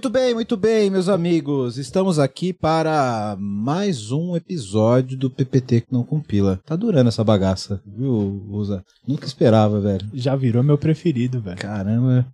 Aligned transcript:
Muito 0.00 0.08
bem, 0.08 0.32
muito 0.32 0.56
bem, 0.56 0.88
meus 0.88 1.10
amigos. 1.10 1.76
Estamos 1.76 2.18
aqui 2.18 2.54
para 2.54 3.36
mais 3.38 4.10
um 4.10 4.34
episódio 4.34 5.14
do 5.14 5.28
PPT 5.28 5.82
que 5.82 5.92
não 5.92 6.02
compila. 6.02 6.58
Tá 6.64 6.74
durando 6.74 7.08
essa 7.08 7.22
bagaça, 7.22 7.82
viu, 7.84 8.42
Usa? 8.48 8.82
Nunca 9.06 9.26
esperava, 9.26 9.78
velho. 9.78 10.08
Já 10.14 10.34
virou 10.34 10.62
meu 10.62 10.78
preferido, 10.78 11.38
velho. 11.38 11.58
Caramba. 11.58 12.26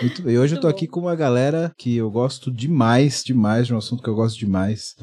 Muito 0.00 0.22
bem. 0.22 0.38
Hoje 0.38 0.56
eu 0.56 0.60
tô 0.60 0.66
aqui 0.66 0.86
com 0.86 1.00
uma 1.00 1.14
galera 1.14 1.72
que 1.78 1.96
eu 1.96 2.10
gosto 2.10 2.50
demais, 2.50 3.22
demais, 3.24 3.66
de 3.66 3.74
um 3.74 3.78
assunto 3.78 4.02
que 4.02 4.08
eu 4.08 4.14
gosto 4.14 4.38
demais 4.38 4.96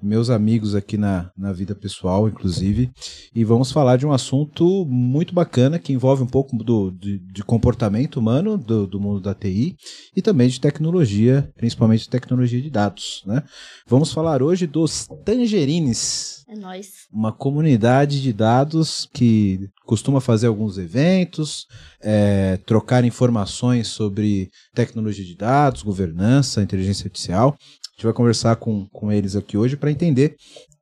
meus 0.00 0.30
amigos 0.30 0.74
aqui 0.74 0.96
na, 0.96 1.30
na 1.36 1.52
vida 1.52 1.74
pessoal, 1.74 2.28
inclusive, 2.28 2.90
e 3.34 3.44
vamos 3.44 3.72
falar 3.72 3.96
de 3.96 4.06
um 4.06 4.12
assunto 4.12 4.86
muito 4.86 5.34
bacana 5.34 5.78
que 5.78 5.92
envolve 5.92 6.22
um 6.22 6.26
pouco 6.26 6.56
do, 6.56 6.92
de, 6.92 7.18
de 7.18 7.42
comportamento 7.42 8.16
humano 8.16 8.56
do, 8.56 8.86
do 8.86 9.00
mundo 9.00 9.20
da 9.20 9.34
TI 9.34 9.76
e 10.14 10.22
também 10.22 10.48
de 10.48 10.60
tecnologia, 10.60 11.52
principalmente 11.56 12.08
tecnologia 12.08 12.62
de 12.62 12.70
dados. 12.70 13.22
Né? 13.26 13.42
Vamos 13.86 14.12
falar 14.12 14.40
hoje 14.40 14.66
dos 14.66 15.08
Tangerines. 15.24 16.37
É 16.48 16.56
nóis. 16.56 17.06
Uma 17.12 17.30
comunidade 17.30 18.22
de 18.22 18.32
dados 18.32 19.06
que 19.12 19.68
costuma 19.84 20.20
fazer 20.20 20.46
alguns 20.46 20.78
eventos, 20.78 21.66
é, 22.00 22.56
trocar 22.64 23.04
informações 23.04 23.88
sobre 23.88 24.50
tecnologia 24.74 25.24
de 25.24 25.36
dados, 25.36 25.82
governança, 25.82 26.62
inteligência 26.62 27.06
artificial 27.06 27.54
gente 27.98 28.04
vai 28.04 28.12
conversar 28.12 28.54
com, 28.56 28.86
com 28.86 29.10
eles 29.10 29.34
aqui 29.34 29.56
hoje 29.56 29.76
para 29.76 29.90
entender 29.90 30.36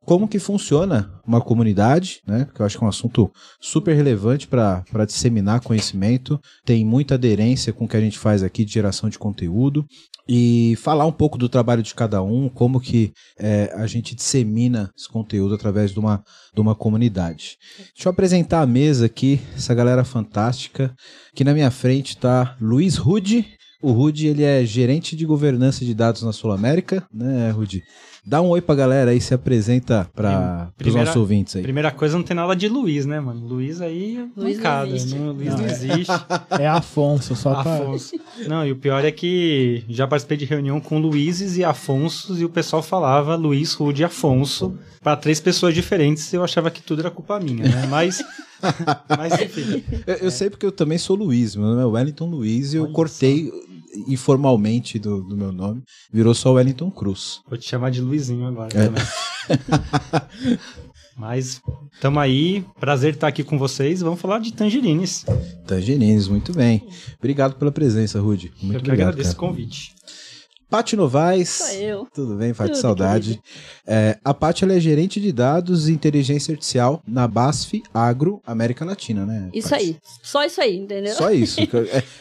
como 0.06 0.28
que 0.28 0.38
funciona 0.38 1.12
uma 1.26 1.40
comunidade, 1.40 2.20
né? 2.24 2.44
Porque 2.44 2.62
eu 2.62 2.66
acho 2.66 2.78
que 2.78 2.84
é 2.84 2.86
um 2.86 2.88
assunto 2.88 3.28
super 3.60 3.94
relevante 3.94 4.46
para 4.46 5.04
disseminar 5.04 5.60
conhecimento, 5.60 6.40
tem 6.64 6.84
muita 6.84 7.14
aderência 7.14 7.72
com 7.72 7.84
o 7.84 7.88
que 7.88 7.96
a 7.96 8.00
gente 8.00 8.16
faz 8.16 8.44
aqui 8.44 8.64
de 8.64 8.72
geração 8.72 9.10
de 9.10 9.18
conteúdo 9.18 9.84
e 10.28 10.76
falar 10.78 11.06
um 11.06 11.12
pouco 11.12 11.36
do 11.36 11.48
trabalho 11.48 11.82
de 11.82 11.92
cada 11.92 12.22
um, 12.22 12.48
como 12.48 12.80
que 12.80 13.12
é, 13.36 13.72
a 13.74 13.86
gente 13.88 14.14
dissemina 14.14 14.90
esse 14.96 15.08
conteúdo 15.08 15.56
através 15.56 15.90
de 15.90 15.98
uma, 15.98 16.22
de 16.54 16.60
uma 16.60 16.74
comunidade. 16.74 17.56
Deixa 17.94 18.08
eu 18.08 18.10
apresentar 18.10 18.62
a 18.62 18.66
mesa 18.66 19.06
aqui, 19.06 19.40
essa 19.56 19.74
galera 19.74 20.04
fantástica. 20.04 20.94
Aqui 21.32 21.42
na 21.42 21.52
minha 21.52 21.70
frente 21.70 22.10
está 22.10 22.56
Luiz 22.60 22.96
Rude. 22.96 23.44
O 23.82 23.92
Rude 23.92 24.28
ele 24.28 24.42
é 24.42 24.64
gerente 24.64 25.14
de 25.14 25.26
governança 25.26 25.84
de 25.84 25.94
dados 25.94 26.22
na 26.22 26.32
Sul 26.32 26.52
América, 26.52 27.06
né, 27.12 27.50
Rude? 27.50 27.82
Dá 28.28 28.42
um 28.42 28.48
oi 28.48 28.60
pra 28.60 28.74
galera 28.74 29.12
aí, 29.12 29.20
se 29.20 29.32
apresenta 29.32 30.10
para 30.12 30.72
os 30.84 30.94
nossos 30.96 31.14
ouvintes 31.14 31.54
aí. 31.54 31.62
Primeira 31.62 31.92
coisa, 31.92 32.16
não 32.16 32.24
tem 32.24 32.34
nada 32.34 32.56
de 32.56 32.68
Luiz, 32.68 33.06
né, 33.06 33.20
mano? 33.20 33.46
Luiz 33.46 33.80
aí 33.80 34.16
é 34.16 34.26
Luiz 34.36 34.56
mancada, 34.56 34.86
não 34.86 34.96
existe. 34.96 35.14
Não, 35.14 35.32
Luiz 35.32 35.48
não, 35.50 35.58
não 35.58 35.64
existe. 35.64 36.12
É 36.58 36.66
Afonso, 36.66 37.36
só 37.36 37.62
pra... 37.62 37.76
Afonso. 37.76 38.16
Não, 38.48 38.66
e 38.66 38.72
o 38.72 38.76
pior 38.76 39.04
é 39.04 39.12
que 39.12 39.84
já 39.88 40.08
participei 40.08 40.36
de 40.36 40.44
reunião 40.44 40.80
com 40.80 40.98
Luizes 40.98 41.56
e 41.56 41.62
Afonsos 41.62 42.40
e 42.40 42.44
o 42.44 42.48
pessoal 42.48 42.82
falava 42.82 43.36
Luiz, 43.36 43.74
Rude 43.74 44.02
e 44.02 44.04
Afonso 44.04 44.76
para 45.00 45.16
três 45.16 45.38
pessoas 45.38 45.72
diferentes 45.72 46.32
eu 46.32 46.42
achava 46.42 46.68
que 46.68 46.82
tudo 46.82 47.02
era 47.02 47.12
culpa 47.12 47.38
minha, 47.38 47.62
né? 47.62 47.86
Mas... 47.88 48.24
Mas 49.16 49.40
enfim. 49.40 49.84
Eu, 50.04 50.14
eu 50.14 50.28
é. 50.28 50.30
sei 50.30 50.50
porque 50.50 50.66
eu 50.66 50.72
também 50.72 50.98
sou 50.98 51.14
Luiz, 51.14 51.54
meu 51.54 51.68
nome 51.68 51.82
é 51.82 51.84
Wellington 51.84 52.26
Luiz 52.26 52.74
e 52.74 52.78
eu 52.78 52.88
cortei 52.88 53.52
informalmente 54.06 54.98
do, 54.98 55.22
do, 55.22 55.36
meu 55.36 55.52
nome, 55.52 55.82
virou 56.12 56.34
só 56.34 56.52
Wellington 56.52 56.90
Cruz. 56.90 57.40
Vou 57.48 57.58
te 57.58 57.68
chamar 57.68 57.90
de 57.90 58.00
Luizinho 58.00 58.46
agora 58.46 58.68
é. 58.74 58.86
também. 58.86 59.02
Mas 61.16 61.62
tamo 61.98 62.20
aí, 62.20 62.62
prazer 62.78 63.14
estar 63.14 63.28
aqui 63.28 63.42
com 63.42 63.58
vocês. 63.58 64.00
Vamos 64.02 64.20
falar 64.20 64.38
de 64.38 64.52
tangerines. 64.52 65.24
Tangerines, 65.66 66.28
muito 66.28 66.52
bem. 66.52 66.86
Obrigado 67.18 67.54
pela 67.54 67.72
presença, 67.72 68.20
Rude. 68.20 68.52
Muito 68.60 68.64
Eu 68.64 68.82
que 68.82 68.88
obrigado, 68.88 69.08
agradeço 69.08 69.34
cara. 69.34 69.46
o 69.46 69.48
convite. 69.48 69.95
Paty 70.68 70.96
Novaes. 70.96 71.48
Sou 71.48 71.76
eu. 71.76 72.08
Tudo 72.12 72.34
bem, 72.34 72.52
Paty? 72.52 72.76
Saudade. 72.76 73.40
É, 73.86 74.18
a 74.24 74.34
Paty 74.34 74.64
é 74.64 74.80
gerente 74.80 75.20
de 75.20 75.30
dados 75.30 75.88
e 75.88 75.92
inteligência 75.92 76.52
artificial 76.52 77.00
na 77.06 77.28
BASF 77.28 77.82
Agro 77.94 78.42
América 78.44 78.84
Latina, 78.84 79.24
né? 79.24 79.48
Isso 79.54 79.70
Paty? 79.70 79.82
aí. 79.82 79.96
Só 80.22 80.44
isso 80.44 80.60
aí, 80.60 80.76
entendeu? 80.76 81.14
Só 81.14 81.30
isso. 81.30 81.56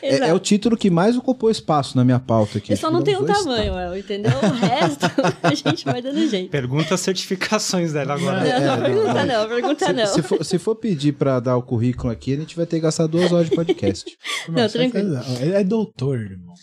É, 0.02 0.16
é, 0.16 0.30
é, 0.30 0.34
o 0.34 0.40
título 0.40 0.78
que 0.78 0.90
mais 0.90 1.18
ocupou 1.18 1.50
espaço 1.50 1.98
na 1.98 2.04
minha 2.04 2.20
pauta 2.20 2.58
aqui. 2.58 2.74
Eu 2.74 2.78
só 2.78 2.92
não 2.92 3.02
tenho 3.02 3.22
um 3.22 3.26
tamanho, 3.26 3.74
El, 3.78 3.98
entendeu? 3.98 4.32
O 4.32 4.54
resto 4.54 5.06
a 5.42 5.54
gente 5.54 5.86
vai 5.86 6.02
dando 6.02 6.28
jeito. 6.30 6.50
Pergunta 6.52 6.94
as 6.94 7.02
certificações 7.02 7.94
dela 7.94 8.14
agora. 8.14 8.44
Não, 8.44 8.76
não, 8.78 8.84
pergunta 8.84 9.26
não, 9.26 9.48
pergunta 9.48 9.86
se, 9.86 9.94
não. 9.94 10.06
Se 10.08 10.22
for, 10.22 10.46
se 10.46 10.58
for 10.60 10.76
pedir 10.76 11.14
pra 11.14 11.40
dar 11.40 11.58
o 11.58 11.64
currículo 11.64 12.12
aqui, 12.12 12.34
a 12.34 12.38
gente 12.38 12.56
vai 12.56 12.66
ter 12.66 12.78
que 12.78 12.84
gastar 12.84 13.08
duas 13.08 13.32
horas 13.32 13.50
de 13.50 13.56
podcast. 13.56 14.06
não, 14.50 14.68
tranquilo. 14.68 15.20
Ele 15.40 15.54
é 15.54 15.64
doutor, 15.64 16.20
irmão. 16.20 16.54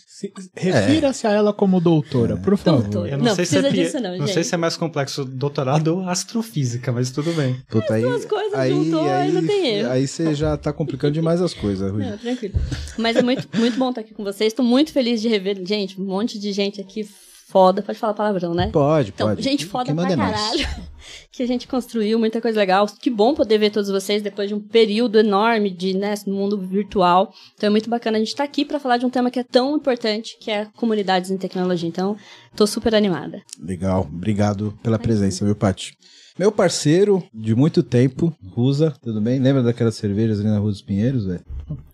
Refira-se 0.55 1.27
a 1.27 1.31
ela 1.31 1.53
como 1.53 1.72
doutora, 1.79 2.37
por 2.37 2.57
favor. 2.57 2.81
Doutor. 2.81 3.07
Eu 3.07 3.17
não, 3.17 3.25
não 3.25 3.35
sei 3.35 3.45
se 3.45 3.57
é 3.57 3.69
disso, 3.69 3.99
não, 3.99 4.17
não 4.17 4.27
sei 4.27 4.43
se 4.43 4.53
é 4.53 4.57
mais 4.57 4.77
complexo 4.77 5.25
doutorado 5.25 5.87
ou 5.99 6.09
astrofísica, 6.09 6.91
mas 6.91 7.11
tudo 7.11 7.31
bem. 7.33 7.57
Puta, 7.69 7.93
aí, 7.93 8.03
As 8.03 8.09
duas 8.09 8.25
coisas 8.25 8.53
aí, 8.53 8.71
juntou, 8.71 9.09
aí, 9.09 9.31
não 9.31 9.45
tem 9.45 9.67
erro. 9.67 9.89
Aí 9.91 10.07
você 10.07 10.35
já 10.35 10.57
tá 10.57 10.71
complicando 10.71 11.13
demais 11.13 11.41
as 11.41 11.53
coisas, 11.53 11.91
Rui. 11.91 12.03
Não, 12.03 12.17
tranquilo. 12.17 12.55
Mas 12.97 13.15
é 13.15 13.21
muito, 13.21 13.47
muito 13.57 13.77
bom 13.77 13.89
estar 13.89 14.01
aqui 14.01 14.13
com 14.13 14.23
vocês. 14.23 14.51
Estou 14.51 14.65
muito 14.65 14.91
feliz 14.91 15.21
de 15.21 15.27
rever, 15.27 15.61
gente, 15.65 15.99
um 15.99 16.05
monte 16.05 16.39
de 16.39 16.51
gente 16.51 16.81
aqui 16.81 17.07
foda. 17.53 17.83
Pode 17.83 17.99
falar 17.99 18.15
palavrão, 18.15 18.55
né? 18.55 18.69
Pode, 18.73 19.11
então, 19.11 19.27
pode. 19.27 19.43
Gente 19.43 19.67
foda 19.67 19.85
Quem 19.85 19.95
pra 19.95 20.11
é 20.11 20.15
caralho. 20.15 20.67
que 21.31 21.43
a 21.43 21.47
gente 21.47 21.67
construiu, 21.67 22.17
muita 22.17 22.41
coisa 22.41 22.59
legal. 22.59 22.87
Que 22.99 23.11
bom 23.11 23.35
poder 23.35 23.59
ver 23.59 23.69
todos 23.69 23.91
vocês 23.91 24.23
depois 24.23 24.49
de 24.49 24.55
um 24.55 24.59
período 24.59 25.19
enorme 25.19 25.69
de, 25.69 25.95
né, 25.95 26.15
no 26.25 26.33
mundo 26.33 26.57
virtual. 26.57 27.31
Então 27.53 27.67
é 27.67 27.69
muito 27.69 27.89
bacana 27.89 28.17
a 28.17 28.19
gente 28.19 28.29
estar 28.29 28.43
tá 28.43 28.49
aqui 28.49 28.65
para 28.65 28.79
falar 28.79 28.97
de 28.97 29.05
um 29.05 29.09
tema 29.09 29.29
que 29.29 29.39
é 29.39 29.43
tão 29.43 29.77
importante, 29.77 30.35
que 30.41 30.49
é 30.49 30.65
comunidades 30.75 31.29
em 31.29 31.37
tecnologia. 31.37 31.87
Então, 31.87 32.17
tô 32.55 32.65
super 32.65 32.95
animada. 32.95 33.43
Legal. 33.61 34.01
Obrigado 34.11 34.73
pela 34.81 34.97
presença, 34.97 35.45
viu, 35.45 35.55
Paty? 35.55 35.95
Meu 36.37 36.51
parceiro 36.51 37.23
de 37.31 37.53
muito 37.53 37.83
tempo, 37.83 38.33
Rusa, 38.51 38.91
tudo 39.03 39.21
bem? 39.21 39.39
Lembra 39.39 39.61
daquelas 39.61 39.93
cervejas 39.93 40.39
ali 40.39 40.49
na 40.49 40.57
Rua 40.57 40.71
dos 40.71 40.81
Pinheiros, 40.81 41.25
velho? 41.25 41.41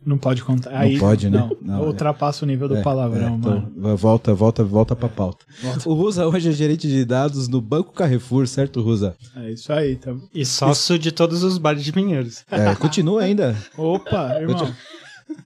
Não 0.06 0.18
pode 0.18 0.42
contar. 0.44 0.72
Não 0.72 0.78
Aí, 0.78 0.98
pode, 0.98 1.30
né? 1.30 1.38
Não, 1.38 1.58
não, 1.62 1.86
ultrapassa 1.86 2.44
é. 2.44 2.46
o 2.46 2.48
nível 2.48 2.70
do 2.70 2.78
é, 2.78 2.82
palavrão, 2.82 3.36
é, 3.36 3.38
mano. 3.38 3.74
Então, 3.78 3.98
volta, 3.98 4.34
volta, 4.34 4.64
volta 4.64 4.96
pra 4.96 5.10
pauta. 5.10 5.46
Volta. 5.62 5.90
O 5.90 5.94
Rusa 5.94 6.26
hoje 6.26 6.50
é 6.50 6.52
gerente 6.54 6.88
de 6.88 7.04
dados 7.04 7.50
no 7.50 7.60
Banco 7.60 7.92
Carrefour, 7.92 8.48
certo, 8.48 8.82
Rusa? 8.82 9.14
É 9.36 9.52
isso 9.52 9.74
aí. 9.74 9.98
Tá... 9.98 10.16
E 10.34 10.46
sócio 10.46 10.98
de 10.98 11.12
todos 11.12 11.44
os 11.44 11.58
bares 11.58 11.84
de 11.84 11.92
Pinheiros. 11.92 12.46
É, 12.50 12.74
continua 12.76 13.24
ainda. 13.24 13.58
Opa, 13.78 14.36
irmão. 14.40 14.74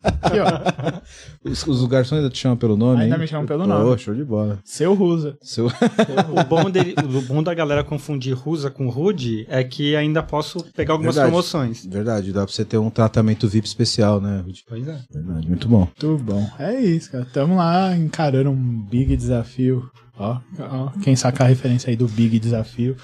Aqui, 0.03 0.39
ó. 0.39 1.49
Os, 1.49 1.65
os 1.67 1.85
garçons 1.85 2.17
ainda 2.17 2.29
te 2.29 2.39
chamam 2.39 2.57
pelo 2.57 2.75
nome? 2.77 3.03
Ainda 3.03 3.15
hein? 3.15 3.21
me 3.21 3.27
chamam 3.27 3.45
pelo 3.45 3.65
nome. 3.65 3.85
Oh, 3.85 3.97
show 3.97 4.13
de 4.13 4.23
bola. 4.23 4.59
Seu 4.63 4.93
Rusa. 4.93 5.37
Seu... 5.41 5.67
o, 5.67 6.43
bom 6.47 6.69
dele, 6.69 6.95
o 6.97 7.21
bom 7.21 7.43
da 7.43 7.53
galera 7.53 7.83
confundir 7.83 8.33
Rusa 8.33 8.69
com 8.69 8.89
Rude 8.89 9.45
é 9.49 9.63
que 9.63 9.95
ainda 9.95 10.23
posso 10.23 10.63
pegar 10.73 10.93
algumas 10.93 11.15
Verdade. 11.15 11.31
promoções. 11.31 11.85
Verdade, 11.85 12.31
dá 12.31 12.45
pra 12.45 12.53
você 12.53 12.65
ter 12.65 12.77
um 12.77 12.89
tratamento 12.89 13.47
VIP 13.47 13.67
especial, 13.67 14.19
né, 14.19 14.41
Rude? 14.45 14.63
Pois 14.67 14.87
é. 14.87 14.99
Verdade, 15.11 15.47
muito 15.47 15.67
bom. 15.67 15.87
Muito 16.01 16.23
bom. 16.23 16.49
É 16.59 16.79
isso, 16.79 17.11
cara. 17.11 17.25
Tamo 17.25 17.57
lá 17.57 17.95
encarando 17.95 18.49
um 18.49 18.81
big 18.89 19.15
desafio. 19.15 19.89
Ó, 20.17 20.37
ó 20.59 20.89
quem 21.01 21.15
sacar 21.15 21.47
a 21.47 21.49
referência 21.49 21.89
aí 21.89 21.95
do 21.95 22.07
big 22.07 22.39
desafio. 22.39 22.95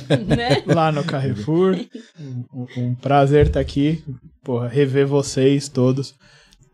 né? 0.26 0.62
Lá 0.66 0.90
no 0.92 1.04
Carrefour. 1.04 1.76
Um, 2.18 2.66
um 2.76 2.94
prazer 2.94 3.46
estar 3.46 3.54
tá 3.54 3.60
aqui. 3.60 4.02
Porra, 4.42 4.68
rever 4.68 5.06
vocês 5.06 5.68
todos. 5.68 6.14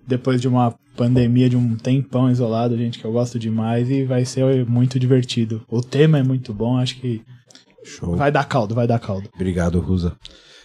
Depois 0.06 0.40
de 0.40 0.48
uma 0.48 0.74
pandemia 0.96 1.48
de 1.48 1.56
um 1.56 1.76
tempão 1.76 2.30
isolado, 2.30 2.76
gente, 2.76 2.98
que 2.98 3.04
eu 3.04 3.12
gosto 3.12 3.38
demais. 3.38 3.90
E 3.90 4.04
vai 4.04 4.24
ser 4.24 4.66
muito 4.66 4.98
divertido. 4.98 5.64
O 5.68 5.80
tema 5.80 6.18
é 6.18 6.22
muito 6.22 6.52
bom, 6.52 6.76
acho 6.76 6.96
que. 7.00 7.22
Show. 7.84 8.16
Vai 8.16 8.30
dar 8.30 8.44
caldo, 8.44 8.74
vai 8.74 8.86
dar 8.86 8.98
caldo. 8.98 9.28
Obrigado, 9.34 9.80
Rusa. 9.80 10.16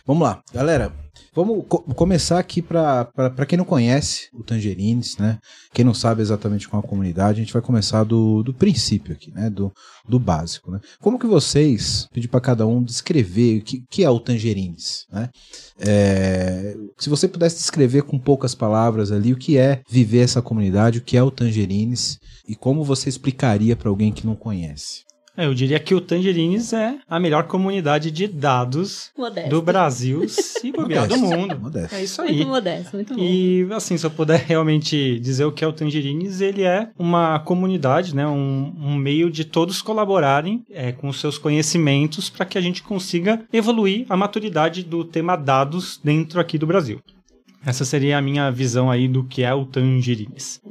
Vamos 0.05 0.23
lá, 0.23 0.41
galera. 0.53 1.02
Vamos 1.35 1.65
co 1.67 1.79
começar 1.95 2.37
aqui 2.37 2.61
para 2.61 3.45
quem 3.47 3.57
não 3.57 3.65
conhece 3.65 4.29
o 4.33 4.43
Tangerines, 4.43 5.17
né? 5.17 5.39
Quem 5.73 5.83
não 5.83 5.93
sabe 5.93 6.21
exatamente 6.21 6.69
com 6.69 6.77
a 6.77 6.83
comunidade, 6.83 7.41
a 7.41 7.43
gente 7.43 7.53
vai 7.53 7.61
começar 7.61 8.03
do, 8.03 8.43
do 8.43 8.53
princípio 8.53 9.13
aqui, 9.13 9.31
né? 9.31 9.49
Do, 9.49 9.71
do 10.07 10.19
básico, 10.19 10.69
né? 10.69 10.79
Como 11.01 11.17
que 11.17 11.25
vocês, 11.25 12.07
pedir 12.13 12.27
para 12.27 12.39
cada 12.39 12.67
um 12.67 12.83
descrever 12.83 13.59
o 13.59 13.63
que, 13.63 13.83
que 13.89 14.03
é 14.03 14.09
o 14.09 14.19
Tangerines, 14.19 15.05
né? 15.11 15.29
É, 15.79 16.75
se 16.99 17.09
você 17.09 17.27
pudesse 17.27 17.55
descrever 17.57 18.03
com 18.03 18.19
poucas 18.19 18.53
palavras 18.53 19.11
ali 19.11 19.33
o 19.33 19.37
que 19.37 19.57
é 19.57 19.81
viver 19.89 20.19
essa 20.19 20.41
comunidade, 20.41 20.99
o 20.99 21.03
que 21.03 21.17
é 21.17 21.23
o 21.23 21.31
Tangerines 21.31 22.19
e 22.47 22.55
como 22.55 22.83
você 22.83 23.09
explicaria 23.09 23.75
para 23.75 23.89
alguém 23.89 24.11
que 24.11 24.27
não 24.27 24.35
conhece. 24.35 25.01
É, 25.35 25.45
eu 25.47 25.53
diria 25.53 25.79
que 25.79 25.95
o 25.95 26.01
Tangerines 26.01 26.73
é 26.73 26.97
a 27.09 27.19
melhor 27.19 27.43
comunidade 27.43 28.11
de 28.11 28.27
dados 28.27 29.11
Modesto. 29.17 29.49
do 29.49 29.61
Brasil 29.61 30.21
e 30.63 30.71
bobear 30.71 31.07
do 31.07 31.17
mundo. 31.17 31.59
Modesto. 31.59 31.95
É 31.95 32.03
isso 32.03 32.21
aí. 32.21 32.35
Muito 32.35 32.47
modesto, 32.49 32.95
muito 32.95 33.15
bom. 33.15 33.19
E 33.19 33.67
assim, 33.71 33.97
se 33.97 34.05
eu 34.05 34.11
puder 34.11 34.39
realmente 34.39 35.19
dizer 35.19 35.45
o 35.45 35.51
que 35.51 35.63
é 35.63 35.67
o 35.67 35.73
Tangerines, 35.73 36.39
ele 36.39 36.61
é 36.61 36.89
uma 36.97 37.39
comunidade, 37.39 38.15
né, 38.15 38.27
um, 38.27 38.73
um 38.79 38.95
meio 38.95 39.31
de 39.31 39.43
todos 39.43 39.81
colaborarem 39.81 40.63
é, 40.69 40.91
com 40.91 41.07
os 41.07 41.19
seus 41.19 41.37
conhecimentos 41.37 42.29
para 42.29 42.45
que 42.45 42.57
a 42.57 42.61
gente 42.61 42.83
consiga 42.83 43.43
evoluir 43.51 44.05
a 44.09 44.15
maturidade 44.15 44.83
do 44.83 45.03
tema 45.03 45.35
dados 45.35 45.99
dentro 46.03 46.39
aqui 46.39 46.57
do 46.57 46.67
Brasil. 46.67 47.01
Essa 47.65 47.85
seria 47.85 48.17
a 48.17 48.21
minha 48.21 48.51
visão 48.51 48.91
aí 48.91 49.07
do 49.07 49.23
que 49.23 49.43
é 49.43 49.53
o 49.53 49.65
Tangerines. 49.65 50.61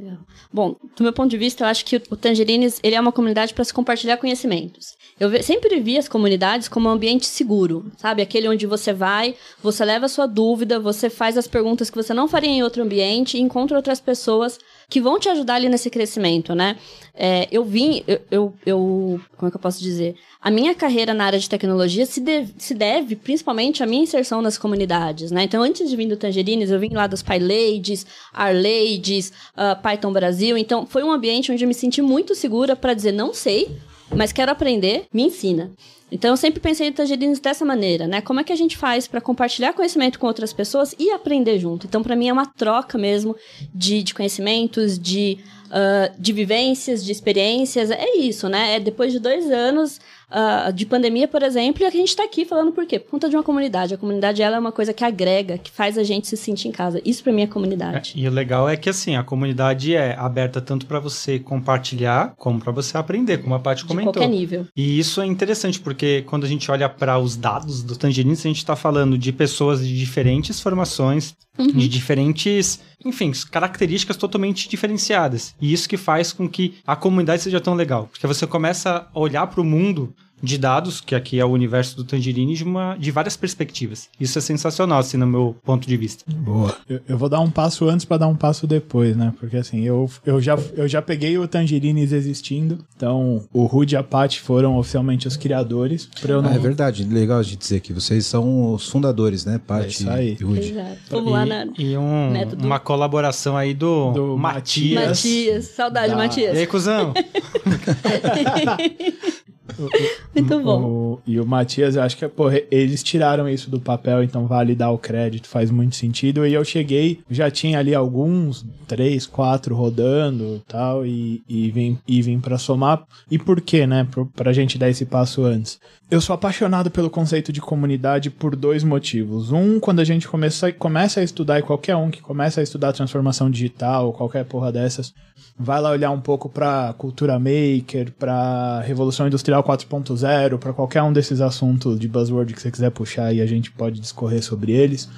Bom, 0.51 0.75
do 0.95 1.03
meu 1.03 1.11
ponto 1.11 1.31
de 1.31 1.37
vista, 1.37 1.63
eu 1.63 1.67
acho 1.67 1.83
que 1.83 1.95
o 1.95 2.15
Tangerines 2.15 2.79
ele 2.83 2.95
é 2.95 3.01
uma 3.01 3.11
comunidade 3.11 3.53
para 3.53 3.63
se 3.63 3.73
compartilhar 3.73 4.17
conhecimentos. 4.17 4.95
Eu 5.19 5.41
sempre 5.41 5.79
vi 5.79 5.97
as 5.97 6.07
comunidades 6.07 6.67
como 6.67 6.87
um 6.87 6.91
ambiente 6.91 7.25
seguro, 7.25 7.91
sabe? 7.97 8.21
Aquele 8.21 8.47
onde 8.47 8.67
você 8.67 8.93
vai, 8.93 9.35
você 9.61 9.83
leva 9.83 10.05
a 10.05 10.09
sua 10.09 10.27
dúvida, 10.27 10.79
você 10.79 11.09
faz 11.09 11.37
as 11.37 11.47
perguntas 11.47 11.89
que 11.89 11.95
você 11.95 12.13
não 12.13 12.27
faria 12.27 12.49
em 12.49 12.63
outro 12.63 12.83
ambiente 12.83 13.37
e 13.37 13.41
encontra 13.41 13.77
outras 13.77 13.99
pessoas 13.99 14.59
que 14.89 15.01
vão 15.01 15.19
te 15.19 15.29
ajudar 15.29 15.55
ali 15.55 15.69
nesse 15.69 15.89
crescimento, 15.89 16.53
né? 16.55 16.77
É, 17.15 17.47
eu 17.51 17.63
vim, 17.63 18.03
eu, 18.07 18.19
eu, 18.31 18.53
eu- 18.65 19.21
como 19.37 19.47
é 19.47 19.51
que 19.51 19.57
eu 19.57 19.61
posso 19.61 19.79
dizer? 19.81 20.15
A 20.41 20.49
minha 20.49 20.73
carreira 20.73 21.13
na 21.13 21.25
área 21.25 21.37
de 21.39 21.47
tecnologia 21.47 22.05
se 22.05 22.19
deve, 22.19 22.53
se 22.57 22.73
deve 22.73 23.15
principalmente 23.15 23.83
à 23.83 23.85
minha 23.85 24.03
inserção 24.03 24.41
nas 24.41 24.57
comunidades, 24.57 25.29
né? 25.31 25.43
Então, 25.43 25.61
antes 25.61 25.89
de 25.89 25.95
vir 25.95 26.07
do 26.07 26.17
Tangerines, 26.17 26.71
eu 26.71 26.79
vim 26.79 26.89
lá 26.93 27.05
dos 27.07 27.21
PyLadies, 27.21 28.05
Arladies, 28.33 29.31
ah, 29.55 29.75
Python 29.75 30.11
Brasil. 30.11 30.57
Então, 30.57 30.85
foi 30.85 31.03
um 31.03 31.11
ambiente 31.11 31.51
onde 31.51 31.63
eu 31.63 31.67
me 31.67 31.73
senti 31.73 32.01
muito 32.01 32.35
segura 32.35 32.75
para 32.75 32.93
dizer, 32.93 33.11
não 33.11 33.33
sei, 33.33 33.69
mas 34.15 34.31
quero 34.31 34.51
aprender, 34.51 35.05
me 35.13 35.23
ensina. 35.23 35.71
Então, 36.11 36.31
eu 36.31 36.37
sempre 36.37 36.59
pensei 36.59 36.87
em 36.87 36.91
Tangerines 36.91 37.39
dessa 37.39 37.65
maneira, 37.65 38.05
né? 38.05 38.21
Como 38.21 38.39
é 38.39 38.43
que 38.43 38.53
a 38.53 38.55
gente 38.55 38.77
faz 38.77 39.07
para 39.07 39.19
compartilhar 39.19 39.73
conhecimento 39.73 40.19
com 40.19 40.27
outras 40.27 40.53
pessoas 40.53 40.93
e 40.99 41.11
aprender 41.11 41.57
junto? 41.57 41.87
Então, 41.87 42.03
para 42.03 42.15
mim, 42.15 42.27
é 42.29 42.33
uma 42.33 42.45
troca 42.45 42.97
mesmo 42.97 43.35
de, 43.73 44.03
de 44.03 44.13
conhecimentos, 44.13 44.99
de, 44.99 45.39
ah, 45.71 46.11
de 46.19 46.31
vivências, 46.31 47.03
de 47.03 47.11
experiências. 47.11 47.89
É 47.89 48.15
isso, 48.15 48.47
né? 48.47 48.75
É 48.75 48.79
depois 48.79 49.11
de 49.11 49.17
dois 49.17 49.49
anos 49.49 49.99
ah, 50.35 50.71
de 50.71 50.83
pandemia, 50.83 51.27
por 51.27 51.43
exemplo, 51.43 51.83
e 51.83 51.85
a 51.85 51.91
gente 51.91 52.09
está 52.09 52.23
aqui 52.23 52.43
falando 52.43 52.71
por 52.71 52.87
quê? 52.87 52.97
Por 52.97 53.11
conta 53.11 53.29
de 53.29 53.35
uma 53.35 53.43
comunidade. 53.43 53.93
A 53.93 53.97
comunidade 53.97 54.41
ela 54.41 54.55
é 54.55 54.59
uma 54.59 54.71
coisa 54.71 54.91
que 54.91 55.03
agrega, 55.03 55.59
que 55.59 55.69
faz 55.69 55.95
a 55.95 56.03
gente 56.03 56.27
se 56.27 56.35
sentir 56.35 56.69
em 56.69 56.71
casa. 56.71 56.99
Isso, 57.05 57.23
para 57.23 57.31
mim, 57.31 57.43
é 57.43 57.47
comunidade. 57.47 58.13
É, 58.17 58.19
e 58.19 58.27
o 58.27 58.31
legal 58.31 58.67
é 58.67 58.75
que 58.75 58.89
assim, 58.89 59.15
a 59.15 59.23
comunidade 59.23 59.95
é 59.95 60.15
aberta 60.17 60.59
tanto 60.59 60.87
para 60.87 60.99
você 60.99 61.37
compartilhar, 61.37 62.33
como 62.35 62.59
para 62.59 62.71
você 62.71 62.97
aprender, 62.97 63.37
como 63.43 63.53
a 63.53 63.59
Paty 63.59 63.83
De 63.83 63.87
comentou. 63.87 64.13
qualquer 64.13 64.27
nível. 64.27 64.65
E 64.75 64.97
isso 64.97 65.21
é 65.21 65.25
interessante, 65.27 65.79
porque 65.79 66.23
quando 66.23 66.45
a 66.45 66.49
gente 66.49 66.69
olha 66.71 66.89
para 66.89 67.19
os 67.19 67.35
dados 67.35 67.83
do 67.83 67.95
Tangerines, 67.95 68.39
a 68.39 68.47
gente 68.47 68.57
está 68.57 68.75
falando 68.75 69.17
de 69.17 69.31
pessoas 69.31 69.85
de 69.85 69.95
diferentes 69.95 70.59
formações, 70.59 71.35
de 71.57 71.87
diferentes, 71.87 72.79
enfim, 73.05 73.31
características 73.51 74.17
totalmente 74.17 74.67
diferenciadas. 74.67 75.55
E 75.61 75.71
isso 75.71 75.87
que 75.87 75.97
faz 75.97 76.33
com 76.33 76.49
que 76.49 76.75
a 76.85 76.95
comunidade 76.95 77.43
seja 77.43 77.61
tão 77.61 77.75
legal. 77.75 78.07
Porque 78.07 78.25
você 78.25 78.47
começa 78.47 79.07
a 79.13 79.19
olhar 79.19 79.45
para 79.47 79.61
o 79.61 79.65
mundo 79.65 80.15
de 80.43 80.57
dados, 80.57 80.99
que 80.99 81.15
aqui 81.15 81.39
é 81.39 81.45
o 81.45 81.49
universo 81.49 81.95
do 81.95 82.03
Tangerine, 82.03 82.53
de, 82.53 82.65
uma, 82.65 82.95
de 82.99 83.09
várias 83.11 83.37
perspectivas. 83.37 84.09
Isso 84.19 84.37
é 84.37 84.41
sensacional, 84.41 84.99
assim, 84.99 85.15
no 85.15 85.25
meu 85.25 85.55
ponto 85.63 85.87
de 85.87 85.95
vista. 85.95 86.25
Boa. 86.29 86.75
Eu, 86.89 86.99
eu 87.07 87.17
vou 87.17 87.29
dar 87.29 87.39
um 87.39 87.49
passo 87.49 87.87
antes 87.87 88.05
pra 88.05 88.17
dar 88.17 88.27
um 88.27 88.35
passo 88.35 88.67
depois, 88.67 89.15
né? 89.15 89.33
Porque 89.39 89.55
assim, 89.55 89.81
eu, 89.83 90.09
eu, 90.25 90.41
já, 90.41 90.57
eu 90.75 90.87
já 90.87 91.01
peguei 91.01 91.37
o 91.37 91.47
Tangerines 91.47 92.11
existindo. 92.11 92.79
Então, 92.95 93.43
o 93.53 93.63
Rude 93.65 93.95
e 93.95 93.97
a 93.97 94.03
Pat 94.03 94.37
foram 94.39 94.77
oficialmente 94.77 95.27
os 95.27 95.37
criadores. 95.37 96.09
Pra 96.19 96.33
eu 96.33 96.41
não... 96.41 96.49
Ah, 96.51 96.55
é 96.55 96.59
verdade, 96.59 97.05
legal 97.05 97.39
a 97.39 97.43
gente 97.43 97.57
dizer 97.59 97.79
que 97.79 97.93
vocês 97.93 98.25
são 98.25 98.73
os 98.73 98.89
fundadores, 98.89 99.45
né, 99.45 99.61
É 99.81 99.87
isso 99.87 100.09
aí. 100.09 100.37
e 100.39 100.43
Rudy. 100.43 100.71
Exato. 100.71 100.97
Vamos 101.09 101.31
lá 101.31 101.45
na... 101.45 101.65
E, 101.77 101.91
e 101.93 101.97
um- 101.97 102.31
método. 102.31 102.65
uma 102.65 102.79
colaboração 102.79 103.55
aí 103.55 103.73
do, 103.73 104.11
Do 104.11 104.37
Matias. 104.37 105.07
Matias, 105.07 105.65
saudade, 105.67 106.09
Da- 106.09 106.15
E 106.15 106.17
Matias. 106.17 106.57
aí, 106.57 106.67
cuzão? 106.67 107.13
Muito 110.33 110.59
bom. 110.61 110.81
O- 110.83 111.19
e 111.25 111.39
o 111.39 111.45
Matias, 111.45 111.95
eu 111.95 112.01
acho 112.01 112.17
que, 112.17 112.25
eles 112.71 113.03
tiraram 113.03 113.47
isso 113.47 113.69
do 113.69 113.79
papel, 113.79 114.23
então 114.23 114.47
vale 114.47 114.73
dar 114.75 114.91
o 114.91 114.97
crédito, 114.97 115.47
faz 115.47 115.69
muito 115.71 115.95
sentido. 115.95 116.45
E 116.45 116.53
eu 116.53 116.63
cheguei, 116.65 117.19
já 117.29 117.49
tinha 117.51 117.79
ali 117.79 117.93
alguns, 117.93 118.65
três, 118.87 119.25
quatro 119.27 119.75
rodando 119.75 120.61
tal, 120.67 121.05
e, 121.05 121.43
e 121.47 121.69
vim, 121.71 121.97
e 122.07 122.21
vim 122.21 122.39
pra 122.39 122.57
somar. 122.57 123.03
E 123.29 123.37
por 123.37 123.61
quê, 123.61 123.85
né? 123.87 124.07
Pra, 124.09 124.25
pra 124.25 124.53
gente 124.53 124.77
dar 124.77 124.89
esse 124.89 125.05
passo 125.05 125.43
antes. 125.43 125.79
Eu 126.11 126.21
sou 126.21 126.33
apaixonado 126.33 126.91
pelo 126.91 127.09
conceito 127.09 127.51
de 127.51 127.59
comunidade 127.61 128.29
por 128.29 128.55
dois 128.55 128.83
motivos. 128.83 129.51
Um, 129.51 129.79
quando 129.79 129.99
a 129.99 130.03
gente 130.03 130.27
começa, 130.27 130.71
começa 130.71 131.19
a 131.19 131.23
estudar, 131.23 131.59
e 131.59 131.63
qualquer 131.63 131.95
um 131.95 132.11
que 132.11 132.21
começa 132.21 132.59
a 132.59 132.63
estudar 132.63 132.93
transformação 132.93 133.49
digital, 133.49 134.13
qualquer 134.13 134.45
porra 134.45 134.71
dessas, 134.71 135.11
vai 135.57 135.81
lá 135.81 135.89
olhar 135.89 136.11
um 136.11 136.19
pouco 136.21 136.49
pra 136.49 136.93
cultura 136.97 137.39
maker, 137.39 138.11
pra 138.19 138.81
revolução 138.81 139.25
industrial 139.25 139.62
4.0, 139.63 140.57
pra 140.57 140.73
qualquer 140.73 141.01
um 141.01 141.13
desses 141.13 141.41
assuntos 141.41 141.99
de 141.99 142.07
buzzword 142.07 142.53
que 142.53 142.61
você 142.61 142.69
quiser 142.69 142.91
puxar 142.91 143.33
e 143.33 143.41
a 143.41 143.45
gente 143.45 143.71
pode 143.71 143.99
discorrer 143.99 144.43
sobre 144.43 144.71
eles. 144.71 145.09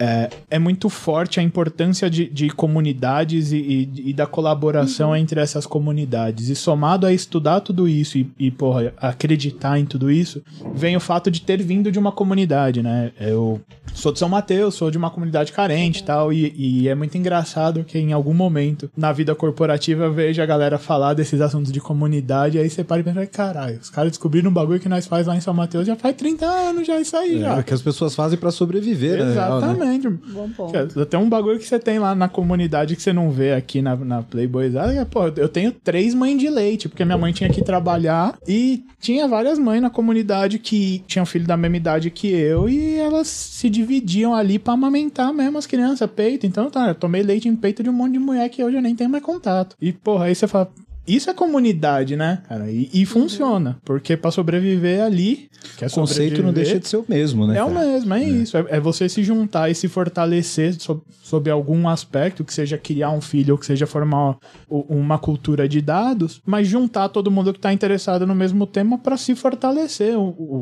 É, 0.00 0.30
é 0.52 0.58
muito 0.58 0.88
forte 0.88 1.38
a 1.38 1.42
importância 1.42 2.08
de, 2.08 2.26
de 2.28 2.48
comunidades 2.48 3.52
e, 3.52 3.56
e- 3.58 4.10
e 4.10 4.12
da 4.14 4.26
colaboração 4.26 5.14
entre 5.14 5.38
essas 5.40 5.66
comunidades. 5.66 6.48
E 6.48 6.56
somado 6.56 7.06
a 7.06 7.12
estudar 7.12 7.60
tudo 7.60 7.86
isso 7.86 8.16
e, 8.16 8.30
e, 8.38 8.50
porra, 8.50 8.94
acreditar 8.96 9.78
em 9.78 9.84
tudo 9.84 10.10
isso, 10.10 10.42
vem 10.74 10.96
o 10.96 11.00
fato 11.00 11.30
de 11.30 11.42
ter 11.42 11.62
vindo 11.62 11.92
de 11.92 11.98
uma 11.98 12.10
comunidade, 12.12 12.82
né? 12.82 13.12
Eu 13.20 13.60
sou 13.92 14.10
de 14.12 14.18
São 14.18 14.28
Mateus, 14.28 14.74
sou 14.74 14.90
de 14.90 14.96
uma 14.96 15.10
comunidade 15.10 15.52
carente 15.52 16.00
e 16.00 16.04
tal, 16.04 16.32
e, 16.32 16.54
e 16.56 16.88
é 16.88 16.94
muito 16.94 17.18
engraçado 17.18 17.84
que 17.84 17.98
em 17.98 18.12
algum 18.12 18.32
momento 18.32 18.90
na 18.96 19.12
vida 19.12 19.34
corporativa 19.34 20.04
eu 20.04 20.12
vejo 20.12 20.40
a 20.40 20.46
galera 20.46 20.78
falar 20.78 21.12
desses 21.12 21.40
assuntos 21.40 21.70
de 21.72 21.80
comunidade, 21.80 22.58
aí 22.58 22.70
você 22.70 22.82
para 22.82 23.00
e 23.00 23.04
pensa, 23.04 23.26
caralho, 23.26 23.78
os 23.82 23.90
caras 23.90 24.12
descobriram 24.12 24.50
um 24.50 24.54
bagulho 24.54 24.80
que 24.80 24.88
nós 24.88 25.06
faz 25.06 25.26
lá 25.26 25.36
em 25.36 25.40
São 25.40 25.52
Mateus 25.52 25.86
já 25.86 25.96
faz 25.96 26.14
30 26.16 26.46
anos, 26.46 26.86
já 26.86 26.98
isso 27.00 27.16
aí, 27.16 27.40
já. 27.40 27.58
É, 27.58 27.62
que 27.62 27.74
as 27.74 27.82
pessoas 27.82 28.14
fazem 28.14 28.38
pra 28.38 28.50
sobreviver, 28.50 29.18
né? 29.22 29.30
Exatamente. 29.32 29.89
Bom 30.32 30.48
ponto. 30.50 31.06
Tem 31.06 31.18
um 31.18 31.28
bagulho 31.28 31.58
que 31.58 31.66
você 31.66 31.78
tem 31.78 31.98
lá 31.98 32.14
na 32.14 32.28
comunidade 32.28 32.96
que 32.96 33.02
você 33.02 33.12
não 33.12 33.30
vê 33.30 33.52
aqui 33.52 33.82
na, 33.82 33.96
na 33.96 34.22
Playboy. 34.22 34.72
Ah, 34.76 35.06
pô, 35.06 35.28
eu 35.36 35.48
tenho 35.48 35.72
três 35.72 36.14
mães 36.14 36.38
de 36.38 36.48
leite, 36.48 36.88
porque 36.88 37.04
minha 37.04 37.18
mãe 37.18 37.32
tinha 37.32 37.50
que 37.50 37.62
trabalhar 37.62 38.38
e 38.46 38.84
tinha 39.00 39.26
várias 39.26 39.58
mães 39.58 39.80
na 39.80 39.90
comunidade 39.90 40.58
que 40.58 41.02
tinham 41.06 41.26
filho 41.26 41.46
da 41.46 41.56
mesma 41.56 41.76
idade 41.76 42.10
que 42.10 42.28
eu 42.28 42.68
e 42.68 42.96
elas 42.96 43.28
se 43.28 43.68
dividiam 43.70 44.34
ali 44.34 44.58
pra 44.58 44.74
amamentar 44.74 45.32
mesmo 45.32 45.58
as 45.58 45.66
crianças, 45.66 46.10
peito. 46.10 46.46
Então, 46.46 46.70
tá, 46.70 46.88
eu 46.88 46.94
tomei 46.94 47.22
leite 47.22 47.48
em 47.48 47.56
peito 47.56 47.82
de 47.82 47.90
um 47.90 47.92
monte 47.92 48.12
de 48.12 48.18
mulher 48.18 48.48
que 48.48 48.62
hoje 48.62 48.76
eu 48.76 48.82
nem 48.82 48.94
tenho 48.94 49.10
mais 49.10 49.22
contato. 49.22 49.76
E, 49.80 49.92
porra, 49.92 50.26
aí 50.26 50.34
você 50.34 50.46
fala. 50.46 50.70
Isso 51.06 51.28
é 51.30 51.34
comunidade, 51.34 52.14
né, 52.16 52.42
cara? 52.48 52.70
E, 52.70 52.88
e 52.92 53.04
funciona. 53.06 53.78
Porque 53.84 54.16
pra 54.16 54.30
sobreviver 54.30 55.02
ali. 55.02 55.48
Quer 55.76 55.88
O 55.88 55.92
conceito 55.92 56.42
não 56.42 56.52
deixa 56.54 56.78
de 56.78 56.88
ser 56.88 56.96
o 56.96 57.04
mesmo, 57.06 57.46
né? 57.46 57.58
é 57.58 57.62
o 57.64 57.68
cara? 57.70 57.86
mesmo, 57.86 58.14
é, 58.14 58.22
isso. 58.24 58.56
É, 58.56 58.64
é 58.70 58.80
você 58.80 59.08
se 59.10 59.22
juntar 59.22 59.68
e 59.70 59.74
se 59.74 59.88
fortalecer 59.88 60.74
sob, 60.80 61.02
sob 61.22 61.50
algum 61.50 61.86
aspecto, 61.86 62.42
que 62.44 62.54
seja 62.54 62.78
criar 62.78 63.10
um 63.10 63.20
filho 63.20 63.52
ou 63.54 63.58
que 63.58 63.66
seja 63.66 63.86
formar 63.86 64.36
uma 64.70 65.18
cultura 65.18 65.68
de 65.68 65.82
dados, 65.82 66.40
mas 66.46 66.66
juntar 66.66 67.08
todo 67.10 67.30
mundo 67.30 67.52
que 67.52 67.58
tá 67.60 67.72
interessado 67.74 68.26
no 68.26 68.34
mesmo 68.34 68.66
tema 68.66 68.96
pra 68.96 69.18
se 69.18 69.34
fortalecer. 69.34 70.16
O, 70.18 70.28
o, 70.28 70.54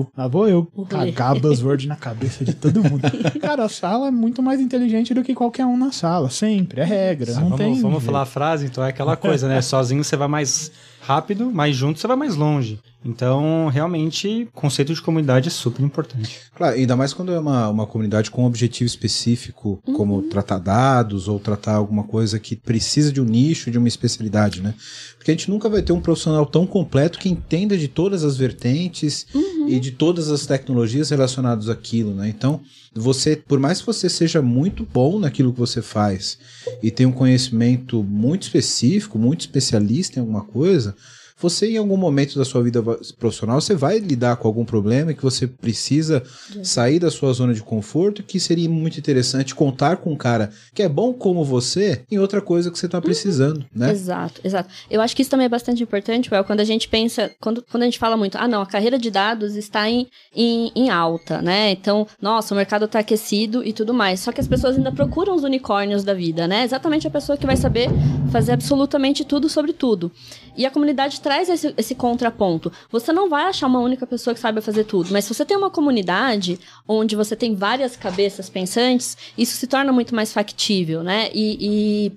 o- 0.00 0.06
ah, 0.16 0.26
vou 0.26 0.48
eu 0.48 0.66
O 0.74 0.84
cagar 0.84 1.38
buzzword 1.38 1.86
na 1.86 1.94
cabeça 1.96 2.44
de 2.44 2.54
todo 2.54 2.82
mundo. 2.82 3.02
Cara, 3.40 3.64
a 3.66 3.68
sala 3.68 4.08
é 4.08 4.10
muito 4.10 4.42
mais 4.42 4.60
inteligente 4.60 5.14
do 5.14 5.22
que 5.22 5.32
qualquer 5.34 5.64
um 5.66 5.76
na 5.76 5.92
sala, 5.92 6.28
sempre. 6.28 6.80
É 6.80 6.84
regra. 6.84 7.32
Não 7.34 7.42
vamos 7.50 7.56
tem. 7.56 7.80
vamos 7.80 8.02
falar 8.02 8.22
a 8.22 8.26
frase, 8.26 8.66
então 8.66 8.82
é 8.82 8.88
aquela 8.88 9.16
coisa, 9.16 9.46
né? 9.46 9.60
Sozinho 9.62 9.89
você 9.98 10.16
vai 10.16 10.28
mais 10.28 10.70
rápido, 11.00 11.50
mas 11.52 11.76
junto 11.76 11.98
você 11.98 12.06
vai 12.06 12.16
mais 12.16 12.36
longe. 12.36 12.78
Então, 13.02 13.68
realmente, 13.68 14.44
o 14.44 14.52
conceito 14.52 14.92
de 14.92 15.00
comunidade 15.00 15.48
é 15.48 15.50
super 15.50 15.82
importante. 15.82 16.38
Claro, 16.54 16.76
ainda 16.76 16.94
mais 16.94 17.14
quando 17.14 17.32
é 17.32 17.38
uma, 17.38 17.68
uma 17.68 17.86
comunidade 17.86 18.30
com 18.30 18.42
um 18.42 18.46
objetivo 18.46 18.86
específico, 18.86 19.82
como 19.94 20.22
tratar 20.22 20.58
dados 20.58 21.26
ou 21.26 21.40
tratar 21.40 21.74
alguma 21.74 22.04
coisa 22.04 22.38
que 22.38 22.54
precisa 22.54 23.10
de 23.10 23.20
um 23.20 23.24
nicho, 23.24 23.70
de 23.70 23.78
uma 23.78 23.88
especialidade, 23.88 24.60
né? 24.60 24.74
Porque 25.16 25.30
a 25.30 25.34
gente 25.34 25.50
nunca 25.50 25.68
vai 25.68 25.80
ter 25.80 25.92
um 25.92 26.00
profissional 26.00 26.44
tão 26.44 26.66
completo 26.66 27.18
que 27.18 27.28
entenda 27.28 27.76
de 27.76 27.88
todas 27.88 28.22
as 28.22 28.36
vertentes 28.36 29.26
e 29.66 29.80
de 29.80 29.92
todas 29.92 30.30
as 30.30 30.44
tecnologias 30.44 31.08
relacionadas 31.08 31.70
àquilo, 31.70 32.14
né? 32.14 32.28
Então, 32.28 32.60
você, 32.94 33.34
por 33.34 33.58
mais 33.58 33.80
que 33.80 33.86
você 33.86 34.10
seja 34.10 34.42
muito 34.42 34.84
bom 34.84 35.18
naquilo 35.18 35.52
que 35.52 35.58
você 35.58 35.80
faz 35.80 36.38
e 36.82 36.90
tenha 36.90 37.08
um 37.08 37.12
conhecimento 37.12 38.02
muito 38.02 38.42
específico, 38.42 39.18
muito 39.18 39.40
especialista 39.40 40.18
em 40.18 40.20
alguma 40.20 40.42
coisa, 40.42 40.94
você 41.40 41.70
em 41.70 41.76
algum 41.76 41.96
momento 41.96 42.38
da 42.38 42.44
sua 42.44 42.62
vida 42.62 42.82
profissional 43.18 43.60
você 43.60 43.74
vai 43.74 43.98
lidar 43.98 44.36
com 44.36 44.46
algum 44.46 44.64
problema 44.64 45.14
que 45.14 45.22
você 45.22 45.46
precisa 45.46 46.22
sair 46.62 46.98
da 46.98 47.10
sua 47.10 47.32
zona 47.32 47.54
de 47.54 47.62
conforto, 47.62 48.22
que 48.22 48.38
seria 48.38 48.68
muito 48.68 48.98
interessante 48.98 49.54
contar 49.54 49.96
com 49.96 50.12
um 50.12 50.16
cara 50.16 50.50
que 50.74 50.82
é 50.82 50.88
bom 50.88 51.12
como 51.12 51.44
você 51.44 52.02
em 52.10 52.18
outra 52.18 52.40
coisa 52.40 52.70
que 52.70 52.78
você 52.78 52.86
está 52.86 53.00
precisando, 53.00 53.64
né? 53.74 53.90
Exato, 53.90 54.40
exato. 54.44 54.68
Eu 54.90 55.00
acho 55.00 55.14
que 55.14 55.22
isso 55.22 55.30
também 55.30 55.46
é 55.46 55.48
bastante 55.48 55.82
importante, 55.82 56.30
Well, 56.32 56.44
quando 56.44 56.60
a 56.60 56.64
gente 56.64 56.88
pensa, 56.88 57.30
quando, 57.40 57.64
quando 57.70 57.82
a 57.82 57.86
gente 57.86 57.98
fala 57.98 58.16
muito, 58.16 58.36
ah, 58.38 58.46
não, 58.46 58.62
a 58.62 58.66
carreira 58.66 58.98
de 58.98 59.10
dados 59.10 59.56
está 59.56 59.88
em, 59.88 60.08
em, 60.34 60.70
em 60.74 60.90
alta, 60.90 61.40
né? 61.42 61.70
Então, 61.70 62.06
nossa, 62.20 62.54
o 62.54 62.56
mercado 62.56 62.84
está 62.84 63.00
aquecido 63.00 63.64
e 63.64 63.72
tudo 63.72 63.92
mais. 63.94 64.20
Só 64.20 64.32
que 64.32 64.40
as 64.40 64.48
pessoas 64.48 64.76
ainda 64.76 64.92
procuram 64.92 65.34
os 65.34 65.44
unicórnios 65.44 66.04
da 66.04 66.14
vida, 66.14 66.46
né? 66.46 66.64
Exatamente 66.64 67.06
a 67.06 67.10
pessoa 67.10 67.36
que 67.36 67.46
vai 67.46 67.56
saber 67.56 67.88
fazer 68.30 68.52
absolutamente 68.52 69.24
tudo 69.24 69.48
sobre 69.48 69.72
tudo. 69.72 70.10
E 70.56 70.66
a 70.66 70.70
comunidade 70.70 71.20
traz 71.20 71.48
esse, 71.48 71.74
esse 71.76 71.94
contraponto. 71.94 72.72
Você 72.90 73.12
não 73.12 73.28
vai 73.28 73.44
achar 73.44 73.66
uma 73.66 73.80
única 73.80 74.06
pessoa 74.06 74.34
que 74.34 74.40
saiba 74.40 74.60
fazer 74.60 74.84
tudo, 74.84 75.10
mas 75.12 75.24
se 75.24 75.34
você 75.34 75.44
tem 75.44 75.56
uma 75.56 75.70
comunidade 75.70 76.58
onde 76.86 77.16
você 77.16 77.34
tem 77.34 77.54
várias 77.54 77.96
cabeças 77.96 78.48
pensantes, 78.48 79.16
isso 79.36 79.56
se 79.56 79.66
torna 79.66 79.92
muito 79.92 80.14
mais 80.14 80.32
factível, 80.32 81.02
né? 81.02 81.30
E, 81.32 81.56
e 81.60 82.12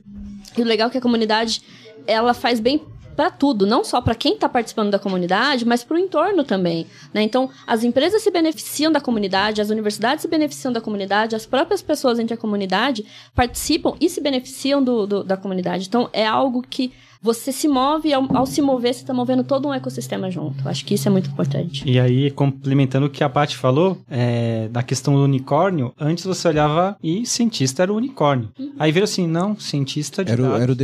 E 0.57 0.61
o 0.61 0.65
legal 0.65 0.87
é 0.87 0.91
que 0.91 0.97
a 0.97 1.01
comunidade, 1.01 1.61
ela 2.05 2.33
faz 2.33 2.59
bem 2.59 2.81
para 3.15 3.29
tudo, 3.29 3.65
não 3.65 3.83
só 3.83 4.01
para 4.01 4.15
quem 4.15 4.33
está 4.33 4.49
participando 4.49 4.89
da 4.89 4.99
comunidade, 4.99 5.65
mas 5.65 5.83
para 5.83 5.95
o 5.95 5.99
entorno 5.99 6.43
também. 6.43 6.87
Né? 7.13 7.21
Então, 7.21 7.49
as 7.65 7.83
empresas 7.83 8.21
se 8.23 8.31
beneficiam 8.31 8.91
da 8.91 8.99
comunidade, 8.99 9.61
as 9.61 9.69
universidades 9.69 10.23
se 10.23 10.27
beneficiam 10.27 10.73
da 10.73 10.81
comunidade, 10.81 11.35
as 11.35 11.45
próprias 11.45 11.81
pessoas 11.81 12.19
entre 12.19 12.33
a 12.33 12.37
comunidade 12.37 13.05
participam 13.35 13.95
e 14.01 14.09
se 14.09 14.19
beneficiam 14.19 14.83
do, 14.83 15.05
do 15.05 15.23
da 15.23 15.37
comunidade. 15.37 15.87
Então, 15.87 16.09
é 16.11 16.25
algo 16.25 16.63
que 16.67 16.91
você 17.23 17.53
se 17.53 17.69
move 17.69 18.09
e 18.09 18.13
ao, 18.13 18.27
ao 18.35 18.45
se 18.45 18.61
mover, 18.61 18.93
você 18.93 18.99
está 18.99 19.13
movendo 19.13 19.45
todo 19.45 19.69
um 19.69 19.73
ecossistema 19.73 20.29
junto. 20.29 20.67
Acho 20.67 20.83
que 20.83 20.93
isso 20.93 21.07
é 21.07 21.11
muito 21.11 21.29
importante. 21.29 21.89
E 21.89 21.97
aí, 21.97 22.29
complementando 22.29 23.05
o 23.05 23.09
que 23.09 23.23
a 23.23 23.29
Paty 23.29 23.55
falou, 23.55 23.97
é, 24.11 24.67
da 24.67 24.83
questão 24.83 25.15
do 25.15 25.23
unicórnio, 25.23 25.93
antes 25.97 26.25
você 26.25 26.49
olhava 26.49 26.97
e 27.01 27.25
cientista 27.25 27.81
era 27.83 27.93
o 27.93 27.95
unicórnio. 27.95 28.49
Uhum. 28.59 28.73
Aí 28.77 28.91
veio 28.91 29.05
assim, 29.05 29.25
não, 29.25 29.57
cientista 29.57 30.25
de 30.25 30.33
era, 30.33 30.41
dados. 30.41 30.61
era 30.61 30.71
o 30.73 30.75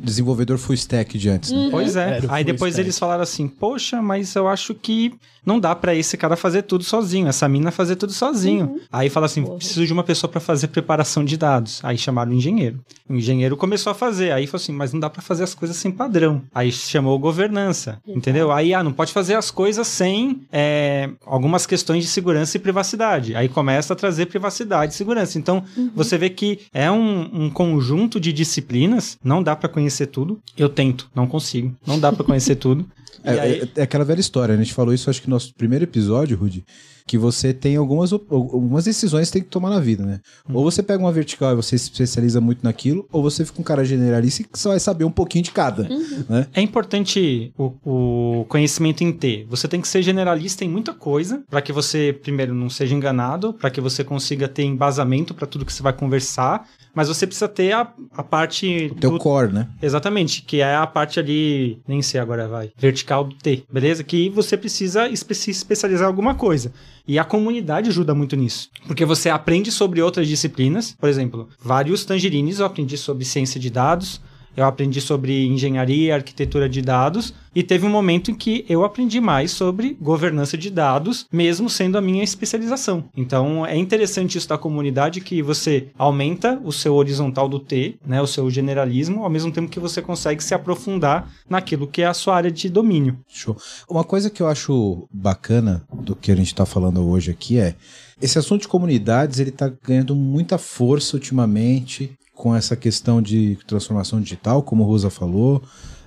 desenvolvedor 0.00 0.56
full 0.56 0.74
stack 0.74 1.18
de 1.18 1.28
antes. 1.28 1.52
Né? 1.52 1.58
Uhum. 1.58 1.70
Pois 1.70 1.94
é. 1.94 2.20
Aí 2.30 2.42
depois 2.42 2.72
stack. 2.72 2.86
eles 2.86 2.98
falaram 2.98 3.22
assim, 3.22 3.46
poxa, 3.46 4.00
mas 4.00 4.34
eu 4.34 4.48
acho 4.48 4.74
que 4.74 5.12
não 5.44 5.58
dá 5.58 5.74
para 5.74 5.94
esse 5.94 6.16
cara 6.16 6.36
fazer 6.36 6.62
tudo 6.62 6.84
sozinho, 6.84 7.28
essa 7.28 7.48
mina 7.48 7.70
fazer 7.70 7.96
tudo 7.96 8.12
sozinho. 8.12 8.66
Uhum. 8.66 8.80
Aí 8.90 9.10
fala 9.10 9.26
assim, 9.26 9.44
preciso 9.44 9.86
de 9.86 9.92
uma 9.92 10.04
pessoa 10.04 10.30
para 10.30 10.40
fazer 10.40 10.68
preparação 10.68 11.24
de 11.24 11.36
dados. 11.36 11.80
Aí 11.82 11.98
chamaram 11.98 12.30
o 12.30 12.34
engenheiro. 12.34 12.80
O 13.08 13.14
engenheiro 13.14 13.56
começou 13.56 13.90
a 13.90 13.94
fazer, 13.94 14.32
aí 14.32 14.46
falou 14.46 14.62
assim, 14.62 14.72
mas 14.72 14.92
não 14.92 15.00
dá 15.00 15.10
para 15.10 15.22
fazer 15.22 15.44
as 15.44 15.54
coisas 15.54 15.76
sem 15.76 15.90
padrão. 15.90 16.42
Aí 16.54 16.70
chamou 16.70 17.18
governança, 17.18 18.00
Exato. 18.04 18.18
entendeu? 18.18 18.52
Aí, 18.52 18.72
ah, 18.72 18.82
não 18.82 18.92
pode 18.92 19.12
fazer 19.12 19.34
as 19.34 19.50
coisas 19.50 19.86
sem 19.86 20.42
é, 20.52 21.10
algumas 21.26 21.66
questões 21.66 22.04
de 22.04 22.10
segurança 22.10 22.56
e 22.56 22.60
privacidade. 22.60 23.34
Aí 23.34 23.48
começa 23.48 23.92
a 23.92 23.96
trazer 23.96 24.26
privacidade 24.26 24.92
e 24.92 24.96
segurança. 24.96 25.38
Então, 25.38 25.64
uhum. 25.76 25.90
você 25.94 26.16
vê 26.16 26.30
que 26.30 26.60
é 26.72 26.90
um, 26.90 27.44
um, 27.44 27.50
conjunto 27.50 28.20
de 28.20 28.32
disciplinas, 28.32 29.18
não 29.22 29.42
dá 29.42 29.56
para 29.56 29.68
conhecer 29.68 30.06
tudo. 30.06 30.40
Eu 30.56 30.68
tento, 30.68 31.10
não 31.14 31.26
consigo. 31.26 31.74
Não 31.86 31.98
dá 31.98 32.12
para 32.12 32.24
conhecer 32.24 32.56
tudo. 32.56 32.86
É, 33.24 33.30
aí... 33.30 33.60
é, 33.60 33.80
é, 33.80 33.82
aquela 33.82 34.04
velha 34.04 34.20
história, 34.20 34.54
né? 34.54 34.60
a 34.60 34.64
gente 34.64 34.74
falou 34.74 34.92
isso 34.92 35.10
acho 35.10 35.20
que 35.20 35.28
no 35.28 35.34
nosso 35.34 35.54
primeiro 35.54 35.84
episódio, 35.84 36.36
Rudy, 36.36 36.64
que 37.06 37.18
você 37.18 37.52
tem 37.52 37.76
algumas, 37.76 38.12
algumas 38.12 38.84
decisões 38.84 39.28
que 39.28 39.34
tem 39.34 39.42
que 39.42 39.48
tomar 39.48 39.70
na 39.70 39.80
vida, 39.80 40.04
né? 40.04 40.20
Hum. 40.48 40.54
Ou 40.54 40.64
você 40.64 40.82
pega 40.82 41.02
uma 41.02 41.12
vertical 41.12 41.52
e 41.52 41.56
você 41.56 41.76
se 41.78 41.90
especializa 41.90 42.40
muito 42.40 42.62
naquilo, 42.62 43.06
ou 43.12 43.22
você 43.22 43.44
fica 43.44 43.60
um 43.60 43.64
cara 43.64 43.84
generalista 43.84 44.42
que 44.42 44.58
só 44.58 44.70
vai 44.70 44.80
saber 44.80 45.04
um 45.04 45.10
pouquinho 45.10 45.44
de 45.44 45.50
cada. 45.50 45.82
Uhum. 45.82 46.24
Né? 46.28 46.46
É 46.54 46.60
importante 46.60 47.52
o, 47.58 47.72
o, 47.84 48.44
conhecimento 48.48 49.02
em 49.02 49.12
T. 49.12 49.46
Você 49.48 49.68
tem 49.68 49.80
que 49.80 49.88
ser 49.88 50.02
generalista 50.02 50.64
em 50.64 50.68
muita 50.68 50.92
coisa, 50.92 51.42
para 51.48 51.60
que 51.60 51.72
você, 51.72 52.16
primeiro, 52.22 52.54
não 52.54 52.68
seja 52.68 52.94
enganado, 52.94 53.54
para 53.54 53.70
que 53.70 53.80
você 53.80 54.04
consiga 54.04 54.48
ter 54.48 54.64
embasamento 54.64 55.34
para 55.34 55.46
tudo 55.46 55.64
que 55.64 55.72
você 55.72 55.82
vai 55.82 55.92
conversar, 55.92 56.66
mas 56.94 57.08
você 57.08 57.26
precisa 57.26 57.48
ter 57.48 57.72
a, 57.72 57.92
a 58.12 58.22
parte. 58.22 58.90
O 58.92 58.94
teu 58.96 59.10
do... 59.12 59.18
core, 59.18 59.52
né? 59.52 59.68
Exatamente, 59.80 60.42
que 60.42 60.60
é 60.60 60.74
a 60.74 60.86
parte 60.86 61.18
ali, 61.18 61.78
nem 61.86 62.02
sei 62.02 62.20
agora 62.20 62.46
vai, 62.46 62.70
vertical 62.76 63.24
do 63.24 63.34
T, 63.34 63.64
beleza? 63.72 64.04
Que 64.04 64.28
você 64.30 64.56
precisa 64.56 65.08
espe 65.08 65.34
se 65.34 65.50
especializar 65.50 66.06
em 66.06 66.10
alguma 66.10 66.34
coisa. 66.34 66.72
E 67.06 67.18
a 67.18 67.24
comunidade 67.24 67.88
ajuda 67.88 68.14
muito 68.14 68.36
nisso. 68.36 68.70
Porque 68.86 69.04
você 69.04 69.28
aprende 69.28 69.72
sobre 69.72 70.00
outras 70.00 70.28
disciplinas, 70.28 70.96
por 70.98 71.08
exemplo, 71.08 71.48
vários 71.60 72.04
tangerines 72.04 72.58
eu 72.58 72.66
aprendi 72.66 72.96
sobre 72.96 73.24
ciência 73.24 73.58
de 73.58 73.70
dados, 73.70 74.20
eu 74.56 74.64
aprendi 74.64 75.00
sobre 75.00 75.46
engenharia, 75.46 76.14
arquitetura 76.14 76.68
de 76.68 76.82
dados, 76.82 77.34
e 77.54 77.62
teve 77.62 77.86
um 77.86 77.90
momento 77.90 78.30
em 78.30 78.34
que 78.34 78.64
eu 78.68 78.84
aprendi 78.84 79.20
mais 79.20 79.50
sobre 79.50 79.96
governança 80.00 80.56
de 80.56 80.70
dados, 80.70 81.26
mesmo 81.30 81.68
sendo 81.68 81.98
a 81.98 82.00
minha 82.00 82.24
especialização. 82.24 83.04
Então 83.16 83.66
é 83.66 83.76
interessante 83.76 84.38
isso 84.38 84.48
da 84.48 84.56
comunidade 84.56 85.20
que 85.20 85.42
você 85.42 85.88
aumenta 85.98 86.60
o 86.64 86.72
seu 86.72 86.94
horizontal 86.94 87.48
do 87.48 87.58
T, 87.58 87.96
né, 88.06 88.22
o 88.22 88.26
seu 88.26 88.50
generalismo, 88.50 89.22
ao 89.22 89.30
mesmo 89.30 89.52
tempo 89.52 89.70
que 89.70 89.80
você 89.80 90.00
consegue 90.00 90.42
se 90.42 90.54
aprofundar 90.54 91.30
naquilo 91.48 91.86
que 91.86 92.02
é 92.02 92.06
a 92.06 92.14
sua 92.14 92.36
área 92.36 92.50
de 92.50 92.68
domínio. 92.68 93.18
Show. 93.28 93.56
Uma 93.88 94.04
coisa 94.04 94.30
que 94.30 94.42
eu 94.42 94.48
acho 94.48 95.06
bacana 95.12 95.84
do 95.92 96.16
que 96.16 96.32
a 96.32 96.36
gente 96.36 96.46
está 96.46 96.64
falando 96.64 97.06
hoje 97.06 97.30
aqui 97.30 97.58
é 97.58 97.74
esse 98.20 98.38
assunto 98.38 98.62
de 98.62 98.68
comunidades 98.68 99.40
ele 99.40 99.50
está 99.50 99.70
ganhando 99.82 100.14
muita 100.14 100.56
força 100.56 101.16
ultimamente 101.16 102.12
com 102.42 102.56
essa 102.56 102.74
questão 102.74 103.22
de 103.22 103.56
transformação 103.68 104.20
digital, 104.20 104.64
como 104.64 104.82
o 104.82 104.86
Rosa 104.86 105.08
falou. 105.08 105.62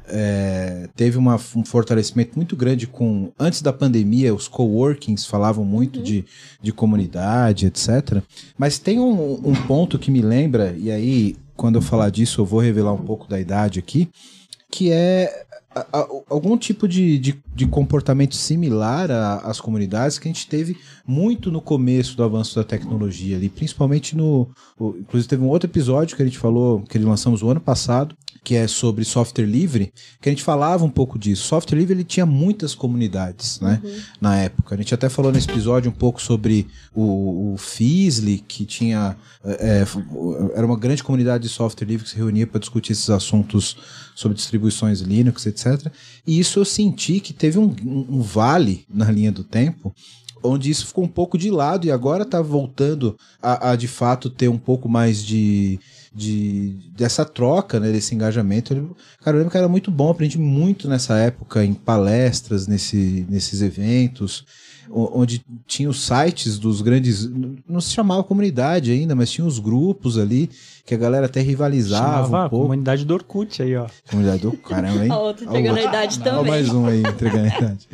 É, 0.05 0.89
teve 0.93 1.17
uma, 1.17 1.35
um 1.55 1.63
fortalecimento 1.63 2.35
muito 2.35 2.57
grande 2.57 2.85
com. 2.85 3.31
Antes 3.39 3.61
da 3.61 3.71
pandemia, 3.71 4.35
os 4.35 4.45
coworkings 4.45 5.25
falavam 5.25 5.63
muito 5.63 5.99
uhum. 5.99 6.03
de, 6.03 6.25
de 6.61 6.73
comunidade, 6.73 7.67
etc. 7.67 8.21
Mas 8.57 8.77
tem 8.77 8.99
um, 8.99 9.39
um 9.45 9.55
ponto 9.65 9.97
que 9.97 10.11
me 10.11 10.21
lembra, 10.21 10.75
e 10.77 10.91
aí, 10.91 11.37
quando 11.55 11.75
eu 11.75 11.81
falar 11.81 12.09
disso, 12.09 12.41
eu 12.41 12.45
vou 12.45 12.59
revelar 12.59 12.91
um 12.91 13.05
pouco 13.05 13.29
da 13.29 13.39
idade 13.39 13.79
aqui, 13.79 14.09
que 14.69 14.91
é 14.91 15.45
algum 16.29 16.57
tipo 16.57 16.87
de, 16.87 17.19
de, 17.19 17.43
de 17.53 17.67
comportamento 17.67 18.33
similar 18.33 19.11
às 19.43 19.59
comunidades 19.59 20.17
que 20.17 20.27
a 20.27 20.31
gente 20.31 20.47
teve 20.47 20.77
muito 21.05 21.51
no 21.51 21.59
começo 21.59 22.15
do 22.15 22.23
avanço 22.23 22.55
da 22.55 22.63
tecnologia 22.63 23.35
ali, 23.35 23.49
principalmente 23.49 24.15
no. 24.15 24.47
Inclusive, 24.79 25.27
teve 25.27 25.43
um 25.43 25.49
outro 25.49 25.69
episódio 25.69 26.15
que 26.15 26.23
a 26.23 26.25
gente 26.25 26.37
falou, 26.37 26.81
que 26.81 26.97
lançamos 26.97 27.43
o 27.43 27.49
ano 27.49 27.59
passado, 27.59 28.15
que 28.45 28.55
é 28.55 28.67
sobre 28.67 29.03
software 29.03 29.47
livre, 29.47 29.91
que 30.21 30.29
a 30.29 30.31
gente 30.31 30.43
falava 30.43 30.85
um 30.85 30.89
pouco 30.89 31.17
disso. 31.17 31.47
Software 31.47 31.79
livre 31.79 31.95
ele 31.95 32.03
tinha 32.03 32.27
muitas 32.27 32.75
comunidades, 32.75 33.59
né? 33.59 33.81
Uhum. 33.83 33.99
Na 34.21 34.37
época. 34.37 34.75
A 34.75 34.77
gente 34.77 34.93
até 34.93 35.09
falou 35.09 35.31
nesse 35.31 35.49
episódio 35.49 35.89
um 35.89 35.93
pouco 35.93 36.21
sobre 36.21 36.67
o, 36.93 37.53
o 37.53 37.57
que 38.47 38.65
tinha. 38.65 39.17
É, 39.43 39.79
é 39.81 39.85
era 40.55 40.65
uma 40.65 40.77
grande 40.77 41.03
comunidade 41.03 41.43
de 41.43 41.49
software 41.49 41.87
livre 41.87 42.03
que 42.03 42.11
se 42.11 42.17
reunia 42.17 42.45
para 42.45 42.59
discutir 42.59 42.91
esses 42.91 43.09
assuntos 43.09 43.75
sobre 44.13 44.37
distribuições 44.37 45.01
Linux, 45.01 45.47
etc. 45.47 45.91
E 46.25 46.39
isso 46.39 46.59
eu 46.59 46.65
senti 46.65 47.19
que 47.19 47.33
teve 47.33 47.57
um, 47.57 47.75
um, 47.83 48.05
um 48.09 48.21
vale 48.21 48.85
na 48.87 49.11
linha 49.11 49.31
do 49.31 49.43
tempo 49.43 49.93
onde 50.43 50.69
isso 50.69 50.85
ficou 50.85 51.03
um 51.03 51.07
pouco 51.07 51.39
de 51.39 51.49
lado 51.49 51.87
e 51.87 51.91
agora 51.91 52.21
está 52.21 52.39
voltando 52.39 53.17
a, 53.41 53.71
a, 53.71 53.75
de 53.75 53.87
fato 53.87 54.29
ter 54.29 54.47
um 54.47 54.59
pouco 54.59 54.87
mais 54.87 55.23
de, 55.23 55.79
de 56.15 56.77
dessa 56.95 57.25
troca, 57.25 57.77
né, 57.77 57.91
desse 57.91 58.15
engajamento. 58.15 58.95
Cara, 59.21 59.35
eu 59.35 59.39
lembro 59.39 59.51
que 59.51 59.57
era 59.57 59.67
muito 59.67 59.91
bom, 59.91 60.09
aprendi 60.09 60.39
muito 60.39 60.87
nessa 60.87 61.17
época 61.17 61.63
em 61.65 61.73
palestras, 61.73 62.67
nesse, 62.67 63.25
nesses 63.29 63.61
eventos, 63.61 64.45
onde 64.89 65.43
tinha 65.67 65.89
os 65.89 66.05
sites 66.05 66.57
dos 66.57 66.81
grandes, 66.81 67.29
não 67.67 67.81
se 67.81 67.91
chamava 67.91 68.23
comunidade 68.23 68.91
ainda, 68.91 69.13
mas 69.15 69.29
tinha 69.29 69.45
os 69.45 69.59
grupos 69.59 70.17
ali 70.17 70.49
que 70.85 70.93
a 70.93 70.97
galera 70.97 71.25
até 71.25 71.41
rivalizava 71.41 72.25
Chamava 72.25 72.45
um 72.45 72.49
pouco. 72.49 72.65
comunidade 72.65 73.03
do 73.03 73.13
Orkut 73.13 73.61
aí, 73.61 73.75
ó. 73.75 73.87
Comunidade 74.09 74.41
do 74.43 74.53
caramba, 74.53 75.03
hein? 75.03 75.11
A 75.11 75.19
outra 75.19 75.45
entregando 75.45 75.79
a 75.79 75.83
idade 75.83 76.19
também. 76.19 76.39
Olha 76.39 76.49
mais 76.49 76.69
um 76.69 76.85
aí 76.85 77.01
entregando 77.01 77.45
a 77.45 77.57
idade. 77.57 77.87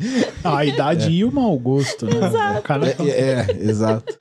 a 0.44 0.64
idade 0.64 1.06
é. 1.06 1.10
e 1.10 1.24
o 1.24 1.32
mau 1.32 1.58
gosto, 1.58 2.06
né? 2.06 2.26
Exato. 2.28 2.62
Cara... 2.62 2.86
É, 2.86 3.08
é, 3.08 3.46
é, 3.48 3.62
exato. 3.62 4.18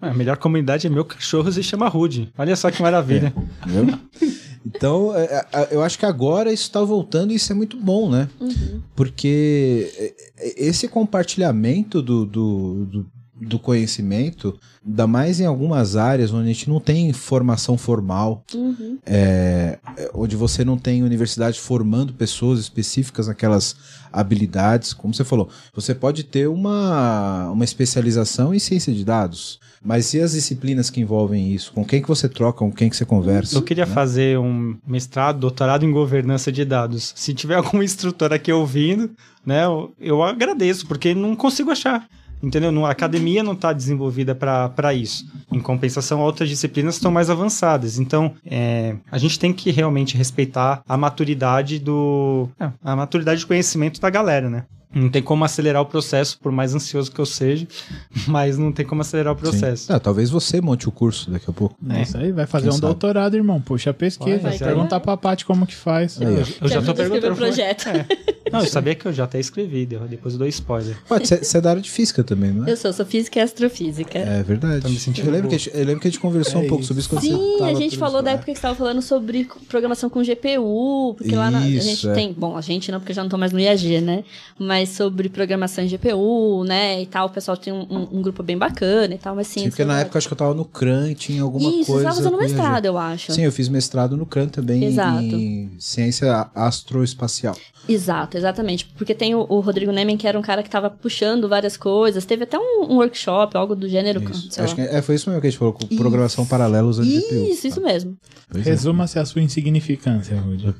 A 0.00 0.14
melhor 0.14 0.36
comunidade 0.36 0.86
é 0.86 0.90
meu 0.90 1.04
cachorro 1.04 1.52
se 1.52 1.62
chama 1.62 1.88
Rude. 1.88 2.32
Olha 2.38 2.56
só 2.56 2.70
que 2.70 2.80
maravilha. 2.80 3.32
É, 3.36 4.20
então, 4.64 5.14
é, 5.14 5.46
é, 5.52 5.68
eu 5.70 5.82
acho 5.82 5.98
que 5.98 6.06
agora 6.06 6.52
isso 6.52 6.64
está 6.64 6.82
voltando 6.82 7.32
e 7.32 7.36
isso 7.36 7.52
é 7.52 7.54
muito 7.54 7.76
bom, 7.76 8.10
né? 8.10 8.28
Uhum. 8.40 8.80
Porque 8.94 10.14
esse 10.56 10.88
compartilhamento 10.88 12.02
do, 12.02 12.24
do, 12.24 12.84
do, 12.86 13.06
do 13.40 13.58
conhecimento, 13.58 14.58
ainda 14.86 15.06
mais 15.06 15.40
em 15.40 15.46
algumas 15.46 15.96
áreas 15.96 16.32
onde 16.32 16.44
a 16.44 16.52
gente 16.52 16.68
não 16.68 16.78
tem 16.78 17.10
formação 17.12 17.78
formal, 17.78 18.44
uhum. 18.54 18.98
é, 19.06 19.78
onde 20.12 20.36
você 20.36 20.62
não 20.62 20.76
tem 20.76 21.02
universidade 21.02 21.58
formando 21.58 22.12
pessoas 22.12 22.60
específicas 22.60 23.28
naquelas 23.28 23.74
habilidades, 24.12 24.92
como 24.92 25.14
você 25.14 25.24
falou, 25.24 25.48
você 25.74 25.94
pode 25.94 26.24
ter 26.24 26.48
uma, 26.48 27.50
uma 27.50 27.64
especialização 27.64 28.52
em 28.52 28.58
ciência 28.58 28.92
de 28.92 29.04
dados, 29.04 29.58
mas 29.82 30.12
e 30.12 30.20
as 30.20 30.32
disciplinas 30.32 30.90
que 30.90 31.00
envolvem 31.00 31.54
isso? 31.54 31.72
Com 31.72 31.84
quem 31.84 32.02
que 32.02 32.08
você 32.08 32.28
troca, 32.28 32.58
com 32.58 32.70
quem 32.70 32.90
que 32.90 32.96
você 32.96 33.06
conversa? 33.06 33.56
Eu 33.56 33.62
queria 33.62 33.86
né? 33.86 33.92
fazer 33.92 34.38
um 34.38 34.76
mestrado, 34.86 35.40
doutorado 35.40 35.86
em 35.86 35.90
governança 35.90 36.52
de 36.52 36.64
dados. 36.66 37.14
Se 37.16 37.32
tiver 37.32 37.54
algum 37.56 37.82
instrutor 37.82 38.32
aqui 38.32 38.52
ouvindo, 38.52 39.10
né, 39.46 39.64
eu, 39.64 39.94
eu 39.98 40.22
agradeço, 40.22 40.86
porque 40.86 41.14
não 41.14 41.34
consigo 41.34 41.70
achar 41.70 42.06
entendeu? 42.42 42.86
A 42.86 42.90
academia 42.90 43.42
não 43.42 43.52
está 43.52 43.72
desenvolvida 43.72 44.34
para 44.34 44.94
isso. 44.94 45.26
Em 45.52 45.60
compensação, 45.60 46.20
outras 46.20 46.48
disciplinas 46.48 46.96
estão 46.96 47.10
mais 47.10 47.30
avançadas. 47.30 47.98
Então, 47.98 48.34
é, 48.44 48.96
a 49.10 49.18
gente 49.18 49.38
tem 49.38 49.52
que 49.52 49.70
realmente 49.70 50.16
respeitar 50.16 50.82
a 50.88 50.96
maturidade 50.96 51.78
do... 51.78 52.48
É, 52.58 52.70
a 52.82 52.96
maturidade 52.96 53.40
de 53.40 53.46
conhecimento 53.46 54.00
da 54.00 54.10
galera, 54.10 54.48
né? 54.48 54.64
Não 54.92 55.08
tem 55.08 55.22
como 55.22 55.44
acelerar 55.44 55.82
o 55.82 55.86
processo, 55.86 56.38
por 56.38 56.50
mais 56.50 56.74
ansioso 56.74 57.12
que 57.12 57.20
eu 57.20 57.26
seja, 57.26 57.66
mas 58.26 58.58
não 58.58 58.72
tem 58.72 58.84
como 58.84 59.02
acelerar 59.02 59.32
o 59.32 59.36
processo. 59.36 59.92
Ah, 59.92 60.00
talvez 60.00 60.30
você 60.30 60.60
monte 60.60 60.88
o 60.88 60.92
curso 60.92 61.30
daqui 61.30 61.48
a 61.48 61.52
pouco. 61.52 61.76
É. 61.88 62.02
Isso 62.02 62.16
aí, 62.16 62.32
vai 62.32 62.46
fazer 62.46 62.64
Quem 62.64 62.70
um 62.70 62.80
sabe? 62.80 62.86
doutorado, 62.86 63.36
irmão. 63.36 63.60
Puxa 63.60 63.90
a 63.90 63.94
pesquisa, 63.94 64.38
vai, 64.38 64.58
vai 64.58 64.68
perguntar 64.68 64.96
é. 64.96 65.00
pra 65.00 65.16
Paty 65.16 65.44
como 65.44 65.66
que 65.66 65.74
faz. 65.74 66.20
Aí, 66.20 66.26
eu, 66.26 66.44
eu 66.62 66.68
já 66.68 66.82
tô 66.82 66.94
perguntando. 66.94 67.36
projeto. 67.36 67.88
É. 67.88 68.06
Não, 68.50 68.60
eu 68.60 68.66
sabia 68.66 68.94
que 68.94 69.06
eu 69.06 69.12
já 69.12 69.24
até 69.24 69.38
escrevi, 69.38 69.86
depois 69.86 70.34
eu 70.34 70.38
dou 70.38 70.48
spoiler. 70.48 70.96
Você 71.08 71.58
é 71.58 71.60
da 71.60 71.70
área 71.70 71.82
de 71.82 71.90
física 71.90 72.24
também, 72.24 72.50
não 72.50 72.66
é? 72.66 72.72
Eu 72.72 72.76
sou, 72.76 72.92
sou 72.92 73.06
física 73.06 73.38
e 73.38 73.42
astrofísica. 73.42 74.18
É 74.18 74.42
verdade. 74.42 74.82
Tô 74.82 74.88
me 74.88 74.98
sentindo 74.98 75.28
eu, 75.28 75.32
lembro 75.32 75.48
que 75.48 75.54
a 75.54 75.58
gente, 75.58 75.70
eu 75.72 75.84
lembro 75.84 76.00
que 76.00 76.08
a 76.08 76.10
gente 76.10 76.20
conversou 76.20 76.60
É 76.60 76.64
um 76.64 76.68
pouco 76.68 76.82
isso. 76.82 76.88
sobre 76.88 77.00
isso 77.00 77.08
quando 77.08 77.22
Sim, 77.22 77.30
você 77.32 77.58
tava 77.58 77.70
a 77.70 77.74
gente 77.74 77.96
falou 77.96 78.16
isso, 78.16 78.24
da 78.24 78.30
é. 78.30 78.34
época 78.34 78.46
que 78.46 78.52
você 78.52 78.58
estava 78.58 78.74
falando 78.74 79.02
sobre 79.02 79.48
programação 79.68 80.10
com 80.10 80.20
GPU, 80.22 81.14
porque 81.16 81.36
lá 81.36 81.50
na, 81.50 81.60
a 81.60 81.68
Isso, 81.68 81.86
gente 81.86 82.08
é. 82.08 82.12
tem, 82.12 82.32
bom, 82.32 82.56
a 82.56 82.60
gente 82.60 82.90
não, 82.90 82.98
porque 82.98 83.12
eu 83.12 83.16
já 83.16 83.22
não 83.22 83.30
tô 83.30 83.38
mais 83.38 83.52
no 83.52 83.60
IAG, 83.60 84.00
né? 84.00 84.24
Mas 84.58 84.79
sobre 84.86 85.28
programação 85.28 85.84
em 85.84 85.88
GPU, 85.88 86.64
né, 86.64 87.02
e 87.02 87.06
tal, 87.06 87.26
o 87.26 87.30
pessoal 87.30 87.56
tem 87.56 87.72
um, 87.72 87.82
um- 87.90 88.18
um 88.18 88.22
grupo 88.22 88.42
bem 88.42 88.56
bacana 88.58 89.14
e 89.14 89.18
tal, 89.18 89.34
mas 89.34 89.46
sim. 89.46 89.60
Sim, 89.60 89.68
porque 89.70 89.82
na 89.84 89.88
saudade. 89.88 90.02
época 90.06 90.18
acho 90.18 90.28
que 90.28 90.32
eu 90.34 90.38
tava 90.38 90.54
no 90.54 90.64
CRAN, 90.64 91.14
tinha 91.14 91.42
alguma 91.42 91.68
Isso, 91.70 91.78
você 91.84 91.92
coisa. 91.92 92.08
estava 92.08 92.16
fazendo 92.16 92.36
com 92.36 92.42
IAG. 92.42 92.52
mestrado, 92.54 92.84
eu 92.86 92.98
acho. 92.98 93.32
Sim, 93.32 93.42
eu 93.42 93.52
fiz 93.52 93.68
mestrado 93.68 94.16
no 94.16 94.26
CRAN 94.26 94.48
também 94.48 94.84
Exato. 94.84 95.22
em 95.22 95.70
ciência 95.78 96.48
astroespacial. 96.54 97.56
Exato, 97.88 98.36
exatamente. 98.36 98.84
Porque 98.96 99.14
tem 99.14 99.34
o, 99.34 99.44
o 99.48 99.60
Rodrigo 99.60 99.90
Nemen, 99.90 100.16
que 100.16 100.26
era 100.28 100.38
um 100.38 100.42
cara 100.42 100.62
que 100.62 100.70
tava 100.70 100.90
puxando 100.90 101.48
várias 101.48 101.76
coisas. 101.76 102.24
Teve 102.24 102.44
até 102.44 102.58
um, 102.58 102.84
um 102.90 102.96
workshop, 102.96 103.56
algo 103.56 103.74
do 103.74 103.88
gênero. 103.88 104.22
Isso. 104.30 104.48
sei 104.50 104.64
Acho 104.64 104.76
lá. 104.78 104.86
que 104.86 104.94
é, 104.94 105.02
foi 105.02 105.14
isso 105.14 105.28
mesmo 105.28 105.40
que 105.40 105.46
a 105.46 105.50
gente 105.50 105.58
falou, 105.58 105.72
com 105.74 105.86
programação 105.96 106.44
paralela 106.46 106.86
usando 106.88 107.06
GPU. 107.08 107.46
Isso, 107.50 107.66
isso 107.66 107.80
mesmo. 107.80 108.16
É. 108.54 108.58
Resuma-se 108.60 109.18
a 109.18 109.24
sua 109.24 109.42
insignificância, 109.42 110.38
Rudy. 110.38 110.74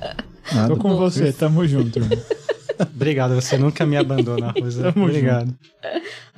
Nada. 0.52 0.74
Tô 0.74 0.80
com 0.80 0.96
você, 0.96 1.32
tamo 1.32 1.66
junto. 1.66 2.00
Obrigado, 2.94 3.34
você 3.34 3.56
nunca 3.56 3.86
me 3.86 3.96
abandona, 3.96 4.52
Rosa. 4.58 4.92
Tamo 4.92 5.06
Obrigado. 5.06 5.54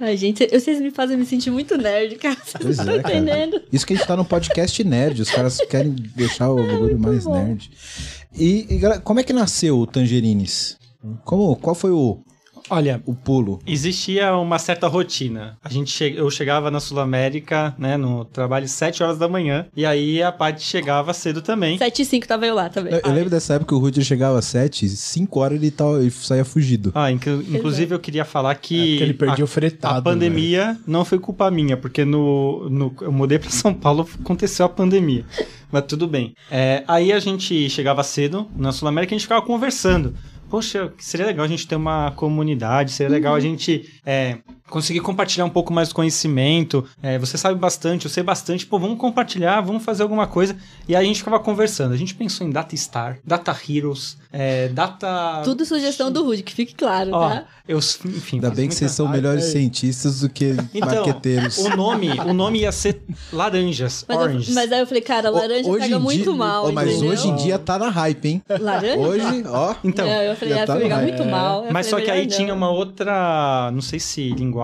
Ai, 0.01 0.17
gente, 0.17 0.47
vocês 0.47 0.81
me 0.81 0.91
fazem 0.91 1.17
me 1.17 1.27
sentir 1.27 1.51
muito 1.51 1.77
nerd, 1.77 2.15
cara. 2.17 2.37
Vocês 2.37 2.77
Pois 2.77 2.89
é, 2.89 3.03
cara. 3.03 3.63
Isso 3.73 3.87
que 3.87 3.95
a 3.95 3.97
gente 3.97 4.07
tá 4.07 4.17
no 4.17 4.25
podcast 4.25 4.85
nerd, 4.85 5.23
os 5.23 5.31
caras 5.31 5.59
querem 5.69 5.91
deixar 6.15 6.51
o 6.51 6.57
bagulho 6.57 6.99
mais 6.99 7.25
bom. 7.25 7.35
nerd. 7.35 7.71
E, 8.37 8.67
e, 8.71 8.79
galera, 8.79 9.01
como 9.01 9.19
é 9.19 9.25
que 9.25 9.33
nasceu 9.33 9.79
o 9.79 9.87
Tangerines? 9.87 10.77
Como, 11.25 11.57
qual 11.57 11.75
foi 11.75 11.91
o, 11.91 12.21
Olha, 12.71 13.03
o 13.07 13.15
pulo? 13.15 13.59
existia 13.67 14.35
uma 14.37 14.59
certa 14.59 14.87
rotina. 14.89 15.57
A 15.63 15.69
gente 15.69 15.93
che... 15.97 16.15
Eu 16.17 16.31
chegava 16.31 16.71
na 16.71 16.81
Sul 16.81 17.01
América, 17.01 17.75
né, 17.79 17.97
no 17.97 18.25
trabalho 18.25 18.65
às 18.65 18.71
7 18.73 19.03
horas 19.03 19.19
da 19.19 19.29
manhã, 19.29 19.67
e 19.77 19.85
aí 19.87 20.23
a 20.23 20.31
parte 20.33 20.63
chegava 20.63 21.13
cedo 21.15 21.41
também. 21.43 21.79
7 21.79 22.03
e 22.03 22.05
5 22.05 22.27
tava 22.27 22.47
eu 22.47 22.55
lá 22.55 22.69
também. 22.69 22.93
Eu, 22.93 23.01
eu 23.05 23.13
lembro 23.13 23.31
dessa 23.31 23.55
época 23.55 23.69
que 23.69 23.75
o 23.75 23.79
Rudy 23.79 24.05
chegava 24.05 24.39
às 24.39 24.45
7, 24.47 24.89
5 24.89 25.41
horas 25.41 25.59
ele, 25.59 25.71
tava, 25.71 26.01
ele 26.01 26.11
saía 26.11 26.45
fugido. 26.45 26.93
Ah, 26.95 27.11
inclu- 27.11 27.43
inclusive 27.49 27.95
eu 27.95 28.01
queria 28.01 28.25
falar 28.25 28.53
É 28.53 28.55
que 28.55 28.89
porque 28.91 29.03
ele 29.05 29.15
perdia 29.15 29.43
a, 29.43 29.47
o 29.47 29.49
fretado. 29.49 29.99
a 29.99 30.03
pandemia 30.03 30.77
não 30.87 31.05
foi 31.05 31.19
culpa 31.19 31.51
minha, 31.51 31.77
porque 31.77 32.05
no, 32.05 32.69
no 32.69 32.95
eu 33.01 33.13
mudei 33.13 33.39
pra 33.39 33.51
São 33.51 33.73
Paulo, 33.75 34.09
aconteceu 34.21 34.67
a 34.67 34.69
pandemia. 34.69 35.25
Mas 35.71 35.85
tudo 35.87 36.07
bem. 36.09 36.35
É, 36.51 36.83
aí 36.89 37.13
a 37.13 37.19
gente 37.21 37.69
chegava 37.69 38.03
cedo 38.03 38.49
na 38.57 38.73
Sul 38.73 38.89
América 38.89 39.13
e 39.13 39.15
a 39.15 39.19
gente 39.19 39.27
ficava 39.27 39.45
conversando. 39.45 40.15
Poxa, 40.49 40.93
seria 40.99 41.27
legal 41.27 41.45
a 41.45 41.49
gente 41.49 41.69
ter 41.69 41.77
uma 41.77 42.11
comunidade, 42.13 42.93
seria 42.93 43.13
legal 43.13 43.35
a 43.35 43.41
gente 43.41 44.01
é, 44.05 44.39
conseguir 44.69 45.01
compartilhar 45.01 45.45
um 45.45 45.51
pouco 45.51 45.73
mais 45.73 45.89
do 45.89 45.95
conhecimento. 45.95 46.85
É, 47.03 47.19
você 47.19 47.37
sabe 47.39 47.59
bastante, 47.59 48.05
eu 48.07 48.11
sei 48.11 48.23
bastante, 48.23 48.67
pô, 48.67 48.79
vamos 48.79 48.99
compartilhar, 48.99 49.61
vamos 49.61 49.85
fazer 49.85 50.03
alguma 50.03 50.27
coisa. 50.27 50.57
E 50.87 50.95
aí 50.95 51.05
a 51.05 51.07
gente 51.09 51.19
ficava 51.19 51.39
conversando. 51.41 51.93
A 51.93 51.97
gente 51.97 52.15
pensou 52.15 52.47
em 52.47 52.51
Data 52.51 52.77
Star, 52.77 53.19
Data 53.25 53.57
Heroes, 53.69 54.17
é, 54.33 54.69
Data. 54.69 55.43
Tudo 55.45 55.65
sugestão 55.65 56.11
do 56.11 56.23
Rude, 56.25 56.43
que 56.43 56.53
fique 56.53 56.75
claro, 56.75 57.11
Ó, 57.13 57.29
tá? 57.29 57.45
eu, 57.67 57.79
enfim. 57.79 58.37
Ainda 58.37 58.51
bem 58.51 58.69
que 58.69 58.75
vocês 58.75 58.91
são 58.91 59.09
melhores 59.09 59.45
ai. 59.47 59.51
cientistas 59.53 60.21
do 60.21 60.29
que 60.29 60.55
Então, 60.75 60.89
marqueteiros. 61.07 61.59
o 61.59 61.77
nome, 61.77 62.11
o 62.21 62.33
nome 62.35 62.61
ia 62.61 62.73
ser 62.73 63.01
Laranjas, 63.33 64.05
Mas, 64.09 64.19
Oranges. 64.19 64.49
eu, 64.49 64.55
mas 64.55 64.73
aí 64.73 64.81
eu 64.81 64.87
falei, 64.87 65.03
cara, 65.03 65.31
laranja 65.31 65.69
Hoje 65.69 65.85
pega 65.85 65.99
muito 65.99 66.25
dia- 66.25 66.33
mal, 66.35 66.73
Mas 66.73 66.91
entendeu? 66.91 67.11
hoje 67.11 67.29
em 67.29 67.37
dia 67.37 67.59
tá 67.59 67.79
na 67.79 67.89
hype, 67.89 68.27
hein? 68.29 68.43
Laranja? 68.61 68.99
Hoje, 68.99 69.45
ó. 69.47 69.75
Então, 69.85 70.07
Não, 70.07 70.23
eu 70.23 70.37
falei, 70.37 70.55
já 70.55 70.63
ah, 70.63 70.67
tá 70.67 70.77
pegar 70.77 70.99
muito 71.03 71.23
é. 71.23 71.27
mal. 71.27 71.65
Eu 71.67 71.73
mas 71.73 71.87
só 71.87 71.91
falei, 71.93 72.05
que 72.05 72.11
aí 72.11 72.27
tinha 72.27 72.53
uma 72.55 72.71
outra, 72.71 73.71
não 73.73 73.81
sei 73.81 73.99
se 74.01 74.31
linguagem, 74.31 74.58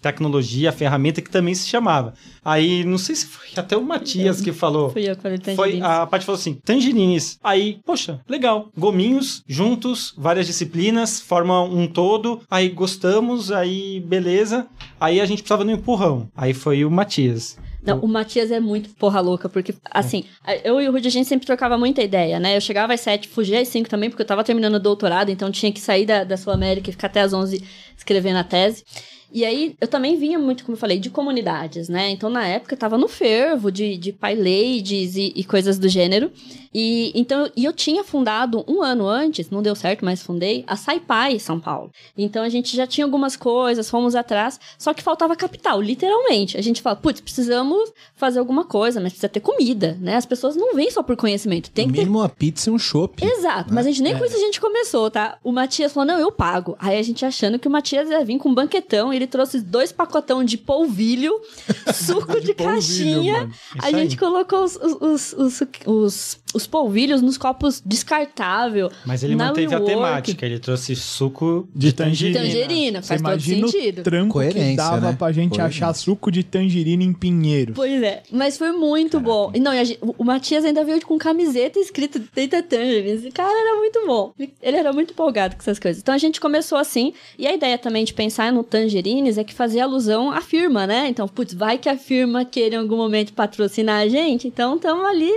tecnologia, 0.00 0.72
ferramenta 0.72 1.20
que 1.22 1.30
também 1.30 1.54
se 1.54 1.68
chamava. 1.68 2.14
Aí, 2.44 2.84
não 2.84 2.98
sei 2.98 3.14
se 3.14 3.26
foi 3.26 3.48
até 3.56 3.76
o 3.76 3.82
Matias 3.82 4.40
que 4.40 4.52
falou. 4.52 4.90
Fui 4.90 5.08
eu 5.08 5.16
que 5.16 5.22
falei 5.22 5.38
Foi, 5.38 5.54
tangerines. 5.56 5.82
a 5.82 6.06
Paty 6.06 6.24
falou 6.24 6.38
assim, 6.38 6.54
tangerines. 6.64 7.38
Aí, 7.42 7.78
poxa, 7.84 8.20
legal. 8.28 8.68
Gominhos, 8.76 9.42
juntos, 9.46 10.14
várias 10.16 10.46
disciplinas, 10.46 11.20
formam 11.20 11.72
um 11.72 11.86
todo. 11.86 12.40
Aí 12.50 12.68
gostamos, 12.68 13.50
aí 13.50 14.00
beleza. 14.00 14.66
Aí 15.00 15.20
a 15.20 15.26
gente 15.26 15.42
precisava 15.42 15.64
de 15.64 15.70
um 15.70 15.74
empurrão. 15.74 16.28
Aí 16.36 16.52
foi 16.52 16.84
o 16.84 16.90
Matias. 16.90 17.56
Não, 17.84 18.00
o 18.00 18.08
Matias 18.08 18.50
é 18.50 18.58
muito 18.58 18.90
porra 18.94 19.20
louca, 19.20 19.48
porque, 19.48 19.74
assim, 19.90 20.24
eu 20.64 20.80
e 20.80 20.88
o 20.88 20.92
Rudy, 20.92 21.08
a 21.08 21.10
gente 21.10 21.28
sempre 21.28 21.46
trocava 21.46 21.76
muita 21.76 22.02
ideia, 22.02 22.40
né? 22.40 22.56
Eu 22.56 22.60
chegava 22.60 22.94
às 22.94 23.00
sete, 23.00 23.28
fugia 23.28 23.60
às 23.60 23.68
cinco 23.68 23.88
também, 23.88 24.08
porque 24.08 24.22
eu 24.22 24.26
tava 24.26 24.42
terminando 24.42 24.76
o 24.76 24.80
doutorado, 24.80 25.30
então 25.30 25.50
tinha 25.50 25.70
que 25.70 25.80
sair 25.80 26.06
da, 26.06 26.24
da 26.24 26.36
Sul 26.36 26.52
América 26.52 26.88
e 26.88 26.92
ficar 26.92 27.08
até 27.08 27.20
às 27.20 27.32
onze 27.32 27.62
escrevendo 27.96 28.38
a 28.38 28.44
tese. 28.44 28.84
E 29.30 29.44
aí, 29.44 29.74
eu 29.80 29.88
também 29.88 30.16
vinha 30.16 30.38
muito, 30.38 30.64
como 30.64 30.76
eu 30.76 30.80
falei, 30.80 30.98
de 30.98 31.10
comunidades, 31.10 31.88
né? 31.88 32.08
Então, 32.10 32.30
na 32.30 32.46
época, 32.46 32.74
eu 32.74 32.78
tava 32.78 32.96
no 32.96 33.08
fervo 33.08 33.70
de, 33.70 33.96
de 33.96 34.12
PyLadies 34.12 35.16
e, 35.16 35.32
e 35.34 35.42
coisas 35.44 35.78
do 35.78 35.88
gênero. 35.88 36.30
E, 36.74 37.12
então, 37.14 37.48
e 37.56 37.64
eu 37.64 37.72
tinha 37.72 38.02
fundado 38.02 38.64
um 38.66 38.82
ano 38.82 39.06
antes, 39.06 39.48
não 39.48 39.62
deu 39.62 39.76
certo, 39.76 40.04
mas 40.04 40.22
fundei, 40.22 40.64
a 40.66 40.76
SciPy 40.76 41.38
São 41.38 41.60
Paulo. 41.60 41.90
Então, 42.18 42.42
a 42.42 42.48
gente 42.48 42.76
já 42.76 42.86
tinha 42.86 43.04
algumas 43.04 43.36
coisas, 43.36 43.88
fomos 43.88 44.16
atrás, 44.16 44.58
só 44.76 44.92
que 44.92 45.02
faltava 45.02 45.36
capital, 45.36 45.80
literalmente. 45.80 46.56
A 46.56 46.62
gente 46.62 46.82
fala, 46.82 46.96
putz, 46.96 47.20
precisamos 47.20 47.92
fazer 48.16 48.40
alguma 48.40 48.64
coisa, 48.64 49.00
mas 49.00 49.12
precisa 49.12 49.28
ter 49.28 49.40
comida, 49.40 49.96
né? 50.00 50.16
As 50.16 50.26
pessoas 50.26 50.56
não 50.56 50.74
vêm 50.74 50.90
só 50.90 51.02
por 51.02 51.16
conhecimento, 51.16 51.70
tem 51.70 51.86
que 51.86 51.94
ter 51.94 52.00
mínimo 52.00 52.18
uma 52.18 52.28
pizza 52.28 52.70
e 52.70 52.72
um 52.72 52.78
chopp. 52.78 53.24
Exato, 53.24 53.72
mas 53.72 53.86
a 53.86 53.90
gente 53.90 54.02
nem 54.02 54.18
com 54.18 54.24
isso 54.24 54.36
a 54.36 54.40
gente 54.40 54.60
começou, 54.60 55.10
tá? 55.10 55.38
O 55.44 55.52
Matias 55.52 55.92
falou, 55.92 56.06
não, 56.06 56.18
eu 56.18 56.32
pago. 56.32 56.76
Aí 56.78 56.98
a 56.98 57.02
gente 57.02 57.24
achando 57.24 57.58
que 57.58 57.68
o 57.68 57.70
Matias 57.70 58.08
ia 58.08 58.24
vir 58.24 58.38
com 58.38 58.48
um 58.48 58.54
banquetão, 58.54 59.12
ele 59.12 59.26
trouxe 59.26 59.60
dois 59.60 59.92
pacotão 59.92 60.42
de 60.42 60.58
polvilho, 60.58 61.40
suco 61.94 62.40
de, 62.40 62.54
polvilho, 62.54 62.56
caixinha. 62.56 63.50
A 63.80 63.92
gente 63.92 64.16
colocou 64.16 64.64
os, 64.64 64.76
os, 64.76 65.32
os, 65.32 65.62
os, 65.86 66.38
os, 66.54 66.62
os 66.62 66.66
polvilhos 66.66 67.20
nos 67.22 67.36
copos 67.38 67.82
descartável. 67.84 68.90
Mas 69.04 69.22
ele 69.22 69.34
Na 69.34 69.46
manteve 69.48 69.74
a 69.74 69.80
temática. 69.80 70.46
Ele 70.46 70.58
trouxe 70.58 70.94
suco 70.96 71.68
De 71.74 71.92
tangerina. 71.92 72.40
Tangerina, 72.40 73.02
Você 73.02 73.08
faz 73.08 73.20
todo 73.20 73.30
imagina 73.30 73.68
sentido. 73.68 73.98
o 74.00 74.02
trampo 74.02 74.26
que 74.26 74.32
Coerência, 74.32 74.76
dava 74.76 75.00
né? 75.10 75.16
pra 75.18 75.32
gente 75.32 75.50
Coerência. 75.50 75.86
achar 75.86 75.94
suco 75.94 76.30
de 76.30 76.42
tangerina 76.42 77.02
em 77.02 77.12
Pinheiro. 77.12 77.72
Pois 77.74 78.02
é, 78.02 78.22
mas 78.30 78.56
foi 78.56 78.72
muito 78.72 79.20
bom. 79.20 79.50
E 79.54 79.60
não, 79.60 79.72
e 79.74 79.84
gente- 79.84 79.98
o- 80.02 80.24
Matias 80.24 80.64
ainda 80.64 80.84
veio 80.84 81.00
com 81.04 81.18
camiseta 81.18 81.78
escrito 81.78 82.18
Data 82.34 82.62
Tangerines. 82.62 83.20
Esse 83.20 83.30
cara 83.30 83.50
era 83.52 83.76
muito 83.78 84.06
bom. 84.06 84.32
Ele 84.62 84.76
era 84.76 84.92
muito 84.92 85.12
empolgado 85.12 85.54
com 85.56 85.62
essas 85.62 85.78
coisas. 85.78 86.00
Então 86.02 86.14
a 86.14 86.18
gente 86.18 86.40
começou 86.40 86.78
assim. 86.78 87.12
E 87.38 87.46
a 87.46 87.54
ideia 87.54 87.76
também 87.78 88.04
de 88.04 88.12
pensar 88.14 88.52
no 88.52 88.62
Tangerines 88.64 89.38
é 89.38 89.44
que 89.44 89.54
fazia 89.54 89.84
alusão 89.84 90.30
à 90.30 90.40
firma, 90.40 90.86
né? 90.86 91.06
Então, 91.08 91.28
putz, 91.28 91.54
vai 91.54 91.78
que 91.78 91.88
a 91.88 91.96
firma 91.96 92.44
queira 92.44 92.76
em 92.76 92.78
algum 92.78 92.96
momento 92.96 93.32
patrocinar 93.32 94.00
a 94.02 94.08
gente. 94.08 94.46
Então 94.48 94.76
estamos 94.76 95.04
ali 95.06 95.30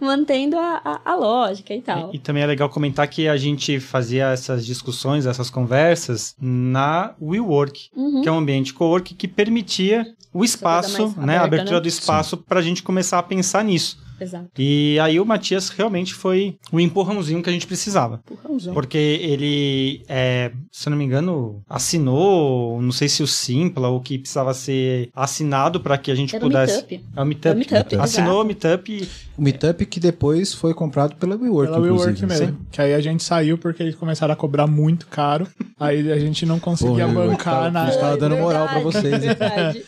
mantendo 0.00 0.56
a, 0.58 0.80
a, 1.04 1.12
a 1.12 1.14
lógica 1.14 1.74
e 1.74 1.80
tal. 1.80 2.10
E, 2.12 2.16
e 2.16 2.18
também 2.18 2.42
é 2.42 2.46
legal 2.46 2.68
comentar 2.68 3.06
que 3.08 3.28
a 3.28 3.36
gente 3.36 3.78
fazia 3.80 4.28
essas 4.30 4.64
discussões, 4.64 5.26
essas 5.26 5.50
conversas 5.50 6.34
na 6.40 7.14
WeWork, 7.20 7.90
Uhum. 7.94 8.22
que 8.22 8.28
é 8.28 8.32
um 8.32 8.38
ambiente 8.38 8.72
co-work 8.72 9.14
que 9.14 9.28
permitia 9.28 10.06
o 10.32 10.44
espaço, 10.44 11.14
né, 11.18 11.36
a 11.38 11.44
abertura 11.44 11.76
né? 11.76 11.80
do 11.80 11.88
espaço 11.88 12.36
para 12.36 12.60
a 12.60 12.62
gente 12.62 12.82
começar 12.82 13.18
a 13.18 13.22
pensar 13.22 13.64
nisso. 13.64 13.98
Exato. 14.20 14.50
E 14.58 14.98
aí 15.00 15.18
o 15.18 15.24
Matias 15.24 15.68
realmente 15.70 16.14
foi 16.14 16.56
o 16.72 16.78
empurrãozinho 16.78 17.42
que 17.42 17.48
a 17.50 17.52
gente 17.52 17.66
precisava. 17.66 18.20
Empurrãozão. 18.30 18.74
Porque 18.74 18.98
ele, 18.98 20.02
é, 20.08 20.52
se 20.70 20.88
eu 20.88 20.90
não 20.90 20.98
me 20.98 21.04
engano, 21.04 21.62
assinou, 21.68 22.80
não 22.82 22.92
sei 22.92 23.08
se 23.08 23.22
o 23.22 23.26
Simpla 23.26 23.88
ou 23.88 23.98
o 23.98 24.00
que 24.00 24.18
precisava 24.18 24.52
ser 24.54 25.10
assinado 25.14 25.80
para 25.80 25.96
que 25.98 26.10
a 26.10 26.14
gente 26.14 26.34
Era 26.36 26.44
o 26.44 26.48
pudesse. 26.48 26.74
Meetup. 26.88 27.04
É 27.16 27.22
o 27.22 27.26
Meetup. 27.26 27.48
É 27.48 27.52
o 27.52 27.56
Meetup, 27.58 27.96
Assinou 27.96 28.42
o 28.42 28.44
Meetup 28.44 28.92
e 28.92 29.08
O 29.38 29.42
Meetup 29.42 29.86
que 29.86 30.00
depois 30.00 30.52
foi 30.54 30.74
comprado 30.74 31.14
pela 31.16 31.36
WeWork, 31.36 31.72
Pela 31.72 31.82
WeWork 31.82 32.26
mesmo. 32.26 32.46
Sim. 32.48 32.58
Que 32.70 32.80
aí 32.82 32.94
a 32.94 33.00
gente 33.00 33.22
saiu 33.22 33.56
porque 33.58 33.82
eles 33.82 33.94
começaram 33.94 34.32
a 34.32 34.36
cobrar 34.36 34.66
muito 34.66 35.06
caro. 35.06 35.46
Aí 35.78 36.10
a 36.12 36.18
gente 36.18 36.44
não 36.44 36.58
conseguia 36.60 37.04
eu 37.04 37.12
bancar 37.14 37.54
tava- 37.54 37.70
na. 37.70 37.90
eu 37.92 37.98
tava 38.00 38.16
dando 38.16 38.36
moral 38.36 38.66
pra 38.68 38.80
Verdade, 38.80 38.92
vocês, 39.00 39.14
hein? 39.24 39.34
verdade. 39.38 39.84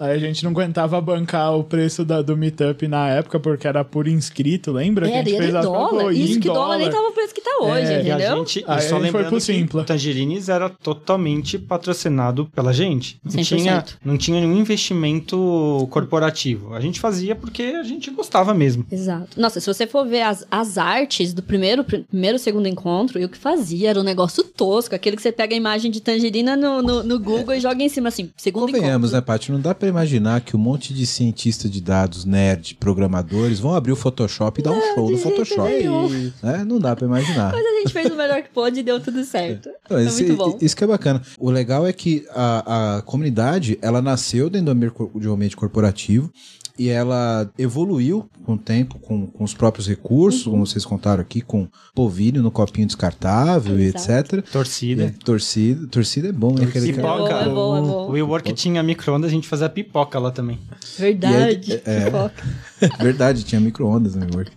Aí 0.00 0.12
a 0.12 0.18
gente 0.18 0.42
não 0.44 0.50
aguentava 0.50 1.00
bancar 1.00 1.56
o 1.56 1.64
preço 1.64 2.04
da- 2.04 2.22
do 2.22 2.36
Meetup 2.36 2.86
na 2.88 3.08
época, 3.08 3.38
porque 3.40 3.66
era 3.66 3.84
por 3.84 4.06
inscrito, 4.08 4.72
lembra? 4.72 5.06
que 5.08 5.12
a 5.14 5.16
Era, 5.18 5.28
gente 5.30 5.42
e 5.42 5.48
em 5.48 5.52
dólar. 5.52 5.88
contas 6.04 6.16
Isso 6.18 6.40
que 6.40 6.48
dólar 6.48 6.78
nem 6.78 6.90
tava 6.90 7.08
o 7.08 7.12
preço 7.12 7.34
que 7.34 7.40
tá 7.40 7.50
hoje, 7.62 7.86
É, 7.86 7.90
E 8.04 8.10
a 8.10 8.14
entendeu? 8.16 8.36
gente, 8.38 8.60
e 8.60 8.64
Aí 8.66 8.82
só 8.82 8.88
foi 8.90 8.98
lembrando 9.00 9.26
pro 9.28 9.36
que 9.36 9.42
Simpla. 9.42 9.82
o 9.82 9.84
Tangerines 9.84 10.48
era 10.48 10.68
totalmente 10.68 11.58
patrocinado 11.58 12.46
pela 12.46 12.72
gente. 12.72 13.20
Não 13.24 13.32
100%. 13.32 13.44
tinha, 13.58 13.84
não 14.04 14.18
tinha 14.18 14.40
nenhum 14.40 14.58
investimento 14.58 15.86
corporativo. 15.90 16.74
A 16.74 16.80
gente 16.80 17.00
fazia 17.00 17.34
porque 17.34 17.62
a 17.62 17.82
gente 17.82 18.10
gostava 18.10 18.54
mesmo. 18.54 18.84
Exato. 18.90 19.40
Nossa, 19.40 19.60
se 19.60 19.66
você 19.66 19.86
for 19.86 20.06
ver 20.06 20.22
as, 20.22 20.46
as 20.50 20.78
artes 20.78 21.32
do 21.32 21.42
primeiro, 21.42 21.84
primeiro 21.84 22.38
segundo 22.38 22.68
encontro, 22.68 23.18
eu 23.18 23.28
que 23.28 23.38
fazia 23.38 23.90
era 23.90 24.00
um 24.00 24.04
negócio 24.04 24.42
tosco, 24.44 24.94
aquele 24.94 25.16
que 25.16 25.22
você 25.22 25.32
pega 25.32 25.54
a 25.54 25.56
imagem 25.56 25.90
de 25.90 26.00
tangerina 26.00 26.56
no, 26.56 26.82
no, 26.82 27.02
no 27.02 27.18
Google 27.18 27.54
e 27.54 27.60
joga 27.60 27.82
em 27.82 27.88
cima 27.88 28.08
assim, 28.08 28.30
segundo 28.36 28.66
Convenhamos, 28.72 29.12
né, 29.12 29.18
encontro. 29.18 29.26
Paty? 29.34 29.52
Não 29.52 29.60
dá 29.60 29.74
pra 29.78 29.88
imaginar 29.88 30.40
que 30.42 30.54
um 30.56 30.58
monte 30.58 30.92
de 30.92 31.06
cientista 31.06 31.68
de 31.68 31.80
dados, 31.80 32.24
nerd, 32.24 32.74
programadores, 32.74 33.58
vão 33.60 33.74
abrir 33.74 33.92
o 33.92 33.96
Photoshop 33.96 34.60
e 34.60 34.64
dar 34.64 34.72
um 34.72 34.80
show 34.94 35.10
no 35.10 35.16
Photoshop. 35.18 35.72
Né? 36.42 36.64
Não 36.66 36.78
dá 36.78 36.94
pra 36.94 37.06
imaginar. 37.06 37.52
Mas 37.52 37.64
a 37.64 37.70
gente 37.80 37.92
fez 37.92 38.10
o 38.12 38.16
melhor 38.16 38.42
que 38.42 38.50
pôde 38.50 38.80
e 38.80 38.82
deu 38.82 39.00
tudo 39.00 39.24
certo. 39.24 39.70
Não, 39.88 39.98
É 39.98 40.04
esse- 40.04 40.24
muito 40.24 40.36
bom. 40.36 40.58
Isso 40.60 40.76
que 40.76 40.84
é 40.84 40.86
bacana. 40.86 41.22
O 41.38 41.50
legal 41.50 41.86
é 41.86 41.92
que 41.92 42.26
a, 42.30 42.96
a 42.98 43.02
comunidade, 43.02 43.78
ela 43.80 44.02
nasceu 44.02 44.50
dentro 44.50 44.74
do 44.74 45.30
um 45.30 45.34
ambiente 45.34 45.56
corporativo 45.56 46.30
e 46.78 46.88
ela 46.88 47.50
evoluiu 47.58 48.28
com 48.44 48.54
o 48.54 48.58
tempo, 48.58 48.98
com, 48.98 49.26
com 49.26 49.44
os 49.44 49.52
próprios 49.52 49.86
recursos, 49.88 50.46
Uhum. 50.46 50.52
como 50.52 50.66
vocês 50.66 50.84
contaram 50.84 51.20
aqui, 51.20 51.40
com 51.40 51.68
polvilho 51.94 52.42
no 52.42 52.50
copinho 52.50 52.86
descartável 52.86 53.78
e 53.78 53.84
Exato. 53.94 54.36
etc. 54.36 54.50
Torcida. 54.50 55.04
E 55.04 55.10
torcida, 55.12 55.86
torcida 55.88 56.28
é 56.28 56.32
bom, 56.32 56.56
hein? 56.58 56.64
Aquele 56.66 56.92
Pipoca. 56.92 57.28
cara- 57.28 57.46
É 57.46 57.52
bom, 57.52 57.76
é 57.76 57.80
bom, 57.80 58.04
é 58.04 58.08
O. 58.08 58.10
WeWork 58.12 58.52
tinha 58.52 58.82
micro-ondas, 58.82 59.30
a 59.30 59.34
gente 59.34 59.48
fazia 59.48 59.68
pipoca 59.68 60.18
lá 60.18 60.30
também. 60.30 60.58
Verdade. 60.98 61.70
E 61.70 61.74
aí, 61.74 61.82
é. 61.84 62.04
Pipoca. 62.06 62.34
Verdade, 63.02 63.44
tinha 63.44 63.60
micro-ondas 63.60 64.14
no 64.14 64.24
WeWork. 64.26 64.52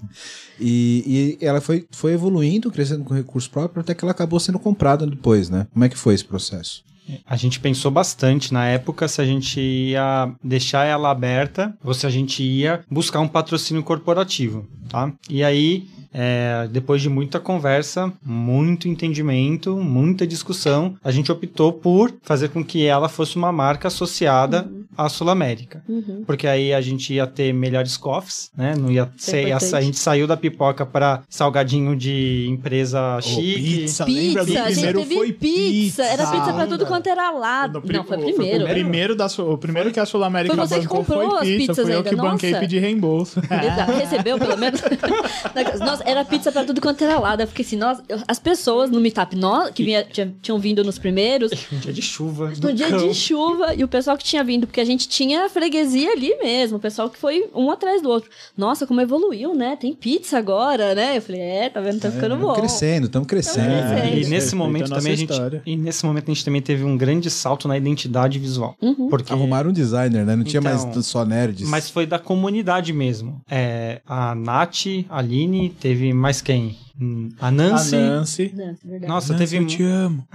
E, 0.59 1.37
e 1.41 1.45
ela 1.45 1.59
foi, 1.59 1.85
foi 1.91 2.13
evoluindo, 2.13 2.69
crescendo 2.69 3.03
com 3.03 3.13
recurso 3.13 3.49
próprio, 3.49 3.81
até 3.81 3.95
que 3.95 4.05
ela 4.05 4.11
acabou 4.11 4.39
sendo 4.39 4.59
comprada 4.59 5.07
depois, 5.07 5.49
né? 5.49 5.65
Como 5.73 5.83
é 5.83 5.89
que 5.89 5.97
foi 5.97 6.13
esse 6.13 6.23
processo? 6.25 6.83
A 7.25 7.35
gente 7.35 7.59
pensou 7.59 7.91
bastante 7.91 8.53
na 8.53 8.65
época 8.67 9.07
se 9.07 9.21
a 9.21 9.25
gente 9.25 9.59
ia 9.59 10.31
deixar 10.43 10.85
ela 10.85 11.09
aberta 11.09 11.75
ou 11.83 11.93
se 11.93 12.05
a 12.05 12.09
gente 12.09 12.43
ia 12.43 12.83
buscar 12.89 13.19
um 13.19 13.27
patrocínio 13.27 13.83
corporativo, 13.83 14.67
tá? 14.89 15.11
E 15.29 15.43
aí, 15.43 15.87
é, 16.13 16.67
depois 16.71 17.01
de 17.01 17.09
muita 17.09 17.39
conversa, 17.39 18.11
muito 18.23 18.87
entendimento, 18.87 19.75
muita 19.77 20.25
discussão, 20.27 20.95
a 21.03 21.11
gente 21.11 21.31
optou 21.31 21.71
por 21.73 22.13
fazer 22.21 22.49
com 22.49 22.63
que 22.63 22.85
ela 22.85 23.07
fosse 23.09 23.35
uma 23.37 23.51
marca 23.51 23.87
associada 23.87 24.69
à 24.97 25.07
Sul 25.09 25.29
América. 25.29 25.83
Uhum. 25.87 26.23
Porque 26.25 26.47
aí 26.47 26.73
a 26.73 26.81
gente 26.81 27.13
ia 27.13 27.25
ter 27.27 27.53
melhores 27.53 27.95
coffees, 27.97 28.51
né? 28.55 28.75
Não 28.77 28.91
ia 28.91 29.03
é 29.03 29.09
ser. 29.17 29.47
importante. 29.47 29.75
a 29.75 29.81
gente 29.81 29.97
saiu 29.99 30.27
da 30.27 30.35
pipoca 30.37 30.85
para 30.85 31.21
salgadinho 31.29 31.95
de 31.95 32.47
empresa 32.49 33.19
chique. 33.21 33.77
pizza, 33.81 34.05
lembra? 34.05 34.43
Pizza, 34.45 34.59
do 34.61 34.65
a 34.65 34.69
gente 34.69 34.73
primeiro 34.75 34.99
teve 34.99 35.15
foi 35.15 35.33
pizza. 35.33 36.03
Era 36.03 36.27
pizza 36.27 36.53
pra 36.53 36.67
tudo 36.67 36.85
quanto 36.85 37.07
era 37.07 37.31
lado. 37.31 37.81
Não, 37.85 38.03
foi 38.03 38.17
o- 38.17 38.21
primeiro. 38.21 38.65
O 38.65 38.67
primeiro, 38.67 39.15
da 39.15 39.29
Sul- 39.29 39.53
o 39.53 39.57
primeiro 39.57 39.91
que 39.91 39.99
a 39.99 40.05
Sul-América 40.05 40.55
Foi 40.55 40.67
você 40.67 40.75
que 40.75 40.81
bancou 40.81 40.97
comprou 40.99 41.29
foi 41.29 41.37
as 41.39 41.45
pizza. 41.45 41.57
pizzas 41.73 41.85
Fui 41.85 41.93
eu 41.93 41.97
ainda, 41.97 42.09
que 42.09 42.15
banquei 42.15 42.51
e 42.51 42.59
pedi 42.59 42.79
reembolso. 42.79 43.39
Exato. 43.39 43.91
Recebeu, 44.01 44.37
pelo 44.37 44.57
menos? 44.57 44.81
Nossa, 45.79 46.00
era 46.05 46.23
pizza 46.25 46.51
pra 46.51 46.63
tudo 46.63 46.81
quanto 46.81 47.03
era 47.03 47.19
lado. 47.19 47.41
Eu 47.41 47.47
fiquei 47.47 47.65
assim, 47.65 47.75
nossa, 47.77 48.03
eu- 48.09 48.19
as 48.27 48.39
pessoas 48.39 48.89
no 48.89 48.99
Meetup, 48.99 49.35
nós, 49.35 49.71
que 49.71 49.83
vinha- 49.83 50.03
tinha- 50.03 50.33
tinham 50.41 50.59
vindo 50.59 50.83
nos 50.83 50.97
primeiros, 50.99 51.51
Um 51.71 51.77
dia 51.79 51.93
de 51.93 52.01
chuva. 52.01 52.49
no 52.49 52.55
do 52.55 52.73
dia 52.73 52.89
cão. 52.89 53.07
de 53.07 53.13
chuva, 53.13 53.73
e 53.75 53.83
o 53.83 53.87
pessoal 53.87 54.17
que 54.17 54.23
tinha 54.23 54.43
vindo, 54.43 54.65
porque 54.67 54.81
a 54.81 54.85
gente 54.85 55.07
tinha 55.07 55.45
a 55.45 55.49
freguesia 55.49 56.11
ali 56.11 56.35
mesmo, 56.41 56.77
o 56.77 56.79
pessoal 56.79 57.09
que 57.09 57.17
foi 57.17 57.49
um 57.55 57.69
atrás 57.71 58.01
do 58.01 58.09
outro. 58.09 58.29
Nossa, 58.57 58.85
como 58.87 59.01
evoluiu, 59.01 59.53
né? 59.55 59.75
Tem 59.79 59.93
pizza 59.93 60.37
agora, 60.37 60.93
né? 60.95 61.17
Eu 61.17 61.21
falei, 61.21 61.41
é, 61.41 61.69
tá 61.69 61.79
vendo? 61.81 61.99
Tá 61.99 62.11
ficando 62.11 62.35
bom. 62.37 62.53
Crescendo, 62.53 63.05
estamos 63.05 63.27
crescendo. 63.27 63.65
Tamo 63.65 63.77
crescendo. 63.81 63.97
E 63.97 64.01
Respeita 64.11 64.29
nesse 64.29 64.53
a 64.53 64.57
momento 64.57 64.89
nossa 64.89 64.95
também 65.01 65.13
a 65.13 65.15
gente. 65.15 65.31
história. 65.31 65.61
E 65.65 65.75
nesse 65.75 66.05
momento 66.05 66.29
a 66.29 66.33
gente 66.33 66.45
também 66.45 66.61
teve 66.61 66.83
um 66.83 66.97
grande 66.97 67.29
salto 67.29 67.67
na 67.67 67.77
identidade 67.77 68.39
visual. 68.39 68.75
Uhum. 68.81 69.09
Porque. 69.09 69.31
Arrumaram 69.31 69.69
um 69.69 69.73
designer, 69.73 70.25
né? 70.25 70.35
Não 70.35 70.43
tinha 70.43 70.59
Então, 70.59 70.91
mais 70.93 71.05
só 71.05 71.25
nerds. 71.25 71.67
Mas 71.69 71.89
foi 71.89 72.05
da 72.05 72.19
comunidade 72.19 72.91
mesmo. 72.93 73.41
É, 73.49 74.01
a 74.05 74.33
Nath, 74.35 74.85
a 75.09 75.19
Aline, 75.19 75.69
teve 75.91 76.13
mais 76.13 76.41
quem? 76.41 76.77
Hum, 76.99 77.29
A 77.39 77.51
Nancy. 77.51 77.95
A 77.95 77.99
Nancy. 77.99 78.53
Nossa, 79.07 79.33
Nancy, 79.33 79.45
teve, 79.45 79.63
eu 79.63 79.67
te 79.67 79.83
amo. 79.83 80.27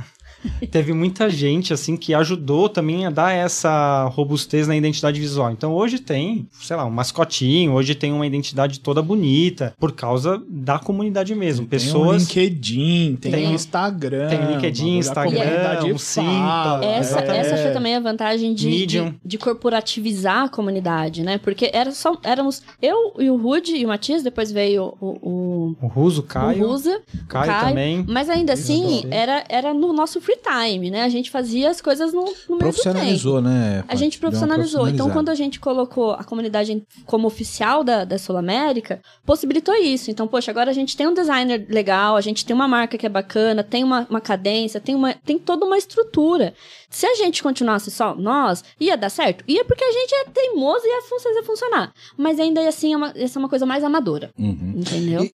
Teve 0.71 0.93
muita 0.93 1.29
gente 1.31 1.73
assim 1.73 1.97
que 1.97 2.15
ajudou 2.15 2.69
também 2.69 3.07
a 3.07 3.11
dar 3.11 3.33
essa 3.33 4.05
robustez 4.13 4.67
na 4.69 4.77
identidade 4.77 5.21
visual. 5.21 5.51
Então 5.51 5.73
hoje 5.75 5.99
tem, 5.99 6.49
sei 6.61 6.77
lá, 6.77 6.85
um 6.85 6.91
mascotinho, 6.91 7.73
hoje 7.73 7.95
tem 7.95 8.13
uma 8.13 8.27
identidade 8.27 8.81
toda 8.81 9.03
bonita 9.03 9.75
por 9.79 9.93
causa 9.93 10.43
da 10.49 10.79
comunidade 10.79 11.35
mesmo. 11.35 11.67
Tem 11.67 11.79
um 11.79 11.83
Pessoas 11.83 12.23
LinkedIn, 12.23 13.17
tem, 13.21 13.33
Tem- 13.33 13.47
um 13.49 13.55
Instagram. 13.55 14.29
tem 14.29 14.45
LinkedIn, 14.47 14.99
Instagram, 14.99 15.33
comunidade 15.37 15.93
um 15.93 15.99
fala, 15.99 16.79
Simpla, 16.79 16.81
Essa, 16.85 17.21
é. 17.21 17.37
essa 17.39 17.57
foi 17.57 17.71
também 17.73 17.95
a 17.97 18.01
vantagem 18.01 18.55
de, 18.55 18.87
de, 18.87 19.15
de 19.25 19.39
corporativizar 19.39 20.45
a 20.45 20.49
comunidade, 20.49 21.23
né? 21.23 21.39
Porque 21.39 21.71
era 21.73 21.91
só, 21.93 22.17
éramos 22.23 22.63
eu 22.81 23.15
e 23.19 23.31
o 23.31 23.37
Rude 23.37 23.77
e 23.77 23.85
o 23.85 23.89
Matias, 23.89 24.23
depois 24.23 24.51
veio 24.51 24.95
o, 25.01 25.07
o, 25.07 25.77
o 25.83 25.87
Ruso, 25.87 26.21
o 26.21 26.25
Caio, 26.25 26.67
Rusa, 26.67 27.01
Caio, 27.29 27.47
Caio, 27.51 27.69
também. 27.69 28.05
mas 28.09 28.29
ainda 28.31 28.53
assim 28.53 29.05
era, 29.11 29.45
era 29.49 29.75
no 29.75 29.93
nosso 29.93 30.21
free 30.21 30.36
time, 30.37 30.91
né? 30.91 31.03
A 31.03 31.09
gente 31.09 31.31
fazia 31.31 31.71
as 31.71 31.81
coisas 31.81 32.13
no, 32.13 32.21
no 32.21 32.27
mesmo 32.27 32.35
tempo. 32.49 32.59
Profissionalizou, 32.59 33.41
né? 33.41 33.85
A 33.89 33.95
gente 33.95 34.19
profissionalizou. 34.19 34.89
Então, 34.89 35.11
quando 35.11 35.29
a 35.29 35.35
gente 35.35 35.59
colocou 35.59 36.13
a 36.13 36.25
comunidade 36.25 36.83
como 37.05 37.27
oficial 37.27 37.83
da, 37.83 38.05
da 38.05 38.19
Sul 38.19 38.37
América, 38.37 39.01
possibilitou 39.25 39.75
isso. 39.75 40.11
Então, 40.11 40.27
poxa, 40.29 40.51
agora 40.51 40.71
a 40.71 40.75
gente 40.75 40.97
tem 40.97 41.07
um 41.07 41.15
designer 41.15 41.67
legal, 41.69 42.17
a 42.17 42.21
gente 42.21 42.45
tem 42.45 42.55
uma 42.55 42.69
marca 42.69 42.97
que 42.99 43.07
é 43.07 43.09
bacana, 43.09 43.65
tem 43.65 43.83
uma, 43.83 44.07
uma 44.09 44.21
cadência, 44.21 44.81
tem, 44.81 44.95
uma, 44.95 45.15
tem 45.15 45.39
toda 45.39 45.65
uma 45.65 45.79
estrutura. 45.79 46.55
Se 46.91 47.07
a 47.07 47.15
gente 47.15 47.43
continuasse 47.43 47.91
só 47.91 48.15
nós, 48.15 48.63
ia 48.81 48.97
dar 48.97 49.11
certo? 49.11 49.45
Ia 49.49 49.65
porque 49.65 49.85
a 49.85 49.93
gente 49.93 50.15
é 50.15 50.25
teimoso 50.31 50.85
e 50.85 50.89
ia 50.89 51.03
fazer 51.03 51.43
funcionar. 51.43 51.93
Mas 52.17 52.39
ainda 52.39 52.67
assim, 52.69 52.93
é 52.93 52.97
uma, 52.97 53.13
ia 53.17 53.29
ser 53.29 53.39
uma 53.39 53.49
coisa 53.49 53.67
mais 53.67 53.83
amadora. 53.83 54.31
Uhum. 54.39 54.75
Entendeu? 54.77 55.25
E- 55.25 55.33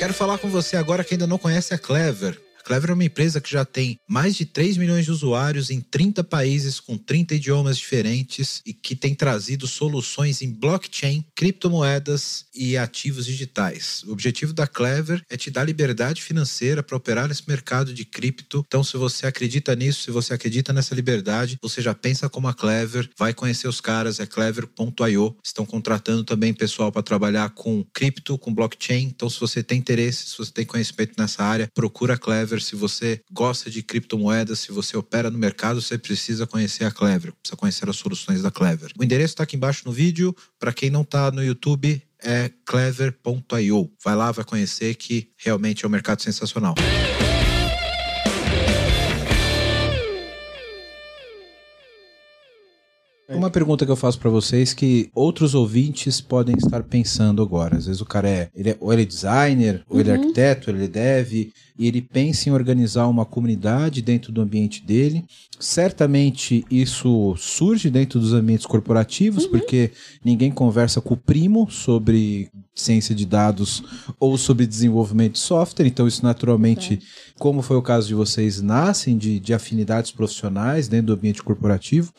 Quero 0.00 0.14
falar 0.14 0.38
com 0.38 0.48
você 0.48 0.78
agora 0.78 1.04
que 1.04 1.12
ainda 1.12 1.26
não 1.26 1.36
conhece 1.36 1.74
a 1.74 1.78
Clever. 1.78 2.40
Clever 2.70 2.90
é 2.90 2.94
uma 2.94 3.04
empresa 3.04 3.40
que 3.40 3.50
já 3.50 3.64
tem 3.64 3.98
mais 4.08 4.36
de 4.36 4.44
3 4.44 4.76
milhões 4.76 5.04
de 5.04 5.10
usuários 5.10 5.70
em 5.70 5.80
30 5.80 6.22
países 6.22 6.78
com 6.78 6.96
30 6.96 7.34
idiomas 7.34 7.76
diferentes 7.76 8.62
e 8.64 8.72
que 8.72 8.94
tem 8.94 9.12
trazido 9.12 9.66
soluções 9.66 10.40
em 10.40 10.52
blockchain, 10.52 11.24
criptomoedas 11.34 12.44
e 12.54 12.76
ativos 12.76 13.26
digitais. 13.26 14.04
O 14.06 14.12
objetivo 14.12 14.52
da 14.52 14.68
Clever 14.68 15.20
é 15.28 15.36
te 15.36 15.50
dar 15.50 15.64
liberdade 15.64 16.22
financeira 16.22 16.80
para 16.80 16.96
operar 16.96 17.26
nesse 17.26 17.42
mercado 17.48 17.92
de 17.92 18.04
cripto. 18.04 18.62
Então, 18.64 18.84
se 18.84 18.96
você 18.96 19.26
acredita 19.26 19.74
nisso, 19.74 20.04
se 20.04 20.12
você 20.12 20.32
acredita 20.32 20.72
nessa 20.72 20.94
liberdade, 20.94 21.58
você 21.60 21.82
já 21.82 21.92
pensa 21.92 22.28
como 22.28 22.46
a 22.46 22.54
Clever, 22.54 23.10
vai 23.18 23.34
conhecer 23.34 23.66
os 23.66 23.80
caras, 23.80 24.20
é 24.20 24.26
clever.io. 24.26 25.36
Estão 25.44 25.66
contratando 25.66 26.22
também 26.22 26.54
pessoal 26.54 26.92
para 26.92 27.02
trabalhar 27.02 27.50
com 27.50 27.84
cripto, 27.92 28.38
com 28.38 28.54
blockchain. 28.54 29.06
Então, 29.06 29.28
se 29.28 29.40
você 29.40 29.60
tem 29.60 29.78
interesse, 29.80 30.28
se 30.28 30.38
você 30.38 30.52
tem 30.52 30.64
conhecimento 30.64 31.14
nessa 31.18 31.42
área, 31.42 31.68
procura 31.74 32.14
a 32.14 32.16
Clever. 32.16 32.59
Se 32.62 32.76
você 32.76 33.20
gosta 33.30 33.70
de 33.70 33.82
criptomoedas, 33.82 34.60
se 34.60 34.72
você 34.72 34.96
opera 34.96 35.30
no 35.30 35.38
mercado, 35.38 35.80
você 35.80 35.98
precisa 35.98 36.46
conhecer 36.46 36.84
a 36.84 36.90
Clever, 36.90 37.32
precisa 37.40 37.56
conhecer 37.56 37.88
as 37.88 37.96
soluções 37.96 38.42
da 38.42 38.50
Clever. 38.50 38.92
O 38.98 39.04
endereço 39.04 39.32
está 39.32 39.44
aqui 39.44 39.56
embaixo 39.56 39.82
no 39.86 39.92
vídeo. 39.92 40.34
Para 40.58 40.72
quem 40.72 40.90
não 40.90 41.02
está 41.02 41.30
no 41.30 41.42
YouTube, 41.42 42.02
é 42.22 42.50
clever.io. 42.66 43.90
Vai 44.04 44.14
lá, 44.14 44.30
vai 44.32 44.44
conhecer 44.44 44.94
que 44.94 45.30
realmente 45.36 45.84
é 45.84 45.88
um 45.88 45.90
mercado 45.90 46.22
sensacional. 46.22 46.74
Uma 53.40 53.48
pergunta 53.48 53.86
que 53.86 53.90
eu 53.90 53.96
faço 53.96 54.18
pra 54.18 54.28
vocês 54.28 54.74
que 54.74 55.10
outros 55.14 55.54
ouvintes 55.54 56.20
podem 56.20 56.54
estar 56.58 56.82
pensando 56.82 57.40
agora. 57.40 57.78
Às 57.78 57.86
vezes 57.86 58.02
o 58.02 58.04
cara 58.04 58.28
é, 58.28 58.50
ele 58.54 58.68
é 58.68 58.76
ou 58.78 58.92
ele 58.92 59.00
é 59.00 59.04
designer, 59.06 59.82
ou 59.88 59.98
ele 59.98 60.10
é 60.10 60.12
Uhum. 60.12 60.20
arquiteto, 60.20 60.70
ou 60.70 60.76
ele 60.76 60.84
é 60.84 60.88
dev, 60.88 61.32
e 61.32 61.52
ele 61.78 62.02
pensa 62.02 62.50
em 62.50 62.52
organizar 62.52 63.06
uma 63.06 63.24
comunidade 63.24 64.02
dentro 64.02 64.30
do 64.30 64.42
ambiente 64.42 64.84
dele. 64.84 65.24
Certamente 65.58 66.66
isso 66.70 67.34
surge 67.38 67.88
dentro 67.88 68.20
dos 68.20 68.34
ambientes 68.34 68.66
corporativos, 68.66 69.46
porque 69.46 69.90
ninguém 70.22 70.50
conversa 70.50 71.00
com 71.00 71.14
o 71.14 71.16
primo 71.16 71.66
sobre 71.70 72.50
ciência 72.74 73.14
de 73.14 73.24
dados 73.24 73.82
ou 74.20 74.36
sobre 74.36 74.66
desenvolvimento 74.66 75.32
de 75.32 75.38
software, 75.38 75.86
então 75.86 76.06
isso 76.06 76.22
naturalmente, 76.22 76.98
como 77.38 77.62
foi 77.62 77.78
o 77.78 77.82
caso 77.82 78.06
de 78.06 78.14
vocês, 78.14 78.60
nascem 78.60 79.16
de, 79.16 79.40
de 79.40 79.54
afinidades 79.54 80.10
profissionais 80.10 80.88
dentro 80.88 81.06
do 81.06 81.14
ambiente 81.14 81.42
corporativo. 81.42 82.12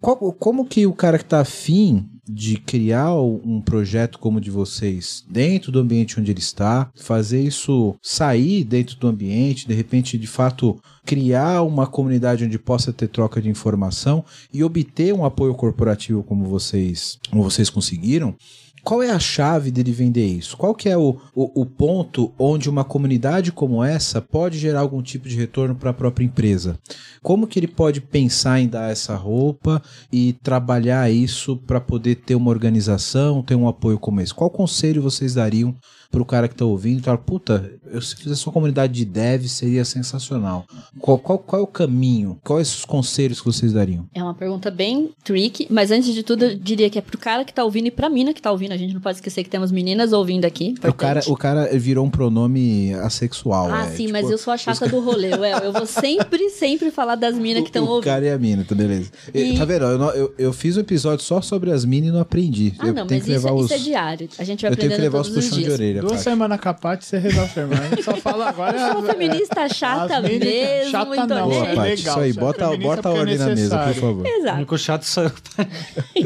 Qual- 0.00 0.32
como 0.32 0.64
que 0.64 0.86
o 0.86 0.92
cara 0.94 1.18
que 1.18 1.24
está 1.24 1.40
afim 1.40 2.06
de 2.32 2.56
criar 2.58 3.12
um 3.20 3.60
projeto 3.60 4.18
como 4.18 4.38
o 4.38 4.40
de 4.40 4.50
vocês 4.50 5.24
dentro 5.28 5.72
do 5.72 5.80
ambiente 5.80 6.18
onde 6.20 6.30
ele 6.30 6.38
está, 6.38 6.90
fazer 6.94 7.42
isso 7.42 7.96
sair 8.00 8.62
dentro 8.64 8.96
do 8.96 9.08
ambiente, 9.08 9.66
de 9.66 9.74
repente, 9.74 10.16
de 10.16 10.26
fato, 10.28 10.80
criar 11.04 11.62
uma 11.62 11.86
comunidade 11.88 12.44
onde 12.44 12.58
possa 12.58 12.92
ter 12.92 13.08
troca 13.08 13.42
de 13.42 13.48
informação 13.48 14.24
e 14.54 14.62
obter 14.62 15.12
um 15.12 15.24
apoio 15.24 15.54
corporativo 15.54 16.22
como 16.22 16.44
vocês, 16.44 17.18
como 17.30 17.42
vocês 17.42 17.68
conseguiram, 17.68 18.34
qual 18.82 19.02
é 19.02 19.10
a 19.10 19.18
chave 19.18 19.70
dele 19.70 19.92
vender 19.92 20.26
isso? 20.26 20.56
Qual 20.56 20.74
que 20.74 20.88
é 20.88 20.96
o, 20.96 21.16
o, 21.34 21.62
o 21.62 21.66
ponto 21.66 22.32
onde 22.38 22.68
uma 22.68 22.84
comunidade 22.84 23.52
como 23.52 23.84
essa 23.84 24.20
pode 24.20 24.58
gerar 24.58 24.80
algum 24.80 25.02
tipo 25.02 25.28
de 25.28 25.36
retorno 25.36 25.74
para 25.74 25.90
a 25.90 25.94
própria 25.94 26.24
empresa? 26.24 26.78
Como 27.22 27.46
que 27.46 27.58
ele 27.58 27.68
pode 27.68 28.00
pensar 28.00 28.60
em 28.60 28.68
dar 28.68 28.90
essa 28.90 29.14
roupa 29.14 29.82
e 30.12 30.32
trabalhar 30.32 31.10
isso 31.10 31.56
para 31.56 31.80
poder 31.80 32.16
ter 32.16 32.34
uma 32.34 32.50
organização, 32.50 33.42
ter 33.42 33.54
um 33.54 33.68
apoio 33.68 33.98
como 33.98 34.20
esse? 34.20 34.34
Qual 34.34 34.50
conselho 34.50 35.02
vocês 35.02 35.34
dariam 35.34 35.76
pro 36.10 36.24
cara 36.24 36.48
que 36.48 36.56
tá 36.56 36.64
ouvindo 36.64 37.00
e 37.00 37.02
fala, 37.02 37.18
puta, 37.18 37.72
eu 37.92 38.00
se 38.00 38.14
fizesse 38.16 38.46
uma 38.46 38.52
comunidade 38.52 38.92
de 38.92 39.04
dev 39.04 39.46
seria 39.46 39.84
sensacional. 39.84 40.64
Qual, 40.98 41.18
qual, 41.18 41.38
qual 41.38 41.60
é 41.60 41.64
o 41.64 41.66
caminho? 41.66 42.38
Quais 42.44 42.74
os 42.78 42.84
conselhos 42.84 43.40
que 43.40 43.46
vocês 43.46 43.72
dariam? 43.72 44.06
É 44.14 44.22
uma 44.22 44.34
pergunta 44.34 44.70
bem 44.70 45.10
tricky, 45.24 45.66
mas 45.70 45.90
antes 45.90 46.12
de 46.14 46.22
tudo, 46.22 46.44
eu 46.44 46.56
diria 46.56 46.88
que 46.90 46.98
é 46.98 47.02
pro 47.02 47.18
cara 47.18 47.44
que 47.44 47.52
tá 47.52 47.64
ouvindo 47.64 47.86
e 47.86 47.90
pra 47.90 48.08
mina 48.08 48.32
que 48.32 48.40
tá 48.42 48.50
ouvindo. 48.50 48.72
A 48.72 48.76
gente 48.76 48.94
não 48.94 49.00
pode 49.00 49.16
esquecer 49.18 49.42
que 49.44 49.50
temos 49.50 49.70
meninas 49.72 50.12
ouvindo 50.12 50.44
aqui. 50.44 50.74
O 50.86 50.92
cara, 50.92 51.20
o 51.26 51.36
cara 51.36 51.68
virou 51.78 52.04
um 52.04 52.10
pronome 52.10 52.92
assexual. 52.94 53.70
Ah, 53.70 53.86
é, 53.86 53.90
sim, 53.90 54.06
tipo, 54.06 54.12
mas 54.12 54.30
eu 54.30 54.38
sou 54.38 54.52
a 54.52 54.56
chata 54.56 54.88
do 54.88 55.00
rolê. 55.00 55.30
Ué, 55.40 55.66
eu 55.66 55.72
vou 55.72 55.86
sempre, 55.86 56.48
sempre 56.50 56.90
falar 56.90 57.14
das 57.16 57.34
minas 57.36 57.62
que 57.62 57.68
estão 57.68 57.84
o, 57.84 57.86
o 57.86 57.90
ouvindo. 57.92 58.04
cara 58.10 58.24
e 58.24 58.30
a 58.30 58.38
mina, 58.38 58.64
tá 58.64 58.74
beleza. 58.74 59.10
E- 59.34 59.58
Tá 59.60 59.64
vendo? 59.64 59.84
Eu, 59.84 60.00
eu, 60.14 60.34
eu 60.38 60.52
fiz 60.52 60.76
um 60.76 60.80
episódio 60.80 61.24
só 61.24 61.40
sobre 61.42 61.70
as 61.70 61.84
minas 61.84 62.08
e 62.10 62.12
não 62.12 62.20
aprendi. 62.20 62.72
Ah, 62.78 62.86
eu 62.86 62.94
não, 62.94 63.06
tenho 63.06 63.20
mas 63.20 63.26
que 63.26 63.32
isso, 63.36 63.44
levar 63.46 63.54
os. 63.58 63.64
isso 63.66 63.74
é 63.74 63.78
diário. 63.78 64.28
A 64.38 64.44
gente 64.44 64.62
vai 64.62 64.70
eu 64.72 64.76
tenho 64.76 64.88
que 64.88 64.94
aprendendo 64.94 65.02
levar 65.02 65.20
os 65.20 65.28
todos 65.28 65.44
os 65.44 65.50
puxões 65.50 65.58
de 65.62 65.64
dias. 65.68 65.74
orelha. 65.80 66.00
Duas 66.02 66.20
semanas 66.20 66.60
capaz 66.60 67.04
você 67.04 67.18
resolve. 67.18 67.60
A 67.60 67.66
gente 67.88 68.02
só 68.02 68.16
fala 68.16 68.48
agora. 68.48 68.78
Eu 68.78 68.92
sou 68.92 69.06
é- 69.08 69.12
feminista 69.12 69.68
chata 69.68 70.16
as 70.18 70.22
meninas- 70.22 70.48
mesmo, 70.48 70.90
chata 70.90 71.16
então 71.16 71.26
não, 71.26 71.48
nem 71.48 71.58
Boa, 71.58 71.66
é 71.66 71.70
aí. 71.70 71.76
Paty, 71.76 71.88
legal, 71.88 71.96
isso 71.98 72.20
aí. 72.20 72.30
é 72.30 72.32
Bota, 72.34 72.76
bota 72.76 73.08
a 73.08 73.12
é 73.12 73.18
ordem 73.18 73.38
na 73.38 73.46
mesa, 73.48 73.78
por 73.78 73.94
favor. 73.94 74.22
O 74.24 74.26
Exato. 74.28 74.56
único 74.56 74.78
chato 74.78 75.02
sou 75.04 75.24
eu. 75.24 75.32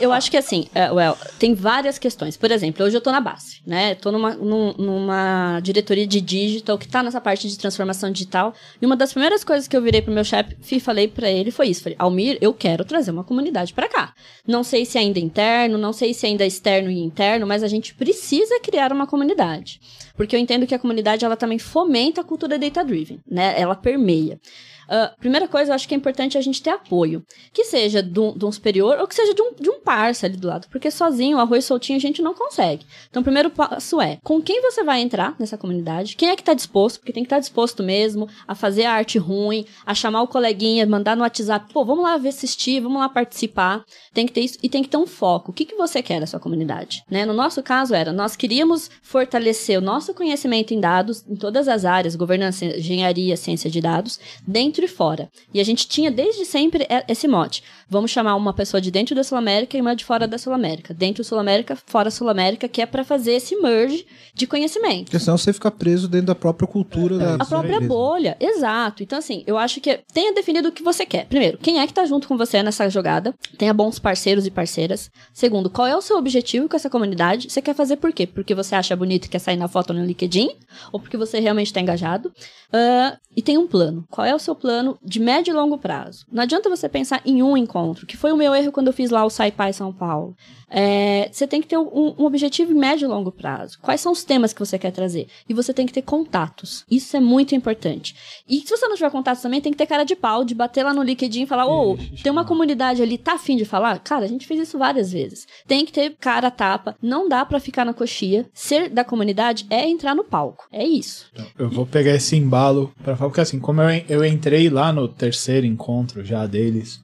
Eu 0.00 0.12
acho 0.12 0.30
que 0.30 0.36
assim, 0.36 0.66
é, 0.74 0.90
well, 0.90 1.16
tem 1.38 1.54
várias 1.54 1.98
questões. 1.98 2.36
Por 2.36 2.50
exemplo, 2.50 2.84
hoje 2.84 2.96
eu 2.96 3.00
tô 3.00 3.10
na 3.10 3.20
BASF, 3.20 3.62
né? 3.66 3.94
Tô 3.94 4.12
numa, 4.12 4.34
num- 4.34 4.74
numa 4.76 5.58
diretoria 5.62 6.06
de 6.06 6.20
digital 6.20 6.76
que 6.76 6.86
tá 6.86 7.02
nessa 7.02 7.20
parte 7.20 7.48
de 7.48 7.56
transformação 7.58 8.10
digital. 8.10 8.52
E 8.80 8.84
uma 8.86 8.96
das 8.96 9.12
primeiras 9.12 9.42
coisas 9.42 9.66
que 9.66 9.76
eu 9.76 9.80
virei 9.82 10.02
pro 10.02 10.12
meu 10.12 10.24
chefe 10.24 10.54
e 10.72 10.80
falei 10.80 11.08
pra 11.08 11.30
ele 11.30 11.50
foi 11.50 11.68
isso. 11.68 11.82
Falei, 11.82 11.96
Almir, 11.98 12.36
eu 12.40 12.52
quero 12.52 12.84
trazer 12.84 13.10
uma 13.10 13.24
comunidade 13.24 13.72
pra 13.72 13.88
cá. 13.88 14.12
Não 14.46 14.62
sei 14.62 14.84
se 14.84 14.98
ainda 14.98 15.18
é 15.18 15.22
interno, 15.22 15.78
não 15.78 15.92
sei 15.92 16.12
se 16.12 16.26
ainda 16.26 16.44
é 16.44 16.46
externo 16.46 16.90
e 16.90 16.98
interno, 17.02 17.46
mas 17.46 17.62
a 17.62 17.68
gente 17.68 17.94
precisa 17.94 18.60
criar 18.60 18.92
uma 18.92 19.06
comunidade. 19.06 19.80
Porque 20.16 20.34
eu 20.34 20.40
entendo 20.40 20.55
que 20.64 20.74
a 20.76 20.78
comunidade, 20.78 21.24
ela 21.24 21.36
também 21.36 21.58
fomenta 21.58 22.20
a 22.20 22.24
cultura 22.24 22.56
data-driven, 22.56 23.18
né? 23.28 23.60
Ela 23.60 23.74
permeia. 23.74 24.40
Ah, 24.88 25.12
primeira 25.18 25.48
coisa, 25.48 25.70
eu 25.70 25.74
acho 25.74 25.88
que 25.88 25.94
é 25.94 25.96
importante 25.96 26.38
a 26.38 26.40
gente 26.40 26.62
ter 26.62 26.70
apoio. 26.70 27.24
Que 27.52 27.64
seja 27.64 28.02
de 28.02 28.20
um, 28.20 28.52
superior 28.52 28.98
ou 28.98 29.06
que 29.06 29.14
seja 29.14 29.34
de 29.34 29.42
um, 29.42 29.52
de 29.54 29.70
um 29.70 29.80
parça 29.80 30.26
ali 30.26 30.36
do 30.36 30.46
lado. 30.46 30.68
Porque 30.70 30.90
sozinho, 30.90 31.38
arroz 31.38 31.64
soltinho, 31.64 31.96
a 31.96 32.00
gente 32.00 32.22
não 32.22 32.34
consegue. 32.34 32.86
Então, 33.08 33.20
o 33.20 33.24
primeiro 33.24 33.50
passo 33.50 34.00
é 34.00 34.18
com 34.22 34.40
quem 34.40 34.60
você 34.62 34.82
vai 34.82 35.00
entrar 35.00 35.34
nessa 35.38 35.58
comunidade, 35.58 36.16
quem 36.16 36.30
é 36.30 36.36
que 36.36 36.42
tá 36.42 36.54
disposto, 36.54 36.98
porque 36.98 37.12
tem 37.12 37.22
que 37.22 37.26
estar 37.26 37.38
disposto 37.38 37.82
mesmo 37.82 38.28
a 38.46 38.54
fazer 38.54 38.84
a 38.84 38.92
arte 38.92 39.18
ruim, 39.18 39.66
a 39.84 39.94
chamar 39.94 40.22
o 40.22 40.28
coleguinha, 40.28 40.86
mandar 40.86 41.16
no 41.16 41.22
WhatsApp, 41.22 41.72
pô, 41.72 41.84
vamos 41.84 42.04
lá 42.04 42.14
assistir, 42.14 42.80
vamos 42.80 43.00
lá 43.00 43.08
participar. 43.08 43.84
Tem 44.12 44.26
que 44.26 44.32
ter 44.32 44.40
isso 44.40 44.58
e 44.62 44.68
tem 44.68 44.82
que 44.82 44.88
ter 44.88 44.96
um 44.96 45.06
foco. 45.06 45.50
O 45.50 45.54
que, 45.54 45.64
que 45.64 45.74
você 45.74 46.02
quer 46.02 46.20
da 46.20 46.26
sua 46.26 46.40
comunidade? 46.40 47.02
Né? 47.10 47.24
No 47.24 47.32
nosso 47.32 47.62
caso 47.62 47.94
era, 47.94 48.12
nós 48.12 48.36
queríamos 48.36 48.90
fortalecer 49.02 49.78
o 49.78 49.82
nosso 49.82 50.14
conhecimento 50.14 50.74
em 50.74 50.80
dados, 50.80 51.24
em 51.28 51.36
todas 51.36 51.68
as 51.68 51.84
áreas, 51.84 52.16
governança, 52.16 52.64
engenharia, 52.64 53.36
ciência 53.36 53.70
de 53.70 53.80
dados, 53.80 54.18
dentro 54.46 54.75
e 54.84 54.88
fora. 54.88 55.28
E 55.52 55.60
a 55.60 55.64
gente 55.64 55.88
tinha 55.88 56.10
desde 56.10 56.44
sempre 56.44 56.86
esse 57.08 57.26
mote. 57.26 57.62
Vamos 57.88 58.10
chamar 58.10 58.34
uma 58.34 58.52
pessoa 58.52 58.80
de 58.80 58.90
dentro 58.90 59.14
da 59.14 59.22
Sul 59.22 59.38
América 59.38 59.76
e 59.76 59.80
uma 59.80 59.94
de 59.94 60.04
fora 60.04 60.26
da 60.26 60.38
Sul 60.38 60.52
América. 60.52 60.92
Dentro 60.92 61.22
da 61.22 61.28
Sul 61.28 61.38
América, 61.38 61.76
fora 61.86 62.04
da 62.06 62.10
Sul 62.10 62.28
América, 62.28 62.68
que 62.68 62.82
é 62.82 62.86
para 62.86 63.04
fazer 63.04 63.32
esse 63.32 63.56
merge 63.56 64.06
de 64.34 64.46
conhecimento. 64.46 65.04
Porque 65.04 65.18
senão 65.18 65.38
você 65.38 65.52
fica 65.52 65.70
preso 65.70 66.08
dentro 66.08 66.26
da 66.26 66.34
própria 66.34 66.66
cultura 66.68 67.16
da 67.18 67.34
A 67.34 67.44
própria 67.44 67.80
bolha, 67.80 68.36
exato. 68.40 69.02
Então, 69.02 69.18
assim, 69.18 69.42
eu 69.46 69.56
acho 69.56 69.80
que 69.80 70.00
tenha 70.12 70.34
definido 70.34 70.68
o 70.68 70.72
que 70.72 70.82
você 70.82 71.06
quer. 71.06 71.26
Primeiro, 71.26 71.58
quem 71.58 71.80
é 71.80 71.86
que 71.86 71.94
tá 71.94 72.04
junto 72.04 72.28
com 72.28 72.36
você 72.36 72.62
nessa 72.62 72.88
jogada? 72.88 73.34
Tenha 73.56 73.72
bons 73.72 73.98
parceiros 73.98 74.46
e 74.46 74.50
parceiras. 74.50 75.10
Segundo, 75.32 75.70
qual 75.70 75.86
é 75.86 75.96
o 75.96 76.02
seu 76.02 76.16
objetivo 76.16 76.68
com 76.68 76.76
essa 76.76 76.90
comunidade? 76.90 77.50
Você 77.50 77.62
quer 77.62 77.74
fazer 77.74 77.96
por 77.96 78.12
quê? 78.12 78.26
Porque 78.26 78.54
você 78.54 78.74
acha 78.74 78.96
bonito 78.96 79.26
e 79.26 79.28
quer 79.28 79.38
sair 79.38 79.56
na 79.56 79.68
foto 79.68 79.92
no 79.92 80.04
LinkedIn? 80.04 80.50
Ou 80.92 81.00
porque 81.00 81.16
você 81.16 81.40
realmente 81.40 81.72
tá 81.72 81.80
engajado? 81.80 82.32
Ah, 82.72 83.16
e 83.36 83.42
tem 83.42 83.58
um 83.58 83.66
plano. 83.66 84.04
Qual 84.10 84.26
é 84.26 84.34
o 84.34 84.38
seu 84.38 84.54
plano 84.54 84.65
de 85.02 85.20
médio 85.20 85.52
e 85.52 85.54
longo 85.54 85.78
prazo? 85.78 86.26
Não 86.30 86.42
adianta 86.42 86.68
você 86.68 86.88
pensar 86.88 87.20
em 87.24 87.42
um 87.42 87.56
encontro, 87.56 88.06
que 88.06 88.16
foi 88.16 88.32
o 88.32 88.36
meu 88.36 88.54
erro 88.54 88.72
quando 88.72 88.88
eu 88.88 88.92
fiz 88.92 89.10
lá 89.10 89.24
o 89.24 89.30
SciPy 89.30 89.72
São 89.72 89.92
Paulo. 89.92 90.34
É, 90.68 91.28
você 91.30 91.46
tem 91.46 91.60
que 91.60 91.68
ter 91.68 91.78
um, 91.78 92.14
um 92.18 92.24
objetivo 92.24 92.72
em 92.72 92.76
médio 92.76 93.06
e 93.06 93.08
longo 93.08 93.30
prazo. 93.30 93.78
Quais 93.80 94.00
são 94.00 94.12
os 94.12 94.24
temas 94.24 94.52
que 94.52 94.58
você 94.58 94.78
quer 94.78 94.90
trazer? 94.90 95.28
E 95.48 95.54
você 95.54 95.72
tem 95.72 95.86
que 95.86 95.92
ter 95.92 96.02
contatos. 96.02 96.84
Isso 96.90 97.16
é 97.16 97.20
muito 97.20 97.54
importante. 97.54 98.14
E 98.48 98.60
se 98.60 98.76
você 98.76 98.86
não 98.88 98.96
tiver 98.96 99.10
contatos 99.10 99.42
também, 99.42 99.60
tem 99.60 99.72
que 99.72 99.78
ter 99.78 99.86
cara 99.86 100.04
de 100.04 100.16
pau, 100.16 100.44
de 100.44 100.54
bater 100.54 100.82
lá 100.82 100.92
no 100.92 101.02
LinkedIn 101.02 101.42
e 101.42 101.46
falar: 101.46 101.66
Ô, 101.66 101.96
tem 102.22 102.32
uma 102.32 102.44
comunidade 102.44 103.02
ali, 103.02 103.16
tá 103.16 103.34
afim 103.34 103.56
de 103.56 103.64
falar? 103.64 103.98
Cara, 104.00 104.24
a 104.24 104.28
gente 104.28 104.46
fez 104.46 104.60
isso 104.60 104.78
várias 104.78 105.12
vezes. 105.12 105.46
Tem 105.66 105.84
que 105.84 105.92
ter 105.92 106.16
cara 106.18 106.50
tapa, 106.50 106.96
não 107.00 107.28
dá 107.28 107.44
pra 107.44 107.60
ficar 107.60 107.84
na 107.84 107.94
coxia. 107.94 108.46
Ser 108.52 108.88
da 108.90 109.04
comunidade 109.04 109.66
é 109.70 109.88
entrar 109.88 110.14
no 110.14 110.24
palco. 110.24 110.66
É 110.72 110.84
isso. 110.84 111.26
Eu 111.58 111.70
vou 111.70 111.86
pegar 111.86 112.14
esse 112.14 112.36
embalo 112.36 112.92
pra 113.02 113.16
falar, 113.16 113.30
porque 113.30 113.40
assim, 113.40 113.60
como 113.60 113.82
eu, 113.82 114.04
eu 114.08 114.24
entrei 114.24 114.55
lá 114.68 114.92
no 114.92 115.06
terceiro 115.06 115.66
encontro 115.66 116.24
já 116.24 116.46
deles, 116.46 117.02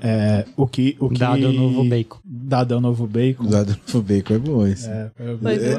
é, 0.00 0.44
o 0.56 0.66
que. 0.66 0.96
O 1.00 1.08
que 1.08 1.18
Dado 1.18 1.48
o 1.48 1.52
novo 1.52 1.84
bacon. 1.84 2.18
Dado 2.24 2.76
o 2.76 2.80
novo 2.80 3.06
bacon. 3.06 3.44
Usado 3.44 3.76
no 3.94 4.02
bacon 4.02 4.34
é 4.34 4.38
bom 4.38 4.66
esse. 4.66 4.88
É, 4.88 5.10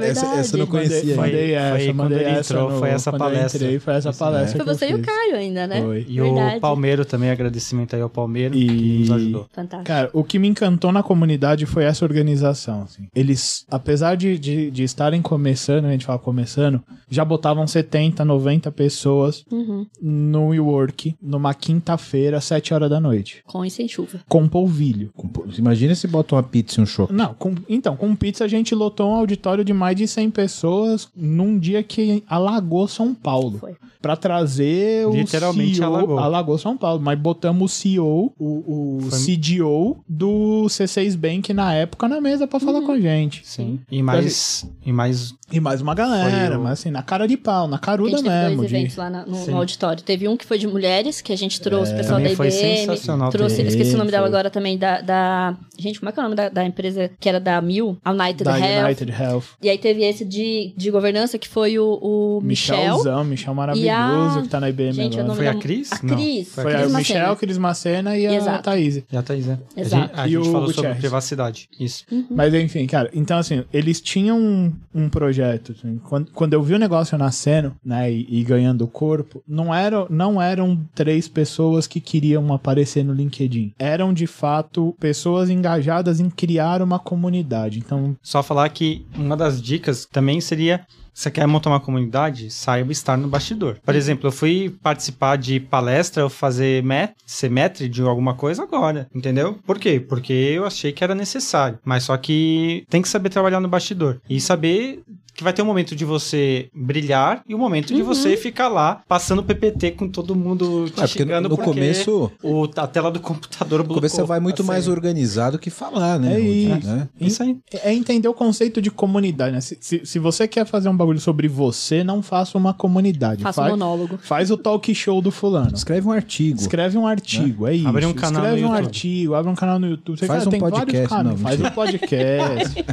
é 0.02 0.10
essa, 0.10 0.26
essa 0.36 0.56
eu 0.56 0.60
não 0.60 0.67
conhecia. 0.67 1.15
Mandei, 1.15 1.54
essa, 1.54 1.76
foi 1.78 1.93
mandei 1.93 2.17
quando 2.17 2.28
ele 2.28 2.38
essa 2.39 2.54
entrou, 2.54 2.72
no- 2.72 2.80
foi 2.80 2.89
essa 2.89 3.12
palestra. 3.13 3.63
entrei, 3.63 3.80
foi 3.80 3.93
essa 3.95 4.13
palestra 4.13 4.58
Foi 4.58 4.65
que 4.65 4.69
eu 4.72 4.76
você 4.76 4.89
e 4.91 4.95
o. 4.95 5.02
Caio 5.02 5.36
ainda, 5.36 5.67
né? 5.67 5.82
Foi. 5.82 6.06
E 6.08 6.19
Verdade. 6.22 6.58
o 6.58 6.60
Palmeiro 6.62 7.06
também, 7.06 7.30
agradecimento 7.30 7.95
aí 7.95 8.02
ao 8.02 8.10
Palmeiro, 8.10 8.54
que 8.54 8.60
E- 8.65 9.00
nos 9.00 9.12
ajudou. 9.12 9.48
Fantástico. 9.54 9.88
Cara, 9.88 10.10
o 10.13 10.24
que 10.24 10.38
me 10.39 10.48
encantou 10.48 10.91
na 10.91 11.02
comunidade 11.04 11.65
foi 11.65 11.84
essa 11.84 12.04
organização. 12.06 12.84
assim. 12.84 13.08
Eles, 13.15 13.65
apesar 13.69 14.15
de, 14.15 14.38
de, 14.38 14.69
de 14.72 14.84
estarem 14.84 15.22
começando, 15.22 15.86
a 15.86 15.91
gente 15.91 16.06
fala 16.06 16.19
começando, 16.19 16.82
já 17.10 17.24
botavam 17.26 17.65
70, 17.65 18.24
90 18.26 18.72
pessoas 18.72 19.43
Uhum. 19.52 19.86
no 20.02 20.48
WeWork 20.50 21.15
numa 21.22 21.54
quinta-feira, 21.54 22.39
7 22.41 22.74
horas 22.74 22.89
da 22.89 23.00
noite. 23.00 23.41
Com 23.45 23.67
sem 23.69 23.88
chuva. 24.01 24.19
Com 24.27 24.47
polvilho. 24.47 25.12
Com- 25.15 25.29
Imagina 25.57 25.95
se 25.95 26.07
bota 26.07 26.35
uma 26.35 26.43
pizza 26.43 26.79
e 26.79 26.83
um 26.83 26.85
chopp. 26.85 27.12
Não, 27.13 27.33
com- 27.33 27.55
então, 27.67 27.95
com 27.95 28.15
pizza 28.15 28.45
a 28.45 28.47
gente 28.47 28.73
lotou 28.75 29.09
um 29.12 29.15
auditório 29.15 29.63
de 29.63 29.73
mais 29.73 29.95
de 29.95 30.07
100 30.07 30.29
pessoas 30.31 31.09
num 31.15 31.57
dia 31.59 31.83
que 31.83 32.23
alagou 32.27 32.88
São 32.88 33.13
Paulo. 33.13 33.57
Foi. 33.59 33.75
Pra 34.01 34.15
trazer 34.15 35.05
o 35.07 35.12
Literalmente 35.13 35.75
CEO, 35.75 36.17
alagou. 36.17 36.57
São 36.57 36.77
Paulo, 36.77 37.01
mas 37.01 37.19
botamos 37.19 37.71
o 37.71 37.75
CEO, 37.75 38.31
o, 38.39 38.97
o 38.97 39.01
Foi- 39.09 39.19
CDO 39.19 39.97
do 40.07 40.67
C6 40.69 41.15
Bank 41.17 41.53
na 41.53 41.73
época 41.73 42.07
na 42.07 42.21
mesa 42.21 42.47
pra 42.47 42.59
Uhum. 42.59 42.65
falar 42.65 42.81
com 42.81 42.93
a 42.93 42.99
gente. 42.99 43.41
Sim. 43.45 43.79
E 43.91 44.01
mais, 44.01 44.65
e 44.85 44.91
mais 44.93 45.33
E 45.51 45.59
mais 45.59 45.81
uma 45.81 45.93
galera, 45.95 46.57
o- 46.59 46.63
mas 46.63 46.73
assim, 46.79 46.91
na 46.91 47.01
cara 47.03 47.27
de 47.27 47.35
pau, 47.35 47.67
na 47.67 47.75
A 47.75 47.79
caruda 47.79 48.12
gente 48.17 48.23
teve 48.23 48.35
mesmo. 48.35 48.57
dois 48.57 48.69
de- 48.69 48.75
eventos 48.77 48.95
lá 48.95 49.09
na- 49.09 49.25
no, 49.25 49.47
no 49.47 49.57
auditório. 49.57 50.01
Teve 50.03 50.27
um 50.27 50.38
que 50.38 50.45
foi 50.45 50.57
de 50.59 50.67
mulheres, 50.67 51.21
que 51.21 51.33
a 51.33 51.35
gente 51.35 51.59
trouxe 51.59 51.91
o 51.91 51.95
pessoal 51.97 52.21
da 52.21 52.29
IBM. 52.31 52.51
sensacional 52.51 53.31
Trouxe, 53.31 53.57
também. 53.57 53.71
Esqueci 53.89 53.95
o 53.95 53.97
nome 53.99 54.12
dela 54.12 54.28
agora 54.28 54.49
também, 54.49 54.78
da, 54.78 55.02
da- 55.02 55.58
Gente, 55.78 55.99
como 55.99 56.10
é 56.10 56.12
que 56.12 56.19
é 56.19 56.21
o 56.21 56.23
nome 56.23 56.36
da, 56.36 56.49
da 56.49 56.65
empresa 56.65 57.10
que 57.19 57.30
era 57.30 57.39
da 57.39 57.62
Mil? 57.62 57.97
A 58.04 58.12
United 58.12 58.43
da 58.43 58.60
Health. 58.60 58.86
United 58.86 59.12
Health. 59.12 59.43
E 59.62 59.69
aí 59.69 59.78
teve 59.78 60.04
esse 60.04 60.25
de, 60.25 60.73
de 60.75 60.91
governança, 60.91 61.38
que 61.38 61.47
foi 61.47 61.80
o, 61.80 61.97
o 62.02 62.41
Michel. 62.43 62.78
Michelzão, 62.78 63.23
Michel 63.23 63.54
maravilhoso, 63.54 64.39
a- 64.39 64.41
que 64.41 64.47
tá 64.49 64.60
na 64.60 64.69
IBM 64.69 64.91
Gente, 64.93 65.13
agora. 65.13 65.28
não 65.28 65.36
Foi 65.36 65.47
a 65.47 65.56
Cris? 65.56 65.91
A 65.93 65.99
Não, 66.04 66.15
Cris. 66.15 66.54
foi 66.54 66.75
a. 66.75 66.89
Michel, 66.89 67.36
Cris 67.38 67.58
Macena 67.58 68.17
e 68.17 68.28
a. 68.28 68.58
Thaís. 68.60 68.97
E 69.12 69.15
a 69.17 69.21
Thaís, 69.21 69.45
né? 69.45 69.60
A 69.75 69.80
Exato. 69.82 70.08
gente, 70.08 70.19
a 70.19 70.28
E 70.28 70.32
gente 70.32 70.43
falou 70.45 70.60
sobre 70.67 70.73
Gutierrez. 70.75 70.99
privacidade. 70.99 71.69
Isso. 71.80 72.06
Mas 72.30 72.54
enfim, 72.54 72.86
cara, 72.88 73.10
então 73.13 73.38
assim, 73.38 73.63
eles 73.71 74.02
tinham 74.02 74.38
um, 74.38 74.73
um 74.93 75.10
projeto. 75.10 75.73
assim, 75.78 75.97
quando, 76.10 76.32
quando 76.32 76.54
eu 76.54 76.62
vi 76.62 76.73
o 76.73 76.80
negócio 76.80 77.17
nascendo, 77.17 77.73
né, 77.86 78.12
e, 78.12 78.28
e 78.30 78.43
ganhando 78.43 78.86
corpo, 78.88 79.41
não, 79.47 79.73
era, 79.73 80.06
não 80.10 80.41
eram 80.41 80.78
três 80.93 81.28
pessoas 81.28 81.88
que 81.88 82.02
queriam 82.02 82.54
aparecer 82.54 83.04
no 83.04 83.13
LinkedIn. 83.13 83.68
Eram, 83.77 84.13
de 84.13 84.27
fato, 84.27 84.95
pessoas 84.99 85.49
engajadas 85.49 86.19
em 86.19 86.29
criar 86.29 86.82
uma 86.82 86.99
comunidade. 86.99 87.79
Então, 87.79 88.15
Só 88.21 88.41
falar 88.41 88.69
que 88.69 89.05
uma 89.15 89.36
das 89.36 89.62
dicas 89.62 90.05
também 90.05 90.41
seria. 90.41 90.86
Você 91.13 91.29
quer 91.29 91.45
montar 91.45 91.69
uma 91.69 91.82
comunidade? 91.82 92.49
Saiba 92.49 92.93
estar 92.93 93.17
no 93.17 93.27
bastidor. 93.27 93.77
Por 93.84 93.93
exemplo, 93.93 94.27
eu 94.27 94.32
fui 94.32 94.69
participar 94.82 95.36
de 95.36 95.60
palestra, 95.60 96.23
eu 96.23 96.29
fazer 96.29 96.82
met, 96.82 97.13
semestre 97.25 97.89
de 97.89 98.01
alguma 98.01 98.36
coisa 98.36 98.63
agora, 98.63 99.05
entendeu? 99.13 99.60
Por 99.65 99.77
quê? 99.77 99.99
Porque 99.99 100.32
eu 100.32 100.65
achei 100.65 100.93
que 100.93 101.03
era 101.03 101.13
necessário. 101.13 101.77
Mas 101.84 102.03
só 102.03 102.15
que 102.15 102.86
tem 102.89 103.01
que 103.01 103.10
saber 103.10 103.27
trabalhar 103.27 103.60
no 103.60 103.67
bastidor. 103.67 104.21
E 104.29 104.39
saber 104.39 105.01
que 105.39 105.43
vai 105.43 105.54
ter 105.54 105.62
um 105.62 105.65
momento 105.65 105.95
de 105.95 106.04
você 106.04 106.69
brilhar 106.75 107.41
e 107.47 107.56
um 107.56 107.58
momento 107.58 107.93
de 107.93 108.02
você 108.04 108.36
ficar 108.36 108.67
lá 108.67 109.02
passando 109.08 109.41
PPT 109.41 109.91
com 109.91 110.10
todo 110.10 110.36
mundo 110.36 110.89
te 110.89 111.02
É, 111.02 111.08
porque 111.08 111.23
no, 111.23 111.30
xingando 111.30 111.47
no 111.47 111.56
porque 111.56 111.71
começo, 111.71 112.30
o, 112.43 112.67
a 112.75 112.86
tela 112.86 113.10
do 113.10 113.21
computador 113.21 113.80
no 113.80 113.86
blocou. 113.86 114.02
começo 114.02 114.17
você 114.17 114.23
vai 114.23 114.41
muito 114.41 114.63
a 114.63 114.65
mais 114.65 114.84
senha. 114.84 114.93
organizado 114.93 115.58
que 115.58 115.69
falar, 115.69 116.19
né? 116.19 116.34
É 116.34 116.38
Rudy, 116.38 116.78
isso. 116.80 116.88
né? 116.88 117.10
Isso 117.21 117.41
aí. 117.43 117.58
é 117.71 117.93
entender 117.93 118.28
o 118.28 118.34
conceito 118.34 118.82
de 118.82 118.91
comunidade, 118.91 119.54
né? 119.54 119.62
Se, 119.62 119.78
se, 119.80 120.06
se 120.06 120.19
você 120.19 120.45
quer 120.45 120.65
fazer 120.65 120.89
um 120.89 120.97
bagulho 120.97 121.21
sobre 121.21 121.47
você, 121.47 122.04
não 122.04 122.21
faça 122.21 122.58
uma 122.58 122.73
comunidade. 122.73 123.41
Faça 123.41 123.62
um 123.62 123.63
faz, 123.63 123.71
monólogo. 123.71 124.19
faz 124.21 124.52
o 124.52 124.58
talk 124.58 124.93
show 124.93 125.21
do 125.21 125.32
fulano. 125.32 125.73
Escreve 125.73 126.06
um 126.06 126.12
artigo. 126.12 126.60
Escreve 126.60 126.97
um 126.97 127.08
artigo, 127.08 127.65
é 127.65 127.75
isso. 127.75 127.88
Abre 127.88 128.06
um 128.06 128.13
canal 128.13 128.43
Escreve 128.43 128.62
no 128.62 128.67
um 128.67 128.71
YouTube. 128.71 128.86
artigo, 128.86 129.34
abre 129.36 129.52
um 129.52 129.56
canal 129.56 129.80
no 129.80 129.88
YouTube. 129.88 130.19
Você 130.19 130.28
Faz 130.28 130.39
cara, 130.39 130.49
um 130.49 130.52
tem 130.52 130.60
podcast, 130.60 131.08
canais. 131.08 131.25
não, 131.25 131.38
Faz 131.38 131.62
um 131.62 131.69
podcast. 131.71 132.86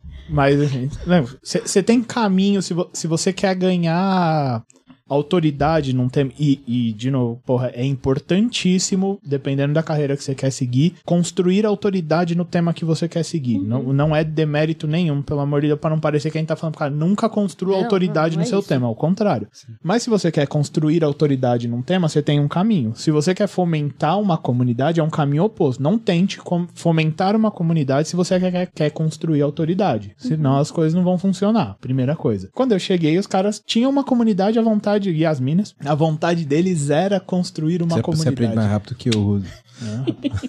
Mas, 0.30 0.56
você 1.42 1.82
tem 1.82 2.02
caminho, 2.02 2.62
se, 2.62 2.72
vo, 2.72 2.88
se 2.92 3.06
você 3.06 3.32
quer 3.32 3.54
ganhar 3.54 4.64
autoridade 5.10 5.92
num 5.92 6.08
tema. 6.08 6.30
E, 6.38 6.60
e, 6.66 6.92
de 6.92 7.10
novo, 7.10 7.40
porra, 7.44 7.70
é 7.74 7.84
importantíssimo, 7.84 9.18
dependendo 9.24 9.74
da 9.74 9.82
carreira 9.82 10.16
que 10.16 10.22
você 10.22 10.34
quer 10.34 10.50
seguir, 10.50 10.94
construir 11.04 11.66
autoridade 11.66 12.34
no 12.34 12.44
tema 12.44 12.72
que 12.72 12.84
você 12.84 13.08
quer 13.08 13.24
seguir. 13.24 13.58
Uhum. 13.58 13.64
Não, 13.64 13.92
não 13.92 14.16
é 14.16 14.22
demérito 14.22 14.86
nenhum, 14.86 15.20
pelo 15.20 15.40
amor 15.40 15.60
de 15.60 15.66
Deus, 15.66 15.80
para 15.80 15.90
não 15.90 16.00
parecer 16.00 16.30
que 16.30 16.38
a 16.38 16.40
gente 16.40 16.48
tá 16.48 16.56
falando, 16.56 16.76
cara, 16.76 16.90
nunca 16.90 17.28
construa 17.28 17.76
não, 17.76 17.84
autoridade 17.84 18.36
não, 18.36 18.42
não 18.42 18.44
no 18.44 18.46
é 18.46 18.48
seu 18.48 18.60
isso. 18.60 18.68
tema, 18.68 18.86
ao 18.86 18.94
contrário. 18.94 19.48
Sim. 19.52 19.72
Mas 19.82 20.02
se 20.02 20.10
você 20.10 20.30
quer 20.30 20.46
construir 20.46 21.02
autoridade 21.02 21.66
num 21.66 21.82
tema, 21.82 22.08
você 22.08 22.22
tem 22.22 22.38
um 22.38 22.48
caminho. 22.48 22.92
Se 22.94 23.10
você 23.10 23.34
quer 23.34 23.48
fomentar 23.48 24.18
uma 24.20 24.38
comunidade, 24.38 25.00
é 25.00 25.02
um 25.02 25.10
caminho 25.10 25.44
oposto. 25.44 25.82
Não 25.82 25.98
tente 25.98 26.38
fomentar 26.74 27.34
uma 27.34 27.50
comunidade 27.50 28.08
se 28.08 28.16
você 28.16 28.38
quer, 28.38 28.66
quer 28.66 28.90
construir 28.90 29.42
autoridade. 29.42 30.08
Uhum. 30.22 30.28
Senão 30.28 30.56
as 30.56 30.70
coisas 30.70 30.94
não 30.94 31.02
vão 31.02 31.18
funcionar. 31.18 31.76
Primeira 31.80 32.14
coisa. 32.14 32.48
Quando 32.52 32.72
eu 32.72 32.78
cheguei, 32.78 33.18
os 33.18 33.26
caras 33.26 33.60
tinham 33.66 33.90
uma 33.90 34.04
comunidade 34.04 34.58
à 34.58 34.62
vontade 34.62 34.99
vontade, 35.00 35.10
e 35.10 35.26
as 35.26 35.40
minas, 35.40 35.74
a 35.84 35.94
vontade 35.94 36.44
deles 36.44 36.90
era 36.90 37.18
construir 37.18 37.82
uma 37.82 37.96
você, 37.96 38.02
comunidade. 38.02 38.36
Você 38.36 38.44
aprende 38.44 38.56
mais 38.56 38.70
rápido 38.70 38.94
que 38.94 39.08
eu, 39.08 39.20
Rudo. 39.20 39.46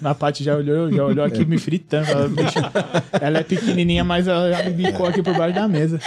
Na 0.02 0.14
parte 0.14 0.44
já 0.44 0.54
olhou, 0.54 0.92
já 0.92 1.04
olhou 1.04 1.24
aqui 1.24 1.44
me 1.44 1.58
fritando. 1.58 2.10
Ela, 2.10 2.28
bicho, 2.28 2.58
ela 3.18 3.38
é 3.38 3.42
pequenininha, 3.42 4.04
mas 4.04 4.28
ela 4.28 4.52
já 4.52 4.62
me 4.64 4.72
bicou 4.72 5.06
aqui 5.06 5.22
por 5.22 5.34
baixo 5.34 5.54
da 5.54 5.66
mesa. 5.66 5.98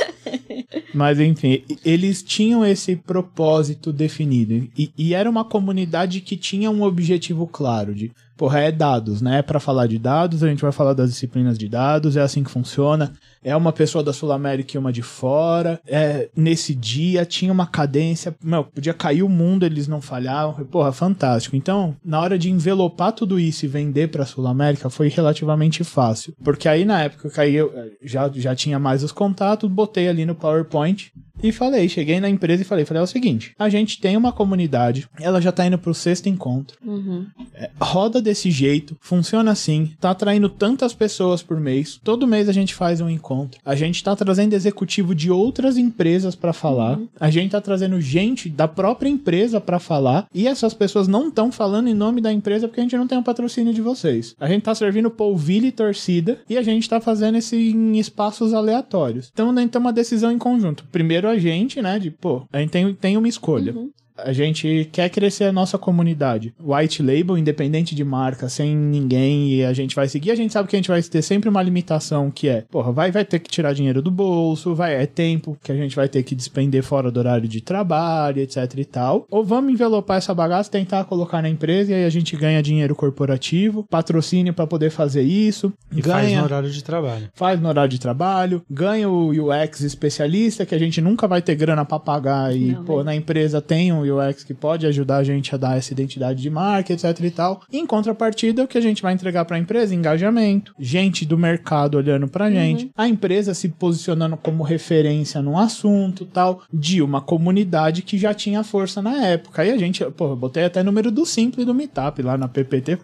Mas 0.94 1.20
enfim, 1.20 1.64
eles 1.84 2.22
tinham 2.22 2.64
esse 2.64 2.96
propósito 2.96 3.92
definido. 3.92 4.70
E, 4.78 4.92
e, 4.96 5.14
era 5.14 5.30
uma 5.30 5.44
comunidade 5.44 6.22
que 6.22 6.38
tinha 6.38 6.70
um 6.70 6.84
objetivo 6.84 7.48
claro 7.48 7.96
de, 7.96 8.12
porra, 8.36 8.60
é 8.60 8.72
dados, 8.72 9.22
né? 9.22 9.42
Para 9.42 9.60
falar 9.60 9.88
de 9.88 9.98
dados, 9.98 10.44
a 10.44 10.48
gente 10.48 10.62
vai 10.62 10.72
falar 10.72 10.94
das 10.94 11.10
disciplinas 11.10 11.58
de 11.58 11.68
dados, 11.68 12.18
é 12.18 12.22
assim 12.22 12.44
que 12.44 12.52
funciona 12.52 13.14
é 13.46 13.56
uma 13.56 13.72
pessoa 13.72 14.04
da 14.04 14.12
Sul 14.12 14.32
América 14.32 14.76
e 14.76 14.80
uma 14.80 14.92
de 14.92 15.04
fora. 15.04 15.80
É, 15.86 16.30
nesse 16.36 16.74
dia 16.74 17.24
tinha 17.24 17.54
uma 17.54 17.68
cadência, 17.68 18.36
meu, 18.44 18.64
podia 18.64 18.94
cair 18.94 19.22
o 19.22 19.30
mundo, 19.30 19.64
eles 19.64 19.88
não 19.88 20.02
falhavam. 20.02 20.66
Porra, 20.66 20.92
fantástico. 20.92 21.56
Então, 21.56 21.96
na 22.04 22.20
hora 22.20 22.40
de 22.40 22.50
envelopar 22.50 23.12
tudo 23.12 23.40
isso 23.40 23.64
e 23.64 23.68
vender 23.68 24.10
para 24.10 24.26
Sul 24.26 24.48
América 24.48 24.90
foi 24.90 25.10
relativamente 25.10 25.84
fácil, 25.84 26.34
porque 26.44 26.68
aí 26.68 26.84
na 26.84 27.04
época 27.04 27.30
que 27.30 27.54
eu 27.54 27.72
já 28.02 28.32
já 28.34 28.56
tinha 28.56 28.80
mais 28.80 29.04
os 29.04 29.12
contatos, 29.12 29.70
botei 29.70 30.10
ali 30.10 30.26
no 30.26 30.34
PowerPoint 30.34 31.14
e 31.42 31.52
falei, 31.52 31.88
cheguei 31.90 32.20
na 32.20 32.30
empresa 32.30 32.62
e 32.62 32.66
falei, 32.66 32.86
falei, 32.86 33.02
é 33.02 33.04
o 33.04 33.08
seguinte, 33.08 33.54
a 33.58 33.70
gente 33.70 34.00
tem 34.00 34.18
uma 34.18 34.32
comunidade, 34.32 35.08
ela 35.20 35.42
já 35.42 35.52
tá 35.52 35.66
indo 35.66 35.78
pro 35.78 35.94
sexto 35.94 36.28
encontro, 36.28 36.78
uhum. 36.86 37.26
é, 37.54 37.70
roda 37.80 38.22
desse 38.22 38.50
jeito, 38.52 38.98
funciona 39.00 39.52
assim, 39.52 39.92
tá 40.00 40.12
atraindo 40.12 40.50
tantas 40.50 40.94
pessoas 40.94 41.42
por 41.42 41.60
mês, 41.60 42.00
todo 42.04 42.28
mês 42.28 42.50
a 42.50 42.54
gente 42.54 42.74
faz 42.74 43.02
um 43.02 43.10
encontro, 43.10 43.60
a 43.66 43.76
gente 43.76 44.04
tá 44.04 44.16
trazendo 44.16 44.54
executivo 44.54 45.14
de 45.14 45.30
outras 45.30 45.78
empresas 45.78 46.36
para 46.36 46.54
falar, 46.54 46.98
uhum. 46.98 47.08
a 47.20 47.30
gente 47.30 47.52
tá 47.52 47.62
trazendo 47.62 48.00
gente 48.02 48.50
da 48.50 48.68
própria 48.68 49.10
empresa 49.10 49.60
para 49.60 49.80
falar, 49.80 50.28
e 50.34 50.48
essas 50.48 50.74
pessoas 50.74 51.08
não 51.08 51.28
estão 51.28 51.52
falando 51.52 51.88
em 51.88 51.94
nome 51.94 52.22
da 52.22 52.32
empresa 52.32 52.68
porque 52.68 52.80
a 52.80 52.84
gente 52.84 52.98
não 52.98 53.08
tem 53.08 53.18
um 53.18 53.24
patrocínio 53.24 53.74
de 53.74 53.82
vocês. 53.82 54.36
A 54.40 54.48
gente 54.48 54.64
tá 54.64 54.76
servindo 54.76 55.10
polvilha 55.10 55.68
e 55.68 55.72
torcida, 55.72 56.40
e 56.50 56.58
a 56.58 56.62
gente 56.62 56.90
tá 56.90 57.00
fazendo 57.00 57.38
isso 57.38 57.56
em 57.56 57.98
espaços 57.98 58.54
aleatórios. 58.54 59.30
Então, 59.34 59.50
a 59.50 59.62
gente 59.62 59.72
tem 59.72 59.82
uma 59.82 59.94
decisão 59.94 60.32
em 60.32 60.38
conjunto. 60.38 60.86
Primeiro 60.92 61.25
a 61.30 61.38
gente, 61.38 61.82
né, 61.82 62.00
de, 62.00 62.12
pô, 62.12 62.46
a 62.52 62.60
gente 62.60 62.72
tem, 62.72 62.94
tem 62.94 63.18
uma 63.18 63.28
escolha. 63.28 63.74
Uhum. 63.74 63.92
A 64.18 64.32
gente 64.32 64.88
quer 64.92 65.10
crescer 65.10 65.46
a 65.46 65.52
nossa 65.52 65.78
comunidade. 65.78 66.54
White 66.60 67.04
label, 67.04 67.38
independente 67.38 67.94
de 67.94 68.04
marca, 68.04 68.48
sem 68.48 68.76
ninguém, 68.76 69.54
e 69.54 69.66
a 69.66 69.74
gente 69.74 69.96
vai 69.96 70.08
seguir. 70.08 70.32
A 70.32 70.36
gente 70.36 70.54
sabe 70.54 70.70
que 70.70 70.76
a 70.76 70.80
gente 70.80 70.88
vai 70.88 71.02
ter 71.02 71.22
sempre 71.22 71.50
uma 71.50 71.62
limitação 71.62 72.32
que 72.32 72.48
é, 72.48 72.62
porra, 72.72 72.92
vai, 72.92 73.12
vai 73.12 73.26
ter 73.26 73.40
que 73.40 73.50
tirar 73.50 73.74
dinheiro 73.74 74.02
do 74.02 74.10
bolso, 74.10 74.74
vai, 74.74 74.96
é 74.96 75.06
tempo 75.06 75.58
que 75.62 75.72
a 75.72 75.76
gente 75.76 75.96
vai 75.96 76.08
ter 76.08 76.24
que 76.24 76.34
despender 76.34 76.82
fora 76.82 77.12
do 77.12 77.20
horário 77.20 77.48
de 77.48 77.62
trabalho, 77.62 78.42
etc 78.42 78.74
e 78.78 78.86
tal. 78.86 79.26
Ou 79.30 79.44
vamos 79.44 79.74
envelopar 79.74 80.18
essa 80.18 80.34
bagaça, 80.34 80.72
tentar 80.72 81.04
colocar 81.06 81.42
na 81.42 81.50
empresa 81.50 81.92
e 81.92 81.96
aí 81.96 82.06
a 82.06 82.10
gente 82.10 82.36
ganha 82.38 82.64
dinheiro 82.64 82.96
corporativo, 82.96 83.84
patrocínio 83.84 84.54
para 84.54 84.66
poder 84.66 84.90
fazer 84.90 85.24
isso. 85.24 85.74
E 85.92 86.02
ganha, 86.02 86.22
faz 86.22 86.38
no 86.38 86.44
horário 86.44 86.70
de 86.70 86.84
trabalho. 86.84 87.30
Faz 87.34 87.60
no 87.60 87.68
horário 87.68 87.90
de 87.90 88.00
trabalho, 88.00 88.62
ganha 88.70 89.10
o 89.10 89.30
UX 89.30 89.82
especialista, 89.82 90.66
que 90.66 90.74
a 90.74 90.80
gente 90.80 91.02
nunca 91.02 91.28
vai 91.28 91.42
ter 91.42 91.56
grana 91.56 91.84
para 91.84 92.00
pagar 92.00 92.56
e, 92.56 92.72
Não, 92.72 92.86
pô, 92.86 93.04
na 93.04 93.16
empresa 93.16 93.62
tem 93.62 93.92
um 93.92 94.05
UX 94.12 94.44
que 94.44 94.54
pode 94.54 94.86
ajudar 94.86 95.18
a 95.18 95.24
gente 95.24 95.54
a 95.54 95.58
dar 95.58 95.78
essa 95.78 95.94
identidade 95.94 96.42
de 96.42 96.50
marca, 96.50 96.94
etc 96.94 97.20
e 97.22 97.32
tal. 97.32 97.62
em 97.72 97.86
contrapartida, 97.86 98.64
o 98.64 98.68
que 98.68 98.78
a 98.78 98.82
gente 98.82 99.02
vai 99.02 99.14
entregar 99.14 99.46
para 99.46 99.58
a 99.58 99.60
empresa? 99.60 99.96
Engajamento, 99.96 100.74
gente 100.80 101.26
do 101.26 101.38
mercado 101.38 101.96
olhando 101.96 102.28
pra 102.28 102.50
gente, 102.50 102.86
uhum. 102.86 102.92
a 102.98 103.08
empresa 103.08 103.54
se 103.54 103.70
posicionando 103.70 104.38
como 104.38 104.64
referência 104.64 105.42
no 105.42 105.58
assunto, 105.58 106.26
tal, 106.26 106.64
de 106.72 107.02
uma 107.02 107.22
comunidade 107.22 108.02
que 108.02 108.18
já 108.18 108.34
tinha 108.34 108.64
força 108.64 109.02
na 109.02 109.26
época. 109.26 109.62
Aí 109.62 109.72
a 109.72 109.78
gente, 109.78 110.04
pô, 110.12 110.30
eu 110.30 110.36
botei 110.36 110.64
até 110.64 110.84
número 110.84 111.12
do 111.12 111.26
Simples 111.26 111.66
do 111.66 111.74
Meetup 111.74 112.22
lá 112.22 112.38
na 112.38 112.48
PPT. 112.48 112.98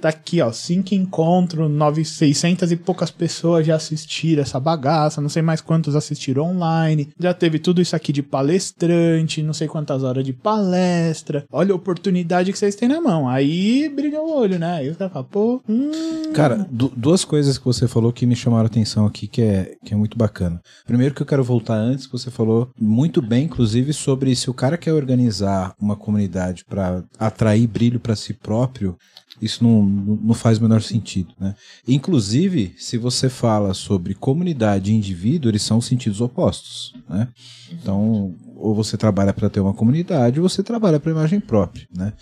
tá 0.00 0.08
aqui, 0.08 0.40
ó, 0.40 0.50
cinco 0.50 0.94
encontros, 0.94 1.70
900 1.70 2.72
e 2.72 2.76
poucas 2.76 3.10
pessoas 3.10 3.66
já 3.66 3.76
assistiram 3.76 4.42
essa 4.42 4.58
bagaça, 4.58 5.20
não 5.20 5.28
sei 5.28 5.42
mais 5.42 5.60
quantos 5.60 5.94
assistiram 5.94 6.44
online. 6.44 7.10
Já 7.18 7.34
teve 7.34 7.58
tudo 7.58 7.80
isso 7.80 7.94
aqui 7.94 8.12
de 8.12 8.22
palestrante, 8.22 9.42
não 9.42 9.52
sei 9.52 9.68
quantas 9.68 10.02
horas 10.02 10.24
de 10.24 10.32
palestra. 10.42 11.44
Olha 11.50 11.72
a 11.72 11.76
oportunidade 11.76 12.52
que 12.52 12.58
vocês 12.58 12.74
têm 12.74 12.88
na 12.88 13.00
mão. 13.00 13.28
Aí 13.28 13.88
brilha 13.88 14.20
o 14.20 14.30
olho, 14.30 14.58
né? 14.58 14.74
Aí 14.78 14.90
o 14.90 14.96
cara 14.96 15.10
fala, 15.10 15.24
pô. 15.24 15.62
Hum... 15.68 16.32
Cara, 16.34 16.66
duas 16.70 17.24
coisas 17.24 17.58
que 17.58 17.64
você 17.64 17.86
falou 17.86 18.12
que 18.12 18.26
me 18.26 18.36
chamaram 18.36 18.64
a 18.64 18.66
atenção 18.66 19.06
aqui, 19.06 19.26
que 19.26 19.42
é, 19.42 19.76
que 19.84 19.94
é 19.94 19.96
muito 19.96 20.16
bacana. 20.16 20.60
Primeiro 20.86 21.14
que 21.14 21.22
eu 21.22 21.26
quero 21.26 21.44
voltar 21.44 21.74
antes, 21.74 22.06
que 22.06 22.12
você 22.12 22.30
falou 22.30 22.70
muito 22.80 23.20
bem, 23.20 23.44
inclusive, 23.44 23.92
sobre 23.92 24.34
se 24.34 24.50
o 24.50 24.54
cara 24.54 24.78
quer 24.78 24.92
organizar 24.92 25.74
uma 25.80 25.96
comunidade 25.96 26.64
para 26.64 27.04
atrair 27.18 27.66
brilho 27.66 28.00
para 28.00 28.16
si 28.16 28.34
próprio, 28.34 28.96
isso 29.40 29.64
não, 29.64 29.82
não 29.82 30.34
faz 30.34 30.58
o 30.58 30.62
menor 30.62 30.82
sentido. 30.82 31.34
Né? 31.38 31.54
Inclusive, 31.88 32.74
se 32.76 32.98
você 32.98 33.28
fala 33.28 33.72
sobre 33.72 34.14
comunidade 34.14 34.92
e 34.92 34.94
indivíduo, 34.94 35.50
eles 35.50 35.62
são 35.62 35.80
sentidos 35.80 36.20
opostos. 36.20 36.94
Né? 37.08 37.28
Então, 37.72 38.34
ou 38.60 38.74
você 38.74 38.96
trabalha 38.96 39.32
para 39.32 39.48
ter 39.48 39.60
uma 39.60 39.74
comunidade, 39.74 40.40
ou 40.40 40.48
você 40.48 40.62
trabalha 40.62 41.00
para 41.00 41.10
imagem 41.10 41.40
própria. 41.40 41.86
Né? 41.96 42.12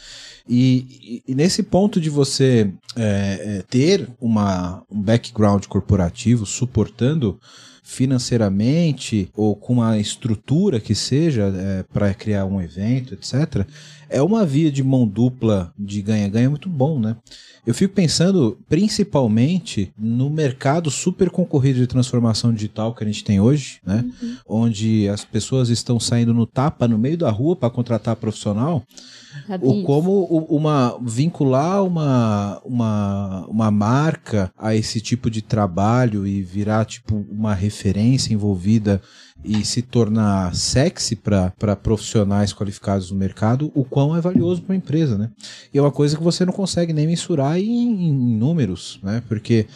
E, 0.48 1.22
e, 1.26 1.34
nesse 1.34 1.62
ponto 1.62 2.00
de 2.00 2.08
você 2.08 2.72
é, 2.96 3.58
é, 3.58 3.64
ter 3.68 4.08
uma, 4.20 4.82
um 4.90 5.00
background 5.00 5.66
corporativo 5.66 6.46
suportando 6.46 7.38
financeiramente 7.82 9.30
ou 9.34 9.56
com 9.56 9.72
uma 9.74 9.98
estrutura 9.98 10.78
que 10.78 10.94
seja 10.94 11.44
é, 11.44 11.82
para 11.82 12.12
criar 12.12 12.44
um 12.44 12.60
evento, 12.60 13.14
etc., 13.14 13.66
é 14.10 14.22
uma 14.22 14.44
via 14.44 14.70
de 14.70 14.82
mão 14.82 15.06
dupla 15.06 15.72
de 15.78 16.00
ganha-ganha 16.02 16.50
muito 16.50 16.68
bom, 16.68 16.98
né? 16.98 17.16
Eu 17.68 17.74
fico 17.74 17.92
pensando 17.92 18.56
principalmente 18.66 19.92
no 19.98 20.30
mercado 20.30 20.90
super 20.90 21.28
concorrido 21.28 21.78
de 21.78 21.86
transformação 21.86 22.50
digital 22.50 22.94
que 22.94 23.04
a 23.04 23.06
gente 23.06 23.22
tem 23.22 23.40
hoje, 23.40 23.78
né? 23.84 24.06
Uhum. 24.22 24.36
Onde 24.48 25.06
as 25.06 25.22
pessoas 25.22 25.68
estão 25.68 26.00
saindo 26.00 26.32
no 26.32 26.46
tapa 26.46 26.88
no 26.88 26.96
meio 26.96 27.18
da 27.18 27.30
rua 27.30 27.54
para 27.54 27.68
contratar 27.68 28.16
profissional. 28.16 28.82
O 29.60 29.82
como 29.82 30.24
uma 30.24 30.98
vincular 31.02 31.84
uma, 31.84 32.60
uma, 32.64 33.46
uma 33.46 33.70
marca 33.70 34.50
a 34.56 34.74
esse 34.74 35.00
tipo 35.00 35.30
de 35.30 35.42
trabalho 35.42 36.26
e 36.26 36.42
virar 36.42 36.84
tipo 36.84 37.26
uma 37.30 37.54
referência 37.54 38.32
envolvida 38.32 39.00
e 39.44 39.64
se 39.64 39.82
tornar 39.82 40.54
sexy 40.54 41.14
para 41.14 41.76
profissionais 41.76 42.52
qualificados 42.52 43.10
no 43.10 43.16
mercado, 43.16 43.70
o 43.74 43.84
quão 43.84 44.16
é 44.16 44.20
valioso 44.20 44.62
para 44.62 44.72
uma 44.72 44.78
empresa, 44.78 45.16
né? 45.16 45.30
E 45.72 45.78
é 45.78 45.80
uma 45.80 45.92
coisa 45.92 46.16
que 46.16 46.22
você 46.22 46.44
não 46.44 46.52
consegue 46.52 46.92
nem 46.92 47.06
mensurar 47.06 47.58
em, 47.58 48.08
em 48.08 48.36
números, 48.36 48.98
né? 49.02 49.22
Porque 49.28 49.66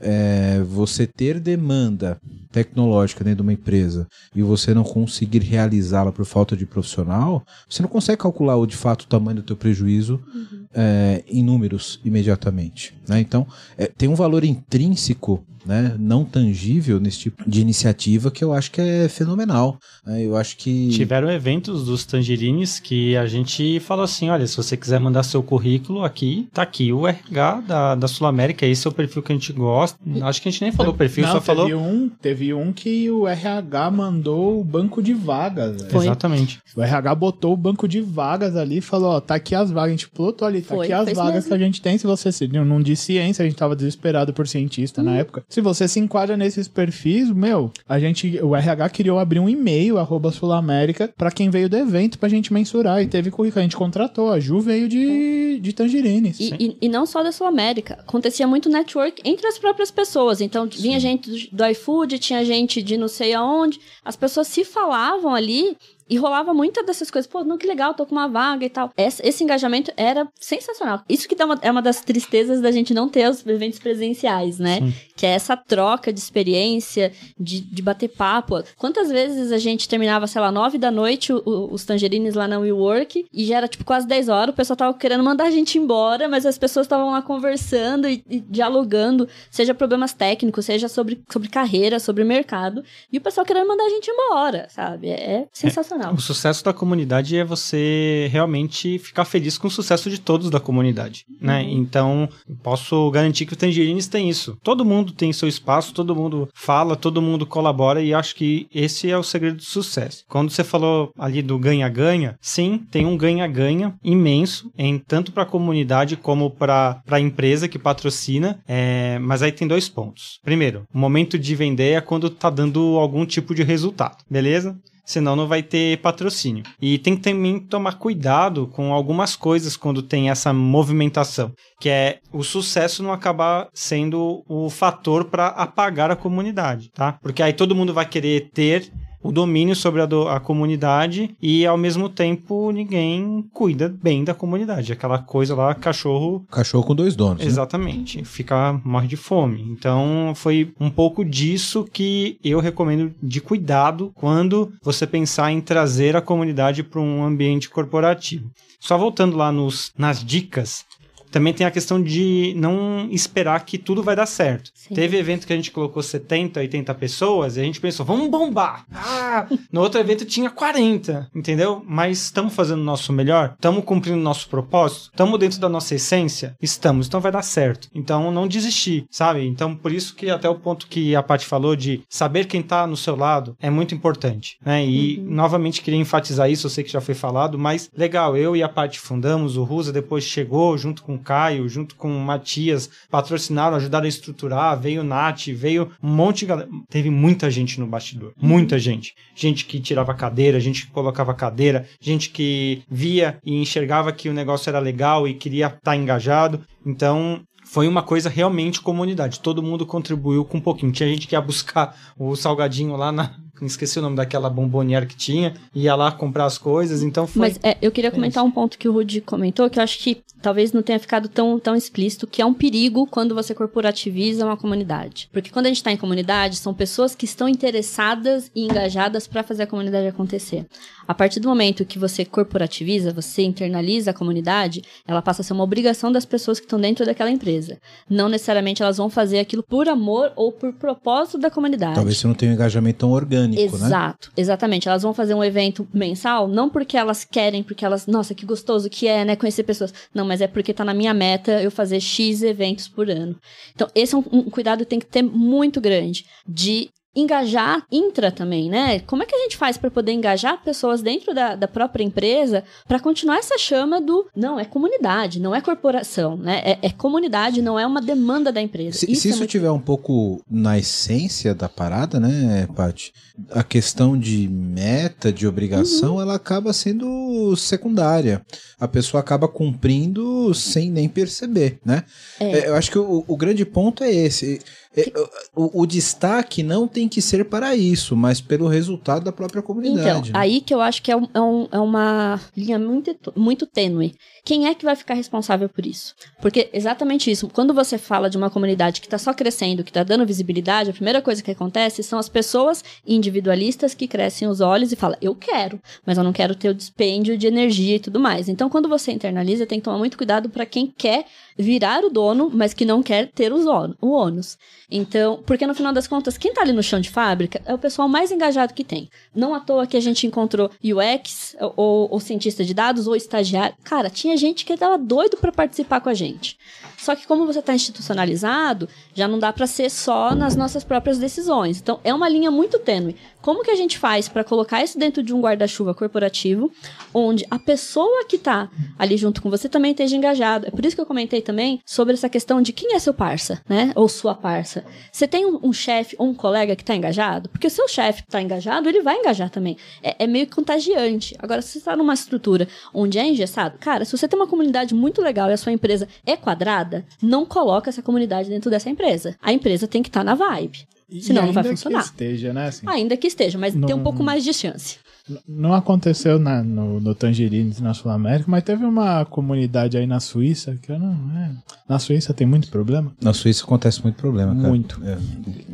é, 0.00 0.60
você 0.62 1.06
ter 1.06 1.38
demanda 1.38 2.20
tecnológica 2.52 3.24
dentro 3.24 3.38
de 3.38 3.42
uma 3.42 3.52
empresa 3.52 4.06
e 4.34 4.42
você 4.42 4.74
não 4.74 4.84
conseguir 4.84 5.40
realizá-la 5.40 6.12
por 6.12 6.24
falta 6.24 6.56
de 6.56 6.66
profissional, 6.66 7.42
você 7.68 7.82
não 7.82 7.88
consegue 7.88 8.20
calcular 8.20 8.56
o, 8.56 8.66
de 8.66 8.76
fato 8.76 9.02
o 9.02 9.06
tamanho 9.06 9.36
do 9.36 9.42
teu 9.42 9.56
prejuízo 9.56 10.20
uhum. 10.34 10.66
é, 10.74 11.24
em 11.26 11.42
números 11.42 11.98
imediatamente. 12.04 12.94
Né? 13.08 13.20
Então, 13.20 13.46
é, 13.76 13.86
tem 13.86 14.08
um 14.08 14.14
valor 14.14 14.44
intrínseco 14.44 15.44
né, 15.64 15.94
não 15.98 16.24
tangível 16.24 16.98
nesse 16.98 17.20
tipo 17.20 17.48
de 17.48 17.60
iniciativa 17.60 18.30
que 18.30 18.42
eu 18.42 18.52
acho 18.52 18.70
que 18.70 18.80
é 18.80 19.08
fenomenal. 19.08 19.78
Né? 20.04 20.24
Eu 20.24 20.36
acho 20.36 20.56
que. 20.56 20.88
Tiveram 20.90 21.30
eventos 21.30 21.84
dos 21.84 22.04
Tangerines 22.04 22.80
que 22.80 23.16
a 23.16 23.26
gente 23.26 23.80
falou 23.80 24.04
assim: 24.04 24.28
olha, 24.28 24.46
se 24.46 24.56
você 24.56 24.76
quiser 24.76 25.00
mandar 25.00 25.22
seu 25.22 25.42
currículo 25.42 26.04
aqui, 26.04 26.48
tá 26.52 26.62
aqui 26.62 26.92
o 26.92 27.06
RH 27.06 27.60
da, 27.66 27.94
da 27.94 28.08
Sul 28.08 28.26
América, 28.26 28.66
esse 28.66 28.86
é 28.86 28.90
o 28.90 28.92
perfil 28.92 29.22
que 29.22 29.32
a 29.32 29.34
gente 29.34 29.52
gosta. 29.52 29.98
Acho 30.22 30.42
que 30.42 30.48
a 30.48 30.52
gente 30.52 30.62
nem 30.62 30.72
falou 30.72 30.92
o 30.92 30.96
perfil, 30.96 31.24
não, 31.24 31.32
só 31.32 31.40
teve 31.40 31.46
falou. 31.46 31.80
Um, 31.80 32.08
teve 32.08 32.41
teve 32.42 32.54
um 32.54 32.72
que 32.72 33.08
o 33.10 33.26
RH 33.28 33.90
mandou 33.90 34.60
o 34.60 34.64
banco 34.64 35.02
de 35.02 35.14
vagas. 35.14 35.82
Foi. 35.90 36.04
Exatamente. 36.06 36.60
O 36.76 36.82
RH 36.82 37.14
botou 37.14 37.52
o 37.52 37.56
banco 37.56 37.86
de 37.86 38.00
vagas 38.00 38.56
ali 38.56 38.78
e 38.78 38.80
falou, 38.80 39.10
ó, 39.12 39.20
tá 39.20 39.36
aqui 39.36 39.54
as 39.54 39.70
vagas. 39.70 39.88
A 39.88 39.90
gente 39.90 40.08
plotou 40.08 40.46
ali, 40.48 40.60
tá 40.62 40.74
Foi, 40.74 40.86
aqui 40.86 40.92
as 40.92 41.16
vagas 41.16 41.34
mesmo. 41.34 41.48
que 41.48 41.54
a 41.54 41.58
gente 41.58 41.80
tem. 41.82 41.98
Se 41.98 42.06
você 42.06 42.32
se... 42.32 42.48
Não, 42.48 42.64
não 42.64 42.80
disse 42.82 43.02
ciência, 43.06 43.44
a 43.44 43.46
gente 43.48 43.56
tava 43.58 43.76
desesperado 43.76 44.32
por 44.32 44.46
cientista 44.48 45.00
Hum. 45.00 45.04
na 45.04 45.16
época. 45.16 45.44
Se 45.48 45.60
você 45.60 45.86
se 45.86 46.00
enquadra 46.00 46.36
nesses 46.36 46.66
perfis, 46.68 47.30
meu, 47.30 47.70
a 47.88 47.98
gente, 48.00 48.38
o 48.42 48.54
RH 48.56 48.88
queria 48.90 49.12
abrir 49.20 49.38
um 49.40 49.48
e-mail, 49.48 49.98
arroba 49.98 50.30
Sul 50.32 50.52
América, 50.52 51.10
pra 51.16 51.30
quem 51.30 51.50
veio 51.50 51.68
do 51.68 51.76
evento 51.76 52.18
pra 52.18 52.28
gente 52.28 52.52
mensurar. 52.52 53.02
E 53.02 53.06
teve 53.06 53.30
currículo, 53.30 53.60
a 53.60 53.62
gente 53.62 53.76
contratou. 53.76 54.30
A 54.30 54.40
Ju 54.40 54.60
veio 54.60 54.88
de, 54.88 55.60
de 55.60 55.72
Tangerines. 55.72 56.40
E, 56.40 56.54
e- 56.58 56.76
e 56.82 56.88
não 56.88 57.04
só 57.06 57.22
da 57.22 57.30
Sul 57.32 57.46
América. 57.46 57.94
Acontecia 58.00 58.46
muito 58.46 58.68
network 58.68 59.20
entre 59.24 59.46
as 59.46 59.58
próprias 59.58 59.90
pessoas. 59.90 60.40
Então, 60.40 60.66
vinha 60.66 60.98
gente 60.98 61.30
do, 61.50 61.56
do 61.56 61.66
iFood, 61.66 62.18
tinha 62.18 62.31
gente 62.44 62.82
de 62.82 62.96
não 62.96 63.08
sei 63.08 63.34
aonde. 63.34 63.80
As 64.04 64.16
pessoas 64.16 64.48
se 64.48 64.64
falavam 64.64 65.34
ali 65.34 65.76
e 66.08 66.16
rolava 66.16 66.52
muita 66.54 66.82
dessas 66.82 67.10
coisas. 67.10 67.30
Pô, 67.30 67.42
não, 67.44 67.56
que 67.58 67.66
legal, 67.66 67.94
tô 67.94 68.04
com 68.06 68.12
uma 68.12 68.28
vaga 68.28 68.64
e 68.64 68.70
tal. 68.70 68.90
Esse, 68.96 69.26
esse 69.26 69.42
engajamento 69.44 69.92
era 69.96 70.28
sensacional. 70.38 71.02
Isso 71.08 71.28
que 71.28 71.34
uma- 71.42 71.58
é 71.62 71.70
uma 71.70 71.82
das 71.82 72.00
tristezas 72.02 72.60
da 72.60 72.70
gente 72.70 72.92
não 72.94 73.08
ter 73.08 73.28
os 73.28 73.44
eventos 73.46 73.78
presenciais, 73.78 74.58
né? 74.58 74.78
Sim. 74.80 74.94
Que 75.16 75.26
é 75.26 75.30
essa 75.30 75.56
troca 75.56 76.12
de 76.12 76.18
experiência, 76.20 77.12
de, 77.38 77.60
de 77.60 77.82
bater 77.82 78.08
papo. 78.08 78.62
Quantas 78.76 79.10
vezes 79.10 79.52
a 79.52 79.58
gente 79.58 79.88
terminava, 79.88 80.26
sei 80.26 80.40
lá, 80.40 80.50
nove 80.52 80.78
da 80.78 80.90
noite, 80.90 81.32
o- 81.32 81.42
o- 81.44 81.72
os 81.74 81.84
tangerines 81.84 82.34
lá 82.34 82.46
na 82.48 82.58
WeWork, 82.58 83.26
e 83.32 83.44
já 83.44 83.56
era 83.58 83.68
tipo 83.68 83.84
quase 83.84 84.06
10 84.06 84.28
horas, 84.28 84.52
o 84.52 84.56
pessoal 84.56 84.76
tava 84.76 84.94
querendo 84.98 85.22
mandar 85.24 85.44
a 85.44 85.50
gente 85.50 85.78
embora, 85.78 86.28
mas 86.28 86.44
as 86.46 86.58
pessoas 86.58 86.86
estavam 86.86 87.10
lá 87.10 87.22
conversando 87.22 88.08
e, 88.08 88.22
e 88.28 88.40
dialogando, 88.40 89.28
seja 89.50 89.74
problemas 89.74 90.12
técnicos, 90.12 90.64
seja 90.64 90.88
sobre, 90.88 91.22
sobre 91.30 91.48
carreira, 91.48 91.98
sobre 91.98 92.24
mercado, 92.24 92.84
e 93.12 93.18
o 93.18 93.20
pessoal 93.20 93.44
querendo 93.46 93.68
mandar 93.68 93.84
a 93.84 93.88
gente 93.90 94.10
embora, 94.10 94.66
sabe? 94.68 95.08
É, 95.10 95.46
é 95.62 95.70
sensacional. 96.02 96.14
O 96.14 96.20
sucesso 96.20 96.64
da 96.64 96.72
comunidade 96.72 97.36
é 97.36 97.44
você 97.44 98.28
realmente 98.30 98.98
ficar 98.98 99.24
feliz 99.24 99.56
com 99.56 99.68
o 99.68 99.70
sucesso 99.70 100.10
de 100.10 100.18
todos 100.18 100.50
da 100.50 100.58
comunidade, 100.58 101.24
né? 101.40 101.62
Então, 101.62 102.28
eu 102.48 102.56
posso 102.56 103.10
garantir 103.10 103.46
que 103.46 103.52
o 103.52 103.56
Tangerines 103.56 104.08
tem 104.08 104.28
isso. 104.28 104.56
Todo 104.62 104.84
mundo 104.84 105.12
tem 105.12 105.32
seu 105.32 105.48
espaço, 105.48 105.94
todo 105.94 106.16
mundo 106.16 106.48
fala, 106.54 106.96
todo 106.96 107.22
mundo 107.22 107.46
colabora 107.46 108.02
e 108.02 108.12
acho 108.12 108.34
que 108.34 108.66
esse 108.74 109.10
é 109.10 109.16
o 109.16 109.22
segredo 109.22 109.56
do 109.56 109.62
sucesso. 109.62 110.24
Quando 110.28 110.50
você 110.50 110.64
falou 110.64 111.12
ali 111.18 111.42
do 111.42 111.58
ganha-ganha, 111.58 112.36
sim, 112.40 112.84
tem 112.90 113.06
um 113.06 113.16
ganha-ganha 113.16 113.94
imenso, 114.02 114.70
em 114.76 114.98
tanto 114.98 115.32
para 115.32 115.42
a 115.44 115.46
comunidade 115.46 116.16
como 116.16 116.50
para 116.50 117.02
a 117.08 117.20
empresa 117.20 117.68
que 117.68 117.78
patrocina, 117.78 118.60
é, 118.66 119.18
mas 119.18 119.42
aí 119.42 119.52
tem 119.52 119.68
dois 119.68 119.88
pontos. 119.88 120.38
Primeiro, 120.42 120.84
o 120.92 120.98
momento 120.98 121.38
de 121.38 121.54
vender 121.54 121.92
é 121.92 122.00
quando 122.00 122.30
tá 122.30 122.50
dando 122.50 122.98
algum 122.98 123.24
tipo 123.26 123.54
de 123.54 123.62
resultado, 123.62 124.18
beleza? 124.30 124.76
Senão 125.04 125.36
não 125.36 125.46
vai 125.46 125.62
ter 125.62 125.98
patrocínio. 125.98 126.64
E 126.80 126.98
tem 126.98 127.16
que 127.16 127.22
também 127.22 127.58
tomar 127.58 127.98
cuidado 127.98 128.66
com 128.66 128.92
algumas 128.92 129.36
coisas 129.36 129.76
quando 129.76 130.02
tem 130.02 130.30
essa 130.30 130.52
movimentação, 130.52 131.52
que 131.80 131.88
é 131.88 132.18
o 132.32 132.42
sucesso 132.42 133.02
não 133.02 133.12
acabar 133.12 133.68
sendo 133.72 134.44
o 134.48 134.70
fator 134.70 135.24
para 135.24 135.48
apagar 135.48 136.10
a 136.10 136.16
comunidade, 136.16 136.90
tá? 136.90 137.18
Porque 137.22 137.42
aí 137.42 137.52
todo 137.52 137.74
mundo 137.74 137.92
vai 137.92 138.06
querer 138.06 138.50
ter 138.52 138.92
o 139.22 139.30
domínio 139.32 139.74
sobre 139.76 140.00
a, 140.02 140.06
do- 140.06 140.28
a 140.28 140.40
comunidade 140.40 141.34
e 141.40 141.64
ao 141.66 141.76
mesmo 141.76 142.08
tempo 142.08 142.70
ninguém 142.72 143.44
cuida 143.52 143.94
bem 144.02 144.24
da 144.24 144.34
comunidade. 144.34 144.92
Aquela 144.92 145.18
coisa 145.18 145.54
lá, 145.54 145.74
cachorro 145.74 146.44
Cachorro 146.50 146.84
com 146.84 146.94
dois 146.94 147.14
donos. 147.14 147.40
né? 147.42 147.46
Exatamente, 147.46 148.24
fica 148.24 148.80
morre 148.84 149.06
de 149.08 149.16
fome. 149.16 149.62
Então 149.70 150.32
foi 150.34 150.72
um 150.80 150.90
pouco 150.90 151.24
disso 151.24 151.86
que 151.92 152.38
eu 152.42 152.60
recomendo 152.60 153.12
de 153.22 153.40
cuidado 153.40 154.10
quando 154.14 154.72
você 154.82 155.06
pensar 155.06 155.52
em 155.52 155.60
trazer 155.60 156.16
a 156.16 156.20
comunidade 156.22 156.82
para 156.82 157.00
um 157.00 157.24
ambiente 157.24 157.68
corporativo. 157.70 158.50
Só 158.80 158.98
voltando 158.98 159.36
lá 159.36 159.52
nos, 159.52 159.92
nas 159.96 160.24
dicas, 160.24 160.84
também 161.32 161.52
tem 161.54 161.66
a 161.66 161.70
questão 161.70 162.00
de 162.00 162.52
não 162.56 163.08
esperar 163.10 163.64
que 163.64 163.78
tudo 163.78 164.02
vai 164.02 164.14
dar 164.14 164.26
certo. 164.26 164.70
Sim. 164.74 164.94
Teve 164.94 165.16
evento 165.16 165.46
que 165.46 165.52
a 165.52 165.56
gente 165.56 165.70
colocou 165.70 166.02
70, 166.02 166.60
80 166.60 166.94
pessoas 166.94 167.56
e 167.56 167.60
a 167.60 167.64
gente 167.64 167.80
pensou, 167.80 168.04
vamos 168.04 168.28
bombar! 168.28 168.84
Ah! 168.94 169.46
No 169.72 169.80
outro 169.80 169.98
evento 169.98 170.26
tinha 170.26 170.50
40, 170.50 171.30
entendeu? 171.34 171.82
Mas 171.86 172.24
estamos 172.24 172.54
fazendo 172.54 172.80
o 172.80 172.84
nosso 172.84 173.12
melhor? 173.12 173.54
Estamos 173.54 173.84
cumprindo 173.84 174.18
o 174.18 174.22
nosso 174.22 174.48
propósito? 174.48 175.10
Estamos 175.10 175.38
dentro 175.40 175.58
da 175.58 175.68
nossa 175.68 175.94
essência? 175.94 176.54
Estamos, 176.60 177.06
então 177.06 177.20
vai 177.20 177.32
dar 177.32 177.42
certo. 177.42 177.88
Então 177.94 178.30
não 178.30 178.46
desistir, 178.46 179.06
sabe? 179.10 179.46
Então 179.46 179.74
por 179.74 179.90
isso 179.90 180.14
que 180.14 180.28
até 180.28 180.48
o 180.48 180.54
ponto 180.54 180.86
que 180.86 181.16
a 181.16 181.22
Paty 181.22 181.46
falou 181.46 181.74
de 181.74 182.02
saber 182.08 182.44
quem 182.44 182.62
tá 182.62 182.86
no 182.86 182.96
seu 182.96 183.16
lado 183.16 183.56
é 183.58 183.70
muito 183.70 183.94
importante, 183.94 184.58
né? 184.64 184.84
E 184.84 185.18
novamente 185.18 185.80
queria 185.80 185.98
enfatizar 185.98 186.50
isso, 186.50 186.66
eu 186.66 186.70
sei 186.70 186.84
que 186.84 186.92
já 186.92 187.00
foi 187.00 187.14
falado, 187.14 187.58
mas 187.58 187.90
legal, 187.96 188.36
eu 188.36 188.54
e 188.54 188.62
a 188.62 188.68
Paty 188.68 189.00
fundamos, 189.00 189.56
o 189.56 189.64
Rusa 189.64 189.92
depois 189.92 190.24
chegou 190.24 190.76
junto 190.76 191.02
com 191.02 191.14
o 191.14 191.21
Caio, 191.22 191.68
junto 191.68 191.94
com 191.94 192.14
o 192.14 192.20
Matias, 192.20 192.90
patrocinaram, 193.10 193.76
ajudaram 193.76 194.04
a 194.06 194.08
estruturar, 194.08 194.78
veio 194.78 195.02
o 195.02 195.04
Nath, 195.04 195.46
veio 195.48 195.90
um 196.02 196.10
monte 196.10 196.40
de 196.40 196.46
galera. 196.46 196.68
Teve 196.90 197.10
muita 197.10 197.50
gente 197.50 197.80
no 197.80 197.86
bastidor, 197.86 198.32
muita 198.40 198.78
gente. 198.78 199.14
Gente 199.34 199.64
que 199.64 199.80
tirava 199.80 200.14
cadeira, 200.14 200.60
gente 200.60 200.86
que 200.86 200.92
colocava 200.92 201.34
cadeira, 201.34 201.86
gente 202.00 202.30
que 202.30 202.82
via 202.90 203.38
e 203.44 203.60
enxergava 203.60 204.12
que 204.12 204.28
o 204.28 204.34
negócio 204.34 204.68
era 204.68 204.78
legal 204.78 205.26
e 205.26 205.34
queria 205.34 205.68
estar 205.68 205.96
engajado. 205.96 206.60
Então, 206.84 207.42
foi 207.64 207.88
uma 207.88 208.02
coisa 208.02 208.28
realmente 208.28 208.80
comunidade. 208.80 209.40
Todo 209.40 209.62
mundo 209.62 209.86
contribuiu 209.86 210.44
com 210.44 210.58
um 210.58 210.60
pouquinho. 210.60 210.92
Tinha 210.92 211.08
gente 211.08 211.26
que 211.26 211.34
ia 211.34 211.40
buscar 211.40 211.96
o 212.18 212.36
salgadinho 212.36 212.96
lá 212.96 213.10
na. 213.10 213.34
Esqueci 213.66 213.98
o 213.98 214.02
nome 214.02 214.16
daquela 214.16 214.50
bomboniere 214.50 215.06
que 215.06 215.16
tinha, 215.16 215.54
ia 215.74 215.94
lá 215.94 216.10
comprar 216.10 216.46
as 216.46 216.58
coisas, 216.58 217.02
então 217.02 217.26
foi. 217.26 217.40
Mas 217.40 217.60
é, 217.62 217.76
eu 217.80 217.90
queria 217.90 218.08
é 218.08 218.10
comentar 218.10 218.44
um 218.44 218.50
ponto 218.50 218.76
que 218.76 218.88
o 218.88 218.92
Rudy 218.92 219.20
comentou, 219.20 219.68
que 219.70 219.78
eu 219.78 219.82
acho 219.82 219.98
que 219.98 220.22
talvez 220.42 220.72
não 220.72 220.82
tenha 220.82 220.98
ficado 220.98 221.28
tão, 221.28 221.58
tão 221.58 221.76
explícito, 221.76 222.26
que 222.26 222.42
é 222.42 222.46
um 222.46 222.52
perigo 222.52 223.06
quando 223.06 223.34
você 223.34 223.54
corporativiza 223.54 224.44
uma 224.44 224.56
comunidade. 224.56 225.28
Porque 225.32 225.50
quando 225.50 225.66
a 225.66 225.68
gente 225.68 225.78
está 225.78 225.92
em 225.92 225.96
comunidade, 225.96 226.56
são 226.56 226.74
pessoas 226.74 227.14
que 227.14 227.24
estão 227.24 227.48
interessadas 227.48 228.50
e 228.54 228.64
engajadas 228.64 229.26
para 229.26 229.42
fazer 229.42 229.62
a 229.62 229.66
comunidade 229.66 230.08
acontecer. 230.08 230.66
A 231.06 231.14
partir 231.14 231.40
do 231.40 231.48
momento 231.48 231.84
que 231.84 231.98
você 231.98 232.24
corporativiza, 232.24 233.12
você 233.12 233.42
internaliza 233.42 234.10
a 234.10 234.14
comunidade, 234.14 234.82
ela 235.06 235.22
passa 235.22 235.42
a 235.42 235.44
ser 235.44 235.52
uma 235.52 235.64
obrigação 235.64 236.12
das 236.12 236.24
pessoas 236.24 236.58
que 236.58 236.66
estão 236.66 236.80
dentro 236.80 237.04
daquela 237.04 237.30
empresa. 237.30 237.78
Não 238.08 238.28
necessariamente 238.28 238.82
elas 238.82 238.96
vão 238.96 239.10
fazer 239.10 239.38
aquilo 239.38 239.62
por 239.62 239.88
amor 239.88 240.32
ou 240.36 240.52
por 240.52 240.72
propósito 240.74 241.38
da 241.38 241.50
comunidade. 241.50 241.94
Talvez 241.94 242.18
você 242.18 242.26
não 242.26 242.34
tenha 242.34 242.52
um 242.52 242.54
engajamento 242.54 243.00
tão 243.00 243.10
orgânico, 243.10 243.76
né? 243.78 243.86
Exato, 243.86 244.30
exatamente. 244.36 244.88
Elas 244.88 245.02
vão 245.02 245.12
fazer 245.12 245.34
um 245.34 245.44
evento 245.44 245.86
mensal, 245.92 246.46
não 246.48 246.68
porque 246.68 246.96
elas 246.96 247.24
querem, 247.24 247.62
porque 247.62 247.84
elas, 247.84 248.06
nossa, 248.06 248.34
que 248.34 248.46
gostoso 248.46 248.88
que 248.88 249.06
é, 249.06 249.24
né, 249.24 249.36
conhecer 249.36 249.62
pessoas. 249.62 249.92
Não, 250.14 250.24
mas 250.24 250.40
é 250.40 250.46
porque 250.46 250.72
tá 250.72 250.84
na 250.84 250.94
minha 250.94 251.14
meta 251.14 251.62
eu 251.62 251.70
fazer 251.70 252.00
X 252.00 252.42
eventos 252.42 252.88
por 252.88 253.10
ano. 253.10 253.36
Então, 253.74 253.88
esse 253.94 254.14
é 254.14 254.18
um, 254.18 254.24
um 254.30 254.42
cuidado 254.50 254.80
que 254.80 254.90
tem 254.90 254.98
que 254.98 255.06
ter 255.06 255.22
muito 255.22 255.80
grande 255.80 256.26
de 256.46 256.90
engajar 257.14 257.84
intra 257.90 258.30
também, 258.32 258.70
né? 258.70 259.00
Como 259.00 259.22
é 259.22 259.26
que 259.26 259.34
a 259.34 259.38
gente 259.38 259.56
faz 259.56 259.76
para 259.76 259.90
poder 259.90 260.12
engajar 260.12 260.62
pessoas 260.62 261.02
dentro 261.02 261.34
da, 261.34 261.54
da 261.54 261.68
própria 261.68 262.02
empresa 262.04 262.64
para 262.88 262.98
continuar 262.98 263.38
essa 263.38 263.58
chama 263.58 264.00
do 264.00 264.26
não 264.34 264.58
é 264.58 264.64
comunidade, 264.64 265.38
não 265.40 265.54
é 265.54 265.60
corporação, 265.60 266.36
né? 266.36 266.62
É, 266.64 266.78
é 266.82 266.90
comunidade, 266.90 267.60
não 267.60 267.78
é 267.78 267.86
uma 267.86 268.00
demanda 268.00 268.50
da 268.50 268.60
empresa. 268.62 268.98
Se, 268.98 269.06
se 269.06 269.28
é 269.28 269.30
isso 269.30 269.38
muito- 269.38 269.50
tiver 269.50 269.70
um 269.70 269.80
pouco 269.80 270.42
na 270.50 270.78
essência 270.78 271.54
da 271.54 271.68
parada, 271.68 272.18
né, 272.18 272.66
Paty? 272.74 273.12
A 273.50 273.62
questão 273.62 274.18
de 274.18 274.48
meta, 274.48 275.32
de 275.32 275.46
obrigação, 275.46 276.20
ela 276.20 276.34
acaba 276.34 276.72
sendo 276.72 277.54
secundária. 277.56 278.42
A 278.78 278.88
pessoa 278.88 279.20
acaba 279.20 279.48
cumprindo 279.48 280.54
sem 280.54 280.90
nem 280.90 281.08
perceber, 281.08 281.78
né? 281.84 282.04
É. 282.40 282.60
É, 282.60 282.68
eu 282.68 282.74
acho 282.74 282.90
que 282.90 282.98
o, 282.98 283.24
o 283.26 283.36
grande 283.36 283.64
ponto 283.64 284.02
é 284.04 284.10
esse. 284.12 284.60
É, 284.96 285.10
o, 285.56 285.82
o 285.82 285.86
destaque 285.86 286.62
não 286.62 286.86
tem 286.86 287.08
que 287.08 287.22
ser 287.22 287.44
para 287.46 287.74
isso, 287.74 288.14
mas 288.14 288.40
pelo 288.40 288.68
resultado 288.68 289.24
da 289.24 289.32
própria 289.32 289.60
Então, 289.60 289.66
comunidade. 289.66 290.32
né? 290.32 290.38
aí 290.38 290.60
que 290.60 290.74
eu 290.74 290.80
acho 290.80 291.02
que 291.02 291.10
é, 291.10 291.16
um- 291.16 291.28
é 291.32 291.40
um- 291.40 291.68
é 291.72 291.78
uma 291.80 292.40
linha 292.56 292.78
muito, 292.78 293.16
muito 293.34 293.66
tênue. 293.66 294.14
Quem 294.44 294.66
é 294.66 294.74
que 294.74 294.84
vai 294.84 294.94
ficar 294.96 295.14
responsável 295.14 295.68
por 295.68 295.86
isso? 295.86 296.14
Porque 296.40 296.68
exatamente 296.72 297.30
isso. 297.30 297.48
Quando 297.48 297.72
você 297.72 297.96
fala 297.96 298.28
de 298.28 298.36
uma 298.36 298.50
comunidade 298.50 299.00
que 299.00 299.06
está 299.06 299.16
só 299.18 299.32
crescendo, 299.32 299.84
que 299.84 299.90
está 299.90 300.02
dando 300.02 300.26
visibilidade, 300.26 300.90
a 300.90 300.92
primeira 300.92 301.22
coisa 301.22 301.42
que 301.42 301.50
acontece 301.50 302.02
são 302.02 302.18
as 302.18 302.28
pessoas 302.28 302.82
individualistas 303.06 303.94
que 303.94 304.08
crescem 304.08 304.48
os 304.48 304.60
olhos 304.60 304.92
e 304.92 304.96
falam, 304.96 305.16
eu 305.22 305.34
quero, 305.34 305.80
mas 306.04 306.18
eu 306.18 306.24
não 306.24 306.32
quero 306.32 306.54
ter 306.54 306.68
o 306.68 306.74
dispêndio 306.74 307.38
de 307.38 307.46
energia 307.46 307.96
e 307.96 308.00
tudo 308.00 308.18
mais. 308.20 308.48
Então, 308.48 308.68
quando 308.68 308.88
você 308.88 309.12
internaliza, 309.12 309.64
tem 309.66 309.78
que 309.78 309.84
tomar 309.84 309.98
muito 309.98 310.16
cuidado 310.18 310.50
para 310.50 310.66
quem 310.66 310.86
quer 310.86 311.24
virar 311.56 312.04
o 312.04 312.10
dono, 312.10 312.50
mas 312.52 312.74
que 312.74 312.84
não 312.84 313.02
quer 313.02 313.30
ter 313.32 313.52
os 313.52 313.64
ônus- 313.64 313.96
o 314.00 314.10
ônus. 314.10 314.58
Então, 314.94 315.42
porque 315.46 315.66
no 315.66 315.74
final 315.74 315.92
das 315.92 316.06
contas, 316.06 316.36
quem 316.36 316.52
tá 316.52 316.60
ali 316.60 316.72
no 316.72 316.82
chão 316.82 317.00
de 317.00 317.08
fábrica, 317.08 317.62
é 317.64 317.72
o 317.72 317.78
pessoal 317.78 318.06
mais 318.08 318.30
engajado 318.30 318.74
que 318.74 318.84
tem. 318.84 319.08
Não 319.34 319.54
à 319.54 319.60
toa 319.60 319.86
que 319.86 319.96
a 319.96 320.00
gente 320.00 320.26
encontrou 320.26 320.70
UX, 320.84 321.56
ou, 321.76 322.08
ou 322.10 322.20
cientista 322.20 322.62
de 322.62 322.74
dados, 322.74 323.06
ou 323.06 323.16
estagiário. 323.16 323.74
Cara, 323.82 324.10
tinha 324.10 324.36
gente 324.36 324.66
que 324.66 324.76
tava 324.76 324.98
doido 324.98 325.38
para 325.38 325.50
participar 325.50 326.00
com 326.00 326.10
a 326.10 326.14
gente. 326.14 326.58
Só 326.98 327.16
que 327.16 327.26
como 327.26 327.46
você 327.46 327.60
está 327.60 327.74
institucionalizado, 327.74 328.88
já 329.14 329.26
não 329.26 329.38
dá 329.38 329.52
para 329.52 329.66
ser 329.66 329.90
só 329.90 330.34
nas 330.34 330.54
nossas 330.54 330.84
próprias 330.84 331.18
decisões. 331.18 331.80
Então, 331.80 331.98
é 332.04 332.12
uma 332.12 332.28
linha 332.28 332.50
muito 332.50 332.78
tênue. 332.78 333.16
Como 333.42 333.64
que 333.64 333.70
a 333.72 333.74
gente 333.74 333.98
faz 333.98 334.28
para 334.28 334.44
colocar 334.44 334.84
isso 334.84 334.96
dentro 334.96 335.20
de 335.20 335.34
um 335.34 335.40
guarda-chuva 335.40 335.92
corporativo, 335.92 336.70
onde 337.12 337.44
a 337.50 337.58
pessoa 337.58 338.24
que 338.24 338.36
está 338.36 338.70
ali 338.96 339.16
junto 339.16 339.42
com 339.42 339.50
você 339.50 339.68
também 339.68 339.90
esteja 339.90 340.16
engajada? 340.16 340.68
É 340.68 340.70
por 340.70 340.86
isso 340.86 340.94
que 340.94 341.02
eu 341.02 341.06
comentei 341.06 341.42
também 341.42 341.80
sobre 341.84 342.14
essa 342.14 342.28
questão 342.28 342.62
de 342.62 342.72
quem 342.72 342.94
é 342.94 343.00
seu 343.00 343.12
parça, 343.12 343.60
né? 343.68 343.92
Ou 343.96 344.08
sua 344.08 344.32
parça. 344.32 344.84
Você 345.10 345.26
tem 345.26 345.44
um, 345.44 345.58
um 345.60 345.72
chefe 345.72 346.14
ou 346.18 346.28
um 346.28 346.34
colega 346.34 346.76
que 346.76 346.82
está 346.82 346.94
engajado? 346.94 347.48
Porque 347.48 347.66
o 347.66 347.70
seu 347.70 347.88
chefe 347.88 348.22
está 348.22 348.40
engajado, 348.40 348.88
ele 348.88 349.02
vai 349.02 349.18
engajar 349.18 349.50
também. 349.50 349.76
É, 350.02 350.24
é 350.24 350.26
meio 350.28 350.48
contagiante. 350.48 351.34
Agora, 351.40 351.60
se 351.60 351.72
você 351.72 351.78
está 351.78 351.96
numa 351.96 352.14
estrutura 352.14 352.68
onde 352.94 353.18
é 353.18 353.26
engessado, 353.26 353.76
cara, 353.78 354.04
se 354.04 354.16
você 354.16 354.28
tem 354.28 354.38
uma 354.38 354.46
comunidade 354.46 354.94
muito 354.94 355.20
legal 355.20 355.50
e 355.50 355.52
a 355.52 355.56
sua 355.56 355.72
empresa 355.72 356.06
é 356.24 356.36
quadrada, 356.36 357.04
não 357.20 357.44
coloca 357.44 357.90
essa 357.90 358.02
comunidade 358.02 358.48
dentro 358.48 358.70
dessa 358.70 358.88
empresa. 358.88 359.36
A 359.42 359.52
empresa 359.52 359.88
tem 359.88 360.00
que 360.00 360.08
estar 360.08 360.20
tá 360.20 360.24
na 360.24 360.34
vibe. 360.36 360.86
Senão 361.20 361.46
não 361.46 361.52
vai 361.52 361.64
funcionar. 361.64 362.00
Que 362.02 362.06
esteja, 362.06 362.52
né? 362.52 362.68
Assim, 362.68 362.86
ainda 362.88 363.16
que 363.16 363.26
esteja, 363.26 363.58
mas 363.58 363.74
não, 363.74 363.86
tem 363.86 363.96
um 363.96 364.02
pouco 364.02 364.22
mais 364.22 364.44
de 364.44 364.52
chance. 364.52 364.98
Não 365.46 365.72
aconteceu 365.72 366.38
na, 366.38 366.64
no, 366.64 366.98
no 366.98 367.14
Tangerines 367.14 367.80
na 367.80 367.94
Sul 367.94 368.10
América, 368.10 368.50
mas 368.50 368.64
teve 368.64 368.84
uma 368.84 369.24
comunidade 369.24 369.96
aí 369.96 370.06
na 370.06 370.18
Suíça 370.18 370.76
que 370.82 370.90
eu 370.90 370.98
não. 370.98 371.12
É, 371.36 371.50
na 371.88 371.98
Suíça 371.98 372.34
tem 372.34 372.46
muito 372.46 372.68
problema. 372.68 373.12
Na 373.20 373.32
Suíça 373.32 373.62
acontece 373.62 374.02
muito 374.02 374.16
problema, 374.16 374.54
cara. 374.54 374.68
Muito. 374.68 375.00
É, 375.04 375.16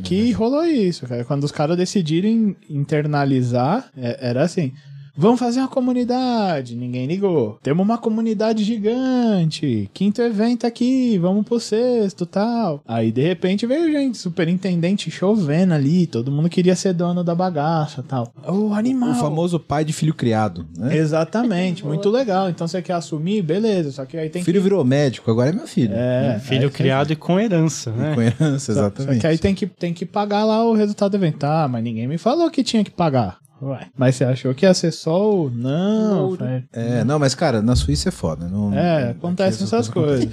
que 0.03 0.31
rolou 0.33 0.65
isso, 0.65 1.07
cara. 1.07 1.25
Quando 1.25 1.43
os 1.43 1.51
caras 1.51 1.77
decidirem 1.77 2.55
internalizar, 2.69 3.89
é, 3.97 4.29
era 4.29 4.43
assim. 4.43 4.71
Vamos 5.19 5.37
fazer 5.37 5.59
uma 5.59 5.67
comunidade. 5.67 6.77
Ninguém 6.77 7.05
ligou. 7.05 7.59
Temos 7.61 7.83
uma 7.83 7.97
comunidade 7.97 8.63
gigante. 8.63 9.89
Quinto 9.93 10.21
evento 10.21 10.65
aqui. 10.65 11.17
Vamos 11.17 11.45
pro 11.45 11.59
sexto 11.59 12.25
tal. 12.25 12.81
Aí 12.87 13.11
de 13.11 13.21
repente 13.21 13.65
veio 13.65 13.91
gente, 13.91 14.17
superintendente 14.17 15.11
chovendo 15.11 15.73
ali. 15.73 16.07
Todo 16.07 16.31
mundo 16.31 16.47
queria 16.47 16.73
ser 16.73 16.93
dono 16.93 17.21
da 17.21 17.35
bagaça 17.35 18.01
tal. 18.01 18.31
O 18.47 18.73
animal. 18.73 19.11
O 19.11 19.15
famoso 19.15 19.59
pai 19.59 19.83
de 19.83 19.91
filho 19.91 20.13
criado. 20.13 20.65
Né? 20.77 20.95
Exatamente. 20.95 21.85
muito 21.85 22.09
legal. 22.09 22.49
Então 22.49 22.65
você 22.65 22.81
quer 22.81 22.93
assumir? 22.93 23.41
Beleza. 23.41 23.91
Só 23.91 24.05
que 24.05 24.15
aí 24.15 24.29
tem 24.29 24.41
filho 24.41 24.61
que... 24.61 24.63
virou 24.63 24.85
médico. 24.85 25.29
Agora 25.29 25.49
é 25.49 25.53
meu 25.53 25.67
filho. 25.67 25.93
É. 25.93 26.39
Filho 26.39 26.71
criado 26.71 27.11
e 27.11 27.17
com 27.17 27.37
herança, 27.37 27.91
né? 27.91 28.15
Com 28.15 28.21
herança, 28.21 28.71
exatamente. 28.71 29.03
Só, 29.03 29.13
só 29.15 29.19
que 29.19 29.27
aí 29.27 29.37
tem 29.37 29.53
que, 29.53 29.67
tem 29.67 29.93
que 29.93 30.05
pagar 30.05 30.45
lá 30.45 30.63
o 30.63 30.73
resultado 30.73 31.11
do 31.11 31.17
evento. 31.17 31.43
Ah, 31.43 31.67
mas 31.67 31.83
ninguém 31.83 32.07
me 32.07 32.17
falou 32.17 32.49
que 32.49 32.63
tinha 32.63 32.85
que 32.85 32.91
pagar. 32.91 33.37
Ué, 33.61 33.87
mas 33.97 34.15
você 34.15 34.23
achou 34.23 34.53
que 34.53 34.65
ia 34.65 34.73
ser 34.73 34.91
só 34.91 35.31
o... 35.33 35.49
Não, 35.49 36.37
É, 36.71 37.03
não, 37.03 37.19
mas 37.19 37.35
cara, 37.35 37.61
na 37.61 37.75
Suíça 37.75 38.09
é 38.09 38.11
foda. 38.11 38.47
Não, 38.47 38.73
é, 38.73 39.11
acontecem 39.11 39.65
essas 39.65 39.89
coisas. 39.89 40.29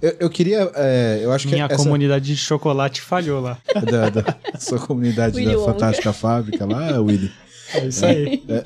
eu, 0.00 0.16
eu, 0.20 0.30
queria, 0.30 0.70
é, 0.74 1.20
eu 1.22 1.32
acho 1.32 1.46
Minha 1.48 1.66
que 1.68 1.74
essa... 1.74 1.82
comunidade 1.82 2.24
de 2.24 2.36
chocolate 2.36 3.02
falhou 3.02 3.40
lá. 3.40 3.58
Da, 3.90 4.10
da 4.10 4.36
sua 4.58 4.78
comunidade 4.78 5.42
da 5.42 5.58
Fantástica 5.58 6.12
Fábrica 6.12 6.64
lá, 6.64 7.00
Willy. 7.00 7.30
É 7.74 7.86
isso 7.86 8.04
aí. 8.04 8.42
É. 8.48 8.64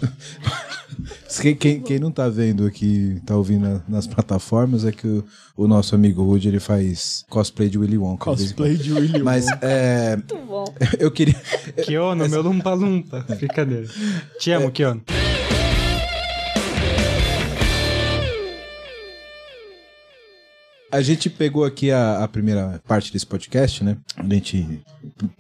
Quem, 1.40 1.56
quem, 1.56 1.80
quem, 1.80 1.98
não 1.98 2.12
tá 2.12 2.28
vendo 2.28 2.64
aqui, 2.64 3.20
tá 3.26 3.36
ouvindo 3.36 3.82
nas 3.88 4.06
plataformas, 4.06 4.84
é 4.84 4.92
que 4.92 5.06
o, 5.06 5.24
o 5.56 5.66
nosso 5.66 5.94
amigo 5.94 6.22
Rudy, 6.22 6.48
ele 6.48 6.60
faz 6.60 7.24
cosplay 7.28 7.68
de 7.68 7.76
Willy 7.76 7.98
Wonka. 7.98 8.24
Cosplay 8.24 8.76
de 8.76 8.92
Willy 8.92 9.08
Wonka. 9.14 9.24
Mas, 9.24 9.46
é... 9.60 10.16
Muito 10.16 10.36
bom. 10.46 10.64
Eu 10.98 11.10
queria... 11.10 11.34
Kiono, 11.84 12.28
meu 12.28 12.40
lumpa-lumpa. 12.40 13.26
Brincadeira. 13.36 13.88
Te 14.38 14.52
amo, 14.52 14.68
é... 14.68 14.70
Kiono. 14.70 15.02
A 20.94 21.02
gente 21.02 21.28
pegou 21.28 21.64
aqui 21.64 21.90
a, 21.90 22.22
a, 22.22 22.28
primeira 22.28 22.80
parte 22.86 23.12
desse 23.12 23.26
podcast, 23.26 23.82
né? 23.82 23.96
A 24.16 24.22
gente 24.32 24.80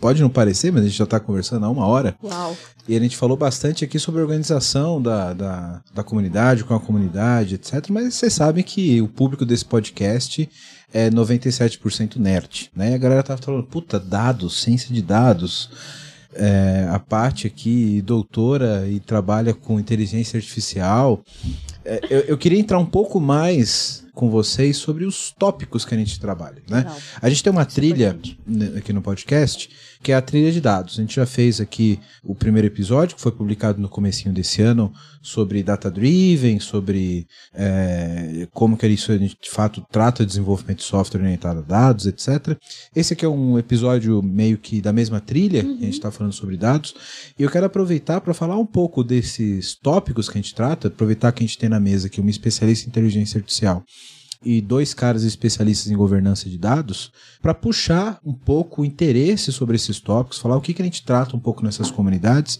pode 0.00 0.20
não 0.20 0.28
parecer, 0.28 0.72
mas 0.72 0.82
a 0.82 0.86
gente 0.88 0.98
já 0.98 1.04
está 1.04 1.20
conversando 1.20 1.64
há 1.64 1.70
uma 1.70 1.86
hora. 1.86 2.16
Uau. 2.24 2.56
E 2.88 2.96
a 2.96 2.98
gente 2.98 3.16
falou 3.16 3.36
bastante 3.36 3.84
aqui 3.84 4.00
sobre 4.00 4.20
a 4.20 4.24
organização 4.24 5.00
da, 5.00 5.32
da, 5.32 5.80
da 5.94 6.02
comunidade, 6.02 6.64
com 6.64 6.74
a 6.74 6.80
comunidade, 6.80 7.54
etc. 7.54 7.88
Mas 7.90 8.14
vocês 8.14 8.32
sabem 8.32 8.64
que 8.64 9.00
o 9.00 9.06
público 9.06 9.44
desse 9.44 9.64
podcast 9.64 10.50
é 10.92 11.08
97% 11.08 12.16
nerd, 12.16 12.68
né? 12.74 12.90
E 12.90 12.94
a 12.94 12.98
galera 12.98 13.22
tava 13.22 13.40
falando, 13.40 13.62
puta, 13.62 14.00
dados, 14.00 14.60
ciência 14.60 14.92
de 14.92 15.02
dados. 15.02 15.70
É, 16.34 16.88
a 16.90 16.98
parte 16.98 17.46
aqui, 17.46 18.02
doutora 18.02 18.88
e 18.88 18.98
trabalha 18.98 19.54
com 19.54 19.78
inteligência 19.78 20.36
artificial. 20.36 21.22
É, 21.84 22.00
eu, 22.10 22.20
eu 22.22 22.36
queria 22.36 22.58
entrar 22.58 22.80
um 22.80 22.86
pouco 22.86 23.20
mais 23.20 24.03
com 24.14 24.30
vocês 24.30 24.76
sobre 24.76 25.04
os 25.04 25.32
tópicos 25.36 25.84
que 25.84 25.94
a 25.94 25.98
gente 25.98 26.20
trabalha, 26.20 26.62
né? 26.70 26.86
A 27.20 27.28
gente 27.28 27.42
tem 27.42 27.50
uma 27.52 27.64
trilha 27.64 28.16
aqui 28.78 28.92
no 28.92 29.02
podcast 29.02 29.68
que 30.04 30.12
é 30.12 30.14
a 30.14 30.20
trilha 30.20 30.52
de 30.52 30.60
dados. 30.60 30.98
A 30.98 31.00
gente 31.00 31.16
já 31.16 31.24
fez 31.24 31.62
aqui 31.62 31.98
o 32.22 32.34
primeiro 32.34 32.68
episódio, 32.68 33.16
que 33.16 33.22
foi 33.22 33.32
publicado 33.32 33.80
no 33.80 33.88
comecinho 33.88 34.34
desse 34.34 34.60
ano, 34.60 34.92
sobre 35.22 35.62
data-driven, 35.62 36.60
sobre 36.60 37.26
é, 37.54 38.46
como 38.52 38.76
que 38.76 38.86
isso 38.86 39.18
de 39.18 39.50
fato 39.50 39.84
trata 39.90 40.26
desenvolvimento 40.26 40.78
de 40.78 40.84
software 40.84 41.22
orientado 41.22 41.60
a 41.60 41.62
dados, 41.62 42.04
etc. 42.04 42.54
Esse 42.94 43.14
aqui 43.14 43.24
é 43.24 43.28
um 43.28 43.58
episódio 43.58 44.22
meio 44.22 44.58
que 44.58 44.82
da 44.82 44.92
mesma 44.92 45.20
trilha, 45.20 45.64
uhum. 45.64 45.78
que 45.78 45.82
a 45.82 45.86
gente 45.86 45.94
está 45.94 46.10
falando 46.10 46.34
sobre 46.34 46.58
dados, 46.58 46.94
e 47.38 47.42
eu 47.42 47.50
quero 47.50 47.64
aproveitar 47.64 48.20
para 48.20 48.34
falar 48.34 48.58
um 48.58 48.66
pouco 48.66 49.02
desses 49.02 49.74
tópicos 49.74 50.28
que 50.28 50.36
a 50.36 50.42
gente 50.42 50.54
trata, 50.54 50.88
aproveitar 50.88 51.32
que 51.32 51.42
a 51.42 51.46
gente 51.46 51.56
tem 51.56 51.70
na 51.70 51.80
mesa 51.80 52.08
aqui 52.08 52.20
uma 52.20 52.28
especialista 52.28 52.86
em 52.86 52.90
inteligência 52.90 53.38
artificial 53.38 53.82
e 54.44 54.60
dois 54.60 54.92
caras 54.92 55.24
especialistas 55.24 55.90
em 55.90 55.96
governança 55.96 56.48
de 56.48 56.58
dados 56.58 57.12
para 57.40 57.54
puxar 57.54 58.20
um 58.24 58.32
pouco 58.32 58.82
o 58.82 58.84
interesse 58.84 59.52
sobre 59.52 59.76
esses 59.76 60.00
tópicos, 60.00 60.38
falar 60.38 60.56
o 60.56 60.60
que, 60.60 60.74
que 60.74 60.82
a 60.82 60.84
gente 60.84 61.04
trata 61.04 61.36
um 61.36 61.40
pouco 61.40 61.64
nessas 61.64 61.90
comunidades 61.90 62.58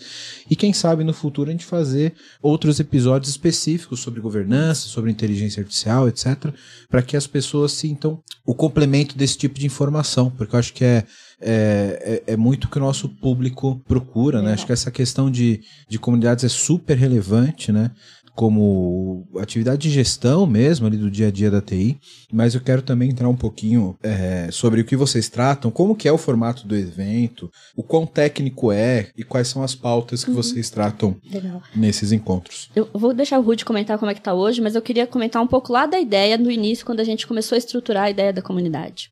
e 0.48 0.56
quem 0.56 0.72
sabe 0.72 1.04
no 1.04 1.12
futuro 1.12 1.48
a 1.48 1.52
gente 1.52 1.64
fazer 1.64 2.14
outros 2.42 2.80
episódios 2.80 3.30
específicos 3.30 4.00
sobre 4.00 4.20
governança, 4.20 4.88
sobre 4.88 5.10
inteligência 5.10 5.60
artificial, 5.60 6.08
etc, 6.08 6.52
para 6.88 7.02
que 7.02 7.16
as 7.16 7.26
pessoas 7.26 7.72
sintam 7.72 8.22
o 8.44 8.54
complemento 8.54 9.16
desse 9.16 9.38
tipo 9.38 9.58
de 9.58 9.66
informação, 9.66 10.30
porque 10.30 10.54
eu 10.54 10.58
acho 10.58 10.72
que 10.72 10.84
é 10.84 11.04
é, 11.46 12.22
é, 12.26 12.32
é, 12.32 12.36
muito 12.36 12.68
que 12.68 12.78
o 12.78 12.80
nosso 12.80 13.06
público 13.06 13.78
procura, 13.86 14.40
né? 14.40 14.54
Acho 14.54 14.64
que 14.64 14.72
essa 14.72 14.90
questão 14.90 15.30
de, 15.30 15.60
de 15.86 15.98
comunidades 15.98 16.42
é 16.42 16.48
super 16.48 16.96
relevante, 16.96 17.70
né? 17.70 17.90
Como 18.34 19.26
atividade 19.38 19.82
de 19.82 19.90
gestão 19.90 20.46
mesmo 20.46 20.86
ali 20.86 20.96
do 20.96 21.10
dia 21.10 21.28
a 21.28 21.30
dia 21.30 21.50
da 21.50 21.60
TI, 21.60 21.98
mas 22.32 22.54
eu 22.54 22.60
quero 22.60 22.82
também 22.82 23.10
entrar 23.10 23.28
um 23.28 23.36
pouquinho 23.36 23.96
é, 24.02 24.48
sobre 24.50 24.80
o 24.80 24.84
que 24.84 24.96
vocês 24.96 25.28
tratam, 25.28 25.70
como 25.70 25.94
que 25.94 26.08
é 26.08 26.12
o 26.12 26.18
formato 26.18 26.66
do 26.66 26.76
evento, 26.76 27.50
o 27.76 27.82
quão 27.82 28.06
técnico 28.06 28.72
é 28.72 29.10
e 29.16 29.22
quais 29.22 29.48
são 29.48 29.62
as 29.62 29.74
pautas 29.74 30.24
que 30.24 30.30
uhum. 30.30 30.36
vocês 30.36 30.68
tratam 30.68 31.16
Legal. 31.30 31.62
nesses 31.74 32.10
encontros. 32.10 32.70
Eu 32.74 32.88
vou 32.92 33.14
deixar 33.14 33.38
o 33.38 33.42
Rude 33.42 33.64
comentar 33.64 33.98
como 33.98 34.10
é 34.10 34.14
que 34.14 34.20
tá 34.20 34.34
hoje, 34.34 34.60
mas 34.60 34.74
eu 34.74 34.82
queria 34.82 35.06
comentar 35.06 35.40
um 35.40 35.46
pouco 35.46 35.72
lá 35.72 35.86
da 35.86 36.00
ideia 36.00 36.36
no 36.36 36.50
início, 36.50 36.84
quando 36.84 37.00
a 37.00 37.04
gente 37.04 37.26
começou 37.26 37.54
a 37.54 37.58
estruturar 37.58 38.04
a 38.04 38.10
ideia 38.10 38.32
da 38.32 38.42
comunidade. 38.42 39.10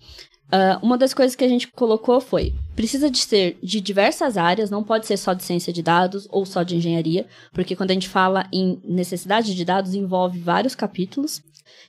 Uh, 0.52 0.84
uma 0.84 0.98
das 0.98 1.14
coisas 1.14 1.34
que 1.34 1.44
a 1.44 1.48
gente 1.48 1.68
colocou 1.68 2.20
foi: 2.20 2.54
precisa 2.76 3.10
de 3.10 3.18
ser 3.18 3.58
de 3.62 3.80
diversas 3.80 4.36
áreas, 4.36 4.70
não 4.70 4.84
pode 4.84 5.06
ser 5.06 5.16
só 5.16 5.32
de 5.32 5.42
ciência 5.42 5.72
de 5.72 5.82
dados 5.82 6.28
ou 6.30 6.44
só 6.44 6.62
de 6.62 6.76
engenharia, 6.76 7.26
porque 7.54 7.74
quando 7.74 7.90
a 7.90 7.94
gente 7.94 8.08
fala 8.08 8.46
em 8.52 8.78
necessidade 8.84 9.54
de 9.54 9.64
dados, 9.64 9.94
envolve 9.94 10.38
vários 10.38 10.74
capítulos. 10.74 11.42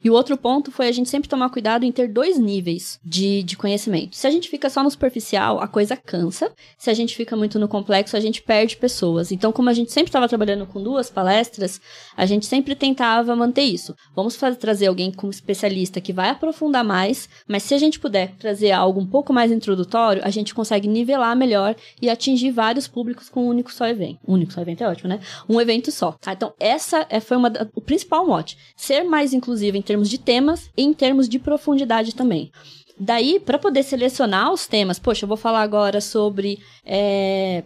E 0.03 0.09
o 0.09 0.13
outro 0.13 0.38
ponto 0.38 0.71
foi 0.71 0.88
a 0.88 0.91
gente 0.91 1.09
sempre 1.09 1.29
tomar 1.29 1.49
cuidado 1.49 1.86
em 1.86 1.91
ter 1.91 2.07
dois 2.07 2.38
níveis 2.38 2.99
de, 3.03 3.43
de 3.43 3.55
conhecimento. 3.55 4.15
Se 4.15 4.27
a 4.27 4.31
gente 4.31 4.49
fica 4.49 4.69
só 4.69 4.84
no 4.84 4.91
superficial, 4.91 5.59
a 5.59 5.67
coisa 5.67 5.95
cansa. 5.95 6.51
Se 6.77 6.89
a 6.89 6.93
gente 6.93 7.15
fica 7.15 7.36
muito 7.36 7.57
no 7.57 7.67
complexo, 7.67 8.17
a 8.17 8.19
gente 8.19 8.41
perde 8.41 8.77
pessoas. 8.77 9.31
Então, 9.31 9.51
como 9.51 9.69
a 9.69 9.73
gente 9.73 9.91
sempre 9.91 10.09
estava 10.09 10.27
trabalhando 10.27 10.65
com 10.65 10.81
duas 10.81 11.09
palestras, 11.09 11.79
a 12.15 12.25
gente 12.25 12.45
sempre 12.45 12.75
tentava 12.75 13.36
manter 13.36 13.63
isso. 13.63 13.95
Vamos 14.15 14.36
fazer, 14.36 14.57
trazer 14.57 14.88
alguém 14.88 15.11
como 15.11 15.31
especialista 15.31 16.01
que 16.01 16.13
vai 16.13 16.29
aprofundar 16.29 16.84
mais, 16.84 17.29
mas 17.47 17.63
se 17.63 17.73
a 17.73 17.77
gente 17.77 17.99
puder 17.99 18.36
trazer 18.38 18.71
algo 18.71 18.99
um 18.99 19.07
pouco 19.07 19.34
mais 19.34 19.51
introdutório, 19.51 20.21
a 20.25 20.29
gente 20.29 20.53
consegue 20.53 20.88
nivelar 20.88 21.36
melhor 21.36 21.75
e 22.01 22.09
atingir 22.09 22.51
vários 22.51 22.88
públicos 22.88 23.29
com 23.29 23.45
um 23.45 23.47
único 23.47 23.71
só 23.71 23.88
evento. 23.88 24.19
Um 24.27 24.34
único 24.34 24.53
só 24.53 24.61
evento 24.61 24.84
é 24.84 24.88
ótimo, 24.88 25.09
né? 25.09 25.19
Um 25.47 25.59
evento 25.59 25.91
só. 25.91 26.13
Tá? 26.13 26.34
Então, 26.34 26.53
essa 26.59 27.05
é, 27.09 27.19
foi 27.19 27.38
uma, 27.38 27.51
o 27.75 27.81
principal 27.81 28.25
mote. 28.25 28.57
Ser 28.75 29.03
mais 29.03 29.34
inclusivo 29.34 29.72
em 29.78 29.82
termos 29.82 30.09
de 30.09 30.17
temas 30.17 30.69
e 30.76 30.84
em 30.84 30.93
termos 30.93 31.28
de 31.28 31.39
profundidade 31.39 32.15
também. 32.15 32.51
Daí, 32.99 33.39
para 33.39 33.57
poder 33.57 33.84
selecionar 33.84 34.53
os 34.53 34.67
temas, 34.67 34.99
poxa, 34.99 35.26
eu 35.26 35.28
vou 35.28 35.38
falar 35.38 35.61
agora 35.61 35.99
sobre 35.99 36.59
é, 36.86 37.63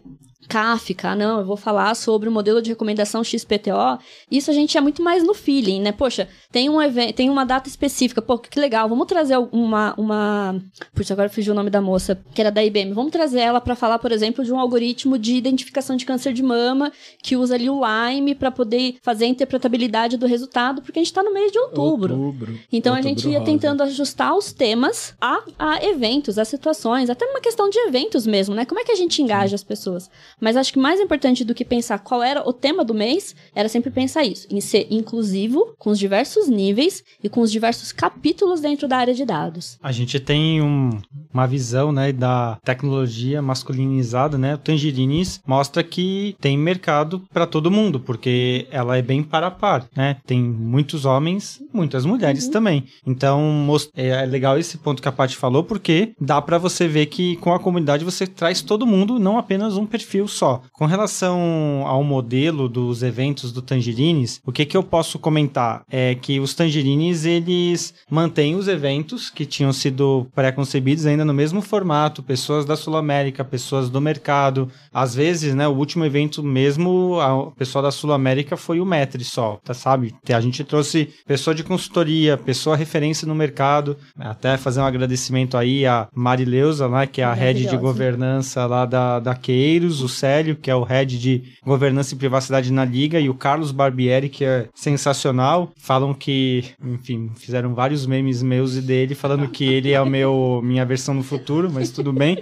Kafka, 0.48 1.16
não, 1.16 1.39
eu 1.39 1.45
vou 1.45 1.58
falar 1.58 1.93
sobre 1.95 2.30
o 2.30 2.32
modelo 2.32 2.62
de 2.62 2.70
recomendação 2.70 3.24
XPTO. 3.24 4.00
Isso 4.32 4.50
a 4.50 4.54
gente 4.54 4.78
é 4.78 4.82
muito 4.82 5.02
mais 5.04 5.24
no 5.24 5.34
feeling, 5.34 5.82
né? 5.82 5.91
Poxa, 5.91 6.28
tem 6.52 6.70
um 6.70 6.82
evento, 6.82 7.16
tem 7.16 7.30
uma 7.30 7.45
data 7.45 7.68
específica, 7.68 8.22
pô, 8.22 8.38
que 8.38 8.60
legal, 8.60 8.88
vamos 8.88 9.08
trazer 9.08 9.38
uma 9.52 9.93
uma, 9.98 10.56
puxa, 10.93 11.14
agora 11.14 11.30
fugiu 11.30 11.54
o 11.54 11.56
nome 11.56 11.70
da 11.70 11.82
moça, 11.82 12.20
que 12.34 12.41
era 12.41 12.52
da 12.52 12.64
IBM. 12.64 12.93
Vamos 12.93 13.12
trazer 13.12 13.39
ela 13.39 13.60
para 13.60 13.76
falar, 13.76 14.00
por 14.00 14.12
exemplo, 14.12 14.43
de 14.43 14.52
um 14.52 14.60
algoritmo 14.60 15.18
de 15.18 15.36
identificação 15.36 15.95
de 15.95 16.06
câncer 16.06 16.34
de 16.34 16.43
mama 16.43 16.91
que 17.22 17.36
usa 17.36 17.56
ali 17.56 17.70
o 17.70 17.82
Lyme 17.84 18.36
para 18.36 18.52
poder 18.52 18.98
fazer 19.02 19.26
a 19.26 19.28
interpretabilidade 19.28 20.18
do 20.18 20.26
resultado, 20.26 20.82
porque 20.82 21.00
a 21.00 21.04
gente 21.04 21.14
tá 21.14 21.24
no 21.24 21.34
mês 21.34 21.52
de 21.52 21.60
outubro. 21.60 22.16
Outubro. 22.18 22.60
Então 22.72 22.93
a 22.93 22.98
Outubro 22.98 23.20
gente 23.20 23.30
ia 23.30 23.39
rosa. 23.39 23.52
tentando 23.52 23.84
ajustar 23.84 24.36
os 24.36 24.52
temas 24.54 25.14
a, 25.20 25.43
a 25.58 25.86
eventos, 25.86 26.38
a 26.38 26.45
situações, 26.45 27.10
até 27.10 27.26
numa 27.26 27.41
questão 27.41 27.70
de 27.70 27.78
eventos 27.80 28.26
mesmo, 28.26 28.56
né? 28.56 28.66
Como 28.66 28.80
é 28.80 28.84
que 28.84 28.91
a 28.91 28.95
gente 28.95 29.22
engaja 29.22 29.56
as 29.56 29.64
pessoas? 29.64 30.10
Mas 30.40 30.56
acho 30.56 30.72
que 30.74 30.80
mais 30.80 31.00
importante 31.00 31.44
do 31.44 31.54
que 31.56 31.66
pensar 31.66 32.00
qual 32.00 32.22
era 32.22 32.48
o 32.48 32.54
tema 32.54 32.84
do 32.86 32.94
mês, 32.94 33.36
era 33.56 33.68
sempre 33.68 33.90
pensar 33.90 34.24
isso, 34.24 34.48
em 34.52 34.62
ser 34.62 34.88
inclusivo, 34.92 35.74
com 35.78 35.90
os 35.90 36.00
diversos 36.00 36.48
níveis 36.48 37.04
e 37.24 37.28
com 37.30 37.42
os 37.42 37.52
diversos 37.52 37.92
capítulos 37.92 38.62
dentro 38.62 38.88
da 38.88 38.98
área 38.98 39.14
de 39.14 39.26
dados. 39.26 39.78
A 39.82 39.92
gente 39.92 40.20
tem 40.20 40.62
um- 40.62 41.00
uma 41.34 41.48
visão, 41.48 41.92
né, 41.92 42.12
da 42.12 42.58
tecnologia 42.64 43.42
masculinizada, 43.42 44.38
né? 44.38 44.56
O 44.56 44.58
Tangerines 44.58 45.40
mostra 45.46 45.84
que 45.84 46.36
tem 46.40 46.58
mercado 46.58 47.22
para 47.34 47.46
todo 47.48 47.72
mundo, 47.72 48.00
porque 48.00 48.68
ela 48.72 48.98
é 48.98 49.02
bem 49.02 49.24
para 49.24 49.48
a 49.48 49.52
par, 49.52 49.88
né? 49.96 50.18
Tem 50.26 50.42
muitos 50.42 51.06
homens, 51.06 51.62
muitas 51.74 52.06
mulheres 52.06 52.48
também. 52.48 52.86
Então, 53.06 53.42
mos- 53.42 53.90
é 53.96 54.26
legal 54.26 54.58
esse 54.58 54.78
ponto 54.78 55.02
que 55.02 55.08
a 55.08 55.12
Paty 55.12 55.36
falou, 55.36 55.64
porque 55.64 56.14
dá 56.20 56.42
para 56.42 56.58
você 56.58 56.88
ver 56.88 57.08
que 57.08 57.36
com 57.38 57.54
a 57.54 57.60
comunidade 57.60 58.06
você 58.06 58.26
traz 58.28 58.62
todo 58.62 58.86
mundo, 58.88 59.20
não 59.20 59.38
apenas 59.38 59.78
um 59.78 59.86
perfil 59.86 60.27
só. 60.28 60.62
Com 60.72 60.86
relação 60.86 61.84
ao 61.86 62.04
modelo 62.04 62.68
dos 62.68 63.04
eventos 63.04 63.52
do 63.52 63.62
Tangerines, 63.62 64.42
o 64.46 64.52
que 64.52 64.66
que 64.66 64.78
eu 64.78 64.84
posso 64.84 65.20
comentar 65.20 65.84
é 65.90 66.16
que 66.16 66.40
os 66.40 66.54
Tangerines 66.54 67.26
eles 67.26 67.94
mantêm 68.10 68.56
os 68.56 68.68
eventos 68.68 69.30
que 69.30 69.46
tinham 69.46 69.74
sido 69.74 70.28
pré-concebidos 70.34 71.06
ainda 71.06 71.26
no 71.26 71.34
mesmo 71.34 71.62
formato, 71.62 72.24
pessoas 72.24 72.66
da 72.66 72.76
Sul 72.76 72.96
América, 72.98 73.44
pessoas 73.44 73.90
do 73.90 74.02
mercado. 74.02 74.70
Às 74.94 75.16
vezes, 75.16 75.54
né, 75.56 75.68
o 75.68 75.74
último 75.76 76.06
evento 76.06 76.44
mesmo, 76.44 77.20
a 77.20 77.52
pessoa 77.52 77.82
da 77.82 77.92
Sul 77.92 78.14
América 78.14 78.58
foi 78.58 78.80
o 78.80 78.86
Metri 78.86 79.24
só, 79.24 79.60
tá, 79.64 79.74
sabe? 79.74 80.16
A 80.30 80.42
gente 80.42 80.64
trouxe 80.64 81.10
pessoa 81.26 81.54
de 81.54 81.64
consultoria, 81.64 82.38
pessoa 82.38 82.76
referência 82.76 83.28
no 83.28 83.36
mercado, 83.36 83.98
até 84.18 84.58
fazer 84.58 84.80
um 84.80 84.86
agradecimento 84.86 85.58
aí 85.58 85.86
a 85.86 86.08
Marileuza, 86.14 86.88
né, 86.88 87.06
que 87.08 87.22
é 87.22 87.26
a 87.26 87.34
head 87.34 87.66
de 87.66 87.78
governança 87.78 88.66
lá 88.66 88.86
da, 88.86 89.20
da 89.20 89.36
Queiros, 89.36 90.02
o 90.02 90.10
Célio, 90.18 90.55
que 90.55 90.70
é 90.70 90.76
o 90.76 90.84
head 90.84 91.20
de 91.20 91.43
governança 91.65 92.13
e 92.13 92.18
privacidade 92.18 92.72
na 92.72 92.84
liga, 92.84 93.20
e 93.20 93.30
o 93.30 93.34
Carlos 93.34 93.72
Barbieri, 93.72 94.30
que 94.30 94.43
é 94.43 94.68
sensacional. 94.74 95.72
Falam 95.78 96.13
que, 96.13 96.65
enfim, 96.84 97.32
fizeram 97.36 97.74
vários 97.74 98.05
memes 98.05 98.41
meus 98.41 98.76
e 98.76 98.82
dele, 98.82 99.15
falando 99.15 99.47
que 99.47 99.65
ele 99.65 99.91
é 99.91 100.01
o 100.01 100.05
meu 100.05 100.61
minha 100.63 100.86
versão 100.86 101.13
no 101.13 101.24
futuro, 101.24 101.72
mas 101.72 101.91
tudo 101.91 102.11
bem. 102.11 102.39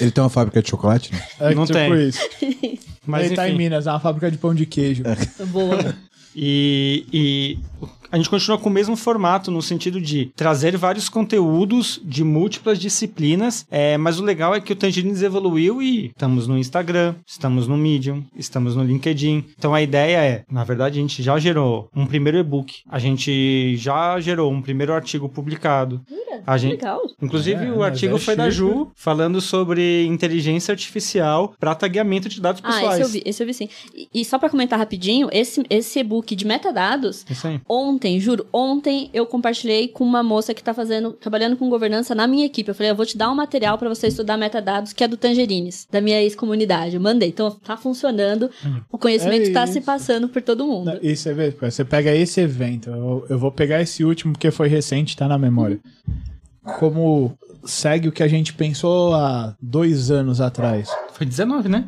Ele 0.00 0.10
tem 0.10 0.22
uma 0.22 0.30
fábrica 0.30 0.62
de 0.62 0.70
chocolate, 0.70 1.12
né? 1.12 1.22
É 1.40 1.54
Não 1.54 1.66
tipo 1.66 1.78
tem. 1.78 2.08
isso. 2.08 2.20
Mas 3.06 3.26
Ele 3.26 3.34
tá 3.34 3.46
em 3.48 3.50
enfim. 3.50 3.58
Minas, 3.58 3.86
é 3.86 3.90
uma 3.90 4.00
fábrica 4.00 4.30
de 4.30 4.38
pão 4.38 4.54
de 4.54 4.66
queijo. 4.66 5.02
Boa. 5.46 5.94
E, 6.34 7.04
e 7.12 7.58
a 8.10 8.16
gente 8.16 8.28
continua 8.30 8.58
com 8.58 8.68
o 8.68 8.72
mesmo 8.72 8.96
formato, 8.96 9.50
no 9.50 9.62
sentido 9.62 10.00
de 10.00 10.26
trazer 10.36 10.76
vários 10.76 11.08
conteúdos 11.08 12.00
de 12.04 12.24
múltiplas 12.24 12.78
disciplinas, 12.78 13.66
é, 13.70 13.96
mas 13.96 14.18
o 14.18 14.24
legal 14.24 14.54
é 14.54 14.60
que 14.60 14.72
o 14.72 14.76
Tangerines 14.76 15.22
evoluiu 15.22 15.80
e 15.82 16.06
estamos 16.08 16.46
no 16.46 16.58
Instagram, 16.58 17.14
estamos 17.26 17.66
no 17.66 17.76
Medium, 17.76 18.22
estamos 18.36 18.74
no 18.76 18.82
LinkedIn. 18.84 19.44
Então 19.58 19.74
a 19.74 19.82
ideia 19.82 20.16
é, 20.18 20.44
na 20.50 20.64
verdade, 20.64 20.98
a 20.98 21.02
gente 21.02 21.22
já 21.22 21.38
gerou 21.38 21.88
um 21.94 22.06
primeiro 22.06 22.38
e-book, 22.38 22.80
a 22.88 22.98
gente 22.98 23.76
já 23.76 24.18
gerou 24.20 24.50
um 24.52 24.60
primeiro 24.62 24.92
artigo 24.92 25.28
publicado. 25.28 26.00
A 26.46 26.56
gente, 26.56 26.72
Legal. 26.72 27.00
Inclusive, 27.20 27.66
É, 27.66 27.70
o 27.72 27.82
artigo 27.82 28.16
é 28.16 28.18
foi 28.18 28.34
da 28.34 28.44
chique. 28.44 28.56
Ju, 28.56 28.90
falando 28.94 29.40
sobre 29.40 30.06
inteligência 30.06 30.72
artificial 30.72 31.54
para 31.60 31.74
tagueamento 31.74 32.28
de 32.28 32.40
dados 32.40 32.62
Ah, 32.64 32.72
pessoais. 32.72 32.92
esse 32.94 33.02
eu 33.02 33.08
vi, 33.08 33.22
esse 33.26 33.42
eu 33.42 33.46
vi 33.46 33.54
sim. 33.54 33.68
E, 33.94 34.08
e 34.14 34.24
só 34.24 34.38
pra 34.38 34.48
comentar 34.48 34.78
rapidinho, 34.78 35.28
esse, 35.32 35.62
esse 35.68 35.98
e-book 35.98 36.34
de 36.34 36.46
metadados, 36.46 37.26
Isso 37.28 37.46
aí. 37.46 37.60
Ontem, 38.00 38.18
juro, 38.18 38.46
ontem 38.52 39.10
eu 39.12 39.26
compartilhei 39.26 39.88
com 39.88 40.02
uma 40.04 40.22
moça 40.22 40.54
que 40.54 40.62
tá 40.64 40.72
fazendo, 40.72 41.12
trabalhando 41.12 41.56
com 41.56 41.68
governança 41.68 42.14
na 42.14 42.26
minha 42.26 42.46
equipe. 42.46 42.68
Eu 42.70 42.74
falei, 42.74 42.90
eu 42.90 42.96
vou 42.96 43.04
te 43.04 43.16
dar 43.18 43.30
um 43.30 43.34
material 43.34 43.76
pra 43.76 43.88
você 43.88 44.06
estudar 44.06 44.38
metadados, 44.38 44.92
que 44.94 45.04
é 45.04 45.08
do 45.08 45.16
Tangerines, 45.16 45.86
da 45.90 46.00
minha 46.00 46.20
ex-comunidade. 46.22 46.94
Eu 46.96 47.00
mandei. 47.00 47.28
Então 47.28 47.50
tá 47.50 47.76
funcionando, 47.76 48.50
o 48.90 48.96
conhecimento 48.96 49.50
É 49.50 49.52
tá 49.52 49.66
se 49.66 49.78
isso. 49.78 49.86
passando 49.86 50.28
por 50.28 50.40
todo 50.40 50.66
mundo. 50.66 50.86
Não, 50.86 50.98
E 51.02 51.14
você 51.14 51.34
vê, 51.34 51.50
você 51.50 51.84
pega 51.84 52.14
esse 52.14 52.40
evento, 52.40 52.88
eu, 52.88 53.26
eu 53.28 53.38
vou 53.38 53.52
pegar 53.52 53.82
esse 53.82 54.02
último 54.04 54.32
porque 54.32 54.50
foi 54.50 54.68
recente, 54.68 55.16
tá 55.16 55.28
na 55.28 55.36
memória. 55.38 55.78
Como 56.78 57.36
segue 57.64 58.08
o 58.08 58.12
que 58.12 58.22
a 58.22 58.28
gente 58.28 58.54
pensou 58.54 59.14
há 59.14 59.54
dois 59.60 60.10
anos 60.10 60.40
atrás. 60.40 60.88
Foi 61.12 61.26
19, 61.26 61.68
né? 61.68 61.84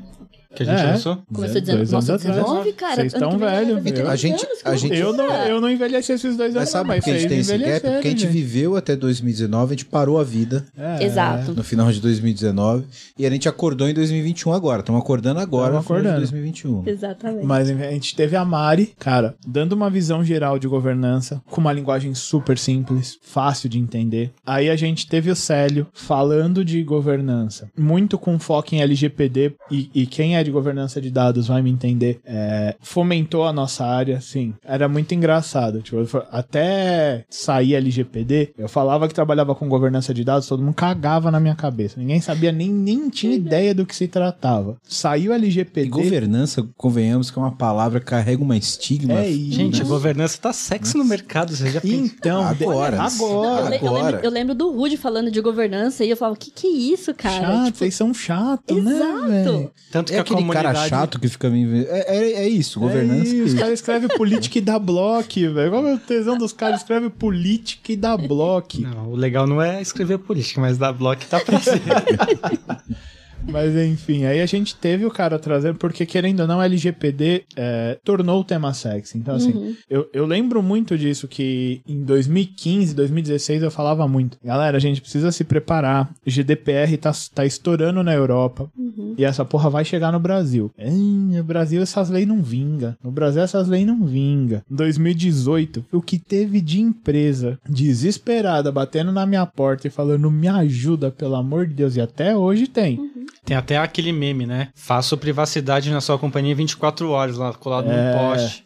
Que 0.55 0.63
a 0.63 0.67
gente 0.67 0.81
É. 0.81 0.87
lançou. 0.93 1.17
Começou 1.33 1.61
Dois 1.61 1.61
dizendo, 1.63 1.77
anos 1.79 1.91
nossa, 1.93 2.15
atrás. 2.15 2.37
19, 2.37 2.73
cara. 2.75 2.95
Vocês 2.97 3.13
estão 3.15 3.39
velho, 3.39 3.81
viu? 3.81 4.09
A 4.11 4.17
gente- 4.17 4.33
10 4.45 4.45
anos, 4.45 4.61
a 4.65 4.77
gente- 4.77 4.97
Eu 4.99 5.13
não, 5.13 5.33
eu 5.47 5.61
não 5.61 5.71
envelheci 5.71 6.13
esses 6.13 6.37
dois 6.37 6.51
Mas 6.55 6.57
anos, 6.57 6.69
sabe 6.71 6.89
não, 6.91 6.97
por 6.97 7.05
que 7.05 7.11
a 7.11 7.19
gente 7.19 7.29
tem 7.29 7.39
esse 7.39 7.59
gap? 7.59 7.81
Porque 7.81 8.09
a 8.09 8.11
gente 8.11 8.27
viveu 8.27 8.77
até 8.77 8.95
2019, 8.95 9.73
a 9.73 9.75
gente 9.77 9.85
parou 9.87 10.21
a 10.21 10.25
vida 10.25 10.67
É, 10.77 11.05
Exato. 11.05 11.53
no 11.55 11.65
final 11.65 11.91
de 11.91 12.01
2019 12.01 12.85
e 13.19 13.25
a 13.27 13.31
gente 13.31 13.49
acordou 13.49 13.89
em 13.89 13.95
2021 13.95 14.53
agora. 14.53 14.81
Estamos 14.81 15.01
acordando 15.01 15.41
agora 15.41 15.69
Tamo 15.69 15.79
no 15.79 15.83
final 15.83 16.01
de 16.01 16.07
acordando. 16.09 16.21
2021. 16.21 16.83
Exatamente. 16.87 17.47
Mas 17.47 17.71
a 17.71 17.75
gente 17.75 18.15
teve 18.15 18.37
a 18.37 18.45
Mari, 18.45 18.93
cara, 18.99 19.35
dando 19.47 19.73
uma 19.73 19.89
visão 19.91 20.23
geral 20.25 20.59
de 20.59 20.69
governança, 20.69 21.41
com 21.51 21.61
uma 21.61 21.73
linguagem 21.73 22.15
super 22.15 22.59
simples, 22.59 23.19
fácil 23.23 23.69
de 23.69 23.79
entender. 23.79 24.31
Aí 24.47 24.69
a 24.69 24.77
gente 24.77 25.07
teve 25.09 25.31
o 25.31 25.37
Célio 25.37 25.87
falando 25.93 26.65
de 26.65 26.83
governança, 26.83 27.71
muito 27.77 28.19
com 28.19 28.39
foco 28.39 28.75
em 28.75 28.81
LGPD, 28.83 29.55
e, 29.71 29.91
e 29.95 30.07
quem 30.07 30.37
é 30.37 30.42
de 30.45 30.51
governança 30.51 31.01
de 31.01 31.11
dados 31.11 31.47
vai 31.49 31.63
me 31.63 31.71
entender. 31.71 32.21
é, 32.25 32.75
fomentou 32.81 33.45
a 33.47 33.53
nossa 33.53 33.85
área, 33.85 34.21
sim. 34.21 34.55
Era 34.65 34.89
muito 34.89 35.15
engraçado. 35.15 35.81
Tipo, 35.83 35.99
até 36.31 37.25
sair 37.31 37.75
LGPD, 37.75 38.53
eu 38.59 38.69
falava 38.69 39.09
que 39.09 39.15
trabalhava 39.15 39.55
com 39.55 39.69
governança 39.69 40.13
de 40.13 40.25
dados, 40.25 40.47
todo 40.47 40.63
mundo 40.63 40.75
cagava 40.75 41.31
na 41.31 41.41
minha 41.41 41.55
cabeça. 41.55 41.99
Ninguém 41.99 42.21
sabia, 42.21 42.53
nem, 42.53 42.69
nem 42.71 43.09
tinha 43.09 43.35
ideia 43.35 43.75
do 43.75 43.87
que 43.87 43.95
se 43.95 44.07
tratava. 44.09 44.77
Saiu 44.83 45.33
E 45.33 45.35
LGPD. 45.35 45.89
governança, 45.89 46.67
convenhamos 46.77 47.31
que 47.31 47.39
é 47.39 47.43
uma 47.43 47.53
palavra 47.53 48.01
que 48.01 48.07
carrega 48.07 48.43
uma 48.43 48.57
estigma. 48.57 49.15
É 49.15 49.29
isso. 49.31 49.53
Gente, 49.53 49.79
né? 49.79 49.85
a 49.85 49.89
governança 49.89 50.39
tá 50.41 50.53
sexy 50.53 50.97
no 50.97 51.05
mercado, 51.05 51.55
você 51.57 51.71
já 51.71 51.81
pensa. 51.81 51.95
Então, 52.17 52.55
de- 52.55 52.65
Agora. 52.65 52.97
Eu, 52.97 53.03
agora. 53.03 53.69
le- 53.71 53.77
eu 53.77 53.87
Agora. 53.89 54.03
lembro, 54.05 54.21
eu 54.25 54.31
lembro 54.31 54.55
do 54.55 54.71
Rude 54.73 54.97
falando 54.97 55.31
de 55.31 55.41
governança 55.41 56.05
e 56.05 56.11
eu 56.11 56.17
falava, 56.17 56.37
que 56.37 56.51
que 56.51 56.67
é 56.67 56.71
isso, 56.71 57.15
cara? 57.15 57.41
Chato, 57.47 57.65
Tipo, 57.67 57.79
vocês 57.79 57.95
são 57.95 58.13
chatos, 58.15 58.83
né, 58.83 58.93
Exato. 58.93 59.29
velho? 59.29 59.71
Tanto 59.91 60.13
que 60.13 60.19
É 60.19 60.21
a 60.21 60.25
aquele 60.33 60.51
cara 60.51 60.75
chato 60.89 61.19
que 61.19 61.29
fica 61.29 61.49
me. 61.51 61.85
É, 61.85 62.17
é, 62.17 62.33
é 62.45 62.49
isso, 62.49 62.81
governança. 62.81 63.21
É 63.21 63.33
É 63.33 63.35
isso, 63.35 63.43
os 63.45 63.47
isso. 63.53 63.57
caras 63.57 63.75
escrevem 63.75 64.09
política 64.09 64.59
e 64.59 64.61
dá 64.61 64.79
bloco, 64.79 65.29
velho. 65.35 65.71
Qual 65.71 65.87
é 65.87 65.95
o 65.95 65.99
tesão 65.99 66.37
dos 66.37 66.53
caras? 66.53 66.81
Escreve 66.81 67.11
política 67.11 67.93
e 67.93 67.97
dá 67.97 68.17
bloco. 68.17 68.81
Não, 68.81 69.11
o 69.11 69.17
legal 69.17 69.47
não 69.47 69.61
é 69.61 69.81
escrever 69.81 70.19
política, 70.19 70.61
mas 70.61 70.79
dar 70.79 70.93
bloco 70.93 71.23
tá 71.29 71.41
pra 71.41 71.61
ser. 71.61 71.81
Mas 73.49 73.75
enfim, 73.77 74.25
aí 74.25 74.41
a 74.41 74.47
gente 74.47 74.75
teve 74.77 75.05
o 75.05 75.11
cara 75.11 75.39
trazendo, 75.39 75.79
porque 75.79 76.07
querendo 76.07 76.41
ou 76.41 76.47
não, 76.47 76.63
LGPD 76.63 77.45
é, 77.57 77.99
tornou 78.05 78.41
o 78.41 78.45
tema 78.45 78.73
sexy. 78.73 79.19
Então, 79.19 79.35
assim, 79.35 79.53
Uhum. 79.53 79.77
eu, 79.91 80.09
eu 80.13 80.27
lembro 80.27 80.63
muito 80.63 80.97
disso, 80.97 81.27
que 81.29 81.83
em 81.87 82.03
2015, 82.03 82.95
2016 82.95 83.63
eu 83.63 83.71
falava 83.71 84.07
muito. 84.09 84.39
Galera, 84.43 84.77
a 84.77 84.81
gente 84.81 85.01
precisa 85.01 85.31
se 85.33 85.45
preparar. 85.45 86.11
GDPR 86.27 86.97
tá, 86.97 87.13
tá 87.35 87.45
estourando 87.45 88.03
na 88.03 88.15
Europa. 88.15 88.71
Uhum. 88.77 89.15
E 89.19 89.25
essa 89.25 89.45
porra 89.45 89.69
vai 89.69 89.85
chegar 89.85 90.13
no 90.13 90.21
Brasil. 90.21 90.71
É, 90.79 90.89
no 90.91 91.45
Brasil 91.45 91.83
essas 91.83 92.09
leis 92.11 92.27
não 92.27 92.43
vinga. 92.43 92.97
No 93.03 93.11
Brasil 93.11 93.43
essas 93.43 93.69
leis 93.69 93.87
não 93.87 94.05
vinga. 94.05 94.65
Em 94.71 94.75
2018, 94.75 95.85
o 95.93 96.01
que 96.01 96.19
teve 96.19 96.61
de 96.61 96.81
empresa 96.81 97.59
desesperada 97.69 98.73
batendo 98.73 99.13
na 99.13 99.27
minha 99.27 99.45
porta 99.47 99.87
e 99.87 99.91
falando 99.91 100.31
me 100.31 100.49
ajuda, 100.49 101.11
pelo 101.11 101.35
amor 101.37 101.67
de 101.67 101.75
Deus, 101.75 101.97
e 101.97 102.01
até 102.01 102.37
hoje 102.37 102.67
tem. 102.67 103.11
Tem 103.45 103.57
até 103.57 103.77
aquele 103.77 104.13
meme, 104.13 104.47
né? 104.47 104.69
Faço 104.75 105.17
privacidade 105.19 105.91
na 105.91 106.01
sua 106.01 106.19
companhia 106.19 106.55
24 106.55 107.11
horas 107.11 107.37
lá, 107.37 107.53
colado 107.53 107.91
É. 107.91 108.13
num 108.13 108.19
poste. 108.19 108.65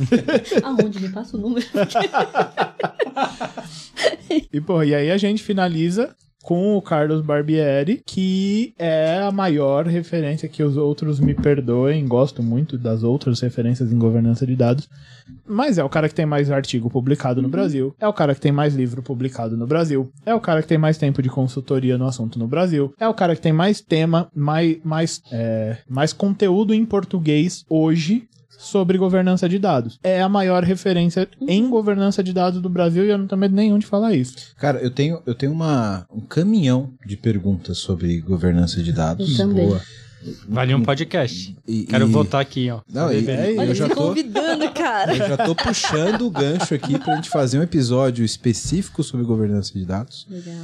Aonde? 0.62 1.00
Me 1.00 1.08
passa 1.10 1.36
o 1.36 1.40
número. 1.40 1.66
E, 4.52 4.60
pô, 4.60 4.82
e 4.82 4.94
aí 4.94 5.10
a 5.10 5.16
gente 5.16 5.42
finaliza 5.42 6.14
com 6.42 6.76
o 6.76 6.82
Carlos 6.82 7.20
Barbieri, 7.20 8.02
que 8.04 8.74
é 8.78 9.18
a 9.22 9.30
maior 9.30 9.86
referência 9.86 10.48
que 10.48 10.62
os 10.62 10.76
outros 10.76 11.20
me 11.20 11.34
perdoem. 11.34 12.06
Gosto 12.06 12.42
muito 12.42 12.76
das 12.76 13.02
outras 13.02 13.40
referências 13.40 13.92
em 13.92 13.98
governança 13.98 14.46
de 14.46 14.56
dados, 14.56 14.88
mas 15.46 15.78
é 15.78 15.84
o 15.84 15.88
cara 15.88 16.08
que 16.08 16.14
tem 16.14 16.26
mais 16.26 16.50
artigo 16.50 16.90
publicado 16.90 17.40
no 17.40 17.48
Brasil, 17.48 17.94
é 18.00 18.08
o 18.08 18.12
cara 18.12 18.34
que 18.34 18.40
tem 18.40 18.52
mais 18.52 18.74
livro 18.74 19.02
publicado 19.02 19.56
no 19.56 19.66
Brasil, 19.66 20.10
é 20.26 20.34
o 20.34 20.40
cara 20.40 20.62
que 20.62 20.68
tem 20.68 20.78
mais 20.78 20.98
tempo 20.98 21.22
de 21.22 21.28
consultoria 21.28 21.96
no 21.96 22.06
assunto 22.06 22.38
no 22.38 22.48
Brasil, 22.48 22.92
é 22.98 23.08
o 23.08 23.14
cara 23.14 23.34
que 23.34 23.42
tem 23.42 23.52
mais 23.52 23.80
tema, 23.80 24.28
mais, 24.34 24.78
mais, 24.84 25.22
é, 25.30 25.78
mais 25.88 26.12
conteúdo 26.12 26.74
em 26.74 26.84
português 26.84 27.64
hoje 27.68 28.28
sobre 28.62 28.96
governança 28.96 29.48
de 29.48 29.58
dados. 29.58 29.98
É 30.02 30.22
a 30.22 30.28
maior 30.28 30.62
referência 30.62 31.28
em 31.48 31.68
governança 31.68 32.22
de 32.22 32.32
dados 32.32 32.60
do 32.62 32.68
Brasil 32.68 33.04
e 33.04 33.10
eu 33.10 33.18
não 33.18 33.26
tenho 33.26 33.40
medo 33.40 33.54
nenhum 33.54 33.78
de 33.78 33.86
falar 33.86 34.14
isso. 34.14 34.34
Cara, 34.56 34.78
eu 34.78 34.90
tenho, 34.90 35.20
eu 35.26 35.34
tenho 35.34 35.52
uma, 35.52 36.06
um 36.10 36.20
caminhão 36.20 36.90
de 37.04 37.16
perguntas 37.16 37.78
sobre 37.78 38.20
governança 38.20 38.82
de 38.82 38.92
dados. 38.92 39.38
Eu 39.38 39.48
também. 39.48 39.66
Boa. 39.68 39.80
Vale 40.48 40.72
um 40.72 40.82
podcast. 40.82 41.56
E- 41.66 41.82
Quero 41.82 42.06
e- 42.06 42.12
voltar 42.12 42.38
aqui, 42.38 42.70
ó. 42.70 42.80
Não, 42.88 43.12
e- 43.12 43.28
É, 43.28 43.54
Olha, 43.58 43.70
eu 43.70 43.74
já 43.74 43.88
tô, 43.88 43.94
convidando, 44.08 44.70
cara. 44.70 45.12
eu 45.16 45.28
já 45.28 45.36
tô 45.36 45.52
puxando 45.54 46.22
o 46.22 46.30
gancho 46.30 46.72
aqui 46.74 46.96
pra 46.96 47.16
gente 47.16 47.28
fazer 47.28 47.58
um 47.58 47.62
episódio 47.62 48.24
específico 48.24 49.02
sobre 49.02 49.26
governança 49.26 49.72
de 49.76 49.84
dados. 49.84 50.24
Legal. 50.30 50.54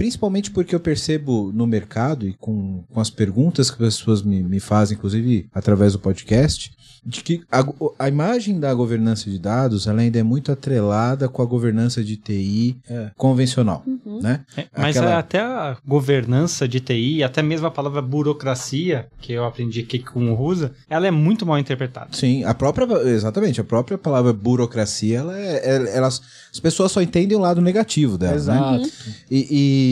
Principalmente 0.00 0.50
porque 0.50 0.74
eu 0.74 0.80
percebo 0.80 1.52
no 1.54 1.66
mercado 1.66 2.26
e 2.26 2.32
com, 2.32 2.82
com 2.90 3.00
as 3.00 3.10
perguntas 3.10 3.70
que 3.70 3.82
as 3.84 3.96
pessoas 3.98 4.22
me, 4.22 4.42
me 4.42 4.58
fazem, 4.58 4.96
inclusive 4.96 5.46
através 5.52 5.92
do 5.92 5.98
podcast, 5.98 6.70
de 7.04 7.22
que 7.22 7.42
a, 7.50 7.64
a 7.98 8.08
imagem 8.08 8.58
da 8.60 8.72
governança 8.74 9.30
de 9.30 9.38
dados 9.38 9.86
ela 9.86 10.00
ainda 10.02 10.18
é 10.18 10.22
muito 10.22 10.52
atrelada 10.52 11.28
com 11.28 11.40
a 11.42 11.46
governança 11.46 12.02
de 12.04 12.16
TI 12.16 12.76
convencional, 13.16 13.82
né? 14.22 14.40
É, 14.56 14.66
mas 14.76 14.96
Aquela- 14.96 15.12
é 15.12 15.16
até 15.16 15.40
a 15.40 15.76
governança 15.86 16.66
de 16.68 16.78
TI, 16.80 17.22
até 17.22 17.42
mesmo 17.42 17.66
a 17.66 17.70
palavra 17.70 18.02
burocracia, 18.02 19.06
que 19.20 19.32
eu 19.32 19.44
aprendi 19.44 19.80
aqui 19.80 19.98
com 19.98 20.30
o 20.30 20.34
Rusa, 20.34 20.72
ela 20.88 21.06
é 21.06 21.10
muito 21.10 21.44
mal 21.46 21.58
interpretada. 21.58 22.08
Sim, 22.12 22.44
a 22.44 22.52
própria, 22.54 22.86
exatamente, 23.08 23.60
a 23.60 23.64
própria 23.64 23.96
palavra 23.98 24.32
burocracia, 24.32 25.18
ela 25.18 25.38
é, 25.38 25.56
é- 25.56 25.96
elas, 25.96 26.20
as 26.52 26.60
pessoas 26.60 26.92
só 26.92 27.00
entendem 27.00 27.36
o 27.36 27.40
lado 27.40 27.60
negativo 27.62 28.18
dela, 28.18 28.32
né? 28.32 28.36
Exato. 28.36 28.90
E, 29.30 29.46
e- 29.50 29.89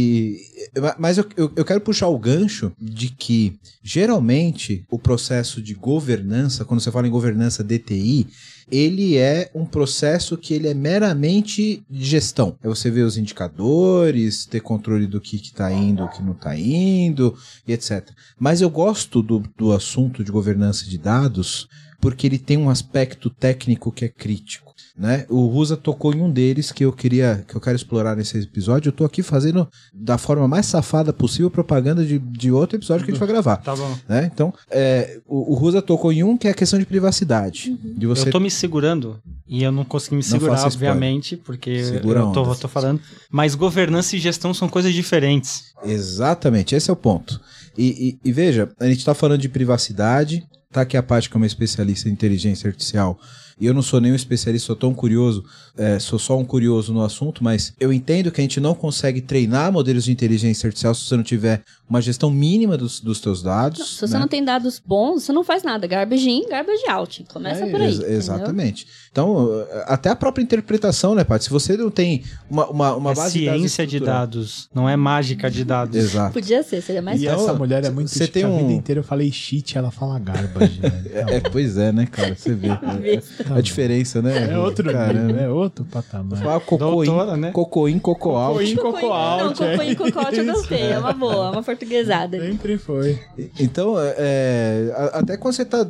mas 0.99 1.19
eu, 1.19 1.27
eu, 1.37 1.53
eu 1.57 1.65
quero 1.65 1.81
puxar 1.81 2.09
o 2.09 2.19
gancho 2.19 2.73
de 2.81 3.09
que 3.09 3.59
geralmente 3.83 4.85
o 4.91 4.99
processo 4.99 5.63
de 5.63 5.75
governança, 5.75 6.65
quando 6.65 6.81
você 6.81 6.91
fala 6.91 7.07
em 7.07 7.11
governança 7.11 7.65
DTI, 7.65 8.27
ele 8.71 9.17
é 9.17 9.51
um 9.55 9.65
processo 9.65 10.37
que 10.37 10.53
ele 10.53 10.69
é 10.69 10.75
meramente 10.75 11.83
de 11.89 12.05
gestão. 12.05 12.57
É 12.63 12.69
você 12.69 12.91
ver 12.91 13.03
os 13.03 13.17
indicadores, 13.17 14.45
ter 14.45 14.61
controle 14.61 15.07
do 15.07 15.21
que 15.21 15.37
está 15.37 15.73
indo, 15.73 16.05
o 16.05 16.09
que 16.09 16.23
não 16.23 16.33
está 16.33 16.57
indo, 16.57 17.37
e 17.67 17.73
etc. 17.73 18.11
Mas 18.39 18.61
eu 18.61 18.69
gosto 18.69 19.23
do, 19.23 19.43
do 19.57 19.73
assunto 19.73 20.23
de 20.23 20.31
governança 20.31 20.85
de 20.85 20.99
dados 20.99 21.69
porque 22.01 22.27
ele 22.27 22.39
tem 22.39 22.57
um 22.57 22.71
aspecto 22.71 23.29
técnico 23.31 23.91
que 23.91 24.05
é 24.05 24.09
crítico. 24.09 24.68
Né? 24.99 25.25
O 25.29 25.47
Rusa 25.47 25.77
tocou 25.77 26.13
em 26.13 26.21
um 26.21 26.29
deles 26.29 26.73
que 26.73 26.85
eu 26.85 26.93
queria 26.93 27.45
que 27.47 27.55
eu 27.55 27.61
quero 27.61 27.77
explorar 27.77 28.17
nesse 28.17 28.37
episódio. 28.37 28.89
Eu 28.89 28.93
tô 28.93 29.05
aqui 29.05 29.23
fazendo 29.23 29.69
da 29.95 30.19
forma 30.19 30.49
mais 30.49 30.67
safada 30.67 31.13
possível 31.13 31.49
propaganda 31.49 32.05
de, 32.05 32.19
de 32.19 32.51
outro 32.51 32.77
episódio 32.77 33.05
que 33.05 33.13
a 33.13 33.15
gente 33.15 33.21
vai 33.21 33.29
gravar. 33.29 33.59
Tá 33.59 33.77
bom. 33.77 33.97
Né? 34.09 34.29
Então, 34.35 34.53
é, 34.69 35.21
o, 35.25 35.53
o 35.53 35.55
Rusa 35.55 35.81
tocou 35.81 36.13
em 36.13 36.25
um 36.25 36.37
que 36.37 36.49
é 36.49 36.51
a 36.51 36.55
questão 36.55 36.81
de 36.81 36.85
privacidade. 36.85 37.79
De 37.97 38.09
você 38.09 38.27
Eu 38.27 38.33
tô 38.33 38.41
me 38.41 38.51
segurando 38.51 39.21
e 39.47 39.63
eu 39.63 39.71
não 39.71 39.85
consegui 39.85 40.17
me 40.17 40.23
segurar, 40.25 40.65
obviamente, 40.67 41.37
porque 41.37 41.85
Segura 41.85 42.19
eu 42.19 42.33
tô, 42.33 42.55
tô 42.57 42.67
falando. 42.67 43.01
Mas 43.31 43.55
governança 43.55 44.17
e 44.17 44.19
gestão 44.19 44.53
são 44.53 44.69
coisas 44.69 44.93
diferentes. 44.93 45.67
Exatamente, 45.85 46.75
esse 46.75 46.91
é 46.91 46.93
o 46.93 46.97
ponto. 46.97 47.41
E, 47.77 48.19
e- 48.25 48.29
e 48.29 48.33
veja, 48.33 48.69
a 48.81 48.87
gente 48.87 48.99
está 48.99 49.15
falando 49.15 49.41
de 49.41 49.49
privacidade, 49.49 50.43
tá 50.73 50.81
aqui 50.81 50.97
a 50.97 51.03
parte 51.05 51.31
que 51.31 51.37
é 51.37 51.39
uma 51.39 51.47
especialista 51.47 52.09
em 52.09 52.13
inteligência 52.13 52.67
artificial. 52.69 53.17
E 53.61 53.67
eu 53.67 53.75
não 53.75 53.83
sou 53.83 54.01
nenhum 54.01 54.15
especialista, 54.15 54.67
sou 54.67 54.77
tão 54.77 54.95
curioso, 54.95 55.45
é, 55.79 55.99
sou 55.99 56.19
só 56.19 56.37
um 56.37 56.45
curioso 56.45 56.93
no 56.93 57.03
assunto, 57.03 57.43
mas 57.43 57.73
eu 57.79 57.93
entendo 57.93 58.31
que 58.33 58.41
a 58.41 58.45
gente 58.45 58.61
não 58.61 58.75
consegue 58.75 59.21
treinar 59.21 59.73
modelos 59.73 60.05
de 60.05 60.13
inteligência 60.13 60.67
artificial 60.67 60.95
se 60.95 61.05
você 61.05 61.17
não 61.17 61.23
tiver 61.23 61.63
uma 61.89 62.03
gestão 62.03 62.31
mínima 62.31 62.77
dos, 62.77 63.01
dos 63.01 63.21
teus 63.21 63.43
dados. 63.43 63.95
Se 63.97 64.01
você 64.07 64.15
né? 64.15 64.21
não 64.21 64.29
tem 64.29 64.45
dados 64.45 64.83
bons, 64.85 65.23
você 65.23 65.33
não 65.33 65.43
faz 65.43 65.63
nada. 65.63 65.87
Garbage 65.87 66.29
in, 66.29 66.47
garbage 66.49 66.87
out. 66.89 67.25
Começa 67.33 67.65
É, 67.65 67.71
por 67.71 67.81
aí. 67.81 67.87
Ex- 67.87 67.99
entendeu? 67.99 68.17
exatamente. 68.17 68.87
Então, 69.11 69.49
até 69.87 70.11
a 70.11 70.17
própria 70.17 70.43
interpretação, 70.43 71.15
né, 71.15 71.25
Paty? 71.25 71.45
Se 71.45 71.51
você 71.51 71.77
não 71.77 71.91
tem 71.91 72.23
uma, 72.51 72.67
uma, 72.67 72.95
uma 72.97 73.13
é 73.13 73.15
base 73.15 73.39
ciência 73.39 73.87
de 73.87 74.01
dados, 74.01 74.69
não 74.75 74.87
é 74.89 74.97
mágica 74.97 75.51
de 75.51 75.65
dados. 75.65 75.97
Exato. 75.97 76.35
Podia 76.35 76.63
ser, 76.63 76.83
seria 76.83 77.01
mais 77.01 77.21
E 77.23 77.25
Então, 77.27 77.41
essa 77.41 77.55
mulher 77.55 77.85
é 77.85 77.91
muito 77.91 78.11
você 78.11 78.27
tem 78.27 78.45
A 78.45 78.49
vida 78.49 78.63
um- 78.65 78.71
inteira 78.73 79.01
eu 79.01 79.05
falei 79.05 79.33
shit, 79.33 79.79
ela 79.79 79.91
fala 79.91 80.19
garbage. 80.19 80.81
né? 80.81 81.05
É, 81.13 81.37
é, 81.37 81.41
pois 81.41 81.79
é, 81.79 81.91
né, 81.93 82.05
cara? 82.07 82.35
Você 82.35 82.55
vê. 82.55 82.69
A 83.55 83.61
diferença, 83.61 84.21
né? 84.21 84.53
É 84.53 84.59
outro, 84.59 84.93
Caramba. 84.93 85.41
é 85.41 85.49
outro 85.49 85.68
patamar. 85.71 86.39
Fala 86.43 86.61
cocoim, 86.61 87.07
Doutora, 87.07 87.37
né? 87.37 87.51
cocoim, 87.53 87.99
coco 87.99 88.31
out. 88.31 88.59
Cocoim, 88.59 88.77
coco 88.77 89.07
Não, 89.07 89.67
é 89.67 89.77
cocoim, 89.77 89.95
coco 89.95 90.19
out 90.19 90.37
eu 90.39 90.45
gostei. 90.47 90.83
É 90.83 90.99
uma 90.99 91.13
boa, 91.13 91.47
é 91.47 91.51
uma 91.51 91.63
portuguesada. 91.63 92.41
Sempre 92.41 92.79
foi. 92.79 93.19
Então, 93.59 93.95
é, 93.99 94.93
a- 94.97 95.19
até 95.21 95.37
quando 95.37 95.55
você 95.55 95.65
tá, 95.65 95.87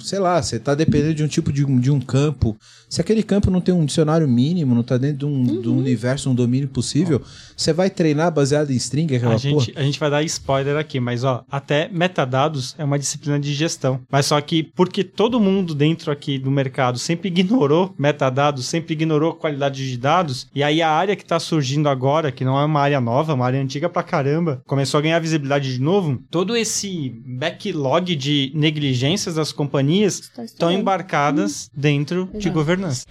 sei 0.00 0.18
lá, 0.18 0.42
você 0.42 0.58
tá 0.58 0.74
dependendo 0.74 1.14
de 1.14 1.24
um 1.24 1.28
tipo 1.28 1.52
de, 1.52 1.64
de 1.64 1.90
um 1.90 2.00
campo, 2.00 2.56
se 2.96 3.00
aquele 3.02 3.22
campo 3.22 3.50
não 3.50 3.60
tem 3.60 3.74
um 3.74 3.84
dicionário 3.84 4.26
mínimo, 4.26 4.74
não 4.74 4.82
tá 4.82 4.96
dentro 4.96 5.18
de 5.18 5.26
um, 5.26 5.60
de 5.60 5.68
um 5.68 5.76
universo, 5.76 6.30
um 6.30 6.34
domínio 6.34 6.66
possível, 6.66 7.20
você 7.54 7.70
vai 7.70 7.90
treinar 7.90 8.32
baseado 8.32 8.70
em 8.70 8.76
string, 8.76 9.14
aquela 9.14 9.34
A 9.34 9.38
porra. 9.38 9.60
gente, 9.60 9.72
a 9.76 9.82
gente 9.82 10.00
vai 10.00 10.10
dar 10.10 10.22
spoiler 10.22 10.78
aqui, 10.78 10.98
mas 10.98 11.22
ó, 11.22 11.44
até 11.50 11.90
metadados 11.90 12.74
é 12.78 12.84
uma 12.84 12.98
disciplina 12.98 13.38
de 13.38 13.52
gestão. 13.52 14.00
Mas 14.10 14.24
só 14.24 14.40
que 14.40 14.62
porque 14.74 15.04
todo 15.04 15.38
mundo 15.38 15.74
dentro 15.74 16.10
aqui 16.10 16.38
do 16.38 16.50
mercado 16.50 16.98
sempre 16.98 17.28
ignorou 17.28 17.94
metadados, 17.98 18.64
sempre 18.64 18.94
ignorou 18.94 19.34
qualidade 19.34 19.86
de 19.90 19.98
dados, 19.98 20.46
e 20.54 20.62
aí 20.62 20.80
a 20.80 20.88
área 20.88 21.14
que 21.14 21.24
tá 21.24 21.38
surgindo 21.38 21.90
agora, 21.90 22.32
que 22.32 22.46
não 22.46 22.58
é 22.58 22.64
uma 22.64 22.80
área 22.80 22.98
nova, 22.98 23.34
uma 23.34 23.44
área 23.44 23.60
antiga 23.60 23.90
pra 23.90 24.02
caramba, 24.02 24.62
começou 24.66 24.96
a 24.96 25.02
ganhar 25.02 25.18
visibilidade 25.18 25.70
de 25.70 25.82
novo, 25.82 26.18
todo 26.30 26.56
esse 26.56 27.10
backlog 27.26 28.16
de 28.16 28.52
negligências 28.54 29.34
das 29.34 29.52
companhias 29.52 30.30
estão 30.42 30.72
embarcadas 30.72 31.70
dentro 31.76 32.30
de 32.32 32.48
Exato. 32.48 32.54
Governança. 32.86 33.04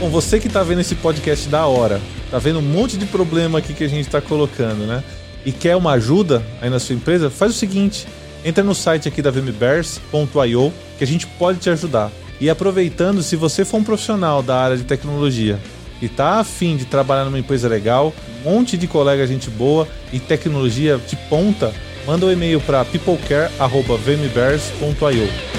Bom, 0.00 0.10
você 0.10 0.40
que 0.40 0.48
tá 0.48 0.62
vendo 0.62 0.80
esse 0.80 0.94
podcast 0.96 1.46
da 1.48 1.66
hora, 1.66 2.00
tá 2.30 2.38
vendo 2.38 2.58
um 2.58 2.62
monte 2.62 2.96
de 2.96 3.04
problema 3.06 3.58
aqui 3.58 3.74
que 3.74 3.84
a 3.84 3.88
gente 3.88 4.08
tá 4.08 4.20
colocando, 4.20 4.86
né? 4.86 5.04
E 5.46 5.52
quer 5.52 5.76
uma 5.76 5.92
ajuda 5.92 6.44
aí 6.60 6.68
na 6.68 6.80
sua 6.80 6.94
empresa, 6.94 7.30
faz 7.30 7.52
o 7.52 7.54
seguinte: 7.54 8.06
entra 8.44 8.64
no 8.64 8.74
site 8.74 9.08
aqui 9.08 9.22
da 9.22 9.30
vmbears.io 9.30 10.72
que 10.98 11.04
a 11.04 11.06
gente 11.06 11.26
pode 11.26 11.58
te 11.58 11.70
ajudar. 11.70 12.12
E 12.40 12.50
aproveitando, 12.50 13.22
se 13.22 13.36
você 13.36 13.64
for 13.64 13.76
um 13.78 13.84
profissional 13.84 14.42
da 14.42 14.56
área 14.56 14.76
de 14.76 14.82
tecnologia 14.82 15.56
e 16.02 16.08
tá 16.08 16.40
afim 16.40 16.76
de 16.76 16.84
trabalhar 16.84 17.24
numa 17.24 17.38
empresa 17.38 17.68
legal, 17.68 18.12
um 18.44 18.50
monte 18.50 18.76
de 18.76 18.88
colega 18.88 19.24
gente 19.26 19.48
boa 19.48 19.88
e 20.12 20.18
tecnologia 20.18 20.98
de 20.98 21.14
ponta, 21.28 21.72
manda 22.04 22.26
um 22.26 22.32
e-mail 22.32 22.60
para 22.60 22.84
peoplecare@vmbears.io. 22.84 25.54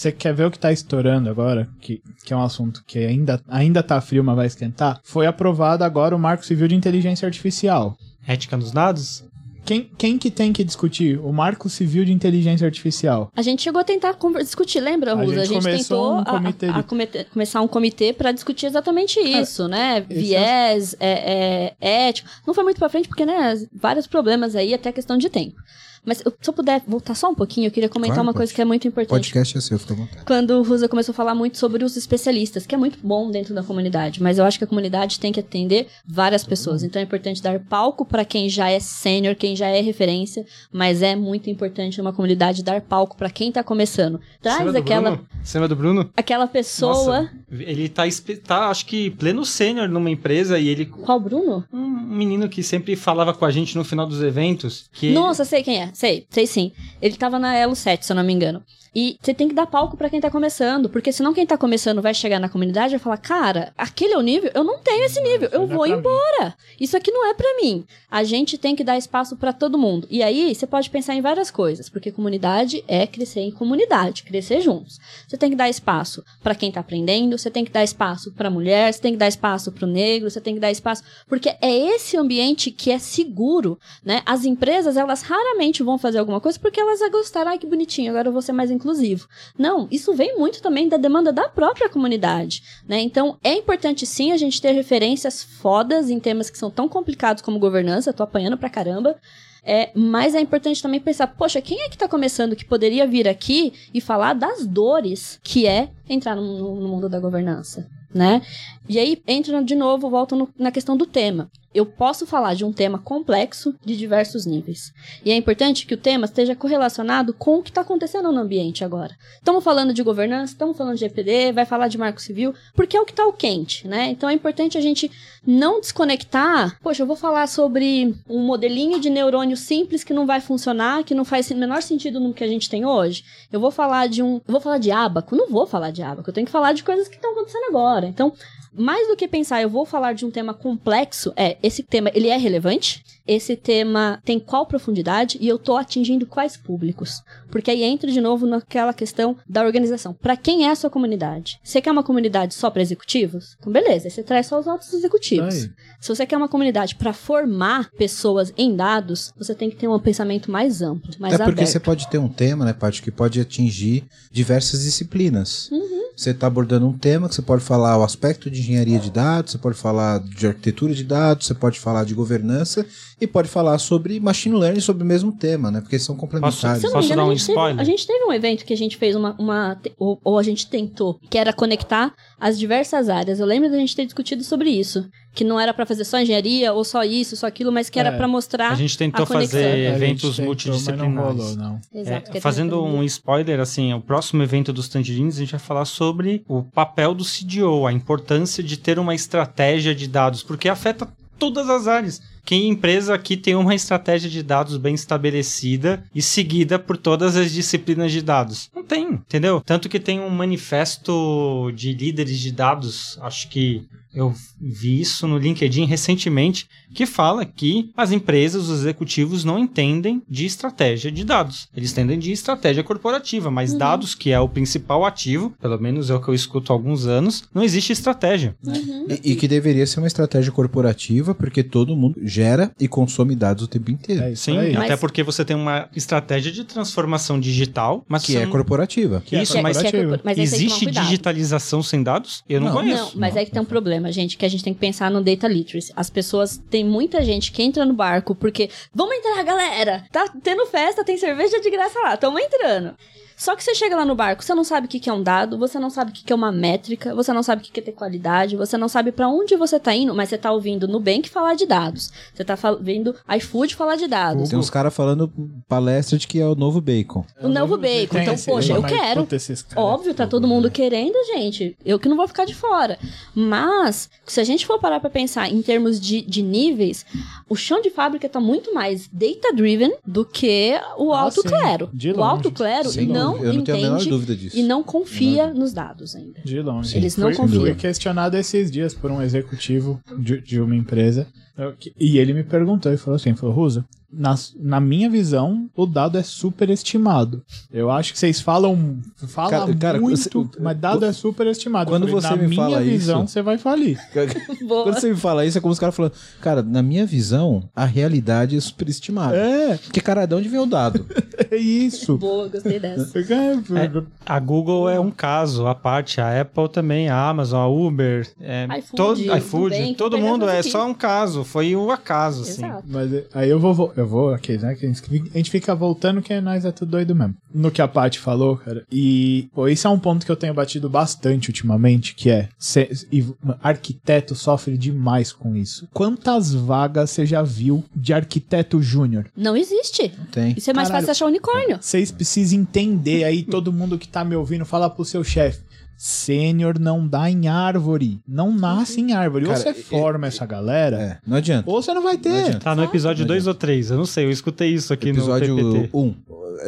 Você 0.00 0.10
quer 0.10 0.32
ver 0.32 0.46
o 0.46 0.50
que 0.50 0.58
tá 0.58 0.72
estourando 0.72 1.28
agora? 1.28 1.68
Que, 1.78 2.00
que 2.24 2.32
é 2.32 2.36
um 2.36 2.42
assunto 2.42 2.82
que 2.86 3.00
ainda, 3.00 3.38
ainda 3.46 3.82
tá 3.82 4.00
frio, 4.00 4.24
mas 4.24 4.34
vai 4.34 4.46
esquentar? 4.46 4.98
Foi 5.04 5.26
aprovado 5.26 5.84
agora 5.84 6.16
o 6.16 6.18
Marco 6.18 6.42
Civil 6.42 6.68
de 6.68 6.74
Inteligência 6.74 7.26
Artificial. 7.26 7.94
Ética 8.26 8.56
nos 8.56 8.70
dados? 8.72 9.22
Quem, 9.62 9.90
quem 9.98 10.16
que 10.16 10.30
tem 10.30 10.54
que 10.54 10.64
discutir? 10.64 11.18
O 11.20 11.30
Marco 11.34 11.68
Civil 11.68 12.06
de 12.06 12.14
Inteligência 12.14 12.64
Artificial. 12.66 13.30
A 13.36 13.42
gente 13.42 13.60
chegou 13.60 13.78
a 13.78 13.84
tentar 13.84 14.16
discutir, 14.38 14.80
lembra, 14.80 15.12
A 15.12 15.16
Rusa? 15.16 15.42
A 15.42 15.44
gente 15.44 15.48
gente, 15.52 15.62
começou 15.64 15.98
tentou 15.98 16.14
um 16.14 16.20
a- 16.20 16.24
comitê 16.24 16.66
a- 16.66 16.72
de- 16.72 16.78
a 16.78 16.82
comete- 16.82 17.24
começar 17.30 17.60
um 17.60 17.68
comitê 17.68 18.14
pra 18.14 18.32
discutir 18.32 18.64
exatamente 18.64 19.20
isso, 19.20 19.68
né? 19.68 19.98
esse 20.08 20.18
Viés, 20.22 20.96
é, 20.98 21.74
é, 21.82 22.08
ético. 22.08 22.26
Não 22.46 22.54
foi 22.54 22.64
muito 22.64 22.78
pra 22.78 22.88
frente 22.88 23.06
porque, 23.06 23.26
né, 23.26 23.54
vários 23.74 24.06
problemas 24.06 24.56
aí, 24.56 24.72
até 24.72 24.90
questão 24.92 25.18
de 25.18 25.28
tempo. 25.28 25.60
Mas 26.04 26.22
eu- 26.24 26.32
se 26.40 26.48
eu 26.48 26.54
puder 26.54 26.82
voltar 26.86 27.14
só 27.14 27.28
um 27.30 27.34
pouquinho, 27.34 27.66
eu 27.66 27.70
queria 27.70 27.88
comentar 27.88 28.16
Claro, 28.16 28.26
uma 28.28 28.32
pode. 28.32 28.38
coisa 28.40 28.54
que 28.54 28.60
é 28.60 28.64
muito 28.64 28.88
importante. 28.88 29.10
Podcast 29.10 29.58
é 29.58 29.60
seu, 29.60 29.78
fica 29.78 29.92
à 29.92 29.96
vontade. 29.96 30.24
Quando 30.24 30.50
o 30.52 30.62
Rusa 30.62 30.88
começou 30.88 31.12
a 31.12 31.14
falar 31.14 31.34
muito 31.34 31.58
sobre 31.58 31.84
os 31.84 31.96
especialistas, 31.96 32.66
que 32.66 32.74
é 32.74 32.78
muito 32.78 32.98
bom 33.02 33.30
dentro 33.30 33.54
da 33.54 33.62
comunidade, 33.62 34.22
mas 34.22 34.38
eu 34.38 34.44
acho 34.44 34.58
que 34.58 34.64
a 34.64 34.66
comunidade 34.66 35.20
tem 35.20 35.32
que 35.32 35.40
atender 35.40 35.88
várias 36.06 36.42
pessoas. 36.44 36.82
Então 36.82 37.00
é 37.00 37.04
importante 37.04 37.42
dar 37.42 37.60
palco 37.60 38.04
para 38.04 38.24
quem 38.24 38.48
já 38.48 38.70
é 38.70 38.80
sênior, 38.80 39.34
quem 39.34 39.54
já 39.54 39.68
é 39.68 39.80
referência, 39.80 40.44
mas 40.72 41.02
é 41.02 41.14
muito 41.14 41.50
importante 41.50 41.98
numa 41.98 42.12
comunidade 42.12 42.62
dar 42.62 42.80
palco 42.80 43.16
para 43.16 43.30
quem 43.30 43.52
tá 43.52 43.62
começando. 43.62 44.20
Traz 44.40 44.74
aquela, 44.74 45.10
Bruno? 45.10 45.68
Do 45.68 45.76
Bruno? 45.76 46.10
aquela 46.16 46.46
pessoa. 46.46 47.22
Nossa, 47.22 47.30
ele 47.50 47.88
tá, 47.88 48.04
tá, 48.46 48.68
acho 48.68 48.86
que 48.86 49.10
pleno 49.10 49.44
sênior 49.44 49.88
numa 49.88 50.10
empresa 50.10 50.58
e 50.58 50.68
ele. 50.68 50.86
Qual 50.86 51.20
Bruno? 51.20 51.64
Um, 51.72 51.88
menino 51.88 52.48
que 52.48 52.62
sempre 52.62 52.96
falava 52.96 53.32
com 53.34 53.44
a 53.44 53.50
gente 53.50 53.76
no 53.76 53.84
final 53.84 54.06
dos 54.06 54.22
eventos. 54.22 54.88
Que... 54.92 55.12
Nossa, 55.12 55.44
sei 55.44 55.62
quem 55.62 55.82
é. 55.82 55.89
Sei, 55.92 56.26
sei 56.30 56.46
sim. 56.46 56.72
Ele 57.00 57.16
tava 57.16 57.38
na 57.38 57.54
Elo 57.54 57.74
7, 57.74 58.04
se 58.06 58.12
eu 58.12 58.16
não 58.16 58.24
me 58.24 58.32
engano. 58.32 58.62
E 58.94 59.16
você 59.20 59.32
tem 59.32 59.48
que 59.48 59.54
dar 59.54 59.66
palco 59.66 59.96
para 59.96 60.10
quem 60.10 60.20
tá 60.20 60.30
começando, 60.30 60.88
porque 60.88 61.12
senão 61.12 61.32
quem 61.32 61.46
tá 61.46 61.56
começando 61.56 62.02
vai 62.02 62.12
chegar 62.12 62.40
na 62.40 62.48
comunidade 62.48 62.94
e 62.94 62.96
vai 62.96 63.02
falar: 63.02 63.18
"Cara, 63.18 63.72
aquele 63.76 64.14
é 64.14 64.18
o 64.18 64.22
nível, 64.22 64.50
eu 64.54 64.64
não 64.64 64.78
tenho 64.78 65.04
esse 65.04 65.20
nível, 65.20 65.48
eu 65.52 65.62
é 65.62 65.66
vou 65.66 65.86
embora. 65.86 66.54
Isso 66.78 66.96
aqui 66.96 67.10
não 67.10 67.26
é 67.26 67.34
para 67.34 67.56
mim". 67.62 67.84
A 68.10 68.24
gente 68.24 68.58
tem 68.58 68.74
que 68.74 68.82
dar 68.82 68.98
espaço 68.98 69.36
para 69.36 69.52
todo 69.52 69.78
mundo. 69.78 70.06
E 70.10 70.22
aí 70.22 70.54
você 70.54 70.66
pode 70.66 70.90
pensar 70.90 71.14
em 71.14 71.20
várias 71.20 71.50
coisas, 71.50 71.88
porque 71.88 72.10
comunidade 72.10 72.82
é 72.88 73.06
crescer 73.06 73.40
em 73.40 73.50
comunidade, 73.50 74.24
crescer 74.24 74.60
juntos. 74.60 74.98
Você 75.28 75.36
tem 75.36 75.50
que 75.50 75.56
dar 75.56 75.68
espaço 75.68 76.24
para 76.42 76.54
quem 76.54 76.72
tá 76.72 76.80
aprendendo, 76.80 77.38
você 77.38 77.50
tem 77.50 77.64
que 77.64 77.70
dar 77.70 77.84
espaço 77.84 78.32
para 78.32 78.50
mulher, 78.50 78.92
você 78.92 79.00
tem 79.00 79.12
que 79.12 79.18
dar 79.18 79.28
espaço 79.28 79.70
para 79.70 79.86
o 79.86 79.90
negro, 79.90 80.28
você 80.28 80.40
tem 80.40 80.54
que 80.54 80.60
dar 80.60 80.70
espaço, 80.70 81.02
porque 81.28 81.50
é 81.60 81.72
esse 81.72 82.16
ambiente 82.16 82.70
que 82.70 82.90
é 82.90 82.98
seguro, 82.98 83.78
né? 84.04 84.22
As 84.26 84.44
empresas, 84.44 84.96
elas 84.96 85.22
raramente 85.22 85.82
vão 85.82 85.96
fazer 85.96 86.18
alguma 86.18 86.40
coisa 86.40 86.58
porque 86.58 86.80
elas 86.80 86.98
vão 86.98 87.10
gostar, 87.10 87.46
ai 87.46 87.58
que 87.58 87.66
bonitinho, 87.66 88.10
agora 88.10 88.28
eu 88.28 88.32
vou 88.32 88.42
ser 88.42 88.52
mais 88.52 88.70
inclusivo. 88.80 89.28
Não, 89.58 89.86
isso 89.90 90.14
vem 90.14 90.36
muito 90.38 90.62
também 90.62 90.88
da 90.88 90.96
demanda 90.96 91.30
da 91.32 91.48
própria 91.48 91.88
comunidade, 91.88 92.62
né? 92.88 92.98
Então, 93.00 93.36
é 93.44 93.52
importante 93.54 94.06
sim 94.06 94.32
a 94.32 94.36
gente 94.36 94.60
ter 94.60 94.72
referências 94.72 95.42
fodas 95.42 96.08
em 96.10 96.18
temas 96.18 96.48
que 96.48 96.56
são 96.58 96.70
tão 96.70 96.88
complicados 96.88 97.42
como 97.42 97.58
governança, 97.58 98.12
tô 98.12 98.22
apanhando 98.22 98.56
pra 98.56 98.70
caramba. 98.70 99.16
É, 99.62 99.90
mas 99.94 100.34
é 100.34 100.40
importante 100.40 100.80
também 100.82 100.98
pensar, 100.98 101.26
poxa, 101.26 101.60
quem 101.60 101.82
é 101.82 101.88
que 101.90 101.98
tá 101.98 102.08
começando 102.08 102.56
que 102.56 102.64
poderia 102.64 103.06
vir 103.06 103.28
aqui 103.28 103.74
e 103.92 104.00
falar 104.00 104.32
das 104.32 104.66
dores 104.66 105.38
que 105.42 105.66
é 105.66 105.90
entrar 106.08 106.34
no, 106.34 106.76
no 106.80 106.88
mundo 106.88 107.10
da 107.10 107.20
governança, 107.20 107.86
né? 108.12 108.40
E 108.88 108.98
aí 108.98 109.22
entra 109.28 109.62
de 109.62 109.74
novo, 109.74 110.08
volta 110.08 110.34
no- 110.34 110.48
na 110.58 110.70
questão 110.72 110.96
do 110.96 111.04
tema. 111.04 111.50
Eu 111.72 111.86
posso 111.86 112.26
falar 112.26 112.54
de 112.54 112.64
um 112.64 112.72
tema 112.72 112.98
complexo 112.98 113.74
de 113.84 113.96
diversos 113.96 114.44
níveis. 114.44 114.92
E 115.24 115.30
é 115.30 115.36
importante 115.36 115.86
que 115.86 115.94
o 115.94 115.96
tema 115.96 116.24
esteja 116.24 116.56
correlacionado 116.56 117.32
com 117.32 117.58
o 117.58 117.62
que 117.62 117.70
está 117.70 117.82
acontecendo 117.82 118.32
no 118.32 118.40
ambiente 118.40 118.84
agora. 118.84 119.16
Estamos 119.34 119.62
falando 119.62 119.94
de 119.94 120.02
governança, 120.02 120.52
estamos 120.52 120.76
falando 120.76 120.96
de 120.96 121.04
EPD, 121.04 121.52
vai 121.52 121.64
falar 121.64 121.86
de 121.86 121.96
marco 121.96 122.20
civil, 122.20 122.52
porque 122.74 122.96
é 122.96 123.00
o 123.00 123.04
que 123.04 123.12
está 123.12 123.24
o 123.24 123.32
quente, 123.32 123.86
né? 123.86 124.06
Então 124.10 124.28
é 124.28 124.32
importante 124.32 124.76
a 124.76 124.80
gente 124.80 125.08
não 125.46 125.80
desconectar. 125.80 126.76
Poxa, 126.82 127.02
eu 127.02 127.06
vou 127.06 127.16
falar 127.16 127.46
sobre 127.46 128.16
um 128.28 128.40
modelinho 128.44 128.98
de 128.98 129.08
neurônio 129.08 129.56
simples 129.56 130.02
que 130.02 130.12
não 130.12 130.26
vai 130.26 130.40
funcionar, 130.40 131.04
que 131.04 131.14
não 131.14 131.24
faz 131.24 131.50
o 131.50 131.56
menor 131.56 131.82
sentido 131.82 132.18
no 132.18 132.34
que 132.34 132.42
a 132.42 132.48
gente 132.48 132.68
tem 132.68 132.84
hoje. 132.84 133.24
Eu 133.52 133.60
vou 133.60 133.70
falar 133.70 134.08
de 134.08 134.22
um. 134.22 134.34
Eu 134.36 134.52
vou 134.52 134.60
falar 134.60 134.78
de 134.78 134.90
abaco. 134.90 135.36
Não 135.36 135.48
vou 135.48 135.66
falar 135.66 135.92
de 135.92 136.02
abaco. 136.02 136.28
Eu 136.28 136.34
tenho 136.34 136.46
que 136.46 136.52
falar 136.52 136.72
de 136.72 136.82
coisas 136.82 137.06
que 137.06 137.14
estão 137.14 137.30
acontecendo 137.32 137.68
agora. 137.68 138.06
Então, 138.06 138.32
mais 138.72 139.08
do 139.08 139.16
que 139.16 139.26
pensar, 139.26 139.62
eu 139.62 139.68
vou 139.68 139.84
falar 139.84 140.12
de 140.12 140.24
um 140.24 140.30
tema 140.30 140.54
complexo, 140.54 141.32
é, 141.36 141.56
esse 141.62 141.82
tema, 141.82 142.10
ele 142.14 142.28
é 142.28 142.36
relevante? 142.36 143.02
Esse 143.30 143.54
tema 143.54 144.20
tem 144.24 144.40
qual 144.40 144.66
profundidade? 144.66 145.38
E 145.40 145.46
eu 145.46 145.56
tô 145.56 145.76
atingindo 145.76 146.26
quais 146.26 146.56
públicos? 146.56 147.22
Porque 147.48 147.70
aí 147.70 147.84
entra 147.84 148.10
de 148.10 148.20
novo 148.20 148.44
naquela 148.44 148.92
questão 148.92 149.36
da 149.48 149.64
organização. 149.64 150.12
Para 150.12 150.36
quem 150.36 150.66
é 150.66 150.70
a 150.72 150.74
sua 150.74 150.90
comunidade? 150.90 151.60
Você 151.62 151.80
quer 151.80 151.92
uma 151.92 152.02
comunidade 152.02 152.54
só 152.54 152.68
para 152.70 152.82
executivos? 152.82 153.56
Então, 153.60 153.72
beleza, 153.72 154.08
aí 154.08 154.10
você 154.10 154.24
traz 154.24 154.46
só 154.48 154.58
os 154.58 154.66
altos 154.66 154.92
executivos. 154.92 155.68
Se 156.00 156.08
você 156.08 156.26
quer 156.26 156.36
uma 156.36 156.48
comunidade 156.48 156.96
para 156.96 157.12
formar 157.12 157.92
pessoas 157.92 158.52
em 158.58 158.74
dados, 158.74 159.32
você 159.38 159.54
tem 159.54 159.70
que 159.70 159.76
ter 159.76 159.86
um 159.86 159.96
pensamento 160.00 160.50
mais 160.50 160.82
amplo, 160.82 161.12
mais 161.20 161.34
É 161.34 161.38
porque 161.38 161.52
aberto. 161.52 161.68
você 161.68 161.78
pode 161.78 162.10
ter 162.10 162.18
um 162.18 162.28
tema, 162.28 162.64
né, 162.64 162.72
Paty, 162.72 163.00
que 163.00 163.12
pode 163.12 163.40
atingir 163.40 164.08
diversas 164.32 164.82
disciplinas. 164.82 165.70
Uhum. 165.70 166.00
Você 166.16 166.32
está 166.32 166.48
abordando 166.48 166.86
um 166.86 166.98
tema 166.98 167.28
que 167.28 167.34
você 167.34 167.40
pode 167.40 167.62
falar 167.62 167.96
o 167.96 168.02
aspecto 168.02 168.50
de 168.50 168.60
engenharia 168.60 168.98
de 168.98 169.10
dados, 169.10 169.52
você 169.52 169.58
pode 169.58 169.76
falar 169.76 170.18
de 170.18 170.48
arquitetura 170.48 170.92
de 170.92 171.04
dados, 171.04 171.46
você 171.46 171.54
pode 171.54 171.80
falar 171.80 172.04
de 172.04 172.12
governança 172.12 172.84
e 173.20 173.26
pode 173.26 173.48
falar 173.48 173.78
sobre 173.78 174.18
machine 174.18 174.56
learning 174.56 174.80
sobre 174.80 175.02
o 175.02 175.06
mesmo 175.06 175.30
tema, 175.30 175.70
né? 175.70 175.80
Porque 175.80 175.98
são 175.98 176.16
complementares. 176.16 176.82
Posso 176.82 177.06
engano, 177.06 177.16
dar 177.16 177.24
um 177.24 177.30
a, 177.30 177.34
gente 177.34 177.46
teve, 177.46 177.52
spoiler? 177.52 177.80
a 177.80 177.84
gente 177.84 178.06
teve 178.06 178.24
um 178.24 178.32
evento 178.32 178.64
que 178.64 178.72
a 178.72 178.76
gente 178.76 178.96
fez 178.96 179.14
uma. 179.14 179.36
uma 179.38 179.78
ou, 179.98 180.18
ou 180.24 180.38
a 180.38 180.42
gente 180.42 180.68
tentou, 180.68 181.18
que 181.28 181.36
era 181.36 181.52
conectar 181.52 182.14
as 182.38 182.58
diversas 182.58 183.08
áreas. 183.08 183.38
Eu 183.40 183.46
lembro 183.46 183.70
da 183.70 183.76
gente 183.76 183.94
ter 183.94 184.04
discutido 184.06 184.42
sobre 184.42 184.70
isso. 184.70 185.08
Que 185.32 185.44
não 185.44 185.60
era 185.60 185.72
pra 185.72 185.86
fazer 185.86 186.04
só 186.04 186.18
engenharia, 186.18 186.72
ou 186.72 186.82
só 186.82 187.04
isso, 187.04 187.36
só 187.36 187.46
aquilo, 187.46 187.70
mas 187.70 187.88
que 187.88 188.00
era 188.00 188.08
É. 188.08 188.16
pra 188.16 188.26
mostrar. 188.26 188.72
A 188.72 188.74
gente 188.74 188.98
tentou 188.98 189.22
a 189.22 189.26
fazer 189.26 189.94
eventos 189.94 190.30
tentou, 190.36 190.44
multidisciplinares. 190.44 191.14
Mas 191.14 191.24
não 191.24 191.32
rolou, 191.32 191.56
não. 191.56 191.80
Exato, 192.00 192.36
É, 192.36 192.40
fazendo 192.40 192.82
um 192.82 193.04
spoiler, 193.04 193.60
assim, 193.60 193.94
o 193.94 194.00
próximo 194.00 194.42
evento 194.42 194.72
dos 194.72 194.88
Tangerines, 194.88 195.36
a 195.36 195.40
gente 195.40 195.52
vai 195.52 195.60
falar 195.60 195.84
sobre 195.84 196.42
o 196.48 196.64
papel 196.64 197.14
do 197.14 197.22
CDO, 197.24 197.86
a 197.86 197.92
importância 197.92 198.60
de 198.60 198.76
ter 198.76 198.98
uma 198.98 199.14
estratégia 199.14 199.94
de 199.94 200.08
dados, 200.08 200.42
porque 200.42 200.68
afeta 200.68 201.06
todas 201.40 201.68
as 201.70 201.88
áreas. 201.88 202.22
Quem 202.44 202.68
empresa 202.68 203.14
aqui 203.14 203.36
tem 203.36 203.54
uma 203.54 203.74
estratégia 203.74 204.28
de 204.28 204.42
dados 204.42 204.76
bem 204.76 204.94
estabelecida 204.94 206.04
e 206.14 206.20
seguida 206.20 206.78
por 206.78 206.96
todas 206.96 207.36
as 207.36 207.50
disciplinas 207.50 208.12
de 208.12 208.22
dados? 208.22 208.70
Não 208.74 208.84
tem, 208.84 209.12
entendeu? 209.12 209.62
Tanto 209.64 209.88
que 209.88 209.98
tem 209.98 210.20
um 210.20 210.28
manifesto 210.28 211.72
de 211.74 211.92
líderes 211.94 212.38
de 212.38 212.52
dados, 212.52 213.18
acho 213.22 213.48
que 213.48 213.88
eu 214.14 214.34
vi 214.60 215.00
isso 215.00 215.26
no 215.26 215.38
LinkedIn 215.38 215.84
recentemente, 215.84 216.66
que 216.94 217.06
fala 217.06 217.44
que 217.44 217.90
as 217.96 218.10
empresas, 218.12 218.68
os 218.68 218.80
executivos 218.80 219.44
não 219.44 219.58
entendem 219.58 220.22
de 220.28 220.44
estratégia 220.44 221.10
de 221.10 221.24
dados. 221.24 221.68
Eles 221.76 221.92
entendem 221.92 222.18
de 222.18 222.32
estratégia 222.32 222.82
corporativa, 222.82 223.50
mas 223.50 223.72
dados, 223.74 224.14
que 224.14 224.30
é 224.32 224.40
o 224.40 224.48
principal 224.48 225.04
ativo, 225.04 225.54
pelo 225.60 225.78
menos 225.80 226.10
é 226.10 226.14
o 226.14 226.20
que 226.20 226.28
eu 226.28 226.34
escuto 226.34 226.72
há 226.72 226.74
alguns 226.74 227.06
anos, 227.06 227.44
não 227.54 227.62
existe 227.62 227.92
estratégia. 227.92 228.56
Uhum. 228.66 229.06
E, 229.22 229.32
e 229.32 229.36
que 229.36 229.46
deveria 229.46 229.86
ser 229.86 230.00
uma 230.00 230.06
estratégia 230.06 230.50
corporativa, 230.52 231.34
porque 231.34 231.62
todo 231.62 231.94
mundo 231.96 232.18
gera 232.22 232.72
e 232.80 232.88
consome 232.88 233.34
dados 233.36 233.64
o 233.64 233.68
tempo 233.68 233.90
inteiro. 233.90 234.22
É 234.22 234.32
isso 234.32 234.44
Sim, 234.44 234.58
aí. 234.58 234.72
Mas- 234.72 234.84
até 234.84 234.96
porque 234.96 235.22
você 235.22 235.44
tem 235.44 235.56
uma 235.56 235.88
estratégia 235.94 236.50
de 236.50 236.64
transformação 236.64 237.38
digital, 237.38 238.04
mas 238.08 238.24
que 238.24 238.36
é 238.36 238.44
não- 238.44 238.50
corporativa. 238.50 239.22
Que 239.24 239.36
é 239.36 239.42
Isso, 239.42 239.54
mas 239.62 239.76
corporativo. 239.76 240.08
corpor- 240.10 240.20
mas 240.24 240.36
tem 240.36 240.44
que 240.44 240.50
tomar 240.50 240.62
existe 240.64 240.84
cuidado. 240.84 241.04
digitalização 241.04 241.82
sem 241.82 242.02
dados? 242.02 242.42
Eu 242.48 242.60
não, 242.60 242.68
Não. 242.68 242.74
conheço. 242.74 243.04
Não, 243.12 243.20
mas 243.20 243.36
é 243.36 243.44
que 243.44 243.50
tem 243.50 243.60
um 243.62 243.64
problema, 244.00 244.10
gente, 244.10 244.36
que 244.36 244.44
a 244.44 244.48
gente 244.48 244.64
tem 244.64 244.72
que 244.72 244.80
pensar 244.80 245.10
no 245.10 245.22
data 245.22 245.46
literacy. 245.46 245.92
As 245.94 246.08
pessoas, 246.08 246.56
tem 246.70 246.82
muita 246.82 247.22
gente 247.22 247.52
que 247.52 247.62
entra 247.62 247.84
no 247.84 247.92
barco 247.92 248.34
porque, 248.34 248.70
vamos 248.94 249.14
entrar, 249.14 249.42
galera! 249.42 250.04
Tá 250.10 250.32
tendo 250.42 250.66
festa, 250.66 251.04
tem 251.04 251.18
cerveja 251.18 251.60
de 251.60 251.70
graça 251.70 251.98
lá, 252.00 252.16
tamo 252.16 252.38
entrando. 252.38 252.96
Só 253.40 253.56
que 253.56 253.64
você 253.64 253.74
chega 253.74 253.96
lá 253.96 254.04
no 254.04 254.14
barco, 254.14 254.44
você 254.44 254.54
não 254.54 254.62
sabe 254.62 254.86
o 254.86 254.88
que 254.90 255.00
que 255.00 255.08
é 255.08 255.12
um 255.14 255.22
dado, 255.22 255.56
você 255.56 255.78
não 255.78 255.88
sabe 255.88 256.10
o 256.10 256.12
que 256.14 256.22
que 256.22 256.30
é 256.30 256.36
uma 256.36 256.52
métrica, 256.52 257.14
você 257.14 257.32
não 257.32 257.42
sabe 257.42 257.62
o 257.62 257.64
que 257.64 257.72
que 257.72 257.80
é 257.80 257.82
ter 257.82 257.92
qualidade, 257.92 258.54
você 258.54 258.76
não 258.76 258.86
sabe 258.86 259.12
pra 259.12 259.28
onde 259.28 259.56
você 259.56 259.80
tá 259.80 259.94
indo, 259.94 260.14
mas 260.14 260.28
você 260.28 260.36
tá 260.36 260.52
ouvindo 260.52 260.86
Nubank 260.86 261.26
falar 261.30 261.54
de 261.54 261.64
dados. 261.64 262.12
Você 262.34 262.44
tá 262.44 262.54
vendo 262.78 263.16
iFood 263.38 263.74
falar 263.74 263.96
de 263.96 264.06
dados. 264.06 264.50
Tem 264.50 264.58
uns 264.58 264.68
caras 264.68 264.94
falando 264.94 265.32
palestra 265.66 266.18
de 266.18 266.26
que 266.28 266.38
é 266.38 266.46
o 266.46 266.54
novo 266.54 266.82
bacon. 266.82 267.24
O 267.40 267.48
novo 267.48 267.78
bacon. 267.78 268.18
Então, 268.18 268.34
esse- 268.34 268.50
poxa, 268.50 268.74
eu 268.74 268.82
quero. 268.82 269.26
Óbvio, 269.74 270.12
tá 270.12 270.26
todo 270.26 270.46
mundo 270.46 270.70
querendo, 270.70 271.14
gente. 271.34 271.74
Eu 271.82 271.98
que 271.98 272.10
não 272.10 272.18
vou 272.18 272.28
ficar 272.28 272.44
de 272.44 272.54
fora. 272.54 272.98
Mas, 273.34 274.10
se 274.26 274.38
a 274.40 274.44
gente 274.44 274.66
for 274.66 274.78
parar 274.78 275.00
pra 275.00 275.08
pensar 275.08 275.48
em 275.50 275.62
termos 275.62 275.98
de, 275.98 276.20
de 276.20 276.42
níveis, 276.42 277.06
o 277.48 277.56
chão 277.56 277.80
de 277.80 277.88
fábrica 277.88 278.28
tá 278.28 278.38
muito 278.38 278.74
mais 278.74 279.08
data-driven 279.10 279.94
do 280.06 280.26
que 280.26 280.78
o 280.98 281.12
Ah, 281.14 281.20
alto 281.22 281.40
sim. 281.40 281.48
clero. 281.48 281.88
De 281.94 282.10
o 282.10 282.16
longe. 282.16 282.30
alto 282.30 282.50
clero 282.52 282.90
Sem 282.90 283.06
não 283.06 283.29
dúvida. 283.32 283.48
Eu 283.48 283.54
não 283.54 283.64
tenho 283.64 283.78
a 283.78 283.80
menor 283.80 284.04
dúvida 284.04 284.36
disso. 284.36 284.56
e 284.58 284.62
não 284.62 284.82
confia 284.82 285.52
nos 285.54 285.72
dados 285.72 286.14
ainda. 286.14 286.40
De 286.44 286.60
longe. 286.60 286.96
Eles 286.96 287.16
não 287.16 287.28
Fui- 287.28 287.36
confiam. 287.36 287.60
Fui 287.62 287.74
questionado 287.74 288.36
esses 288.36 288.70
dias 288.70 288.94
por 288.94 289.10
um 289.10 289.20
executivo 289.22 290.00
de, 290.18 290.40
de 290.40 290.60
uma 290.60 290.74
empresa. 290.76 291.26
eu- 291.56 291.72
que- 291.78 291.92
E 291.98 292.18
ele 292.18 292.32
me 292.32 292.42
perguntou 292.44 292.92
e 292.92 292.96
falou 292.96 293.16
assim: 293.16 293.34
falou, 293.34 293.54
Rusa, 293.54 293.84
na, 294.12 294.34
na 294.58 294.80
minha 294.80 295.08
visão, 295.08 295.68
o 295.76 295.86
dado 295.86 296.18
é 296.18 296.22
superestimado. 296.22 297.42
Eu 297.72 297.90
acho 297.90 298.12
que 298.12 298.18
vocês 298.18 298.40
falam, 298.40 298.98
falam 299.28 299.50
Cara- 299.50 299.74
cara, 299.74 300.00
muito, 300.00 300.16
você- 300.18 300.60
mas 300.60 300.76
dado 300.78 301.04
é 301.04 301.12
superestimado. 301.12 301.90
Quando 301.90 302.06
falei, 302.08 302.20
você 302.20 302.28
na 302.30 302.36
me 302.36 302.48
minha 302.48 302.62
fala 302.62 302.80
visão, 302.80 303.24
isso- 303.24 303.32
você 303.32 303.42
vai 303.42 303.58
falir. 303.58 303.98
Boa. 304.66 304.84
Quando 304.84 305.00
você 305.00 305.10
me 305.10 305.16
fala 305.16 305.44
isso, 305.46 305.58
é 305.58 305.60
como 305.60 305.72
os 305.72 305.78
caras 305.78 305.94
falando, 305.94 306.12
cara, 306.40 306.62
na 306.62 306.82
minha 306.82 307.04
visão, 307.06 307.68
a 307.74 307.84
realidade 307.84 308.56
é 308.56 308.60
superestimada. 308.60 309.36
É, 309.36 309.76
Porque, 309.76 310.00
cara, 310.00 310.26
de 310.26 310.34
onde 310.34 310.48
vem 310.48 310.60
o 310.60 310.66
dado? 310.66 311.06
é 311.50 311.56
isso. 311.56 312.16
Boa, 312.18 312.48
gostei 312.48 312.78
dessa. 312.78 313.10
É, 313.30 313.90
A 314.26 314.38
Google 314.38 314.88
é 314.88 314.98
um 314.98 315.10
caso, 315.10 315.66
a 315.66 315.74
parte, 315.74 316.20
a 316.20 316.40
Apple 316.40 316.68
também, 316.68 317.08
a 317.08 317.28
Amazon, 317.28 317.60
a 317.60 317.68
Uber, 317.68 318.26
é, 318.40 318.66
iFood, 318.78 318.96
todo, 318.96 319.36
iFood, 319.36 319.94
todo 319.94 320.18
mundo 320.18 320.48
é 320.48 320.60
aqui. 320.60 320.70
só 320.70 320.86
um 320.86 320.94
caso, 320.94 321.44
foi 321.44 321.74
o 321.76 321.90
acaso, 321.90 322.42
assim. 322.42 322.64
Exato. 322.64 322.84
Mas 322.88 323.12
eh, 323.12 323.24
aí 323.34 323.48
eu 323.50 323.58
vou, 323.60 323.74
vo- 323.74 323.92
eu 324.00 324.06
vou 324.06 324.32
aqui, 324.34 324.56
né? 324.58 324.74
Que 324.74 324.86
a 324.86 324.88
gente 324.88 325.50
fica- 325.50 325.74
voltando 325.74 326.20
que 326.22 326.40
nós 326.40 326.64
é 326.64 326.72
tudo 326.72 326.90
doido 326.92 327.14
mesmo. 327.14 327.34
No 327.54 327.70
que 327.70 327.80
a 327.80 327.88
Paty 327.88 328.18
falou, 328.18 328.56
cara. 328.56 328.84
E, 328.90 329.48
pô, 329.54 329.68
isso 329.68 329.86
é 329.86 329.90
um 329.90 329.98
ponto 329.98 330.24
que 330.26 330.32
eu 330.32 330.36
tenho 330.36 330.52
batido 330.54 330.88
bastante 330.90 331.48
ultimamente, 331.48 332.14
que 332.14 332.30
é 332.30 332.48
cê- 332.58 332.90
e 333.12 333.24
arquiteto 333.62 334.34
sofre 334.34 334.76
demais 334.76 335.32
com 335.32 335.54
isso. 335.56 335.88
Quantas 335.92 336.52
vagas 336.52 337.10
você 337.10 337.24
já 337.26 337.42
viu 337.42 337.84
de 337.94 338.12
arquiteto 338.12 338.82
júnior? 338.82 339.26
Não 339.36 339.56
existe. 339.56 340.12
Tem. 340.32 340.54
Isso 340.56 340.70
é 340.70 340.74
mais 340.74 340.88
Caralho. 340.88 341.06
fácil 341.06 341.10
achar 341.24 341.26
unicórnio. 341.26 341.78
Vocês 341.80 342.10
precisam 342.10 342.58
entender 342.58 343.24
aí, 343.24 343.42
todo 343.44 343.72
mundo 343.72 343.98
que 343.98 344.08
tá 344.08 344.24
me 344.24 344.34
ouvindo, 344.36 344.64
fala 344.64 344.88
pro 344.90 345.04
seu 345.04 345.22
chefe. 345.24 345.60
Sênior 346.02 346.78
não 346.80 347.06
dá 347.06 347.30
em 347.30 347.46
árvore. 347.46 348.22
Não 348.26 348.50
nasce 348.56 349.02
em 349.02 349.12
árvore. 349.12 349.44
ou 349.44 349.52
Cara, 349.52 349.62
você 349.62 349.78
e- 349.78 349.82
forma 349.82 350.26
essa 350.28 350.46
galera, 350.46 350.96
É, 350.98 351.18
não 351.26 351.36
adianta. 351.36 351.68
ou 351.70 351.82
você 351.82 351.92
não 351.92 352.02
vai 352.02 352.14
Não 352.14 352.20
ter. 352.22 352.30
adianta. 352.44 352.58
Tá 352.60 352.74
no 352.74 352.82
episódio 352.84 353.20
Não 353.20 353.28
2 353.28 353.46
ou 353.46 353.52
3, 353.54 353.90
eu 353.90 353.98
não 353.98 354.06
sei, 354.06 354.24
eu 354.24 354.30
escutei 354.30 354.72
isso 354.72 354.94
aqui 354.94 355.10
Episódio 355.10 355.54
no 355.54 355.72
PPT. 355.74 355.90
1. 355.92 356.14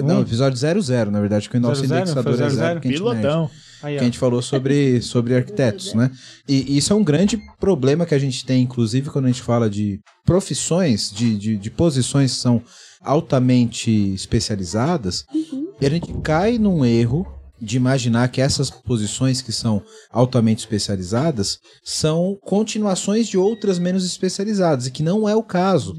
Não, 0.05 0.19
Um? 0.19 0.21
episódio 0.21 0.59
00, 0.59 1.11
na 1.11 1.19
verdade, 1.21 1.49
que 1.49 1.57
o 1.57 1.61
nosso 1.61 1.81
00? 1.87 1.97
indexador 2.03 2.35
Foi 2.37 2.45
é 2.45 2.49
00? 2.51 2.57
zero. 2.57 2.81
Pilotão. 2.83 3.51
Aí, 3.83 3.95
que 3.97 4.01
a 4.03 4.05
gente 4.05 4.19
falou 4.19 4.43
sobre, 4.43 5.01
sobre 5.01 5.35
arquitetos, 5.35 5.95
né? 5.95 6.11
E 6.47 6.77
isso 6.77 6.93
é 6.93 6.97
um 6.97 7.03
grande 7.03 7.41
problema 7.59 8.05
que 8.05 8.15
a 8.15 8.19
gente 8.19 8.45
tem, 8.45 8.63
inclusive, 8.63 9.09
quando 9.09 9.25
a 9.25 9.29
gente 9.29 9.43
fala 9.43 9.69
de 9.71 9.99
profissões, 10.27 11.11
de, 11.11 11.37
de, 11.39 11.57
de 11.57 11.71
posições 11.71 12.33
que 12.35 12.39
são 12.41 12.63
altamente 13.03 13.91
especializadas, 14.15 15.25
e 15.81 15.87
a 15.87 15.91
gente 15.91 16.13
cai 16.23 16.59
num 16.59 16.85
erro 16.85 17.27
de 17.63 17.77
imaginar 17.77 18.29
que 18.29 18.41
essas 18.41 18.69
posições 18.69 19.41
que 19.41 19.53
são 19.53 19.81
altamente 20.11 20.61
especializadas 20.61 21.61
são 21.85 22.37
continuações 22.43 23.29
de 23.29 23.39
outras 23.39 23.79
menos 23.79 24.05
especializadas, 24.05 24.89
e 24.89 24.91
que 24.91 25.03
não 25.03 25.29
é 25.29 25.37
o 25.37 25.45
caso. 25.45 25.97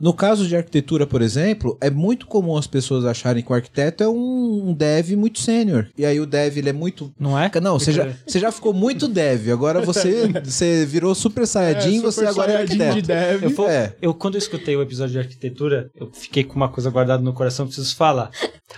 No 0.00 0.12
caso 0.12 0.46
de 0.46 0.56
arquitetura, 0.56 1.06
por 1.06 1.22
exemplo, 1.22 1.76
é 1.80 1.90
muito 1.90 2.26
comum 2.26 2.56
as 2.56 2.66
pessoas 2.66 3.04
acharem 3.04 3.42
que 3.42 3.50
o 3.52 3.54
arquiteto 3.54 4.02
é 4.02 4.08
um 4.08 4.44
um 4.54 4.72
dev 4.72 5.12
muito 5.16 5.40
sênior. 5.40 5.88
E 5.98 6.04
aí 6.06 6.18
o 6.20 6.26
dev 6.26 6.56
ele 6.58 6.68
é 6.68 6.72
muito 6.72 7.12
Não 7.18 7.38
é? 7.38 7.50
não, 7.60 7.78
você 7.78 7.92
já, 7.92 8.04
Porque- 8.06 8.18
você 8.26 8.38
já 8.38 8.52
ficou 8.52 8.72
muito 8.72 9.06
dev. 9.08 9.50
Agora 9.50 9.80
você, 9.80 10.28
você 10.44 10.86
virou 10.86 11.14
super 11.14 11.46
saiyajin, 11.46 12.00
você 12.00 12.20
Super 12.20 12.28
agora 12.30 12.52
é 12.52 12.56
arquiteto. 12.62 12.94
de 12.96 13.02
dev. 13.02 13.42
Eu, 13.44 13.50
vou- 13.50 13.68
É. 13.68 13.94
eu, 14.00 14.14
quando 14.14 14.34
eu 14.34 14.38
escutei 14.38 14.76
o 14.76 14.82
episódio 14.82 15.12
de 15.12 15.18
arquitetura, 15.18 15.90
eu 15.96 16.10
fiquei 16.12 16.44
com 16.44 16.54
uma 16.56 16.68
coisa 16.68 16.88
guardada 16.90 17.22
no 17.22 17.32
coração, 17.32 17.66
preciso 17.66 17.94
falar. 17.96 18.30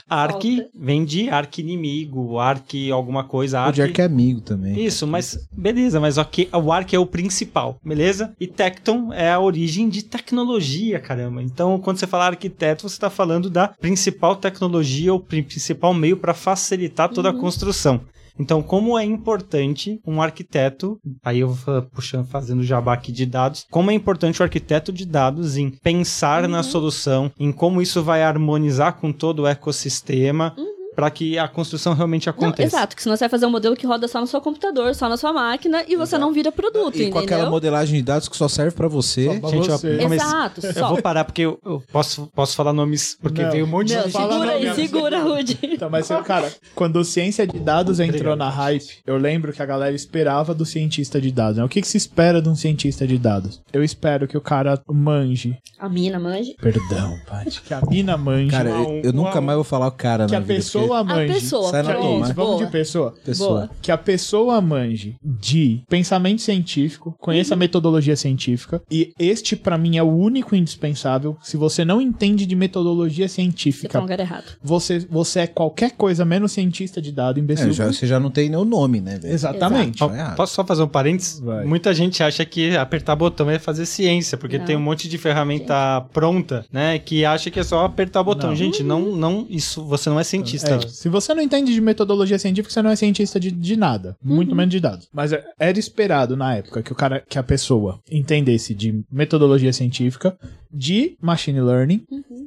Arc 0.08 0.42
vem 0.74 1.04
de 1.04 1.28
arc 1.28 1.58
inimigo, 1.58 2.38
arc 2.38 2.74
alguma 2.92 3.24
coisa, 3.24 3.58
O 3.58 3.62
arc... 3.64 3.74
de 3.74 3.82
arque 3.82 4.00
é 4.00 4.04
amigo 4.04 4.40
também. 4.40 4.84
Isso, 4.84 5.06
mas 5.06 5.38
beleza, 5.52 6.00
mas 6.00 6.18
ok, 6.18 6.48
o 6.52 6.72
arc 6.72 6.92
é 6.94 6.98
o 6.98 7.06
principal, 7.06 7.78
beleza? 7.84 8.32
E 8.40 8.46
Tecton 8.46 9.12
é 9.12 9.30
a 9.30 9.40
origem 9.40 9.88
de 9.88 10.02
tecnologia, 10.02 10.98
caramba. 11.06 11.40
Então, 11.40 11.78
quando 11.78 11.98
você 11.98 12.06
fala 12.06 12.26
arquiteto, 12.26 12.88
você 12.88 12.96
está 12.96 13.08
falando 13.08 13.48
da 13.48 13.68
principal 13.68 14.34
tecnologia, 14.34 15.14
o 15.14 15.20
pri- 15.20 15.42
principal 15.42 15.94
meio 15.94 16.16
para 16.16 16.34
facilitar 16.34 17.08
toda 17.08 17.30
a 17.30 17.32
construção. 17.32 18.00
Então, 18.38 18.62
como 18.62 18.98
é 18.98 19.04
importante 19.04 19.98
um 20.06 20.20
arquiteto, 20.20 20.98
aí 21.24 21.40
eu 21.40 21.48
vou 21.48 21.80
puxando, 21.82 22.26
fazendo 22.26 22.62
jabá 22.62 22.92
aqui 22.92 23.10
de 23.10 23.24
dados, 23.24 23.64
como 23.70 23.90
é 23.90 23.94
importante 23.94 24.40
o 24.40 24.42
arquiteto 24.42 24.92
de 24.92 25.06
dados 25.06 25.56
em 25.56 25.70
pensar 25.70 26.46
na 26.46 26.62
solução, 26.62 27.32
em 27.38 27.50
como 27.50 27.80
isso 27.80 28.02
vai 28.02 28.22
harmonizar 28.22 28.94
com 29.00 29.10
todo 29.10 29.44
o 29.44 29.46
ecossistema, 29.46 30.54
para 30.96 31.10
que 31.10 31.38
a 31.38 31.46
construção 31.46 31.92
realmente 31.92 32.26
Não, 32.26 32.30
aconteça. 32.32 32.76
exato, 32.76 32.96
que 32.96 33.02
senão 33.02 33.14
você 33.16 33.24
vai 33.24 33.28
fazer 33.28 33.44
um 33.46 33.50
modelo 33.50 33.76
que 33.76 33.86
roda 33.86 34.08
só 34.08 34.18
no 34.20 34.26
seu 34.26 34.40
computador, 34.40 34.94
só 34.94 35.08
na 35.08 35.16
sua 35.18 35.32
máquina, 35.32 35.84
e 35.86 35.94
você 35.94 36.16
não 36.16 36.32
vira 36.32 36.50
produto, 36.50 36.96
E 36.96 37.10
com 37.10 37.18
entendeu? 37.18 37.22
aquela 37.22 37.50
modelagem 37.50 37.96
de 37.96 38.02
dados 38.02 38.28
que 38.28 38.36
só 38.36 38.48
serve 38.48 38.74
pra 38.74 38.88
você. 38.88 39.26
Só 39.26 39.40
pra 39.40 39.50
Gente, 39.50 39.68
você. 39.68 39.98
come- 39.98 40.16
Exato, 40.16 40.66
Eu 40.66 40.72
só. 40.72 40.88
vou 40.88 41.02
parar 41.02 41.24
porque 41.24 41.42
eu, 41.42 41.58
eu 41.64 41.82
posso, 41.92 42.28
posso 42.34 42.56
falar 42.56 42.72
nomes, 42.72 43.16
porque 43.20 43.42
Não. 43.42 43.50
veio 43.50 43.64
um 43.66 43.68
monte 43.68 43.94
Não, 43.94 44.04
de 44.04 44.10
fala 44.10 44.32
segura 44.32 44.46
não, 44.46 44.54
aí, 44.70 44.74
segura, 44.74 45.22
Rudy. 45.22 45.58
Então, 45.62 45.90
mas, 45.90 46.08
cara, 46.24 46.50
quando 46.74 47.04
ciência 47.04 47.46
de 47.46 47.58
dados 47.58 48.00
entrou 48.00 48.34
na 48.34 48.48
hype, 48.48 48.86
eu 49.06 49.18
lembro 49.18 49.52
que 49.52 49.62
a 49.62 49.66
galera 49.66 49.94
esperava 49.94 50.54
do 50.54 50.64
cientista 50.64 51.20
de 51.20 51.30
dados. 51.30 51.58
Né? 51.58 51.64
O 51.64 51.68
que, 51.68 51.82
que 51.82 51.86
se 51.88 51.98
espera 51.98 52.40
de 52.40 52.48
um 52.48 52.54
cientista 52.54 53.06
de 53.06 53.18
dados? 53.18 53.60
Eu 53.72 53.84
espero 53.84 54.26
que 54.26 54.36
o 54.36 54.40
cara 54.40 54.80
manje. 54.90 55.56
A 55.78 55.88
mina, 55.88 56.18
manje. 56.18 56.54
Perdão, 56.60 57.18
Paty. 57.26 57.60
Que 57.60 57.74
a 57.74 57.80
mina 57.82 58.16
manje. 58.16 58.50
Cara, 58.50 58.70
eu, 58.70 59.00
eu 59.04 59.12
nunca 59.12 59.40
mais 59.42 59.56
vou 59.56 59.64
falar 59.64 59.88
o 59.88 59.92
cara 59.92 60.24
que 60.26 60.32
na 60.32 60.38
a 60.38 60.40
vida, 60.40 60.54
pessoa 60.54 60.85
A 60.94 61.04
manje. 61.04 61.32
pessoa, 61.34 61.70
Sai 61.70 61.80
a- 61.80 61.84
pronto, 61.84 62.00
toma. 62.02 62.26
Vamos 62.32 62.34
boa. 62.56 62.64
de 62.66 62.72
pessoa. 62.72 63.14
pessoa. 63.24 63.48
Boa. 63.48 63.70
Que 63.82 63.90
a 63.92 63.98
pessoa 63.98 64.60
manje 64.60 65.16
de 65.22 65.82
pensamento 65.88 66.42
científico, 66.42 67.14
conheça 67.20 67.54
a 67.54 67.56
metodologia 67.56 68.16
científica, 68.16 68.80
e 68.90 69.12
este, 69.18 69.56
pra 69.56 69.76
mim, 69.78 69.96
é 69.96 70.02
o 70.02 70.06
único 70.10 70.54
indispensável. 70.54 71.36
Se 71.42 71.56
você 71.56 71.84
não 71.84 72.00
entende 72.00 72.46
de 72.46 72.54
metodologia 72.56 73.28
Você 73.28 73.34
científica, 73.36 73.88
tá 73.94 73.98
no 73.98 74.04
lugar 74.04 74.20
errado. 74.20 74.44
você, 74.62 74.98
você 75.10 75.40
é 75.40 75.46
qualquer 75.46 75.92
coisa 75.92 76.24
menos 76.24 76.52
cientista 76.52 77.00
de 77.00 77.12
dado, 77.12 77.38
imbecil. 77.40 77.68
É, 77.68 77.72
já, 77.72 77.86
você 77.86 78.06
já 78.06 78.20
não 78.20 78.30
tem 78.30 78.48
nem 78.48 78.58
o 78.58 78.64
nome, 78.64 79.00
né, 79.00 79.18
velho? 79.18 79.32
Exatamente. 79.34 80.02
Ó, 80.02 80.08
Tá 80.08 80.14
errado. 80.14 80.36
Posso 80.36 80.54
só 80.54 80.64
fazer 80.64 80.82
um 80.82 80.88
parênteses? 80.88 81.40
Vai. 81.40 81.64
Muita 81.64 81.92
gente 81.94 82.22
acha 82.22 82.44
que 82.44 82.76
apertar 82.76 83.16
botão 83.16 83.48
é 83.50 83.58
fazer 83.58 83.86
ciência, 83.86 84.36
porque 84.38 84.58
Não. 84.58 84.64
tem 84.64 84.76
um 84.76 84.80
monte 84.80 85.08
de 85.08 85.18
ferramenta 85.18 86.00
pronta, 86.12 86.64
né? 86.72 86.98
Que 86.98 87.24
acha 87.24 87.50
que 87.50 87.60
é 87.60 87.64
só 87.64 87.84
apertar 87.84 88.22
botão. 88.22 88.50
Não. 88.50 88.56
Gente, 88.56 88.82
não, 88.82 89.14
não, 89.16 89.46
isso 89.48 89.84
você 89.84 90.08
não 90.10 90.18
é 90.20 90.24
cientista. 90.24 90.74
É, 90.74 90.75
se 90.80 91.08
você 91.08 91.34
não 91.34 91.42
entende 91.42 91.72
de 91.72 91.80
metodologia 91.80 92.38
científica, 92.38 92.72
você 92.72 92.82
não 92.82 92.90
é 92.90 92.96
cientista 92.96 93.38
de, 93.38 93.50
de 93.50 93.76
nada, 93.76 94.16
muito 94.22 94.54
menos 94.54 94.70
de 94.72 94.80
dados. 94.80 95.08
Mas 95.12 95.32
é- 95.32 95.44
era 95.58 95.78
esperado 95.78 96.36
na 96.36 96.54
época 96.56 96.82
que 96.82 96.92
o 96.92 96.94
cara, 96.94 97.22
que 97.28 97.38
a 97.38 97.42
pessoa 97.42 98.00
entendesse 98.10 98.74
de 98.74 99.02
metodologia 99.10 99.72
científica, 99.72 100.36
de 100.72 101.16
machine 101.20 101.60
learning 101.60 102.02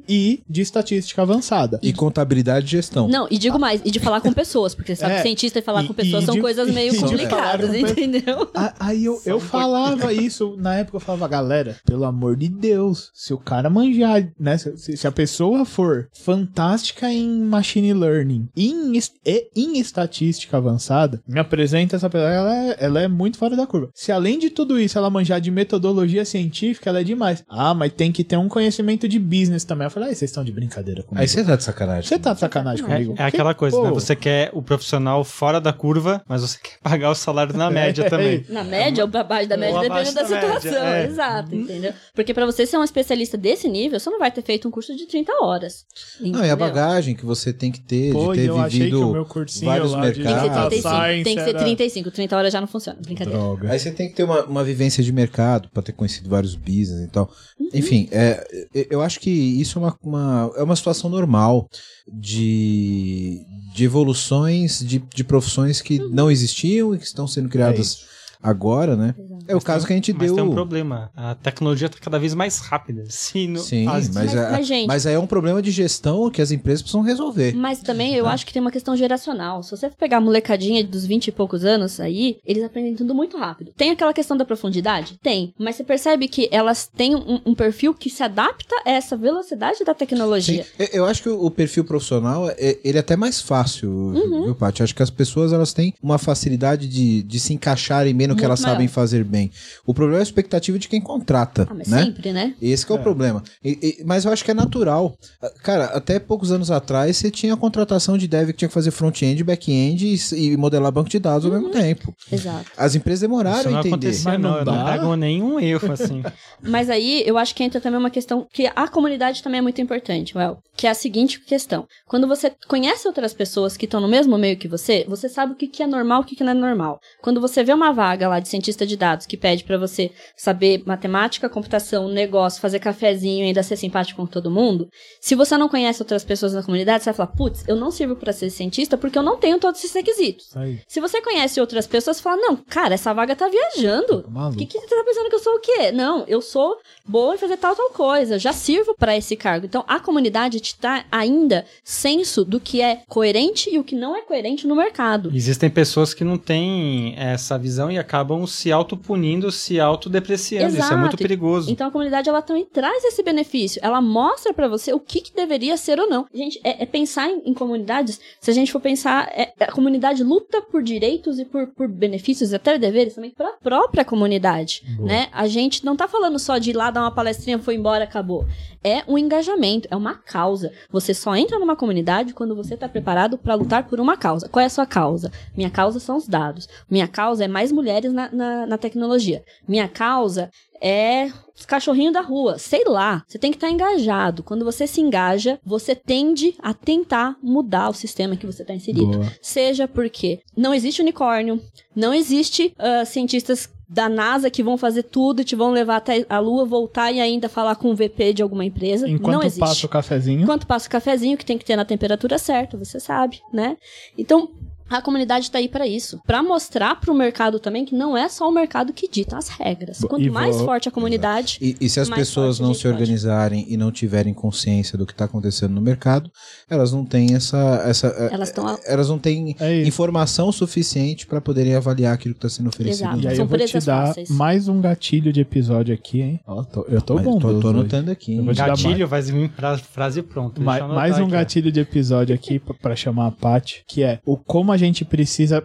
e 0.08 0.42
de 0.48 0.60
estatística 0.60 1.22
avançada. 1.22 1.78
E 1.82 1.92
contabilidade 1.92 2.66
e 2.66 2.70
gestão. 2.70 3.08
Não, 3.08 3.26
e 3.30 3.38
digo 3.38 3.58
mais, 3.58 3.80
e 3.84 3.90
de 3.90 3.98
falar 4.00 4.20
com 4.20 4.32
pessoas, 4.32 4.74
porque 4.74 4.94
você 4.94 5.00
sabe 5.00 5.10
É, 5.14 5.16
que 5.18 5.22
cientista 5.22 5.58
e 5.58 5.62
falar 5.62 5.84
e- 5.84 5.86
com 5.86 5.94
pessoas 5.94 6.24
são 6.24 6.34
de- 6.34 6.40
coisas 6.40 6.70
meio 6.72 6.94
complicadas, 6.98 7.74
entendeu? 7.74 8.48
Aí 8.78 9.04
eu, 9.04 9.20
eu 9.24 9.40
falava 9.40 10.12
isso, 10.12 10.56
na 10.58 10.76
época 10.76 10.96
eu 10.96 11.00
falava, 11.00 11.28
galera, 11.28 11.76
pelo 11.84 12.04
amor 12.04 12.36
de 12.36 12.48
Deus, 12.48 13.10
se 13.14 13.32
o 13.32 13.38
cara 13.38 13.68
manjar, 13.70 14.30
né, 14.38 14.56
se, 14.58 14.96
se 14.96 15.06
a 15.06 15.12
pessoa 15.12 15.64
for 15.64 16.08
fantástica 16.12 17.10
em 17.12 17.28
machine 17.42 17.92
learning 17.92 18.48
em, 18.56 18.92
e 19.26 19.48
em 19.56 19.78
estatística 19.78 20.56
avançada, 20.56 21.20
me 21.26 21.38
apresenta 21.40 21.96
essa 21.96 22.08
pessoa, 22.08 22.30
ela 22.30 22.56
é, 22.56 22.76
ela 22.78 23.00
é 23.02 23.08
muito 23.08 23.36
fora 23.38 23.56
da 23.56 23.66
curva. 23.66 23.90
Se 23.94 24.10
além 24.12 24.38
de 24.38 24.50
tudo 24.50 24.78
isso 24.78 24.96
ela 24.98 25.10
manjar 25.10 25.40
de 25.40 25.50
metodologia 25.50 26.24
científica, 26.24 26.90
ela 26.90 27.00
é 27.00 27.04
demais. 27.04 27.42
Ah, 27.48 27.74
mas 27.74 27.92
tem 27.92 28.10
que 28.12 28.19
ter 28.24 28.36
um 28.36 28.48
conhecimento 28.48 29.08
de 29.08 29.18
business 29.18 29.64
também. 29.64 29.84
Eu 29.86 29.90
falei, 29.90 30.10
ah, 30.10 30.14
vocês 30.14 30.30
estão 30.30 30.44
de 30.44 30.52
brincadeira 30.52 31.02
comigo. 31.02 31.20
Aí 31.20 31.28
você 31.28 31.44
tá 31.44 31.56
de 31.56 31.64
sacanagem. 31.64 32.08
Você 32.08 32.18
tá 32.18 32.32
de 32.34 32.40
sacanagem 32.40 32.84
É, 32.84 32.88
comigo? 32.88 33.14
é 33.18 33.22
aquela 33.24 33.54
coisa, 33.54 33.76
Pô, 33.76 33.84
né? 33.84 33.90
Você 33.90 34.14
quer 34.16 34.50
o 34.52 34.62
profissional 34.62 35.22
fora 35.24 35.60
da 35.60 35.72
curva, 35.72 36.22
mas 36.28 36.42
você 36.42 36.58
quer 36.62 36.78
pagar 36.82 37.10
o 37.10 37.14
salário 37.14 37.56
na 37.56 37.70
média 37.70 38.08
também. 38.08 38.44
Na 38.48 38.64
média 38.64 39.04
ou 39.04 39.10
abaixo 39.20 39.48
da 39.48 39.56
média, 39.56 39.76
Ou 39.76 39.82
dependendo 39.82 40.14
da 40.14 40.22
da 40.22 40.28
média, 40.28 40.58
situação. 40.58 40.86
é. 40.86 41.06
Exato, 41.06 41.54
entendeu? 41.54 41.92
Porque 42.14 42.32
pra 42.34 42.46
você 42.46 42.66
ser 42.66 42.76
um 42.78 42.84
especialista 42.84 43.36
desse 43.36 43.68
nível, 43.68 43.98
você 43.98 44.10
não 44.10 44.18
vai 44.18 44.30
ter 44.30 44.42
feito 44.42 44.66
um 44.68 44.70
curso 44.70 44.94
de 44.96 45.06
30 45.06 45.32
horas. 45.42 45.84
Não, 46.20 46.26
e 46.26 46.32
a 46.34 46.38
entendeu? 46.38 46.56
bagagem 46.56 47.14
que 47.14 47.24
você 47.24 47.52
tem 47.52 47.70
que 47.72 47.80
ter, 47.80 48.12
Pô, 48.12 48.32
de 48.32 48.40
ter 48.40 48.48
eu 48.48 48.58
achei 48.58 48.70
que 48.70 48.84
vivido 48.84 49.08
o 49.08 49.12
meu 49.12 49.24
cursinho 49.24 49.66
vários 49.66 49.92
lá 49.92 50.10
de 50.10 50.14
Tem 50.14 50.22
que 50.24 50.28
ser 50.28 50.40
mercados. 50.40 50.68
35. 50.68 50.88
Science 50.90 51.24
Tem 51.24 51.34
que 51.36 51.42
ser 51.42 51.50
era- 51.50 51.58
35. 51.58 52.10
30 52.10 52.36
horas 52.36 52.52
já 52.52 52.60
não 52.60 52.68
funciona. 52.68 52.98
Brincadeira. 53.00 53.38
Droga. 53.38 53.70
Aí 53.72 53.78
você 53.78 53.90
tem 53.90 54.08
que 54.08 54.14
ter 54.14 54.24
uma, 54.24 54.44
uma 54.44 54.64
vivência 54.64 55.02
de 55.02 55.12
mercado 55.12 55.68
pra 55.72 55.82
ter 55.82 55.92
conhecido 55.92 56.28
vários 56.28 56.54
business 56.54 57.04
e 57.04 57.08
tal. 57.08 57.30
Uhum. 57.58 57.68
Enfim, 57.74 57.99
é, 58.10 58.66
eu- 58.90 59.00
acho 59.02 59.18
que 59.20 59.30
isso 59.30 59.78
é 59.78 59.82
uma, 59.82 59.96
uma- 60.02 60.52
é 60.56 60.62
uma 60.62 60.76
situação 60.76 61.10
normal 61.10 61.68
de, 62.12 63.40
de 63.74 63.84
evoluções 63.84 64.80
de, 64.80 64.98
de 65.14 65.24
profissões 65.24 65.80
que 65.80 65.98
Uhum. 66.00 66.10
não 66.10 66.30
existiam 66.30 66.94
e 66.94 66.98
que 66.98 67.04
estão 67.04 67.26
sendo 67.26 67.48
criadas 67.48 68.04
agora, 68.42 68.96
né? 68.96 69.14
Exato. 69.18 69.44
É 69.48 69.56
o 69.56 69.60
caso 69.60 69.86
que 69.86 69.92
a 69.92 69.96
gente 69.96 70.12
Mas 70.12 70.26
deu. 70.26 70.34
tem 70.36 70.44
um 70.44 70.52
problema. 70.52 71.10
A 71.16 71.34
tecnologia 71.34 71.86
está 71.86 71.98
cada 72.00 72.18
vez 72.18 72.34
mais 72.34 72.58
rápida. 72.58 73.04
Se 73.08 73.46
no- 73.48 73.58
Sim, 73.58 73.86
as- 73.88 74.08
mas, 74.08 74.14
Mas- 74.14 74.34
é- 74.34 74.50
mas, 74.50 74.66
gente- 74.66 74.86
mas 74.86 75.06
aí 75.06 75.14
é 75.14 75.18
um 75.18 75.26
problema 75.26 75.60
de 75.60 75.70
gestão 75.70 76.30
que 76.30 76.40
as 76.40 76.50
empresas 76.50 76.82
precisam 76.82 77.02
resolver. 77.02 77.54
Mas 77.54 77.80
também 77.80 78.14
eu 78.14 78.26
acho 78.26 78.46
que 78.46 78.52
tem 78.52 78.60
uma 78.62 78.70
questão 78.70 78.96
geracional. 78.96 79.62
Se 79.62 79.70
você 79.72 79.88
for 79.90 79.96
pegar 79.96 80.18
a 80.18 80.20
molecadinha 80.20 80.84
dos 80.84 81.04
20 81.04 81.28
e 81.28 81.32
poucos 81.32 81.64
anos 81.64 81.98
aí, 82.00 82.38
eles 82.46 82.62
aprendem 82.62 82.94
tudo 82.94 83.14
muito 83.14 83.36
rápido. 83.36 83.72
Tem 83.76 83.90
aquela 83.90 84.12
questão 84.12 84.36
da 84.36 84.44
profundidade? 84.44 85.18
Tem. 85.22 85.52
Mas 85.58 85.76
você 85.76 85.84
percebe 85.84 86.28
que 86.28 86.48
elas 86.52 86.86
têm 86.86 87.14
um, 87.16 87.40
um 87.46 87.54
perfil 87.54 87.92
que 87.92 88.08
se 88.08 88.22
adapta 88.22 88.74
a 88.86 88.90
essa 88.90 89.16
velocidade 89.16 89.84
da 89.84 89.92
Sim, 89.92 89.98
tecnologia. 89.98 90.66
eu- 90.78 90.88
eu 90.92 91.04
acho 91.06 91.22
que 91.22 91.28
o 91.28 91.50
perfil 91.50 91.84
profissional, 91.84 92.48
é- 92.50 92.78
ele 92.84 92.96
é 92.98 93.00
até 93.00 93.16
mais 93.16 93.40
fácil, 93.40 93.90
Uhum. 93.90 94.44
viu, 94.44 94.54
Paty? 94.54 94.82
Acho 94.82 94.94
que 94.94 95.02
as 95.02 95.10
pessoas 95.10 95.52
elas 95.52 95.72
têm 95.72 95.92
uma 96.02 96.18
facilidade 96.18 96.86
de, 96.86 97.22
de 97.22 97.40
se 97.40 97.52
encaixarem 97.52 98.14
bem 98.14 98.29
no 98.30 98.36
que 98.36 98.44
elas 98.44 98.60
sabem 98.60 98.78
maior. 98.78 98.88
fazer 98.90 99.24
bem. 99.24 99.50
O 99.86 99.92
problema 99.94 100.18
é 100.18 100.20
a 100.20 100.22
expectativa 100.22 100.78
de 100.78 100.88
quem 100.88 101.00
contrata, 101.00 101.66
Ah, 101.70 101.74
mas 101.74 101.88
né? 101.88 102.04
sempre, 102.04 102.32
né? 102.32 102.54
Esse 102.60 102.84
que 102.86 102.92
é, 102.92 102.94
o 102.94 102.98
problema. 102.98 103.42
E- 103.64 103.96
e- 104.00 104.04
mas 104.04 104.24
eu 104.24 104.32
acho 104.32 104.44
que 104.44 104.50
é 104.50 104.54
natural. 104.54 105.14
Cara, 105.62 105.86
até 105.86 106.18
poucos 106.18 106.50
anos 106.52 106.70
atrás 106.70 107.16
você 107.16 107.30
tinha 107.30 107.54
a 107.54 107.56
contratação 107.56 108.16
de 108.16 108.26
dev 108.28 108.48
que 108.48 108.52
tinha 108.54 108.68
que 108.68 108.74
fazer 108.74 108.90
front-end, 108.90 109.42
back-end 109.44 110.06
e, 110.06 110.34
e 110.52 110.56
modelar 110.56 110.90
banco 110.92 111.08
de 111.08 111.18
dados 111.18 111.46
ao 111.46 111.52
mesmo 111.52 111.70
tempo. 111.70 112.14
Exato. 112.30 112.70
As 112.76 112.94
empresas 112.94 113.20
demoraram 113.20 113.58
Isso 113.60 113.68
a 113.68 113.72
não 113.72 113.80
entender. 113.80 113.94
acontecia, 114.08 114.30
Mas 114.32 114.40
não 114.40 114.64
não. 114.64 114.74
Não 114.76 114.84
pego 114.84 115.16
nenhum 115.16 115.60
erro, 115.60 115.92
assim. 115.92 116.22
Mas 116.62 116.90
aí 116.90 117.22
eu 117.26 117.36
acho 117.38 117.54
que 117.54 117.62
entra 117.64 117.80
também 117.80 117.98
uma 117.98 118.10
questão 118.10 118.46
que 118.52 118.70
a 118.74 118.88
comunidade 118.88 119.42
também 119.42 119.58
é 119.58 119.62
muito 119.62 119.80
importante, 119.80 120.36
Well, 120.36 120.58
que 120.76 120.86
é 120.86 120.90
a 120.90 120.94
seguinte 120.94 121.40
questão. 121.40 121.86
Quando 122.06 122.26
você 122.28 122.52
conhece 122.68 123.06
outras 123.06 123.32
pessoas 123.32 123.76
que 123.76 123.84
estão 123.86 124.00
no 124.00 124.08
mesmo 124.08 124.36
meio 124.38 124.56
que 124.56 124.68
você, 124.68 125.04
você 125.08 125.28
sabe 125.28 125.52
o 125.52 125.56
que, 125.56 125.66
que 125.66 125.82
é 125.82 125.86
normal 125.86 126.20
e 126.20 126.24
o 126.24 126.26
que, 126.26 126.36
que 126.36 126.44
não 126.44 126.52
é 126.52 126.54
normal. 126.54 127.00
Quando 127.22 127.40
você 127.40 127.62
vê 127.64 127.72
uma 127.72 127.92
vaga 127.92 128.19
vaga 128.20 128.28
lá 128.28 128.40
de 128.40 128.48
cientista 128.48 128.86
de 128.86 128.96
dados 128.96 129.26
que 129.26 129.36
pede 129.36 129.64
pra 129.64 129.78
você 129.78 130.10
saber 130.36 130.82
matemática, 130.84 131.48
computação, 131.48 132.08
negócio, 132.08 132.60
fazer 132.60 132.78
cafezinho 132.78 133.44
e 133.44 133.48
ainda 133.48 133.62
ser 133.62 133.76
simpático 133.76 134.20
com 134.20 134.26
todo 134.26 134.50
mundo, 134.50 134.88
se 135.20 135.34
você 135.34 135.56
não 135.56 135.68
conhece 135.68 136.02
outras 136.02 136.24
pessoas 136.24 136.52
na 136.52 136.62
comunidade, 136.62 137.02
você 137.02 137.10
vai 137.10 137.16
falar, 137.16 137.28
putz, 137.28 137.64
eu 137.66 137.76
não 137.76 137.90
sirvo 137.90 138.16
pra 138.16 138.32
ser 138.32 138.50
cientista 138.50 138.98
porque 138.98 139.18
eu 139.18 139.22
não 139.22 139.38
tenho 139.38 139.58
todos 139.58 139.80
esses 139.80 139.94
requisitos. 139.94 140.54
Aí. 140.56 140.80
Se 140.86 141.00
você 141.00 141.22
conhece 141.22 141.60
outras 141.60 141.86
pessoas, 141.86 142.18
você 142.18 142.22
fala, 142.22 142.36
não, 142.36 142.56
cara, 142.56 142.94
essa 142.94 143.14
vaga 143.14 143.34
tá 143.34 143.48
viajando. 143.48 144.22
Tá 144.22 144.48
O 144.48 144.56
que, 144.56 144.66
que 144.66 144.78
você 144.78 144.94
tá 144.94 145.04
pensando 145.04 145.28
que 145.28 145.36
eu 145.36 145.40
sou 145.40 145.54
o 145.54 145.60
quê? 145.60 145.92
Não, 145.92 146.24
eu 146.26 146.42
sou 146.42 146.76
boa 147.06 147.34
em 147.34 147.38
fazer 147.38 147.56
tal, 147.56 147.74
tal 147.74 147.90
coisa. 147.90 148.38
Já 148.38 148.52
sirvo 148.52 148.94
pra 148.94 149.16
esse 149.16 149.36
cargo. 149.36 149.66
Então, 149.66 149.84
a 149.88 149.98
comunidade 150.00 150.60
te 150.60 150.76
dá 150.80 151.04
ainda 151.10 151.64
senso 151.82 152.44
do 152.44 152.60
que 152.60 152.82
é 152.82 153.02
coerente 153.08 153.70
e 153.72 153.78
o 153.78 153.84
que 153.84 153.94
não 153.94 154.16
é 154.16 154.22
coerente 154.22 154.66
no 154.66 154.76
mercado. 154.76 155.30
Existem 155.34 155.70
pessoas 155.70 156.12
que 156.12 156.24
não 156.24 156.36
têm 156.36 157.14
essa 157.16 157.58
visão 157.58 157.90
e 157.90 157.98
acabam 158.10 158.44
se 158.44 158.72
autopunindo, 158.72 159.52
se 159.52 159.78
autodepreciando. 159.78 160.76
Isso 160.76 160.92
é 160.92 160.96
muito 160.96 161.16
perigoso. 161.16 161.70
Então 161.70 161.86
a 161.86 161.90
comunidade 161.92 162.28
ela 162.28 162.42
também 162.42 162.64
traz 162.64 163.04
esse 163.04 163.22
benefício. 163.22 163.80
Ela 163.84 164.00
mostra 164.00 164.52
pra 164.52 164.66
você 164.66 164.92
o 164.92 164.98
que, 164.98 165.20
que 165.20 165.32
deveria 165.32 165.76
ser 165.76 166.00
ou 166.00 166.10
não. 166.10 166.26
Gente, 166.34 166.60
é, 166.64 166.82
é 166.82 166.86
pensar 166.86 167.30
em, 167.30 167.42
em 167.46 167.54
comunidades. 167.54 168.20
Se 168.40 168.50
a 168.50 168.54
gente 168.54 168.72
for 168.72 168.80
pensar, 168.80 169.30
é- 169.32 169.54
a 169.60 169.70
comunidade 169.70 170.24
luta 170.24 170.60
por 170.60 170.82
direitos 170.82 171.38
e 171.38 171.44
por, 171.44 171.68
por 171.68 171.86
benefícios 171.86 172.50
e 172.50 172.56
até 172.56 172.76
deveres 172.76 173.14
também 173.14 173.30
para 173.30 173.48
a 173.48 173.56
própria 173.62 174.04
comunidade, 174.04 174.82
Boa. 174.96 175.08
né? 175.08 175.28
A 175.32 175.46
gente 175.46 175.84
não 175.84 175.94
tá 175.94 176.08
falando 176.08 176.38
só 176.38 176.58
de 176.58 176.70
ir 176.70 176.76
lá 176.76 176.90
dar 176.90 177.02
uma 177.02 177.14
palestrinha, 177.14 177.60
foi 177.60 177.76
embora, 177.76 178.02
acabou. 178.02 178.44
É 178.82 179.02
um 179.06 179.18
engajamento, 179.18 179.86
é 179.90 179.96
uma 179.96 180.14
causa. 180.14 180.72
Você 180.90 181.12
só 181.12 181.36
entra 181.36 181.58
numa 181.58 181.76
comunidade 181.76 182.32
quando 182.32 182.56
você 182.56 182.76
tá 182.76 182.88
preparado 182.88 183.36
pra 183.36 183.54
lutar 183.54 183.86
por 183.86 184.00
uma 184.00 184.16
causa. 184.16 184.48
Qual 184.48 184.62
é 184.62 184.66
a 184.66 184.70
sua 184.70 184.86
causa? 184.86 185.30
Minha 185.56 185.70
causa 185.70 186.00
são 186.00 186.16
os 186.16 186.26
dados. 186.26 186.68
Minha 186.90 187.06
causa 187.06 187.44
é 187.44 187.48
mais 187.48 187.70
mulheres 187.70 188.12
na, 188.12 188.30
na, 188.32 188.66
na 188.66 188.78
tecnologia. 188.78 189.42
Minha 189.68 189.86
causa 189.88 190.50
é 190.80 191.30
os 191.54 191.66
cachorrinhos 191.66 192.14
da 192.14 192.22
rua. 192.22 192.58
Sei 192.58 192.84
lá. 192.86 193.22
Você 193.28 193.38
tem 193.38 193.50
que 193.50 193.58
estar 193.58 193.70
engajado. 193.70 194.42
Quando 194.42 194.64
você 194.64 194.86
se 194.86 195.00
engaja, 195.00 195.60
você 195.64 195.94
tende 195.94 196.54
a 196.58 196.72
tentar 196.72 197.36
mudar 197.42 197.90
o 197.90 197.94
sistema 197.94 198.36
que 198.36 198.46
você 198.46 198.62
está 198.62 198.74
inserido. 198.74 199.18
Boa. 199.18 199.32
Seja 199.42 199.86
porque 199.86 200.40
não 200.56 200.72
existe 200.72 201.02
unicórnio, 201.02 201.60
não 201.94 202.14
existe 202.14 202.74
ah, 202.78 203.04
cientistas 203.04 203.68
da 203.92 204.08
NASA 204.08 204.48
que 204.48 204.62
vão 204.62 204.78
fazer 204.78 205.02
tudo 205.02 205.42
e 205.42 205.44
te 205.44 205.56
vão 205.56 205.72
levar 205.72 205.96
até 205.96 206.24
a 206.28 206.38
Lua, 206.38 206.64
voltar 206.64 207.10
e 207.10 207.20
ainda 207.20 207.48
falar 207.48 207.74
com 207.74 207.90
o 207.90 207.94
VP 207.96 208.34
de 208.34 208.42
alguma 208.42 208.64
empresa. 208.64 209.08
não 209.08 209.14
Enquanto 209.14 209.42
existe. 209.42 209.58
passa 209.58 209.84
o 209.84 209.88
cafezinho. 209.88 210.42
Enquanto 210.42 210.64
passa 210.64 210.86
o 210.86 210.90
cafezinho, 210.90 211.36
que 211.36 211.44
tem 211.44 211.58
que 211.58 211.64
ter 211.64 211.74
na 211.74 211.84
temperatura 211.84 212.38
certa, 212.38 212.78
você 212.78 213.00
sabe, 213.00 213.40
né? 213.52 213.76
Então, 214.16 214.48
a 214.90 215.02
comunidade 215.02 215.44
está 215.46 215.58
aí 215.58 215.68
para 215.68 215.86
isso. 215.86 216.20
para 216.26 216.42
mostrar 216.42 216.96
para 217.00 217.10
o 217.12 217.14
mercado 217.14 217.58
também 217.58 217.84
que 217.84 217.94
não 217.94 218.16
é 218.16 218.28
só 218.28 218.48
o 218.48 218.52
mercado 218.52 218.92
que 218.92 219.08
dita 219.08 219.36
as 219.36 219.48
regras. 219.48 219.98
Quanto 220.00 220.22
e 220.24 220.30
mais 220.30 220.56
vou- 220.56 220.64
forte 220.66 220.88
a 220.88 220.92
comunidade, 220.92 221.58
E, 221.60 221.76
e 221.80 221.88
se 221.88 222.00
as 222.00 222.08
mais 222.08 222.20
pessoas 222.28 222.60
a 222.60 222.64
não 222.64 222.74
se 222.74 222.82
pode. 222.82 222.94
organizarem 222.94 223.64
e 223.68 223.76
não 223.76 223.90
tiverem 223.92 224.34
consciência 224.34 224.98
do 224.98 225.06
que 225.06 225.12
está 225.12 225.24
acontecendo 225.26 225.72
no 225.74 225.80
mercado, 225.80 226.30
elas 226.68 226.92
não 226.92 227.04
têm 227.04 227.34
essa. 227.34 227.82
essa 227.86 228.08
eh, 228.08 228.30
elas 228.32 228.48
estão. 228.48 228.78
elas 228.84 229.08
não 229.08 229.18
têm 229.18 229.54
É 229.60 229.82
informação 229.86 230.50
suficiente 230.52 231.26
para 231.26 231.40
poderem 231.40 231.74
avaliar 231.74 232.14
aquilo 232.14 232.34
que 232.34 232.38
está 232.44 232.48
sendo 232.48 232.68
oferecido. 232.68 233.04
Exato. 233.06 233.20
E 233.22 233.28
aí 233.28 233.36
São 233.36 233.44
eu 233.44 233.48
vou 233.48 233.58
te 233.58 233.78
dar 233.80 234.06
fáceis. 234.08 234.28
mais 234.30 234.68
um 234.68 234.80
gatilho 234.80 235.32
de 235.32 235.40
episódio 235.40 235.94
aqui, 235.94 236.20
hein? 236.20 236.40
Tô- 236.72 236.84
eu 236.88 237.00
tô 237.00 237.14
Mas 237.14 237.24
bom. 237.24 237.38
tô, 237.38 237.60
tô 237.60 237.68
anotando 237.68 238.10
aqui. 238.10 238.32
Hein? 238.34 238.44
Gatilho 238.54 239.06
vai 239.06 239.22
vir 239.22 239.50
fra- 239.50 239.78
frase 239.78 240.22
pronta. 240.22 240.60
Ma- 240.60 240.86
mais 240.88 241.18
um 241.18 241.22
aqui, 241.22 241.32
gatilho 241.32 241.70
de 241.72 241.80
episódio 241.80 242.34
aqui 242.34 242.58
pra- 242.58 242.74
pra 242.74 242.96
chamar 242.96 243.26
a 243.28 243.30
Paty, 243.30 243.84
que 243.86 244.02
é 244.02 244.20
o 244.24 244.36
como 244.36 244.72
a 244.72 244.76
gente 244.80 245.04
precisa 245.04 245.62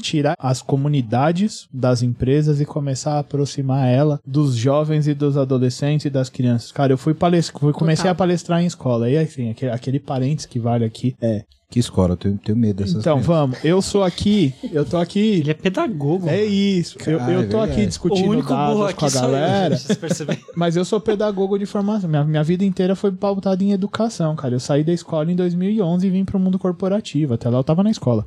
tirar 0.00 0.34
as 0.38 0.62
comunidades 0.62 1.66
das 1.72 2.02
empresas 2.02 2.60
e 2.60 2.64
começar 2.64 3.14
a 3.14 3.18
aproximar 3.20 3.86
ela 3.88 4.20
dos 4.26 4.54
jovens 4.56 5.06
e 5.08 5.14
dos 5.14 5.36
adolescentes 5.36 6.06
e 6.06 6.10
das 6.10 6.28
crianças. 6.28 6.70
Cara, 6.72 6.92
eu 6.92 6.98
fui 6.98 7.14
palestrar, 7.14 7.60
fui, 7.60 7.72
comecei 7.72 8.02
Total. 8.04 8.12
a 8.12 8.14
palestrar 8.14 8.62
em 8.62 8.66
escola. 8.66 9.08
E 9.10 9.16
assim, 9.16 9.50
aquele, 9.50 9.70
aquele 9.72 9.98
parênteses 10.00 10.46
que 10.46 10.58
vale 10.58 10.84
aqui 10.84 11.14
é. 11.20 11.44
Que 11.70 11.78
escola? 11.78 12.14
Eu 12.14 12.16
tenho, 12.16 12.38
tenho 12.38 12.56
medo 12.56 12.76
dessas 12.82 12.96
Então, 12.96 13.16
coisas. 13.16 13.26
vamos, 13.26 13.62
eu 13.62 13.82
sou 13.82 14.02
aqui, 14.02 14.54
eu 14.72 14.86
tô 14.86 14.96
aqui. 14.96 15.40
Ele 15.40 15.50
é 15.50 15.54
pedagogo. 15.54 16.26
É 16.26 16.42
isso. 16.42 16.96
Eu, 17.06 17.18
Cara, 17.18 17.32
eu 17.32 17.40
é 17.42 17.46
tô 17.46 17.58
aqui 17.58 17.66
verdade. 17.66 17.82
o 17.82 17.86
discutindo 17.88 18.42
dados 18.42 18.46
com 18.76 18.82
a 18.84 18.88
aqui 18.88 19.04
eu, 19.04 19.10
galera. 19.10 19.78
perceberam? 20.00 20.40
Mas 20.56 20.76
eu 20.76 20.84
sou 20.86 20.98
pedagogo 20.98 21.58
de 21.58 21.66
formação. 21.66 22.08
Minha, 22.08 22.24
minha 22.24 22.42
vida 22.42 22.64
inteira 22.64 22.96
foi 22.96 23.12
pautada 23.12 23.62
em 23.62 23.72
educação, 23.72 24.34
cara. 24.34 24.54
Eu 24.54 24.60
saí 24.60 24.82
da 24.82 24.94
escola 24.94 25.30
em 25.30 25.36
2011 25.36 26.06
e 26.06 26.10
vim 26.10 26.24
pro 26.24 26.38
mundo 26.38 26.58
corporativo. 26.58 27.34
Até 27.34 27.50
lá 27.50 27.58
eu 27.58 27.64
tava 27.64 27.82
na 27.82 27.90
escola. 27.90 28.24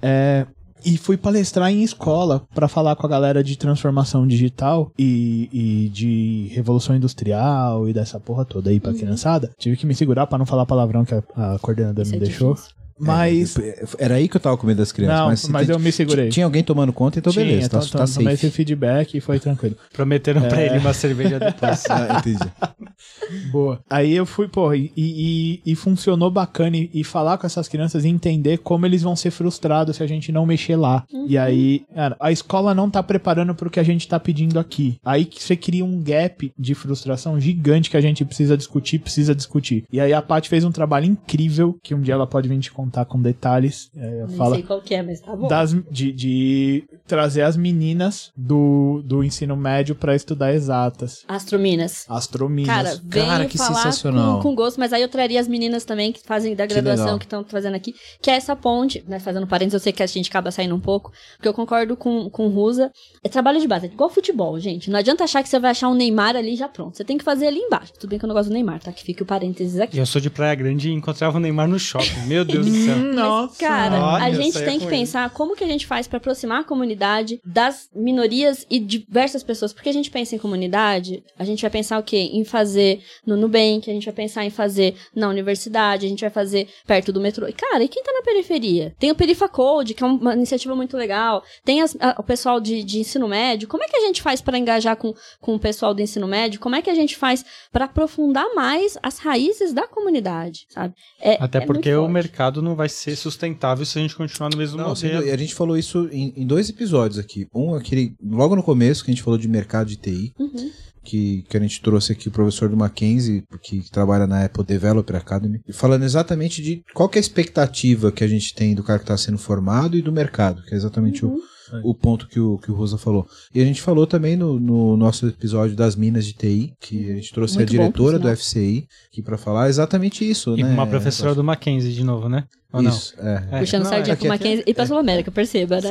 É, 0.00 0.46
e 0.84 0.96
fui 0.96 1.16
palestrar 1.16 1.70
em 1.70 1.82
escola 1.82 2.46
pra 2.54 2.68
falar 2.68 2.94
com 2.94 3.06
a 3.06 3.10
galera 3.10 3.42
de 3.42 3.56
transformação 3.56 4.26
digital 4.26 4.92
e, 4.98 5.48
e 5.52 5.88
de 5.88 6.48
revolução 6.52 6.94
industrial 6.94 7.88
e 7.88 7.92
dessa 7.92 8.20
porra 8.20 8.44
toda 8.44 8.70
aí 8.70 8.78
pra 8.78 8.94
criançada. 8.94 9.50
Tive 9.58 9.76
que 9.76 9.86
me 9.86 9.94
segurar 9.94 10.26
pra 10.26 10.38
não 10.38 10.46
falar 10.46 10.66
palavrão 10.66 11.04
que 11.04 11.14
a, 11.14 11.22
a 11.36 11.58
coordenadora 11.58 12.02
Isso 12.02 12.12
me 12.12 12.18
é 12.18 12.20
deixou. 12.20 12.54
difícil. 12.54 12.75
Mas. 12.98 13.56
É, 13.58 13.84
era 13.98 14.14
aí 14.14 14.28
que 14.28 14.36
eu 14.36 14.40
tava 14.40 14.56
com 14.56 14.66
medo 14.66 14.78
das 14.78 14.92
crianças. 14.92 15.18
não, 15.18 15.26
mas, 15.28 15.48
mas, 15.48 15.68
eu 15.68 15.78
me 15.78 15.92
segurei. 15.92 16.28
Tinha 16.28 16.46
alguém 16.46 16.62
tomando 16.62 16.92
conta, 16.92 17.18
então 17.18 17.32
Tinha, 17.32 17.44
beleza. 17.44 17.68
Tá, 17.68 17.78
então, 17.78 18.06
tá 18.06 18.12
tomei 18.12 18.34
esse 18.34 18.46
safe. 18.46 18.56
feedback 18.56 19.16
e 19.16 19.20
foi 19.20 19.38
tranquilo. 19.38 19.76
Prometeram 19.92 20.42
pra 20.42 20.60
É. 20.60 20.66
ele 20.66 20.78
uma 20.78 20.92
cerveja 20.94 21.38
depois. 21.38 21.84
Ah, 21.90 22.18
entendi. 22.18 22.38
Boa. 23.50 23.80
Aí 23.88 24.14
eu 24.14 24.24
fui, 24.26 24.48
pô, 24.48 24.72
e, 24.74 24.92
e, 24.96 25.60
e 25.64 25.74
funcionou 25.74 26.30
bacana. 26.30 26.76
E, 26.76 26.90
e 26.92 27.04
falar 27.04 27.38
com 27.38 27.46
essas 27.46 27.68
crianças 27.68 28.04
e 28.04 28.08
entender 28.08 28.58
como 28.58 28.86
eles 28.86 29.02
vão 29.02 29.14
ser 29.16 29.30
frustrados 29.30 29.96
se 29.96 30.02
a 30.02 30.06
gente 30.06 30.30
não 30.32 30.46
mexer 30.46 30.76
lá. 30.76 31.04
E 31.28 31.36
aí, 31.38 31.84
cara, 31.94 32.16
a 32.20 32.32
escola 32.32 32.74
não 32.74 32.90
tá 32.90 33.02
preparando 33.02 33.54
pro 33.54 33.70
que 33.70 33.80
a 33.80 33.82
gente 33.82 34.06
tá 34.08 34.18
pedindo 34.18 34.58
aqui. 34.58 34.98
Aí 35.04 35.24
que 35.24 35.42
você 35.42 35.56
cria 35.56 35.84
um 35.84 36.00
gap 36.02 36.52
de 36.58 36.74
frustração 36.74 37.38
gigante 37.40 37.90
que 37.90 37.96
a 37.96 38.00
gente 38.00 38.24
precisa 38.24 38.56
discutir, 38.56 38.98
precisa 38.98 39.34
discutir. 39.34 39.84
E 39.92 40.00
aí 40.00 40.12
a 40.12 40.22
Paty 40.22 40.48
fez 40.48 40.64
um 40.64 40.72
trabalho 40.72 41.06
incrível, 41.06 41.76
que 41.82 41.94
um 41.94 42.00
dia 42.00 42.14
ela 42.14 42.26
pode 42.26 42.48
vir 42.48 42.58
te 42.58 42.70
contar 42.72 42.85
com 43.06 43.20
detalhes. 43.20 43.90
É, 43.96 44.24
Nem 44.26 44.36
fala 44.36 44.54
sei 44.56 44.64
qual 44.64 44.80
que 44.80 44.94
é, 44.94 45.02
mas 45.02 45.20
tá 45.20 45.34
bom. 45.34 45.48
das, 45.48 45.74
de, 45.90 46.12
de 46.12 46.84
trazer 47.06 47.42
as 47.42 47.56
meninas 47.56 48.32
do, 48.36 49.02
do 49.04 49.22
ensino 49.22 49.56
médio 49.56 49.94
pra 49.94 50.14
estudar 50.14 50.54
exatas. 50.54 51.24
Astrominas. 51.28 52.04
Astrominas. 52.08 52.68
Cara, 52.68 53.00
Cara, 53.10 53.46
que 53.46 53.58
falar 53.58 53.74
sensacional. 53.76 54.36
Com, 54.36 54.50
com 54.50 54.54
gosto, 54.54 54.78
mas 54.78 54.92
aí 54.92 55.02
eu 55.02 55.08
traria 55.08 55.40
as 55.40 55.48
meninas 55.48 55.84
também 55.84 56.12
que 56.12 56.20
fazem 56.20 56.54
da 56.54 56.66
graduação, 56.66 57.18
que 57.18 57.24
estão 57.24 57.44
fazendo 57.44 57.74
aqui, 57.74 57.94
que 58.20 58.30
é 58.30 58.34
essa 58.34 58.54
ponte, 58.56 59.04
né? 59.06 59.18
Fazendo 59.18 59.46
parênteses, 59.46 59.74
eu 59.74 59.80
sei 59.80 59.92
que 59.92 60.02
a 60.02 60.06
gente 60.06 60.28
acaba 60.28 60.50
saindo 60.50 60.74
um 60.74 60.80
pouco, 60.80 61.12
porque 61.36 61.48
eu 61.48 61.54
concordo 61.54 61.96
com, 61.96 62.28
com 62.30 62.46
o 62.46 62.50
Rusa. 62.50 62.90
É 63.22 63.28
trabalho 63.28 63.60
de 63.60 63.66
base, 63.66 63.86
é 63.86 63.88
igual 63.90 64.10
futebol, 64.10 64.58
gente. 64.58 64.90
Não 64.90 64.98
adianta 64.98 65.24
achar 65.24 65.42
que 65.42 65.48
você 65.48 65.58
vai 65.58 65.70
achar 65.70 65.88
um 65.88 65.94
Neymar 65.94 66.36
ali 66.36 66.56
já 66.56 66.68
pronto. 66.68 66.96
Você 66.96 67.04
tem 67.04 67.18
que 67.18 67.24
fazer 67.24 67.46
ali 67.46 67.58
embaixo. 67.58 67.92
Tudo 67.98 68.10
bem 68.10 68.18
que 68.18 68.24
eu 68.24 68.28
não 68.28 68.34
gosto 68.34 68.48
do 68.48 68.52
Neymar, 68.54 68.80
tá? 68.80 68.92
Que 68.92 69.02
fique 69.02 69.22
o 69.22 69.26
parênteses 69.26 69.80
aqui. 69.80 69.98
Eu 69.98 70.06
sou 70.06 70.20
de 70.20 70.30
Praia 70.30 70.54
Grande 70.54 70.88
e 70.90 70.92
encontrava 70.92 71.36
o 71.36 71.40
Neymar 71.40 71.68
no 71.68 71.78
shopping. 71.78 72.26
Meu 72.26 72.44
Deus 72.44 72.66
do 72.66 72.72
céu. 72.84 72.96
Nossa. 72.98 73.58
Cara, 73.58 74.04
Olha, 74.04 74.24
a 74.24 74.30
gente 74.30 74.52
saía 74.52 74.66
tem 74.66 74.78
que 74.78 74.86
pensar 74.86 75.30
como 75.30 75.56
que 75.56 75.64
a 75.64 75.66
gente 75.66 75.86
faz 75.86 76.06
pra 76.06 76.18
aproximar 76.18 76.60
a 76.60 76.64
comunidade 76.64 77.40
das 77.44 77.88
minorias 77.94 78.66
e 78.70 78.78
diversas 78.78 79.42
pessoas. 79.42 79.72
Porque 79.72 79.88
a 79.88 79.92
gente 79.92 80.10
pensa 80.10 80.34
em 80.34 80.38
comunidade, 80.38 81.22
a 81.38 81.44
gente 81.44 81.60
vai 81.62 81.70
pensar 81.70 81.98
o 81.98 82.02
quê? 82.02 82.30
Em 82.32 82.44
fazer 82.44 83.00
no 83.26 83.36
Nubank, 83.36 83.90
a 83.90 83.94
gente 83.94 84.04
vai 84.04 84.14
pensar 84.14 84.44
em 84.44 84.50
fazer 84.50 84.94
na 85.14 85.28
universidade, 85.28 86.06
a 86.06 86.08
gente 86.08 86.20
vai 86.20 86.30
fazer 86.30 86.68
perto 86.86 87.12
do 87.12 87.20
metrô. 87.20 87.46
E, 87.48 87.52
cara, 87.52 87.82
e 87.82 87.88
quem 87.88 88.02
tá 88.02 88.12
na 88.12 88.22
periferia? 88.22 88.94
Tem 88.98 89.10
o 89.10 89.14
Perifacode, 89.14 89.94
que 89.94 90.02
é 90.02 90.06
uma 90.06 90.34
iniciativa 90.34 90.74
muito 90.74 90.96
legal. 90.96 91.42
Tem 91.64 91.80
as- 91.82 91.96
a- 92.00 92.16
o 92.18 92.22
pessoal 92.22 92.60
de, 92.60 92.82
de 92.82 92.98
ensino 92.98 93.28
médio. 93.28 93.68
Como 93.68 93.82
é 93.82 93.88
que 93.88 93.96
a 93.96 94.00
gente 94.00 94.22
faz 94.22 94.40
pra 94.40 94.58
engajar 94.58 94.96
com, 94.96 95.14
com 95.40 95.54
o 95.54 95.58
pessoal 95.58 95.92
do 95.94 96.02
ensino 96.02 96.26
médio? 96.26 96.60
Como 96.60 96.74
é 96.74 96.82
que 96.82 96.90
a 96.90 96.94
gente 96.94 97.16
faz 97.16 97.44
pra 97.72 97.84
aprofundar 97.86 98.46
mais 98.54 98.96
as 99.02 99.18
raízes 99.18 99.72
da 99.72 99.86
comunidade, 99.86 100.66
sabe? 100.68 100.94
É- 101.20 101.36
Até 101.40 101.58
é 101.58 101.66
porque 101.66 101.94
o 101.94 102.08
mercado 102.08 102.62
não 102.66 102.74
vai 102.76 102.88
ser 102.88 103.16
sustentável 103.16 103.84
se 103.86 103.98
a 103.98 104.02
gente 104.02 104.14
continuar 104.16 104.50
no 104.50 104.56
mesmo 104.58 104.76
Não, 104.76 104.88
modelo. 104.88 105.32
a 105.32 105.36
gente 105.36 105.54
falou 105.54 105.76
isso 105.78 106.08
em, 106.12 106.32
em 106.36 106.46
dois 106.46 106.68
episódios 106.68 107.18
aqui. 107.18 107.46
Um, 107.54 107.74
aquele 107.74 108.14
logo 108.22 108.54
no 108.54 108.62
começo, 108.62 109.04
que 109.04 109.10
a 109.10 109.14
gente 109.14 109.22
falou 109.22 109.38
de 109.38 109.48
mercado 109.48 109.86
de 109.88 109.96
TI, 109.96 110.32
Uhum. 110.38 110.70
que, 111.04 111.44
que 111.48 111.56
a 111.56 111.60
gente 111.60 111.80
trouxe 111.80 112.12
aqui 112.12 112.28
o 112.28 112.32
professor 112.32 112.68
do 112.68 112.76
Mackenzie, 112.76 113.44
que, 113.62 113.80
que 113.80 113.90
trabalha 113.90 114.26
na 114.26 114.44
Apple 114.44 114.64
Developer 114.64 115.16
Academy, 115.16 115.60
e 115.66 115.72
falando 115.72 116.02
exatamente 116.04 116.60
de 116.60 116.82
qual 116.92 117.08
que 117.08 117.16
é 117.16 117.20
a 117.20 117.26
expectativa 117.26 118.10
que 118.12 118.24
a 118.24 118.28
gente 118.28 118.52
tem 118.54 118.74
do 118.74 118.82
cara 118.82 118.98
que 118.98 119.04
está 119.04 119.16
sendo 119.16 119.38
formado 119.38 119.96
e 119.96 120.02
do 120.02 120.10
mercado, 120.12 120.62
que 120.64 120.74
é 120.74 120.76
exatamente 120.76 121.24
Uhum. 121.24 121.34
o, 121.34 121.40
o 121.82 121.94
ponto 121.94 122.26
que 122.28 122.38
o, 122.40 122.58
que 122.58 122.70
o 122.70 122.74
Rosa 122.74 122.98
falou. 122.98 123.26
E 123.54 123.60
a 123.60 123.64
gente 123.64 123.80
falou 123.82 124.06
também 124.06 124.36
no, 124.36 124.58
no 124.58 124.96
nosso 124.96 125.26
episódio 125.26 125.76
das 125.76 125.96
minas 125.96 126.24
de 126.26 126.32
TI, 126.32 126.74
que 126.80 127.10
a 127.10 127.14
gente 127.14 127.32
trouxe 127.32 127.56
Muito 127.56 127.68
a 127.68 127.76
bom, 127.76 127.82
diretora 127.82 128.18
por 128.18 128.30
do. 128.30 128.36
FCI 128.36 128.86
aqui 129.10 129.22
para 129.22 129.38
falar 129.38 129.68
exatamente 129.68 130.28
isso, 130.28 130.56
E 130.56 130.62
né? 130.62 130.70
uma 130.70 130.86
professora 130.86 131.34
do 131.34 131.44
Mackenzie 131.44 131.92
de 131.92 132.04
novo, 132.04 132.28
né? 132.28 132.44
Isso, 132.82 133.14
é. 133.18 133.42
É, 133.52 133.58
Puxando 133.60 133.82
não, 133.84 133.90
sardinha 133.90 134.12
é 134.12 134.16
pro 134.16 134.22
que- 134.22 134.28
Mackenzie 134.28 134.64
e 134.66 134.74
pra 134.74 134.86
Sul 134.86 134.98
América, 134.98 135.30
perceba, 135.30 135.80
né? 135.80 135.90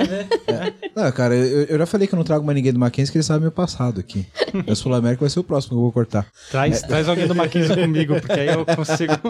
Não, 0.95 1.11
cara, 1.11 1.35
eu, 1.35 1.63
eu 1.65 1.77
já 1.77 1.85
falei 1.85 2.07
que 2.07 2.13
eu 2.13 2.17
não 2.17 2.23
trago 2.23 2.45
mais 2.45 2.55
ninguém 2.55 2.73
do 2.73 2.79
Mackenzie, 2.79 3.11
que 3.11 3.17
ele 3.17 3.23
sabe 3.23 3.41
meu 3.41 3.51
passado 3.51 3.99
aqui. 3.99 4.25
A 4.67 4.75
Sul 4.75 4.93
América 4.93 5.21
vai 5.21 5.29
ser 5.29 5.39
o 5.39 5.43
próximo 5.43 5.71
que 5.71 5.75
eu 5.77 5.81
vou 5.81 5.91
cortar. 5.91 6.25
Traz, 6.51 6.81
traz 6.81 7.07
alguém 7.09 7.27
do 7.27 7.35
Mackenzie 7.35 7.75
comigo, 7.75 8.15
porque 8.21 8.39
aí 8.39 8.47
eu 8.47 8.65
consigo. 8.65 9.13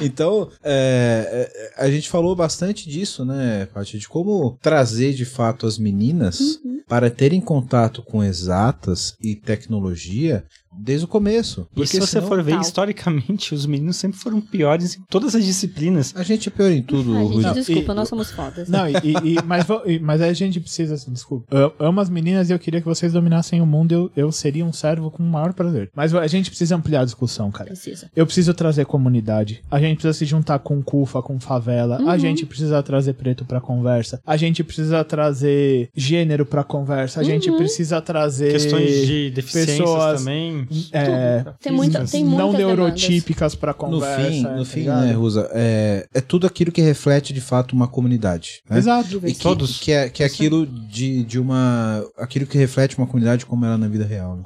Então, 0.00 0.48
é, 0.62 1.48
é, 1.76 1.84
a 1.84 1.90
gente 1.90 2.08
falou 2.08 2.34
bastante 2.34 2.88
disso, 2.88 3.24
né, 3.24 3.66
Paty? 3.72 3.98
De 3.98 4.08
como 4.08 4.58
trazer 4.60 5.12
de 5.12 5.24
fato 5.24 5.66
as 5.66 5.78
meninas 5.78 6.58
para 6.88 7.10
terem 7.10 7.40
contato 7.40 8.02
com 8.02 8.22
exatas 8.24 9.14
e 9.20 9.34
tecnologia 9.34 10.44
desde 10.78 11.04
o 11.04 11.08
começo. 11.08 11.66
E 11.76 11.86
se 11.86 11.98
você 12.00 12.12
senão 12.12 12.28
for 12.28 12.42
ver 12.42 12.52
Tal. 12.52 12.60
historicamente, 12.60 13.54
os 13.54 13.66
meninos 13.66 13.96
sempre 13.96 14.18
foram 14.18 14.40
piores 14.40 14.96
em 14.96 15.02
todas 15.08 15.34
as 15.34 15.44
disciplinas. 15.44 16.12
A 16.16 16.22
gente 16.22 16.48
é 16.48 16.52
pior 16.52 16.70
em 16.70 16.82
tudo, 16.82 17.14
Ai, 17.16 17.24
gente, 17.26 17.34
Rudy. 17.46 17.54
desculpa, 17.54 17.92
e- 17.92 17.96
nós 17.96 18.08
somos 18.08 18.30
fodas. 18.30 18.68
Não, 18.68 18.88
e, 18.88 18.92
e- 18.94 19.42
mas, 19.44 19.66
mas 20.00 20.20
a 20.22 20.32
gente 20.32 20.60
precisa, 20.60 20.94
assim, 20.94 21.12
desculpa. 21.12 21.46
Eu 21.54 21.72
amo 21.78 22.00
as 22.00 22.08
meninas 22.10 22.48
e 22.50 22.52
eu 22.52 22.58
queria 22.58 22.80
que 22.80 22.86
vocês 22.86 23.12
dominassem 23.12 23.60
o 23.60 23.66
mundo. 23.66 23.92
Eu, 23.92 24.10
eu 24.16 24.32
seria 24.32 24.64
um 24.64 24.72
servo 24.72 25.10
com 25.10 25.22
o 25.22 25.26
maior 25.26 25.52
prazer. 25.52 25.90
Mas 25.94 26.14
a 26.14 26.26
gente 26.26 26.50
precisa 26.50 26.76
ampliar 26.76 27.00
a 27.02 27.04
discussão, 27.04 27.50
cara. 27.50 27.70
Precisa. 27.70 28.10
Eu 28.14 28.24
preciso 28.26 28.52
trazer 28.54 28.84
comunidade. 28.86 29.62
A 29.70 29.78
gente 29.80 29.94
precisa 29.96 30.12
se 30.12 30.24
juntar 30.24 30.58
com 30.60 30.82
CUFA, 30.82 31.22
com 31.22 31.38
favela. 31.40 31.98
A 32.08 32.16
gente 32.18 32.44
precisa 32.46 32.82
trazer 32.82 33.14
preto 33.14 33.44
pra 33.44 33.60
conversa. 33.60 34.20
A 34.26 34.36
gente 34.36 34.62
precisa 34.62 35.02
trazer 35.04 35.90
gênero 35.96 36.44
pra 36.46 36.62
conversa. 36.64 37.20
A 37.20 37.22
gente 37.24 37.50
precisa 37.52 38.00
trazer 38.00 38.52
Questões 38.52 39.06
de 39.06 39.30
deficiências 39.30 39.78
pessoas, 39.78 40.20
também. 40.20 40.66
É, 40.92 41.44
Tem 41.60 41.72
muita- 41.72 42.04
tem 42.04 42.24
não 42.24 42.52
muitas 42.52 42.58
neurotípicas 42.66 43.54
pra 43.54 43.72
No 43.72 43.78
conversa. 43.78 44.30
fim, 44.30 44.42
tá 44.42 44.56
no 44.56 44.64
fim 44.64 44.80
ligado? 44.80 45.04
né, 45.06 45.12
Rusa, 45.12 45.48
é, 45.52 46.06
é 46.14 46.20
tudo 46.20 46.46
aquilo 46.46 46.72
que 46.72 46.80
reflete 46.82 47.32
de 47.32 47.40
fato 47.40 47.72
uma 47.72 47.88
comunidade. 47.88 48.60
Né? 48.68 48.78
Exato. 48.78 49.20
E 49.24 49.32
que, 49.34 49.40
Todos. 49.40 49.78
que 49.80 49.92
é, 49.92 50.08
que 50.08 50.22
é 50.22 50.26
aquilo 50.26 50.66
de, 50.66 51.24
de 51.24 51.38
uma. 51.38 52.04
aquilo 52.16 52.46
que 52.46 52.56
reflete 52.58 52.96
uma 52.98 53.06
comunidade 53.06 53.46
como 53.46 53.64
ela 53.64 53.74
é 53.74 53.78
na 53.78 53.88
vida 53.88 54.04
real. 54.04 54.36
né? 54.36 54.42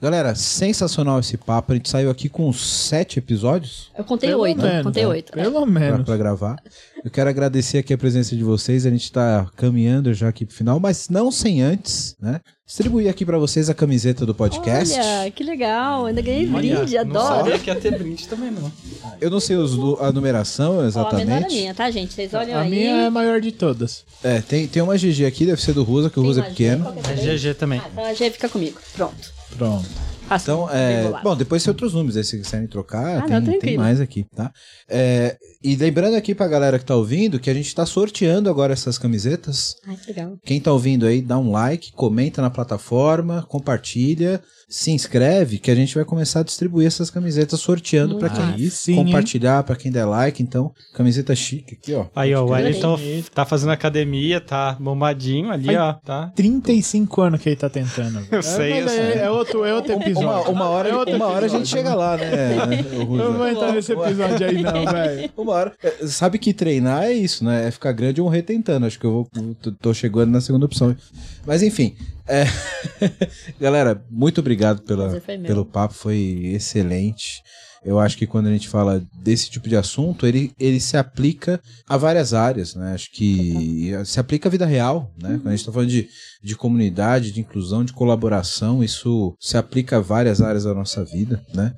Galera, 0.00 0.32
sensacional 0.36 1.18
esse 1.18 1.36
papo. 1.36 1.72
A 1.72 1.74
gente 1.74 1.88
saiu 1.88 2.08
aqui 2.08 2.28
com 2.28 2.52
sete 2.52 3.18
episódios 3.18 3.90
Eu 3.98 4.04
contei 4.04 4.28
Pelo 4.28 4.42
oito. 4.42 4.62
menos, 4.62 4.82
contei 4.84 5.02
né? 5.02 5.08
oito. 5.08 5.32
é. 5.36 5.42
Pelo 5.42 5.62
pra, 5.62 5.66
menos. 5.66 6.04
pra 6.04 6.16
gravar. 6.16 6.56
Eu 7.04 7.10
quero 7.10 7.28
agradecer 7.28 7.78
aqui 7.78 7.92
a 7.92 7.98
presença 7.98 8.36
de 8.36 8.44
vocês. 8.44 8.86
A 8.86 8.90
gente 8.90 9.10
tá 9.10 9.50
caminhando 9.56 10.14
já 10.14 10.28
aqui 10.28 10.44
pro 10.46 10.54
final, 10.54 10.78
mas 10.78 11.08
não 11.08 11.32
sem 11.32 11.62
antes, 11.62 12.14
né? 12.20 12.40
Distribuir 12.68 13.08
aqui 13.08 13.24
pra 13.24 13.38
vocês 13.38 13.70
a 13.70 13.74
camiseta 13.74 14.26
do 14.26 14.34
podcast. 14.34 14.92
Olha, 14.94 15.30
que 15.30 15.42
legal. 15.42 16.04
Ainda 16.04 16.20
ganhei 16.20 16.46
brinde, 16.46 16.94
Não 16.96 17.00
adoro. 17.00 17.36
sabia 17.36 17.58
que 17.58 17.70
ia 17.70 17.74
ter 17.74 17.98
brinde 17.98 18.28
também, 18.28 18.50
não. 18.50 18.70
Eu 19.18 19.30
não 19.30 19.40
sei 19.40 19.56
os 19.56 19.72
a 20.02 20.12
numeração 20.12 20.72
Ó, 20.76 20.80
a 20.80 20.82
menor 20.82 20.84
é 20.84 20.86
exatamente. 20.88 21.54
minha, 21.54 21.74
tá, 21.74 21.90
gente? 21.90 22.12
Vocês 22.12 22.34
olham 22.34 22.58
A 22.58 22.60
aí. 22.60 22.70
minha 22.70 22.90
é 22.90 23.06
a 23.06 23.10
maior 23.10 23.40
de 23.40 23.52
todas. 23.52 24.04
É, 24.22 24.42
tem, 24.42 24.68
tem 24.68 24.82
uma 24.82 24.98
GG 24.98 25.24
aqui, 25.26 25.46
deve 25.46 25.62
ser 25.62 25.72
do 25.72 25.82
Rusa, 25.82 26.10
que 26.10 26.20
o 26.20 26.22
Rusa 26.22 26.42
é 26.42 26.44
pequeno. 26.44 26.86
É 26.90 27.00
também? 27.00 27.36
GG 27.38 27.54
também. 27.54 27.80
Ah, 27.82 27.88
então 27.90 28.04
a 28.04 28.12
G 28.12 28.30
fica 28.32 28.50
comigo. 28.50 28.78
Pronto. 28.94 29.32
Pronto. 29.56 29.88
Faço 30.28 30.44
Então, 30.44 30.70
é, 30.70 31.10
bom, 31.22 31.34
depois 31.34 31.64
tem 31.64 31.70
outros 31.70 31.94
números 31.94 32.16
aí, 32.16 32.22
se 32.24 32.36
quiserem 32.36 32.68
trocar, 32.68 33.18
Ah, 33.18 33.22
tem, 33.22 33.40
não, 33.40 33.58
tem 33.58 33.76
mais 33.78 34.00
aqui, 34.00 34.26
tá? 34.34 34.52
É, 34.88 35.36
e 35.64 35.74
lembrando 35.74 36.14
aqui 36.14 36.34
pra 36.34 36.46
galera 36.46 36.78
que 36.78 36.84
tá 36.84 36.94
ouvindo 36.94 37.40
que 37.40 37.48
a 37.48 37.54
gente 37.54 37.74
tá 37.74 37.86
sorteando 37.86 38.50
agora 38.50 38.72
essas 38.72 38.98
camisetas. 38.98 39.74
Ai, 39.86 39.96
que 39.96 40.08
legal. 40.08 40.36
Quem 40.44 40.60
tá 40.60 40.70
ouvindo 40.70 41.06
aí, 41.06 41.22
dá 41.22 41.38
um 41.38 41.50
like, 41.50 41.92
comenta 41.92 42.42
na 42.42 42.50
plataforma, 42.50 43.44
compartilha, 43.48 44.42
se 44.68 44.90
inscreve, 44.90 45.58
que 45.58 45.70
a 45.70 45.74
gente 45.74 45.94
vai 45.94 46.04
começar 46.04 46.40
a 46.40 46.42
distribuir 46.42 46.86
essas 46.86 47.08
camisetas 47.08 47.58
sorteando 47.58 48.18
pra 48.18 48.28
quem 48.28 48.44
Aí 48.44 48.70
sim, 48.70 48.96
compartilhar, 48.96 49.62
pra 49.62 49.74
quem 49.74 49.90
der 49.90 50.04
like. 50.04 50.42
Então, 50.42 50.72
camiseta 50.92 51.34
chique 51.34 51.74
aqui, 51.74 51.94
ó. 51.94 52.06
Aí, 52.14 52.34
ó, 52.34 52.44
o. 52.44 52.50
Wellington 52.50 52.98
tá 53.34 53.46
fazendo 53.46 53.70
academia, 53.70 54.40
tá 54.40 54.76
bombadinho 54.78 55.50
ali, 55.50 55.70
Ai. 55.70 55.76
ó, 55.76 55.92
tá? 55.94 56.30
35 56.36 57.20
anos 57.22 57.40
que 57.40 57.48
ele 57.48 57.56
tá 57.56 57.70
tentando. 57.70 58.20
Eu 58.30 58.42
sei, 58.42 58.82
mas 58.84 58.92
eu 58.94 59.02
é, 59.02 59.12
sei. 59.12 59.20
é 59.22 59.30
outro, 59.30 59.64
é 59.64 59.74
outro 59.74 59.92
episódio. 59.92 60.28
Uma, 60.28 60.48
uma 60.50 60.68
hora, 60.68 60.88
É 60.90 60.94
outro 60.96 61.16
uma 61.16 61.26
hora 61.26 61.46
a 61.46 61.48
gente 61.48 61.60
episódio. 61.60 61.76
chega 61.84 61.94
lá, 61.94 62.16
né? 62.16 62.56
Eu 62.92 63.06
não 63.06 63.32
vou 63.38 63.48
entrar 63.48 63.72
nesse 63.72 63.92
episódio 63.92 64.46
aí, 64.46 64.62
não, 64.62 64.84
velho. 64.92 65.30
Uma 65.36 65.52
hora. 65.52 65.72
É, 65.82 66.06
Sabe 66.06 66.38
que 66.38 66.52
treinar 66.52 67.04
é 67.04 67.12
isso, 67.12 67.42
né? 67.44 67.68
É 67.68 67.70
ficar 67.70 67.92
grande 67.92 68.20
ou 68.20 68.26
morrer 68.26 68.42
tentando. 68.42 68.84
Acho 68.84 68.98
que 68.98 69.06
eu 69.06 69.12
vou. 69.12 69.28
Tô 69.80 69.94
chegando 69.94 70.30
na 70.30 70.40
segunda 70.40 70.66
opção. 70.66 70.94
Mas 71.46 71.62
enfim. 71.62 71.96
É, 72.28 72.44
Galera, 73.60 74.04
muito 74.10 74.40
obrigado 74.40 74.82
pela, 74.82 75.20
pelo 75.20 75.64
papo. 75.64 75.94
Foi 75.94 76.52
excelente. 76.54 77.42
Eu 77.88 77.98
acho 77.98 78.18
que 78.18 78.26
quando 78.26 78.48
a 78.48 78.52
gente 78.52 78.68
fala 78.68 79.02
desse 79.22 79.48
tipo 79.48 79.66
de 79.66 79.74
assunto, 79.74 80.26
ele, 80.26 80.52
ele 80.60 80.78
se 80.78 80.94
aplica 80.94 81.58
a 81.88 81.96
várias 81.96 82.34
áreas, 82.34 82.74
né? 82.74 82.92
Acho 82.92 83.10
que 83.10 83.90
se 84.04 84.20
aplica 84.20 84.46
à 84.46 84.52
vida 84.52 84.66
real, 84.66 85.10
né? 85.18 85.38
Quando 85.38 85.46
a 85.46 85.50
gente 85.52 85.60
está 85.60 85.72
falando 85.72 85.88
de, 85.88 86.06
de 86.42 86.54
comunidade, 86.54 87.32
de 87.32 87.40
inclusão, 87.40 87.82
de 87.82 87.94
colaboração, 87.94 88.84
isso 88.84 89.34
se 89.40 89.56
aplica 89.56 89.96
a 89.96 90.00
várias 90.00 90.42
áreas 90.42 90.64
da 90.64 90.74
nossa 90.74 91.02
vida, 91.02 91.42
né? 91.54 91.72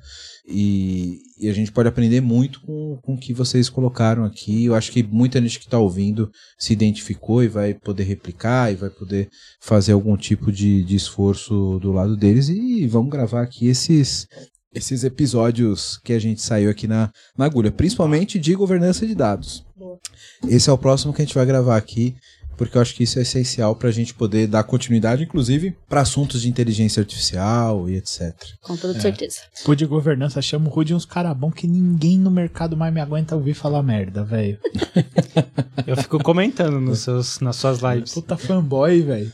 E, 0.45 1.19
e 1.39 1.47
a 1.47 1.53
gente 1.53 1.71
pode 1.71 1.87
aprender 1.87 2.19
muito 2.19 2.59
com, 2.61 2.99
com 3.01 3.13
o 3.13 3.17
que 3.17 3.33
vocês 3.33 3.69
colocaram 3.69 4.25
aqui. 4.25 4.65
Eu 4.65 4.75
acho 4.75 4.91
que 4.91 5.01
muita 5.01 5.41
gente 5.41 5.59
que 5.59 5.65
está 5.65 5.79
ouvindo 5.79 6.29
se 6.59 6.73
identificou 6.73 7.41
e 7.41 7.47
vai 7.47 7.73
poder 7.73 8.03
replicar 8.03 8.69
e 8.69 8.75
vai 8.75 8.89
poder 8.89 9.29
fazer 9.61 9.93
algum 9.93 10.17
tipo 10.17 10.51
de, 10.51 10.83
de 10.83 10.95
esforço 10.95 11.79
do 11.79 11.93
lado 11.93 12.17
deles. 12.17 12.49
E 12.49 12.85
vamos 12.85 13.11
gravar 13.11 13.43
aqui 13.43 13.67
esses, 13.67 14.27
esses 14.73 15.03
episódios 15.03 15.99
que 16.03 16.13
a 16.13 16.19
gente 16.19 16.41
saiu 16.41 16.69
aqui 16.69 16.87
na, 16.87 17.11
na 17.37 17.45
agulha, 17.45 17.71
principalmente 17.71 18.39
de 18.39 18.53
governança 18.55 19.05
de 19.05 19.13
dados. 19.15 19.65
Boa. 19.75 19.99
Esse 20.47 20.69
é 20.69 20.73
o 20.73 20.77
próximo 20.77 21.13
que 21.13 21.21
a 21.21 21.25
gente 21.25 21.35
vai 21.35 21.45
gravar 21.45 21.75
aqui, 21.77 22.15
porque 22.57 22.77
eu 22.77 22.81
acho 22.81 22.93
que 22.93 23.03
isso 23.03 23.17
é 23.17 23.23
essencial 23.23 23.75
para 23.75 23.89
a 23.89 23.91
gente 23.91 24.13
poder 24.13 24.45
dar 24.47 24.63
continuidade, 24.63 25.23
inclusive, 25.23 25.75
para 25.89 26.01
assuntos 26.01 26.41
de 26.43 26.49
inteligência 26.49 26.99
artificial 27.01 27.89
e 27.89 27.95
etc. 27.95 28.33
Com 28.61 28.77
toda 28.77 28.95
É. 28.97 29.01
certeza. 29.01 29.39
Pô 29.65 29.73
de 29.73 29.85
governança, 29.85 30.41
chama 30.43 30.67
o 30.67 30.71
Rude 30.71 30.93
uns 30.93 31.05
cara 31.05 31.33
bom 31.33 31.49
que 31.51 31.65
ninguém 31.65 32.19
no 32.19 32.29
mercado 32.29 32.77
mais 32.77 32.93
me 32.93 33.01
aguenta 33.01 33.35
ouvir 33.35 33.55
falar 33.55 33.81
merda, 33.81 34.23
velho. 34.23 34.59
Eu 35.87 35.97
fico 35.97 36.21
comentando 36.23 36.79
nos 36.79 36.99
seus, 36.99 37.39
nas 37.39 37.55
suas 37.55 37.79
lives. 37.79 38.13
Puta 38.13 38.37
fanboy, 38.37 39.01
velho. 39.01 39.33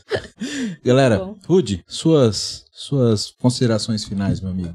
Galera, 0.82 1.18
Bom. 1.18 1.36
Rude, 1.46 1.84
suas, 1.86 2.64
suas 2.72 3.30
considerações 3.30 4.04
finais, 4.04 4.40
meu 4.40 4.50
amigo. 4.50 4.74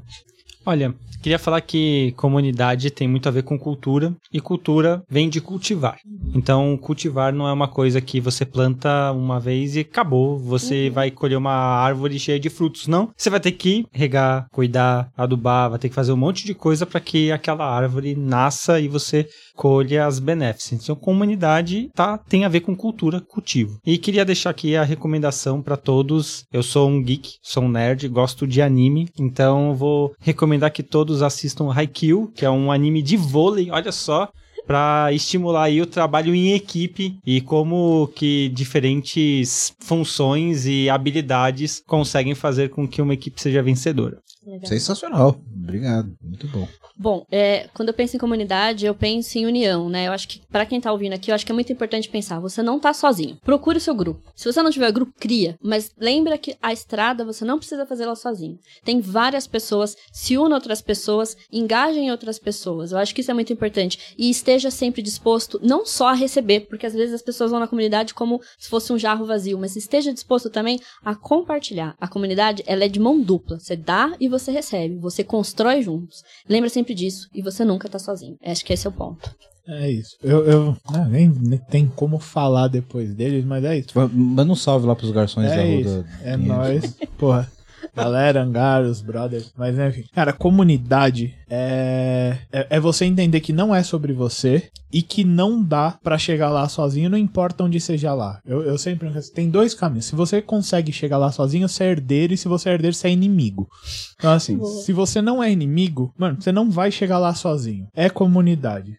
Olha, 0.64 0.94
queria 1.24 1.38
falar 1.38 1.62
que 1.62 2.12
comunidade 2.18 2.90
tem 2.90 3.08
muito 3.08 3.26
a 3.26 3.32
ver 3.32 3.44
com 3.44 3.58
cultura 3.58 4.14
e 4.30 4.42
cultura 4.42 5.02
vem 5.08 5.30
de 5.30 5.40
cultivar. 5.40 5.96
Então, 6.34 6.76
cultivar 6.76 7.32
não 7.32 7.48
é 7.48 7.52
uma 7.52 7.66
coisa 7.66 7.98
que 7.98 8.20
você 8.20 8.44
planta 8.44 9.10
uma 9.10 9.40
vez 9.40 9.74
e 9.74 9.80
acabou, 9.80 10.38
você 10.38 10.90
vai 10.90 11.10
colher 11.10 11.38
uma 11.38 11.54
árvore 11.54 12.18
cheia 12.18 12.38
de 12.38 12.50
frutos, 12.50 12.86
não. 12.86 13.08
Você 13.16 13.30
vai 13.30 13.40
ter 13.40 13.52
que 13.52 13.86
regar, 13.90 14.48
cuidar, 14.52 15.08
adubar, 15.16 15.70
vai 15.70 15.78
ter 15.78 15.88
que 15.88 15.94
fazer 15.94 16.12
um 16.12 16.16
monte 16.16 16.44
de 16.44 16.52
coisa 16.52 16.84
para 16.84 17.00
que 17.00 17.32
aquela 17.32 17.64
árvore 17.64 18.14
nasça 18.14 18.78
e 18.78 18.86
você 18.86 19.26
colha 19.56 20.04
as 20.04 20.18
benéficas. 20.18 20.72
Então, 20.74 20.94
comunidade 20.94 21.88
tá 21.94 22.18
tem 22.18 22.44
a 22.44 22.50
ver 22.50 22.60
com 22.60 22.76
cultura, 22.76 23.18
cultivo. 23.18 23.78
E 23.86 23.96
queria 23.96 24.26
deixar 24.26 24.50
aqui 24.50 24.76
a 24.76 24.84
recomendação 24.84 25.62
para 25.62 25.78
todos. 25.78 26.44
Eu 26.52 26.62
sou 26.62 26.90
um 26.90 27.02
geek, 27.02 27.36
sou 27.42 27.62
um 27.62 27.68
nerd, 27.70 28.06
gosto 28.08 28.46
de 28.46 28.60
anime, 28.60 29.08
então 29.18 29.74
vou 29.74 30.12
recomendar 30.20 30.70
que 30.70 30.82
todos 30.82 31.13
assistam 31.22 31.70
Haikyuu, 31.70 32.28
que 32.28 32.44
é 32.44 32.50
um 32.50 32.70
anime 32.70 33.02
de 33.02 33.16
vôlei, 33.16 33.70
olha 33.70 33.92
só, 33.92 34.28
para 34.66 35.12
estimular 35.12 35.64
aí 35.64 35.80
o 35.80 35.86
trabalho 35.86 36.34
em 36.34 36.52
equipe 36.52 37.18
e 37.24 37.40
como 37.40 38.08
que 38.14 38.48
diferentes 38.48 39.74
funções 39.80 40.66
e 40.66 40.88
habilidades 40.88 41.82
conseguem 41.86 42.34
fazer 42.34 42.70
com 42.70 42.88
que 42.88 43.02
uma 43.02 43.14
equipe 43.14 43.40
seja 43.40 43.62
vencedora. 43.62 44.18
Legal. 44.46 44.66
Sensacional. 44.66 45.40
Obrigado. 45.64 46.14
Muito 46.22 46.46
bom. 46.48 46.68
Bom, 46.96 47.26
é, 47.32 47.68
quando 47.74 47.88
eu 47.88 47.94
penso 47.94 48.14
em 48.14 48.20
comunidade, 48.20 48.86
eu 48.86 48.94
penso 48.94 49.38
em 49.38 49.46
união, 49.46 49.88
né? 49.88 50.06
Eu 50.06 50.12
acho 50.12 50.28
que, 50.28 50.40
pra 50.46 50.66
quem 50.66 50.80
tá 50.80 50.92
ouvindo 50.92 51.14
aqui, 51.14 51.30
eu 51.30 51.34
acho 51.34 51.44
que 51.44 51.50
é 51.50 51.54
muito 51.54 51.72
importante 51.72 52.08
pensar, 52.08 52.38
você 52.38 52.62
não 52.62 52.78
tá 52.78 52.92
sozinho. 52.92 53.36
Procure 53.42 53.78
o 53.78 53.80
seu 53.80 53.94
grupo. 53.94 54.22
Se 54.36 54.44
você 54.44 54.62
não 54.62 54.70
tiver 54.70 54.92
grupo, 54.92 55.12
cria. 55.18 55.58
Mas 55.60 55.90
lembra 55.98 56.38
que 56.38 56.54
a 56.62 56.72
estrada, 56.72 57.24
você 57.24 57.44
não 57.44 57.58
precisa 57.58 57.86
fazer 57.86 58.04
ela 58.04 58.14
sozinho. 58.14 58.58
Tem 58.84 59.00
várias 59.00 59.46
pessoas, 59.46 59.96
se 60.12 60.36
una 60.38 60.54
outras 60.54 60.80
pessoas, 60.82 61.36
engaje 61.50 61.98
em 61.98 62.10
outras 62.10 62.38
pessoas. 62.38 62.92
Eu 62.92 62.98
acho 62.98 63.14
que 63.14 63.22
isso 63.22 63.30
é 63.30 63.34
muito 63.34 63.52
importante. 63.52 64.14
E 64.16 64.28
esteja 64.28 64.70
sempre 64.70 65.02
disposto, 65.02 65.58
não 65.62 65.86
só 65.86 66.08
a 66.08 66.14
receber, 66.14 66.60
porque 66.60 66.86
às 66.86 66.94
vezes 66.94 67.14
as 67.14 67.22
pessoas 67.22 67.50
vão 67.50 67.58
na 67.58 67.66
comunidade 67.66 68.14
como 68.14 68.40
se 68.58 68.68
fosse 68.68 68.92
um 68.92 68.98
jarro 68.98 69.26
vazio, 69.26 69.58
mas 69.58 69.74
esteja 69.74 70.12
disposto 70.12 70.50
também 70.50 70.78
a 71.02 71.14
compartilhar. 71.14 71.96
A 71.98 72.06
comunidade, 72.06 72.62
ela 72.66 72.84
é 72.84 72.88
de 72.88 73.00
mão 73.00 73.20
dupla. 73.20 73.58
Você 73.58 73.74
dá 73.74 74.14
e 74.20 74.28
você 74.28 74.52
recebe. 74.52 74.96
Você 74.98 75.24
constrói 75.24 75.53
juntos. 75.82 76.22
Lembra 76.48 76.68
sempre 76.68 76.94
disso. 76.94 77.28
E 77.34 77.40
você 77.42 77.64
nunca 77.64 77.88
tá 77.88 77.98
sozinho. 77.98 78.36
Acho 78.44 78.64
que 78.64 78.72
esse 78.72 78.86
é 78.86 78.90
o 78.90 78.92
ponto. 78.92 79.30
É 79.66 79.90
isso. 79.90 80.16
Eu, 80.22 80.44
eu 80.44 80.76
ah, 80.88 81.06
nem, 81.06 81.28
nem 81.28 81.58
tem 81.58 81.86
como 81.86 82.18
falar 82.18 82.68
depois 82.68 83.14
deles, 83.14 83.44
mas 83.44 83.64
é 83.64 83.78
isso. 83.78 83.88
Manda 84.12 84.52
um 84.52 84.56
salve 84.56 84.86
lá 84.86 84.94
pros 84.94 85.10
garçons 85.10 85.46
da 85.46 85.54
É 85.54 85.64
rua. 85.64 85.80
isso. 85.80 86.02
da- 86.02 86.28
É 86.30 86.36
nóis. 86.36 86.96
Porra. 87.16 87.50
Galera, 87.94 88.42
Angar, 88.42 88.82
os 88.82 89.00
brothers. 89.00 89.52
Mas 89.56 89.78
enfim. 89.78 90.04
Cara, 90.12 90.32
comunidade 90.32 91.34
é, 91.56 92.38
é, 92.52 92.66
é 92.70 92.80
você 92.80 93.04
entender 93.04 93.40
que 93.40 93.52
não 93.52 93.74
é 93.74 93.82
sobre 93.82 94.12
você 94.12 94.70
e 94.92 95.02
que 95.02 95.24
não 95.24 95.62
dá 95.62 95.98
pra 96.02 96.18
chegar 96.18 96.50
lá 96.50 96.68
sozinho, 96.68 97.08
não 97.10 97.18
importa 97.18 97.62
onde 97.64 97.80
seja 97.80 98.12
lá. 98.12 98.40
Eu, 98.44 98.62
eu 98.62 98.76
sempre 98.78 99.08
tem 99.34 99.48
dois 99.50 99.72
caminhos. 99.74 100.06
Se 100.06 100.14
você 100.16 100.42
consegue 100.42 100.92
chegar 100.92 101.16
lá 101.18 101.30
sozinho, 101.32 101.68
você 101.68 101.84
é 101.84 101.90
herdeiro, 101.90 102.34
e 102.34 102.36
se 102.36 102.48
você 102.48 102.68
é 102.68 102.72
herdeiro, 102.74 102.94
você 102.94 103.08
é 103.08 103.12
inimigo. 103.12 103.68
Então, 104.16 104.32
assim, 104.32 104.56
Boa. 104.56 104.82
se 104.82 104.92
você 104.92 105.20
não 105.22 105.42
é 105.42 105.50
inimigo, 105.50 106.12
mano, 106.18 106.40
você 106.40 106.52
não 106.52 106.70
vai 106.70 106.90
chegar 106.90 107.18
lá 107.18 107.34
sozinho. 107.34 107.86
É 107.94 108.08
comunidade. 108.08 108.96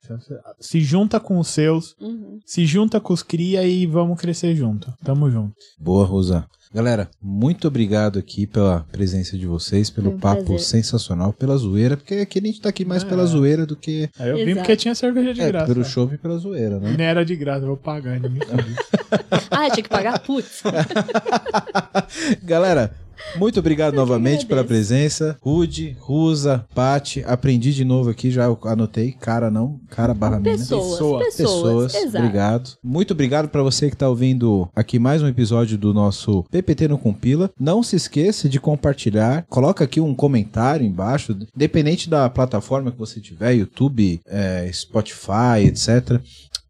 Se 0.60 0.80
junta 0.82 1.20
com 1.20 1.40
os 1.40 1.48
seus, 1.50 1.96
Uhum. 2.00 2.40
se 2.46 2.66
junta 2.66 3.00
com 3.00 3.14
os 3.14 3.24
cria 3.24 3.64
e 3.66 3.86
vamos 3.86 4.20
crescer 4.20 4.56
junto. 4.56 4.94
Tamo 5.04 5.30
junto. 5.30 5.54
Boa, 5.80 6.06
Rosa. 6.06 6.46
Galera, 6.74 7.10
muito 7.22 7.70
obrigado 7.70 8.20
aqui 8.20 8.46
pela 8.46 8.82
presença 8.92 9.38
de 9.38 9.46
vocês, 9.48 9.90
pelo 9.90 10.12
um 10.12 10.20
papo 10.20 10.44
prazer. 10.44 10.60
sensacional, 10.60 11.32
pela 11.32 11.56
zoeira, 11.56 11.96
porque 11.96 12.16
aqui 12.16 12.42
a 12.48 12.52
gente 12.52 12.62
tá 12.62 12.70
aqui 12.70 12.86
mais 12.86 13.04
É. 13.04 13.06
pela 13.08 13.26
zoeira 13.26 13.66
do 13.66 13.76
que 13.76 14.10
Aí 14.20 14.30
eu 14.30 14.36
vim 14.38 14.42
Exato. 14.44 14.58
porque 14.60 14.76
tinha 14.76 14.96
cerveja 14.96 15.34
de 15.34 15.42
é, 15.42 15.48
graça. 15.48 15.66
pelo 15.74 15.84
show 15.86 16.10
e 16.14 16.18
pela 16.18 16.38
zoeira, 16.38 16.80
né? 16.80 16.96
nem 16.98 17.08
era 17.08 17.24
de 17.26 17.36
graça, 17.36 17.62
eu 17.64 17.68
vou 17.68 17.78
pagar 17.78 18.20
fudi. 18.20 18.40
Ah, 19.52 19.70
tinha 19.70 19.84
que 19.84 19.90
pagar? 19.90 20.20
Putz. 20.20 20.64
Galera, 22.44 22.92
muito 23.38 23.60
obrigado 23.60 23.94
Eu 23.94 24.00
novamente 24.00 24.46
pela 24.46 24.64
presença. 24.64 25.38
Rude, 25.42 25.96
Rusa, 26.00 26.66
Pati, 26.74 27.24
aprendi 27.26 27.74
de 27.74 27.86
novo 27.86 28.10
aqui, 28.10 28.32
já 28.32 28.46
anotei. 28.66 29.12
Cara 29.14 29.50
não, 29.50 29.80
cara 29.90 30.14
barra 30.14 30.40
mina. 30.40 30.58
Pessoas, 30.58 30.92
Pessoa. 30.92 31.20
pessoas. 31.20 31.46
Pessoas, 31.46 31.96
Exato. 31.96 32.18
obrigado. 32.18 32.70
Muito 32.84 33.12
obrigado 33.12 33.50
para 33.50 33.64
você 33.64 33.90
que 33.90 33.96
tá 33.96 34.08
ouvindo 34.10 34.70
aqui 34.76 35.00
mais 35.00 35.22
um 35.22 35.28
episódio 35.28 35.78
do 35.78 35.94
nosso 35.94 36.44
PPT 36.52 36.88
no 36.88 36.98
Compila. 36.98 37.50
Não 37.60 37.84
se 37.84 37.96
esqueça 37.96 38.48
de 38.50 38.60
compartilhar. 38.60 39.46
Coloca 39.50 39.84
aqui 39.84 40.00
um 40.00 40.16
comentário 40.16 40.86
embaixo, 40.86 41.38
independente 41.56 42.10
da 42.10 42.30
plataforma 42.30 42.92
que 42.92 42.98
você 42.98 43.20
tiver, 43.20 43.54
YouTube, 43.54 44.20
é, 44.26 44.70
Spotify, 44.72 45.66
etc. 45.66 46.20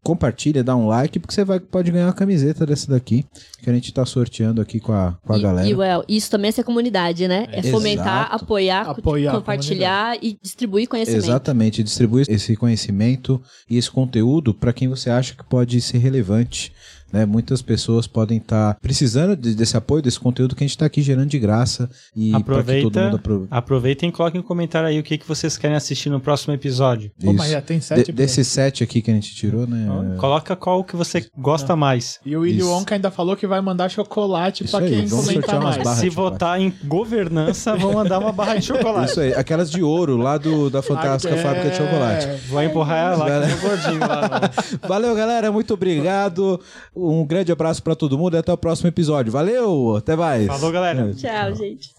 Compartilha, 0.06 0.62
dá 0.62 0.76
um 0.76 0.86
like, 0.86 1.18
porque 1.18 1.34
você 1.34 1.44
vai, 1.44 1.58
pode 1.58 1.90
ganhar 1.90 2.06
uma 2.06 2.12
camiseta 2.12 2.64
dessa 2.64 2.88
daqui, 2.88 3.24
que 3.60 3.68
a 3.68 3.72
gente 3.72 3.92
tá 3.92 4.06
sorteando 4.06 4.60
aqui 4.60 4.78
com 4.78 4.92
a, 4.92 5.18
com 5.24 5.32
a 5.32 5.38
E, 5.38 5.42
galera. 5.42 5.68
e, 5.68 5.74
well, 5.74 6.04
isso 6.08 6.30
também 6.30 6.48
é 6.50 6.52
ser 6.52 6.62
comunidade, 6.62 7.26
né? 7.26 7.46
É, 7.50 7.58
Exato. 7.58 7.70
fomentar, 7.70 8.28
apoiar, 8.32 8.90
Apoiar 8.90 9.32
compartilhar 9.32 10.16
e 10.22 10.38
distribuir 10.40 10.88
conhecimento. 10.88 11.24
Exatamente, 11.24 11.82
distribui 11.82 12.22
esse 12.28 12.54
conhecimento 12.56 13.42
e 13.68 13.76
esse 13.76 13.90
conteúdo 13.90 14.54
para 14.54 14.72
quem 14.72 14.88
você 14.88 15.10
acha 15.10 15.34
que 15.34 15.42
pode 15.44 15.80
ser 15.80 15.98
relevante. 15.98 16.72
Né? 17.12 17.24
Muitas 17.24 17.62
pessoas 17.62 18.06
podem 18.06 18.38
estar 18.38 18.76
precisando 18.82 19.36
de- 19.36 19.54
desse 19.54 19.76
apoio, 19.76 20.02
desse 20.02 20.18
conteúdo 20.18 20.56
que 20.56 20.64
a 20.64 20.66
gente 20.66 20.72
está 20.76 20.86
aqui 20.86 21.00
gerando 21.02 21.28
de 21.28 21.38
graça 21.38 21.88
e 22.16 22.30
para 22.30 22.38
que 22.40 22.44
todo 22.44 22.50
Aproveita, 22.60 23.04
mundo 23.04 23.16
aprove- 23.16 23.46
aproveitem 23.50 24.08
e 24.08 24.12
coloquem 24.12 24.40
um 24.40 24.44
comentário 24.44 24.88
aí 24.88 24.98
o 24.98 25.02
que, 25.02 25.16
que 25.16 25.26
vocês 25.26 25.56
querem 25.56 25.76
assistir 25.76 26.10
no 26.10 26.18
próximo 26.20 26.52
episódio. 26.52 27.10
Pô, 27.22 27.32
mas 27.32 27.44
Isso. 27.46 27.52
já 27.52 27.62
tem 27.62 27.80
sete 27.80 28.06
De, 28.06 28.12
desse 28.12 28.44
set 28.44 28.82
aqui 28.82 29.00
que 29.00 29.10
a 29.10 29.14
gente 29.14 29.34
tirou, 29.34 29.66
né? 29.66 29.86
Coloca 30.18 30.56
qual 30.56 30.82
que 30.82 30.96
você 30.96 31.24
gosta 31.38 31.76
mais. 31.76 32.18
E 32.26 32.36
o 32.36 32.40
Willy. 32.40 32.62
Wonka 32.62 32.94
ainda 32.96 33.10
falou 33.10 33.36
que 33.36 33.46
vai 33.46 33.60
mandar 33.60 33.88
chocolate 33.88 34.64
aí, 34.64 34.88
quem 34.90 35.06
vamos 35.06 35.26
comentar 35.26 35.60
mais. 35.60 35.76
Se 35.76 35.82
chocolate. 35.82 36.10
votar 36.10 36.60
em 36.60 36.72
governança, 36.84 37.76
vão 37.76 37.92
mandar 37.92 38.18
uma 38.18 38.32
barra 38.32 38.56
de 38.56 38.64
chocolate. 38.66 39.10
Isso 39.12 39.20
aí, 39.20 39.32
aquelas 39.34 39.70
de 39.70 39.82
ouro 39.82 40.16
lá 40.16 40.36
do, 40.38 40.68
da 40.68 40.82
Fantástica 40.82 41.34
Ah, 41.34 41.38
Fábrica 41.38 41.68
de 41.70 41.74
é. 41.74 41.78
Chocolate. 41.78 42.26
Vou 42.48 42.62
empurrar 42.62 43.12
ela 43.14 43.16
lá, 43.26 43.46
o 43.46 43.60
gordinho 43.60 44.00
lá. 44.00 44.50
Valeu, 44.88 45.14
galera, 45.14 45.52
muito 45.52 45.72
obrigado. 45.74 46.60
Um 46.96 47.26
grande 47.26 47.52
abraço 47.52 47.82
para 47.82 47.94
todo 47.94 48.16
mundo 48.16 48.36
e 48.36 48.38
até 48.38 48.50
o 48.50 48.56
próximo 48.56 48.88
episódio. 48.88 49.30
Valeu, 49.30 49.96
até 49.96 50.16
mais. 50.16 50.46
Falou, 50.46 50.72
galera. 50.72 51.12
Tchau, 51.12 51.54
gente. 51.54 51.94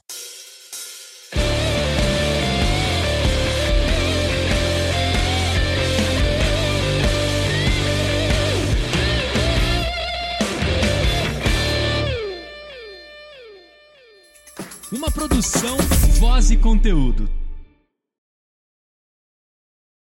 Uma 14.91 15.11
produção, 15.11 15.77
voz 16.19 16.49
e 16.49 16.57
conteúdo. 16.57 17.29